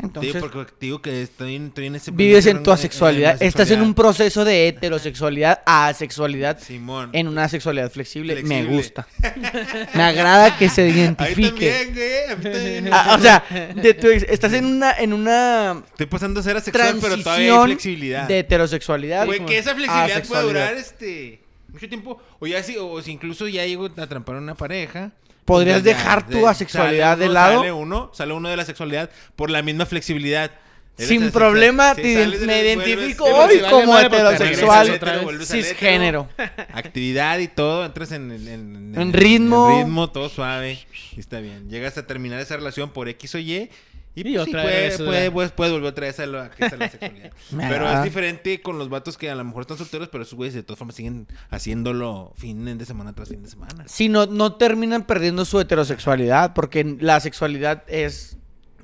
Entonces, 0.03 0.34
digo 0.34 0.51
porque 0.51 0.72
digo 0.80 1.03
que 1.03 1.22
estoy, 1.22 1.57
en- 1.57 1.66
estoy 1.68 1.86
en 1.86 1.94
ese 1.96 2.11
vives 2.11 2.46
en 2.46 2.62
tu 2.62 2.70
asexualidad. 2.70 3.42
Estás 3.42 3.70
en 3.70 3.82
un 3.82 3.94
proceso 3.94 4.44
de 4.44 4.68
heterosexualidad 4.68 5.61
a 5.66 5.86
asexualidad. 5.88 6.59
Simón. 6.61 7.11
En 7.12 7.28
una 7.28 7.48
sexualidad 7.48 7.90
flexible. 7.90 8.42
Me 8.42 8.64
gusta. 8.64 9.07
Me 9.94 10.03
agrada 10.03 10.57
que 10.59 10.68
se 10.68 10.82
Ahí 10.82 10.90
identifique. 10.90 11.70
también, 11.84 12.40
güey. 12.40 12.53
También. 12.53 12.88
Ah, 12.92 13.16
o 13.18 13.22
sea, 13.22 13.44
de 13.74 13.94
tu 13.94 14.09
ex- 14.09 14.26
estás 14.28 14.53
en 14.53 14.64
una, 14.64 14.92
en 14.92 15.12
una 15.12 15.82
Estoy 15.90 16.07
pasando 16.07 16.40
a 16.40 16.42
ser 16.42 16.57
asexual, 16.57 16.98
pero 17.01 17.18
todavía 17.22 17.59
hay 17.61 17.64
flexibilidad. 17.66 18.26
de 18.28 18.38
heterosexualidad. 18.38 19.26
Güey, 19.26 19.44
que 19.46 19.59
esa 19.59 19.74
flexibilidad 19.74 20.24
puede 20.26 20.42
durar 20.42 20.74
este 20.74 21.42
mucho 21.72 21.88
tiempo. 21.88 22.20
O 22.38 22.46
ya 22.46 22.62
si, 22.62 22.76
o 22.76 23.01
si 23.03 23.12
incluso 23.12 23.46
ya 23.48 23.64
llego 23.64 23.86
a 23.96 24.07
trampar 24.07 24.36
a 24.36 24.38
una 24.38 24.55
pareja. 24.55 25.12
¿Podrías 25.51 25.82
dejar 25.84 26.26
tu 26.28 26.46
asexualidad 26.46 27.18
de 27.18 27.28
lado? 27.28 27.59
Sale 27.59 27.72
uno, 27.72 28.11
sale 28.14 28.32
uno 28.32 28.48
de 28.48 28.57
la 28.57 28.64
sexualidad 28.64 29.11
por 29.36 29.51
la 29.51 29.62
misma 29.62 29.86
flexibilidad. 29.86 30.51
Sin 30.98 31.30
problema, 31.30 31.94
Sí, 31.94 32.03
te 32.03 32.26
me 32.44 32.61
identifico 32.61 33.24
hoy 33.24 33.55
si 33.55 33.61
como 33.70 33.98
heterosexual 33.98 35.01
cisgénero. 35.46 36.28
Actividad 36.74 37.38
y 37.38 37.48
todo, 37.48 37.86
entras 37.86 38.12
en, 38.12 38.30
en, 38.30 38.48
en- 38.48 39.01
En 39.01 39.12
ritmo. 39.12 39.78
ritmo, 39.78 40.11
todo 40.11 40.28
suave. 40.28 40.78
Y 41.16 41.20
está 41.20 41.40
bien. 41.40 41.70
Llegas 41.70 41.96
a 41.96 42.07
terminar 42.07 42.38
esa 42.40 42.57
relación 42.57 42.90
por 42.90 43.09
X 43.09 43.34
o 43.34 43.38
Y. 43.38 43.70
Y, 44.14 44.28
Y 44.28 44.34
pues, 44.34 44.44
sí, 44.46 44.50
puede, 44.52 44.64
vez, 44.64 44.96
puede, 44.96 45.11
¿verdad? 45.11 45.32
pues, 45.32 45.52
puede 45.52 45.72
volver 45.72 45.88
otra 45.90 46.06
vez 46.06 46.18
a, 46.18 46.26
lo, 46.26 46.40
a 46.40 46.50
que 46.50 46.68
sea 46.68 46.78
la 46.78 46.90
sexualidad. 46.90 47.32
Pero 47.56 47.90
es 47.92 48.02
diferente 48.02 48.61
con 48.61 48.78
los 48.78 48.88
vatos 48.88 49.16
que 49.16 49.30
a 49.30 49.34
lo 49.34 49.44
mejor 49.44 49.62
están 49.62 49.78
solteros, 49.78 50.08
pero 50.08 50.24
esos 50.24 50.34
güeyes 50.34 50.54
de 50.54 50.62
todas 50.62 50.78
formas 50.78 50.96
siguen 50.96 51.28
haciéndolo 51.50 52.32
fin 52.36 52.76
de 52.76 52.84
semana 52.84 53.12
tras 53.12 53.28
fin 53.28 53.42
de 53.42 53.48
semana. 53.48 53.84
Si 53.86 54.08
no, 54.08 54.26
no 54.26 54.54
terminan 54.54 55.04
perdiendo 55.06 55.44
su 55.44 55.61
heterosexualidad, 55.61 56.54
porque 56.54 56.96
la 57.00 57.20
sexualidad 57.20 57.84
es 57.86 58.36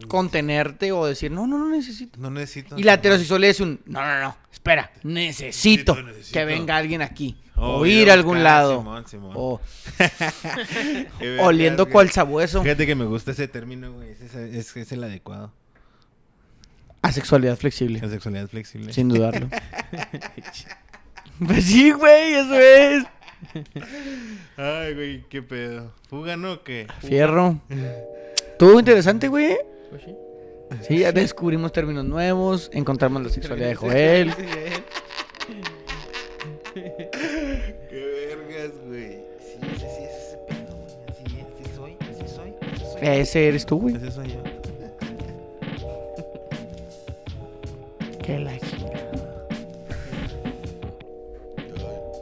contenerte 0.08 0.92
o 0.92 1.06
decir, 1.06 1.30
no, 1.30 1.46
no, 1.46 1.58
no 1.58 1.70
necesito. 1.70 2.18
No 2.20 2.30
necesito. 2.30 2.78
Y 2.78 2.82
la 2.82 2.94
heterosexualidad 2.94 3.50
es 3.50 3.60
un, 3.60 3.80
no, 3.86 4.02
no, 4.02 4.20
no, 4.20 4.36
espera, 4.52 4.92
necesito, 5.02 5.94
Necesito, 5.94 6.02
necesito. 6.02 6.38
que 6.38 6.44
venga 6.44 6.76
alguien 6.76 7.02
aquí. 7.02 7.36
O 7.56 7.86
ir 7.86 8.02
ir 8.02 8.10
a 8.10 8.14
algún 8.14 8.42
lado. 8.42 8.78
Simón, 8.78 9.06
Simón. 9.06 9.32
O 9.34 9.60
oliendo 11.40 11.88
cual 11.88 12.10
sabueso. 12.10 12.62
Fíjate 12.62 12.86
que 12.86 12.94
me 12.94 13.06
gusta 13.06 13.30
ese 13.30 13.48
término, 13.48 13.92
güey. 13.92 14.10
Es, 14.10 14.34
es, 14.34 14.76
es 14.76 14.92
el 14.92 15.04
adecuado. 15.04 15.52
Asexualidad 17.02 17.56
flexible. 17.56 18.00
La 18.00 18.08
sexualidad 18.08 18.48
flexible. 18.48 18.92
Sin 18.92 19.08
dudarlo. 19.08 19.48
pues 21.46 21.64
sí, 21.64 21.92
güey, 21.92 22.34
eso 22.34 22.54
es. 22.54 23.04
Ay, 24.56 24.94
güey, 24.94 25.24
qué 25.28 25.42
pedo. 25.42 25.92
¿Fuga 26.08 26.36
no 26.36 26.52
o 26.54 26.62
qué? 26.62 26.86
Fierro. 27.00 27.60
Estuvo 28.38 28.78
interesante, 28.78 29.28
güey. 29.28 29.56
Pues 29.90 30.02
sí. 30.02 30.14
Sí, 30.82 30.98
ya 30.98 31.12
descubrimos 31.12 31.72
términos 31.72 32.04
nuevos, 32.04 32.70
encontramos 32.72 33.22
la 33.22 33.28
sexualidad 33.28 33.68
de 33.68 33.74
Joel. 33.76 34.34
Qué 37.88 38.36
vergas, 38.36 38.72
güey. 38.86 39.24
Sí, 39.40 39.56
sí, 39.62 39.78
sí, 39.78 39.86
es 39.86 40.12
ese 40.12 40.36
pedo, 40.46 40.76
güey. 40.76 40.92
Así 41.08 41.24
es, 41.40 41.46
así 41.54 41.74
soy, 41.74 41.96
así 42.02 42.28
soy, 42.28 42.54
así 42.70 42.84
soy. 42.84 43.00
Ese 43.00 43.48
eres 43.48 43.64
tú, 43.64 43.80
güey. 43.80 43.96
Ese 43.96 44.10
soy 44.10 44.28
yo. 44.28 44.42
Qué 48.22 48.38
la 48.40 48.58
chingada. 48.58 49.46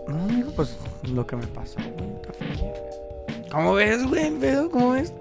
No, 0.06 0.22
amigo, 0.22 0.52
pues 0.54 0.76
lo 1.12 1.26
que 1.26 1.34
me 1.34 1.48
pasó, 1.48 1.80
güey. 1.80 2.10
¿Cómo 3.50 3.74
ves, 3.74 4.06
güey? 4.06 4.26
el 4.26 4.34
pedo? 4.34 4.70
¿Cómo 4.70 4.92
ves? 4.92 5.12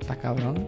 Está 0.00 0.16
cabrón. 0.16 0.66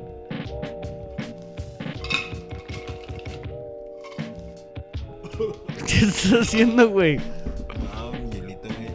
Estás 6.09 6.33
haciendo, 6.49 6.89
güey? 6.91 7.17
No, 7.17 8.13
mi 8.13 8.31
hielito, 8.31 8.69
güey. 8.69 8.91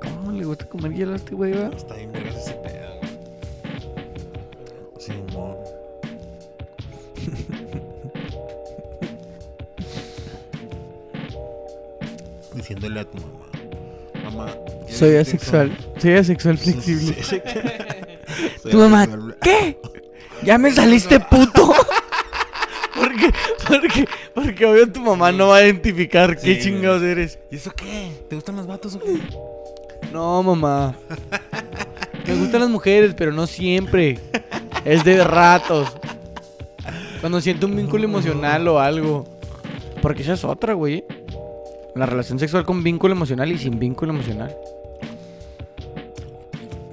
¿Cómo 0.00 0.32
le 0.32 0.44
gusta 0.44 0.64
comer 0.66 0.92
hielo 0.92 1.12
a 1.12 1.16
este 1.16 1.34
güey, 1.34 1.52
va? 1.52 1.68
Está 1.68 1.94
bien 1.94 2.12
vergas 2.12 2.36
ese 2.36 2.52
pedo, 2.54 2.96
güey. 2.98 3.10
Simón. 4.98 5.56
Diciéndole 12.54 13.00
a 13.00 13.04
tu 13.04 13.18
mamá. 13.18 13.46
Mamá. 14.24 14.46
¿quieres 14.86 14.98
Soy 14.98 15.10
sexo?" 15.10 15.20
asexual. 15.20 15.76
Soy 15.98 16.12
asexual 16.12 16.58
flexible. 16.58 17.16
Tu 18.70 18.76
mamá. 18.76 19.08
¿qué? 19.42 19.78
¿Ya 20.42 20.58
me 20.58 20.70
saliste 20.70 21.18
puto? 21.18 21.72
porque, 22.94 23.32
porque, 23.66 24.08
porque 24.58 24.66
obvio 24.66 24.92
tu 24.92 25.00
mamá 25.00 25.30
no 25.30 25.48
va 25.48 25.58
a 25.58 25.64
identificar 25.64 26.36
qué 26.36 26.56
Sí, 26.56 26.62
chingados 26.62 26.98
güey. 26.98 27.12
eres. 27.12 27.38
¿Y 27.48 27.56
eso 27.56 27.70
qué? 27.76 28.10
¿Te 28.28 28.34
gustan 28.34 28.56
los 28.56 28.66
vatos 28.66 28.96
o 28.96 28.98
qué? 28.98 29.16
No, 30.12 30.42
mamá. 30.42 30.96
Me 32.26 32.34
gustan 32.34 32.62
las 32.62 32.70
mujeres, 32.70 33.14
pero 33.16 33.30
no 33.30 33.46
siempre. 33.46 34.18
Es 34.84 35.04
de 35.04 35.22
ratos. 35.22 35.96
Cuando 37.20 37.40
siento 37.40 37.66
un 37.66 37.76
vínculo 37.76 38.02
emocional 38.02 38.66
o 38.66 38.80
algo. 38.80 39.24
Porque 40.02 40.22
esa 40.22 40.32
es 40.32 40.42
otra, 40.42 40.74
güey. 40.74 41.04
La 41.94 42.06
relación 42.06 42.40
sexual 42.40 42.64
con 42.64 42.82
vínculo 42.82 43.14
emocional 43.14 43.52
y 43.52 43.58
sin 43.58 43.78
vínculo 43.78 44.12
emocional. 44.12 44.56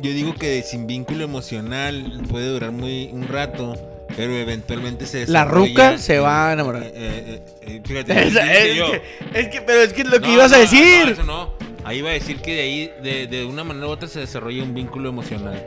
Yo 0.02 0.12
digo 0.12 0.36
que 0.36 0.62
sin 0.62 0.86
vínculo 0.86 1.24
emocional 1.24 2.22
puede 2.30 2.48
durar 2.50 2.72
muy 2.72 3.10
un 3.12 3.28
rato, 3.28 3.74
pero 4.16 4.34
eventualmente 4.38 5.06
se 5.06 5.28
La 5.28 5.46
ruca 5.46 5.98
se 5.98 6.20
va 6.20 6.50
a 6.50 6.54
enamorar. 6.54 6.84
eh, 6.84 6.92
eh, 6.96 7.42
eh, 7.62 7.82
fíjate, 7.84 8.28
es, 8.72 8.76
yo. 8.76 8.92
que, 8.92 9.02
es 9.40 9.48
que, 9.50 9.62
pero 9.62 9.82
es 9.82 9.94
que 9.94 10.02
es 10.02 10.08
lo 10.08 10.20
que 10.22 10.28
No, 10.28 10.34
ibas 10.34 10.52
a 10.54 10.58
decir. 10.60 11.06
No, 11.06 11.12
eso 11.12 11.24
no. 11.24 11.54
Ahí 11.84 12.00
iba 12.00 12.10
a 12.10 12.14
decir 12.14 12.38
que 12.42 12.56
de 12.56 12.62
ahí, 12.62 12.92
de, 13.04 13.28
de 13.28 13.46
una 13.46 13.64
manera 13.64 13.88
u 13.88 13.90
otra, 13.92 14.08
se 14.08 14.20
desarrolla 14.20 14.64
un 14.64 14.74
vínculo 14.74 15.10
emocional. 15.10 15.64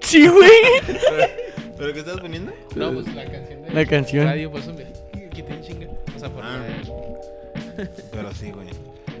Sí, 0.00 0.26
güey. 0.26 0.50
¿Pero 1.78 1.92
qué 1.92 1.98
estás 2.00 2.20
poniendo? 2.20 2.52
No, 2.74 2.92
pues 2.92 3.12
la 3.14 3.24
canción 3.24 3.62
de 3.62 3.70
La 3.72 3.84
canción. 3.86 4.26
radio, 4.26 4.50
pues 4.50 4.66
hombre. 4.68 4.86
Chinga. 5.62 5.86
O 6.14 6.18
sea, 6.18 6.28
por 6.28 6.44
Ah. 6.44 6.60
Pero 8.10 8.34
sí, 8.34 8.50
güey. 8.50 8.66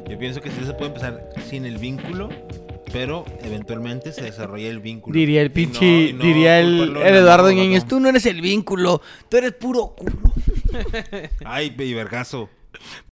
Yo 0.08 0.18
pienso 0.18 0.40
que 0.40 0.50
sí 0.50 0.56
se 0.64 0.72
puede 0.74 0.86
empezar 0.86 1.30
sin 1.48 1.64
el 1.66 1.78
vínculo, 1.78 2.28
pero 2.92 3.24
eventualmente 3.42 4.12
se 4.12 4.22
desarrolla 4.22 4.68
el 4.68 4.80
vínculo. 4.80 5.14
Diría 5.16 5.40
el 5.40 5.46
Y 5.46 5.50
no- 5.50 5.54
pinche, 5.54 5.86
y 5.86 6.12
no 6.12 6.24
diría 6.24 6.60
el, 6.60 6.96
el 6.96 7.14
Eduardo 7.16 7.50
¿no? 7.82 7.88
tú 7.88 8.00
no 8.00 8.08
eres 8.08 8.26
el 8.26 8.40
vínculo, 8.40 9.00
tú 9.28 9.36
eres 9.38 9.52
puro 9.52 9.94
culo. 9.96 10.32
Ay, 11.44 11.74
y 11.78 11.94
vergazo. 11.94 12.48